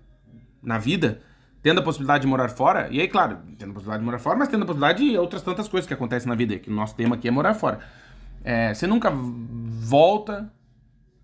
na 0.63 0.79
vida, 0.79 1.21
tendo 1.61 1.79
a 1.79 1.83
possibilidade 1.83 2.21
de 2.21 2.27
morar 2.27 2.49
fora, 2.49 2.87
e 2.89 2.99
aí, 2.99 3.07
claro, 3.07 3.37
tendo 3.57 3.71
a 3.71 3.73
possibilidade 3.73 3.99
de 3.99 4.05
morar 4.05 4.19
fora, 4.19 4.37
mas 4.37 4.47
tendo 4.47 4.63
a 4.63 4.65
possibilidade 4.65 5.05
de 5.05 5.17
outras 5.17 5.41
tantas 5.43 5.67
coisas 5.67 5.87
que 5.87 5.93
acontecem 5.93 6.27
na 6.27 6.35
vida, 6.35 6.57
que 6.57 6.69
o 6.69 6.73
nosso 6.73 6.95
tema 6.95 7.15
aqui 7.15 7.27
é 7.27 7.31
morar 7.31 7.53
fora. 7.53 7.79
É, 8.43 8.73
você 8.73 8.87
nunca 8.87 9.11
volta 9.11 10.51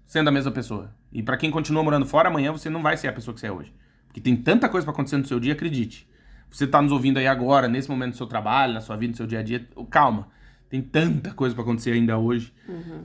sendo 0.06 0.28
a 0.28 0.32
mesma 0.32 0.52
pessoa. 0.52 0.92
E 1.14 1.22
pra 1.22 1.38
quem 1.38 1.52
continua 1.52 1.84
morando 1.84 2.06
fora, 2.06 2.28
amanhã 2.28 2.52
você 2.52 2.70
não 2.70 2.82
vai 2.82 2.98
ser 2.98 3.08
a 3.08 3.14
pessoa 3.14 3.34
que 3.34 3.40
você 3.40 3.48
é 3.48 3.52
hoje. 3.52 3.72
Porque 4.08 4.20
tem 4.20 4.36
tanta 4.36 4.68
coisa 4.68 4.84
pra 4.84 4.94
acontecer 4.94 5.18
no 5.18 5.26
seu 5.26 5.40
dia, 5.40 5.54
acredite. 5.54 6.10
Você 6.50 6.66
tá 6.68 6.82
nos 6.82 6.92
ouvindo 6.92 7.18
aí 7.18 7.28
agora, 7.28 7.68
nesse 7.68 7.90
momento 7.90 8.12
do 8.12 8.18
seu 8.18 8.28
trabalho, 8.28 8.74
na 8.74 8.82
sua 8.82 8.96
vida, 8.96 9.12
no 9.12 9.18
seu 9.18 9.28
dia 9.28 9.40
a 9.40 9.44
dia, 9.44 9.68
calma. 9.90 10.28
Tem 10.70 10.82
tanta 10.82 11.32
coisa 11.32 11.54
pra 11.54 11.64
acontecer 11.64 11.92
ainda 11.92 12.18
hoje. 12.18 12.52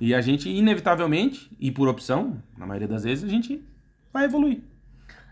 E 0.00 0.14
a 0.14 0.20
gente, 0.22 0.48
inevitavelmente, 0.48 1.50
e 1.60 1.70
por 1.70 1.86
opção, 1.86 2.42
na 2.56 2.66
maioria 2.66 2.88
das 2.88 3.04
vezes, 3.04 3.24
a 3.24 3.28
gente 3.28 3.62
vai 4.12 4.24
evoluir. 4.24 4.60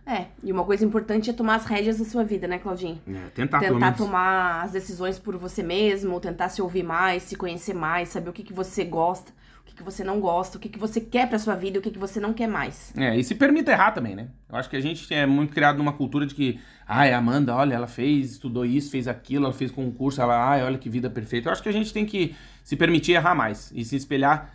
É, 0.05 0.27
e 0.43 0.53
uma 0.53 0.63
coisa 0.63 0.85
importante 0.85 1.31
é 1.31 1.33
tomar 1.33 1.57
as 1.57 1.65
rédeas 1.65 1.99
da 1.99 2.05
sua 2.05 2.23
vida, 2.23 2.47
né, 2.47 2.59
Claudinho? 2.59 3.01
É, 3.09 3.29
tentar, 3.35 3.59
tentar 3.59 3.93
tomar 3.93 4.63
as 4.63 4.71
decisões 4.71 5.19
por 5.19 5.37
você 5.37 5.65
mesmo, 5.65 6.21
tentar 6.21 6.49
se 6.49 6.63
ouvir 6.63 6.85
mais, 6.85 7.25
se 7.25 7.35
conhecer 7.35 7.75
mais, 7.75 8.11
saber 8.11 8.31
o 8.31 8.33
que, 8.33 8.45
que 8.45 8.53
você 8.53 8.85
gosta, 8.85 9.33
que, 9.77 9.83
você 9.83 10.03
não 10.03 10.21
gosta, 10.21 10.57
o 10.57 10.61
que, 10.61 10.69
que 10.69 10.79
você 10.79 11.01
quer 11.01 11.29
pra 11.29 11.39
sua 11.39 11.55
vida 11.55 11.77
e 11.77 11.81
o 11.81 11.83
que, 11.83 11.91
que 11.91 11.99
você 11.99 12.19
não 12.19 12.33
quer 12.33 12.47
mais. 12.49 12.93
É, 12.97 13.17
e 13.17 13.23
se 13.23 13.35
permita 13.35 13.71
errar 13.71 13.93
também, 13.93 14.15
né? 14.17 14.29
Eu 14.49 14.57
acho 14.57 14.69
que 14.71 14.77
a 14.77 14.81
gente 14.81 15.13
é 15.15 15.27
muito 15.27 15.53
criado 15.53 15.77
numa 15.79 15.93
cultura 15.93 16.27
de 16.27 16.35
que, 16.35 16.59
ai, 16.87 17.13
a 17.13 17.19
Amanda, 17.19 17.55
olha, 17.55 17.75
ela 17.75 17.87
fez, 17.87 18.33
estudou 18.33 18.65
isso, 18.65 18.91
fez 18.91 19.07
aquilo, 19.07 19.45
ela 19.45 19.55
fez 19.55 19.71
concurso, 19.71 20.21
ela, 20.21 20.49
ai, 20.51 20.63
olha 20.65 20.79
que 20.79 20.89
vida 20.89 21.09
perfeita. 21.11 21.49
Eu 21.49 21.53
acho 21.53 21.63
que 21.63 21.69
a 21.69 21.73
gente 21.73 21.93
tem 21.93 22.05
que 22.07 22.35
se 22.65 22.75
permitir 22.77 23.13
errar 23.13 23.35
mais 23.35 23.71
e 23.75 23.85
se 23.85 23.95
espelhar, 23.97 24.53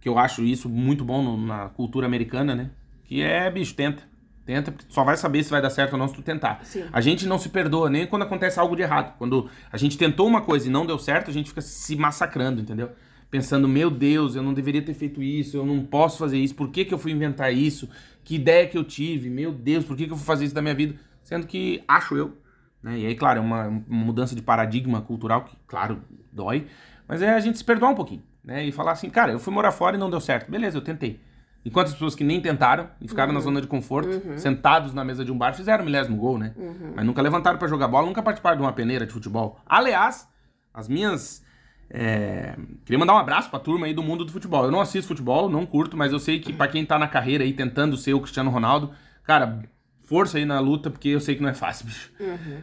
que 0.00 0.08
eu 0.08 0.18
acho 0.18 0.42
isso 0.42 0.68
muito 0.68 1.04
bom 1.04 1.22
no- 1.22 1.46
na 1.46 1.68
cultura 1.70 2.06
americana, 2.06 2.54
né? 2.54 2.70
Que 3.04 3.22
é, 3.22 3.50
bicho, 3.50 3.74
tenta. 3.74 4.02
Tenta, 4.44 4.70
porque 4.70 4.86
tu 4.86 4.92
só 4.92 5.02
vai 5.04 5.16
saber 5.16 5.42
se 5.42 5.50
vai 5.50 5.62
dar 5.62 5.70
certo 5.70 5.94
ou 5.94 5.98
não 5.98 6.06
se 6.06 6.14
tu 6.14 6.20
tentar. 6.20 6.60
Sim. 6.64 6.84
A 6.92 7.00
gente 7.00 7.26
não 7.26 7.38
se 7.38 7.48
perdoa 7.48 7.88
nem 7.88 8.06
quando 8.06 8.22
acontece 8.22 8.60
algo 8.60 8.76
de 8.76 8.82
errado. 8.82 9.14
Quando 9.16 9.48
a 9.72 9.78
gente 9.78 9.96
tentou 9.96 10.26
uma 10.26 10.42
coisa 10.42 10.68
e 10.68 10.70
não 10.70 10.84
deu 10.84 10.98
certo, 10.98 11.30
a 11.30 11.32
gente 11.32 11.48
fica 11.48 11.62
se 11.62 11.96
massacrando, 11.96 12.60
entendeu? 12.60 12.90
Pensando, 13.34 13.66
meu 13.66 13.90
Deus, 13.90 14.36
eu 14.36 14.44
não 14.44 14.54
deveria 14.54 14.80
ter 14.80 14.94
feito 14.94 15.20
isso, 15.20 15.56
eu 15.56 15.66
não 15.66 15.84
posso 15.84 16.18
fazer 16.18 16.38
isso, 16.38 16.54
por 16.54 16.68
que, 16.68 16.84
que 16.84 16.94
eu 16.94 16.98
fui 16.98 17.10
inventar 17.10 17.52
isso? 17.52 17.88
Que 18.22 18.36
ideia 18.36 18.64
que 18.68 18.78
eu 18.78 18.84
tive? 18.84 19.28
Meu 19.28 19.50
Deus, 19.50 19.84
por 19.84 19.96
que, 19.96 20.06
que 20.06 20.12
eu 20.12 20.16
fui 20.16 20.24
fazer 20.24 20.44
isso 20.44 20.54
da 20.54 20.62
minha 20.62 20.72
vida? 20.72 20.94
Sendo 21.20 21.44
que, 21.44 21.82
acho 21.88 22.16
eu, 22.16 22.38
né? 22.80 22.96
E 22.96 23.06
aí, 23.06 23.16
claro, 23.16 23.40
é 23.40 23.42
uma, 23.42 23.66
uma 23.66 24.04
mudança 24.04 24.36
de 24.36 24.40
paradigma 24.40 25.00
cultural 25.00 25.42
que, 25.46 25.56
claro, 25.66 26.00
dói, 26.30 26.68
mas 27.08 27.22
é 27.22 27.34
a 27.34 27.40
gente 27.40 27.58
se 27.58 27.64
perdoar 27.64 27.90
um 27.90 27.96
pouquinho, 27.96 28.22
né? 28.44 28.64
E 28.64 28.70
falar 28.70 28.92
assim, 28.92 29.10
cara, 29.10 29.32
eu 29.32 29.40
fui 29.40 29.52
morar 29.52 29.72
fora 29.72 29.96
e 29.96 29.98
não 29.98 30.08
deu 30.08 30.20
certo. 30.20 30.48
Beleza, 30.48 30.78
eu 30.78 30.82
tentei. 30.82 31.18
E 31.64 31.70
quantas 31.70 31.92
pessoas 31.92 32.14
que 32.14 32.22
nem 32.22 32.40
tentaram 32.40 32.88
e 33.00 33.08
ficaram 33.08 33.32
na 33.32 33.40
zona 33.40 33.60
de 33.60 33.66
conforto, 33.66 34.10
sentados 34.38 34.94
na 34.94 35.04
mesa 35.04 35.24
de 35.24 35.32
um 35.32 35.36
bar, 35.36 35.54
fizeram 35.56 35.82
o 35.82 35.84
milésimo 35.84 36.16
gol, 36.16 36.38
né? 36.38 36.54
Mas 36.94 37.04
nunca 37.04 37.20
levantaram 37.20 37.58
pra 37.58 37.66
jogar 37.66 37.88
bola, 37.88 38.06
nunca 38.06 38.22
participaram 38.22 38.58
de 38.58 38.62
uma 38.62 38.72
peneira 38.72 39.04
de 39.04 39.12
futebol. 39.12 39.58
Aliás, 39.66 40.28
as 40.72 40.86
minhas. 40.86 41.42
É, 41.90 42.54
Queria 42.84 42.98
mandar 42.98 43.14
um 43.14 43.18
abraço 43.18 43.50
pra 43.50 43.58
turma 43.58 43.86
aí 43.86 43.94
do 43.94 44.02
mundo 44.02 44.24
do 44.24 44.32
futebol. 44.32 44.64
Eu 44.64 44.70
não 44.70 44.80
assisto 44.80 45.08
futebol, 45.08 45.48
não 45.48 45.64
curto, 45.66 45.96
mas 45.96 46.12
eu 46.12 46.18
sei 46.18 46.40
que 46.40 46.52
pra 46.52 46.68
quem 46.68 46.84
tá 46.84 46.98
na 46.98 47.08
carreira 47.08 47.44
aí 47.44 47.52
tentando 47.52 47.96
ser 47.96 48.14
o 48.14 48.20
Cristiano 48.20 48.50
Ronaldo, 48.50 48.90
cara, 49.22 49.62
força 50.06 50.38
aí 50.38 50.44
na 50.44 50.60
luta, 50.60 50.90
porque 50.90 51.08
eu 51.08 51.20
sei 51.20 51.34
que 51.34 51.42
não 51.42 51.48
é 51.48 51.54
fácil, 51.54 51.86
bicho. 51.86 52.12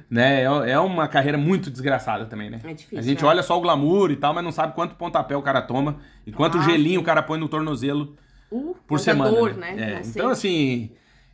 Né? 0.10 0.42
É, 0.42 0.72
é 0.72 0.80
uma 0.80 1.08
carreira 1.08 1.38
muito 1.38 1.72
desgraçada 1.72 2.26
também, 2.26 2.50
né? 2.50 2.60
É 2.64 2.74
difícil, 2.74 3.00
A 3.00 3.02
gente 3.02 3.24
é. 3.24 3.28
olha 3.28 3.42
só 3.44 3.58
o 3.58 3.62
glamour 3.62 4.12
e 4.12 4.16
tal, 4.16 4.34
mas 4.34 4.44
não 4.44 4.52
sabe 4.52 4.74
quanto 4.74 4.96
pontapé 4.96 5.36
o 5.36 5.42
cara 5.42 5.62
toma 5.62 5.98
e 6.26 6.32
quanto 6.32 6.58
Ah, 6.58 6.62
gelinho 6.62 7.02
o 7.02 7.04
cara 7.04 7.24
põe 7.24 7.40
no 7.40 7.48
tornozelo 7.50 8.16
Uh, 8.52 8.76
por 8.86 9.00
semana. 9.00 9.32
dor, 9.32 9.56
né? 9.56 9.72
né? 9.74 9.94
É, 9.94 10.02
então, 10.06 10.30
assim, 10.30 10.92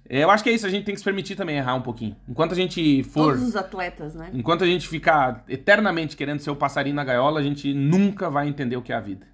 eu 0.10 0.30
acho 0.32 0.44
que 0.44 0.50
é 0.50 0.54
isso, 0.54 0.66
a 0.66 0.70
gente 0.70 0.86
tem 0.86 0.94
que 0.94 1.00
se 1.00 1.04
permitir 1.04 1.36
também 1.36 1.58
errar 1.58 1.76
um 1.76 1.82
pouquinho. 1.82 2.16
Enquanto 2.28 2.54
a 2.54 2.56
gente 2.56 3.04
for. 3.04 3.34
Todos 3.34 3.50
os 3.50 3.56
atletas, 3.56 4.16
né? 4.16 4.30
Enquanto 4.34 4.64
a 4.64 4.68
gente 4.68 4.88
ficar 4.88 5.44
eternamente 5.48 6.16
querendo 6.16 6.40
ser 6.40 6.50
o 6.50 6.56
passarinho 6.56 6.96
na 6.96 7.04
gaiola, 7.04 7.40
a 7.40 7.44
gente 7.44 7.74
nunca 7.74 8.30
vai 8.30 8.48
entender 8.48 8.78
o 8.78 8.82
que 8.82 8.94
é 8.94 8.96
a 8.96 9.02
vida. 9.02 9.28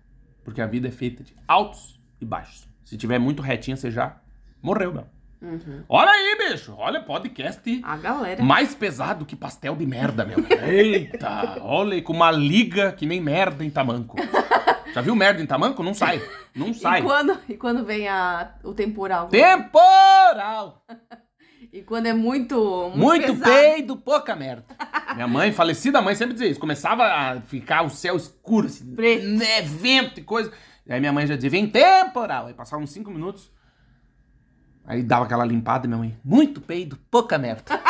Porque 0.44 0.62
a 0.62 0.66
vida 0.68 0.88
é 0.88 0.92
feita 0.92 1.24
de 1.24 1.34
altos 1.48 2.00
e 2.20 2.26
baixos. 2.26 2.68
Se 2.84 2.98
tiver 2.98 3.20
muito 3.20 3.42
retinha, 3.42 3.78
você 3.78 3.92
já 3.92 4.18
morreu, 4.62 4.94
meu. 4.94 5.13
Uhum. 5.44 5.84
Olha 5.90 6.10
aí, 6.10 6.38
bicho. 6.52 6.74
Olha, 6.78 7.02
podcast 7.02 7.82
A 7.84 7.98
galera. 7.98 8.42
mais 8.42 8.74
pesado 8.74 9.26
que 9.26 9.36
pastel 9.36 9.76
de 9.76 9.86
merda, 9.86 10.24
meu. 10.26 10.38
Eita, 10.66 11.58
olha 11.62 11.96
aí, 11.96 12.02
com 12.02 12.14
uma 12.14 12.32
liga 12.32 12.94
que 12.94 13.06
nem 13.06 13.20
merda 13.20 13.64
em 13.66 13.70
tamanco. 13.70 14.16
Já 14.94 15.02
viu 15.02 15.16
merda 15.16 15.42
em 15.42 15.46
tamanco? 15.46 15.84
Não 15.84 15.94
sai. 15.94 16.22
Não 16.56 16.74
sai. 16.74 17.02
E 17.02 17.04
quando, 17.04 17.38
e 17.50 17.58
quando 17.58 17.84
vem 17.84 18.08
a, 18.08 18.54
o 18.64 18.74
temporal? 18.74 19.28
Temporal! 19.28 20.84
E 21.72 21.82
quando 21.82 22.06
é 22.06 22.14
muito. 22.14 22.92
Muito, 22.96 23.28
Muito 23.34 23.44
peido, 23.44 23.98
pouca 23.98 24.36
merda. 24.36 24.64
Minha 25.16 25.28
mãe, 25.28 25.52
falecida 25.52 26.00
mãe, 26.02 26.14
sempre 26.14 26.34
dizia 26.34 26.48
isso. 26.48 26.60
Começava 26.60 27.04
a 27.04 27.42
ficar 27.42 27.82
o 27.82 27.90
céu 27.90 28.16
escuro, 28.16 28.68
assim, 28.68 28.96
Preto. 28.96 29.26
né, 29.28 29.62
vento 29.64 30.20
e 30.20 30.24
coisa. 30.24 30.52
E 30.86 30.94
aí 30.94 31.00
minha 31.00 31.12
mãe 31.12 31.26
já 31.26 31.36
dizia, 31.36 31.50
vem 31.50 31.66
temporal. 31.68 32.46
Aí 32.46 32.54
passava 32.54 32.82
uns 32.84 32.92
cinco 32.92 33.10
minutos. 33.10 33.52
Aí 34.86 35.02
dava 35.02 35.26
aquela 35.26 35.46
limpada, 35.46 35.88
minha 35.88 35.98
mãe, 35.98 36.18
muito 36.24 36.60
peido, 36.62 36.98
pouca 37.10 37.38
merda. 37.38 37.64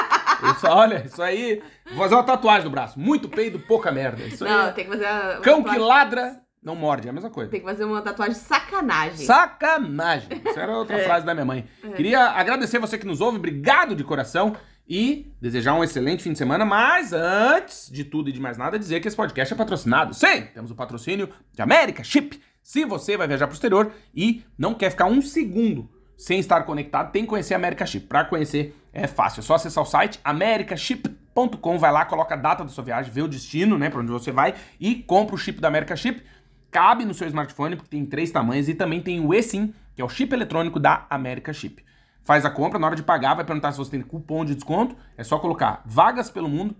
Eu 0.43 0.55
só, 0.55 0.75
olha, 0.75 1.03
isso 1.05 1.21
aí. 1.21 1.61
Vou 1.89 1.99
fazer 1.99 2.15
uma 2.15 2.23
tatuagem 2.23 2.65
no 2.65 2.69
braço. 2.71 2.99
Muito 2.99 3.29
peido, 3.29 3.59
pouca 3.59 3.91
merda. 3.91 4.21
Isso 4.23 4.43
aí. 4.43 4.51
Não, 4.51 4.67
é- 4.67 4.71
tem 4.73 4.83
que 4.85 4.91
fazer. 4.91 5.05
a- 5.05 5.39
Cão 5.41 5.59
uma 5.59 5.63
que 5.69 5.69
tatuagem- 5.75 5.79
ladra, 5.87 6.41
não 6.61 6.75
morde. 6.75 7.07
É 7.07 7.11
a 7.11 7.13
mesma 7.13 7.29
coisa. 7.29 7.49
Tem 7.49 7.61
que 7.61 7.65
fazer 7.65 7.85
uma 7.85 8.01
tatuagem 8.01 8.35
sacanagem. 8.35 9.25
Sacanagem. 9.25 10.27
Isso 10.45 10.59
era 10.59 10.75
outra 10.77 10.97
É. 10.99 11.03
frase 11.05 11.25
da 11.25 11.33
minha 11.33 11.45
mãe. 11.45 11.65
Queria 11.95 12.25
agradecer 12.31 12.77
você 12.77 12.97
que 12.97 13.05
nos 13.05 13.21
ouve, 13.21 13.37
obrigado 13.37 13.95
de 13.95 14.03
coração. 14.03 14.55
E 14.85 15.31
desejar 15.39 15.75
um 15.75 15.83
excelente 15.83 16.21
fim 16.23 16.33
de 16.33 16.37
semana, 16.37 16.65
mas 16.65 17.13
antes 17.13 17.89
de 17.89 18.03
tudo 18.03 18.27
e 18.29 18.33
de 18.33 18.41
mais 18.41 18.57
nada, 18.57 18.77
dizer 18.77 18.99
que 18.99 19.07
esse 19.07 19.15
podcast 19.15 19.53
é 19.53 19.57
patrocinado. 19.57 20.13
Sim, 20.13 20.41
temos 20.53 20.71
o 20.71 20.75
patrocínio 20.75 21.29
de 21.53 21.61
América 21.61 22.03
Chip. 22.03 22.37
Se 22.61 22.83
você 22.83 23.15
vai 23.15 23.25
viajar 23.25 23.47
pro 23.47 23.53
exterior 23.53 23.93
e 24.13 24.43
não 24.57 24.73
quer 24.73 24.89
ficar 24.89 25.05
um 25.05 25.21
segundo 25.21 25.89
sem 26.17 26.39
estar 26.39 26.63
conectado, 26.63 27.11
tem 27.11 27.23
que 27.23 27.29
conhecer 27.29 27.53
a 27.53 27.57
América 27.57 27.85
Chip. 27.85 28.07
Para 28.07 28.25
conhecer 28.25 28.75
é 28.91 29.07
fácil, 29.07 29.39
é 29.39 29.43
só 29.43 29.55
acessar 29.55 29.83
o 29.83 29.87
site 29.87 30.19
americaship.com, 30.23 31.77
vai 31.79 31.91
lá, 31.91 32.05
coloca 32.05 32.35
a 32.35 32.37
data 32.37 32.63
da 32.63 32.69
sua 32.69 32.83
viagem, 32.83 33.11
vê 33.11 33.21
o 33.21 33.27
destino, 33.27 33.77
né, 33.77 33.89
para 33.89 34.01
onde 34.01 34.11
você 34.11 34.31
vai 34.31 34.53
e 34.79 34.95
compra 34.95 35.35
o 35.35 35.37
chip 35.37 35.59
da 35.59 35.67
América 35.67 35.95
Chip. 35.95 36.23
Cabe 36.69 37.05
no 37.05 37.13
seu 37.13 37.27
smartphone, 37.27 37.75
porque 37.75 37.89
tem 37.89 38.05
três 38.05 38.31
tamanhos, 38.31 38.67
e 38.67 38.73
também 38.73 38.99
tem 38.99 39.19
o 39.19 39.33
eSIM, 39.33 39.73
que 39.95 40.01
é 40.01 40.05
o 40.05 40.09
chip 40.09 40.33
eletrônico 40.33 40.79
da 40.79 41.05
América 41.09 41.53
Chip. 41.53 41.83
Faz 42.23 42.45
a 42.45 42.49
compra, 42.49 42.79
na 42.79 42.87
hora 42.87 42.95
de 42.95 43.03
pagar, 43.03 43.35
vai 43.35 43.45
perguntar 43.45 43.71
se 43.71 43.77
você 43.77 43.91
tem 43.91 44.01
cupom 44.01 44.45
de 44.45 44.55
desconto, 44.55 44.95
é 45.17 45.23
só 45.23 45.37
colocar 45.37 45.83
vagas 45.85 46.31
pelo 46.31 46.49
mundo, 46.49 46.75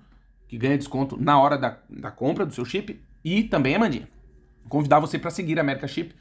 que 0.47 0.57
ganha 0.57 0.77
desconto 0.77 1.17
na 1.19 1.39
hora 1.39 1.57
da, 1.57 1.77
da 1.89 2.09
compra 2.09 2.45
do 2.45 2.53
seu 2.53 2.63
chip. 2.63 3.03
E 3.23 3.43
também, 3.43 3.75
Amandinha, 3.75 4.07
convidar 4.69 4.99
você 4.99 5.19
para 5.19 5.31
seguir 5.31 5.57
a 5.57 5.61
América 5.61 5.87
Chip 5.87 6.15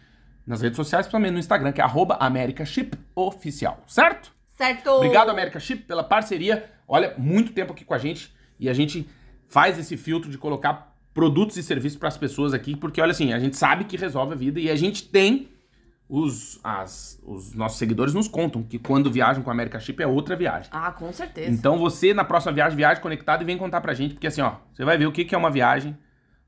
nas 0.46 0.60
redes 0.60 0.76
sociais, 0.76 1.06
principalmente 1.06 1.32
no 1.32 1.38
Instagram, 1.38 1.72
que 1.72 1.80
é 1.80 1.84
arroba 1.84 2.16
América 2.20 2.64
Chip 2.64 2.98
Oficial, 3.14 3.82
certo? 3.86 4.32
Certo! 4.48 4.90
Obrigado, 4.90 5.30
América 5.30 5.58
Chip, 5.58 5.84
pela 5.84 6.04
parceria. 6.04 6.70
Olha, 6.86 7.14
muito 7.16 7.52
tempo 7.52 7.72
aqui 7.72 7.84
com 7.84 7.94
a 7.94 7.98
gente 7.98 8.32
e 8.58 8.68
a 8.68 8.74
gente 8.74 9.08
faz 9.46 9.78
esse 9.78 9.96
filtro 9.96 10.30
de 10.30 10.38
colocar 10.38 10.96
produtos 11.14 11.56
e 11.56 11.62
serviços 11.62 11.98
para 11.98 12.08
as 12.08 12.16
pessoas 12.16 12.54
aqui, 12.54 12.76
porque 12.76 13.00
olha 13.00 13.10
assim, 13.10 13.32
a 13.32 13.38
gente 13.38 13.56
sabe 13.56 13.84
que 13.84 13.96
resolve 13.96 14.32
a 14.32 14.36
vida 14.36 14.60
e 14.60 14.70
a 14.70 14.76
gente 14.76 15.08
tem 15.08 15.48
os, 16.08 16.60
as, 16.62 17.18
os 17.24 17.54
nossos 17.54 17.78
seguidores 17.78 18.12
nos 18.12 18.28
contam 18.28 18.62
que 18.62 18.78
quando 18.78 19.10
viajam 19.10 19.42
com 19.42 19.48
a 19.48 19.52
América 19.52 19.80
Chip 19.80 20.02
é 20.02 20.06
outra 20.06 20.36
viagem. 20.36 20.68
Ah, 20.70 20.92
com 20.92 21.10
certeza. 21.12 21.50
Então 21.50 21.78
você, 21.78 22.12
na 22.12 22.22
próxima 22.22 22.52
viagem, 22.52 22.76
viaje 22.76 23.00
conectado 23.00 23.40
e 23.40 23.44
vem 23.46 23.56
contar 23.56 23.80
pra 23.80 23.94
gente, 23.94 24.14
porque 24.14 24.26
assim, 24.26 24.42
ó, 24.42 24.56
você 24.72 24.84
vai 24.84 24.98
ver 24.98 25.06
o 25.06 25.12
que 25.12 25.24
que 25.24 25.34
é 25.34 25.38
uma 25.38 25.50
viagem. 25.50 25.96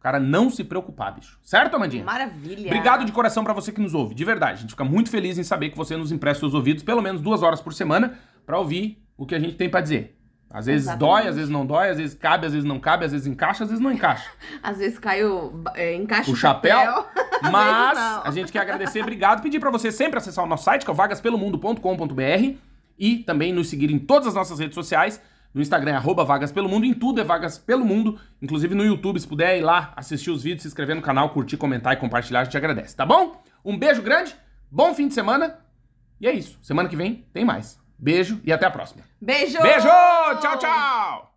Cara 0.04 0.20
não 0.20 0.50
se 0.50 0.62
preocupar, 0.62 1.14
bicho. 1.14 1.38
Certo, 1.42 1.76
Amandinha? 1.76 2.04
Maravilha! 2.04 2.66
Obrigado 2.66 3.06
de 3.06 3.10
coração 3.10 3.42
pra 3.42 3.54
você 3.54 3.72
que 3.72 3.80
nos 3.80 3.94
ouve, 3.94 4.14
de 4.14 4.22
verdade. 4.22 4.52
A 4.52 4.60
gente 4.60 4.72
fica 4.72 4.84
muito 4.84 5.08
feliz 5.08 5.38
em 5.38 5.42
saber 5.42 5.70
que 5.70 5.78
você 5.78 5.96
nos 5.96 6.12
empresta 6.12 6.40
seus 6.40 6.52
ouvidos 6.52 6.84
pelo 6.84 7.00
menos 7.00 7.22
duas 7.22 7.42
horas 7.42 7.62
por 7.62 7.72
semana 7.72 8.18
pra 8.44 8.58
ouvir 8.58 9.02
o 9.16 9.24
que 9.24 9.34
a 9.34 9.38
gente 9.38 9.56
tem 9.56 9.66
pra 9.66 9.80
dizer. 9.80 10.14
Às 10.50 10.66
vezes 10.66 10.88
Exatamente. 10.88 11.10
dói, 11.10 11.28
às 11.30 11.36
vezes 11.36 11.50
não 11.50 11.64
dói, 11.64 11.88
às 11.88 11.96
vezes 11.96 12.14
cabe, 12.14 12.44
às 12.44 12.52
vezes 12.52 12.68
não 12.68 12.78
cabe, 12.78 13.06
às 13.06 13.12
vezes 13.12 13.26
encaixa, 13.26 13.64
às 13.64 13.70
vezes 13.70 13.82
não 13.82 13.90
encaixa. 13.90 14.28
Às 14.62 14.76
vezes 14.76 14.98
cai 14.98 15.24
o... 15.24 15.64
É, 15.74 15.94
encaixa 15.94 16.30
o 16.30 16.36
chapéu. 16.36 17.06
Às 17.42 17.50
Mas 17.50 17.98
a 17.98 18.30
gente 18.30 18.52
quer 18.52 18.58
agradecer, 18.58 19.00
obrigado. 19.00 19.40
Pedir 19.40 19.58
pra 19.58 19.70
você 19.70 19.90
sempre 19.90 20.18
acessar 20.18 20.44
o 20.44 20.46
nosso 20.46 20.64
site, 20.64 20.84
que 20.84 20.90
é 20.90 20.92
o 20.92 20.94
vagaspelomundo.com.br 20.94 22.58
e 22.98 23.16
também 23.20 23.54
nos 23.54 23.70
seguir 23.70 23.90
em 23.90 23.98
todas 23.98 24.28
as 24.28 24.34
nossas 24.34 24.58
redes 24.58 24.74
sociais. 24.74 25.18
No 25.54 25.62
Instagram 25.62 25.92
é 25.92 25.94
arroba 25.94 26.24
Vagas 26.24 26.50
Pelo 26.50 26.68
Mundo, 26.68 26.84
em 26.84 26.92
tudo 26.92 27.20
é 27.20 27.24
Vagas 27.24 27.56
Pelo 27.56 27.84
Mundo. 27.84 28.18
Inclusive 28.42 28.74
no 28.74 28.84
YouTube, 28.84 29.20
se 29.20 29.28
puder 29.28 29.56
ir 29.56 29.62
lá, 29.62 29.92
assistir 29.94 30.30
os 30.30 30.42
vídeos, 30.42 30.62
se 30.62 30.68
inscrever 30.68 30.96
no 30.96 31.02
canal, 31.02 31.30
curtir, 31.30 31.56
comentar 31.56 31.92
e 31.92 31.96
compartilhar, 31.96 32.40
a 32.40 32.44
gente 32.44 32.56
agradece, 32.56 32.96
tá 32.96 33.06
bom? 33.06 33.40
Um 33.64 33.78
beijo 33.78 34.02
grande, 34.02 34.34
bom 34.70 34.92
fim 34.92 35.06
de 35.06 35.14
semana. 35.14 35.60
E 36.20 36.26
é 36.26 36.32
isso. 36.32 36.58
Semana 36.60 36.88
que 36.88 36.96
vem 36.96 37.24
tem 37.32 37.44
mais. 37.44 37.78
Beijo 37.98 38.40
e 38.44 38.52
até 38.52 38.66
a 38.66 38.70
próxima. 38.70 39.04
Beijo! 39.20 39.60
Beijo! 39.62 39.88
Tchau, 40.40 40.58
tchau! 40.58 41.33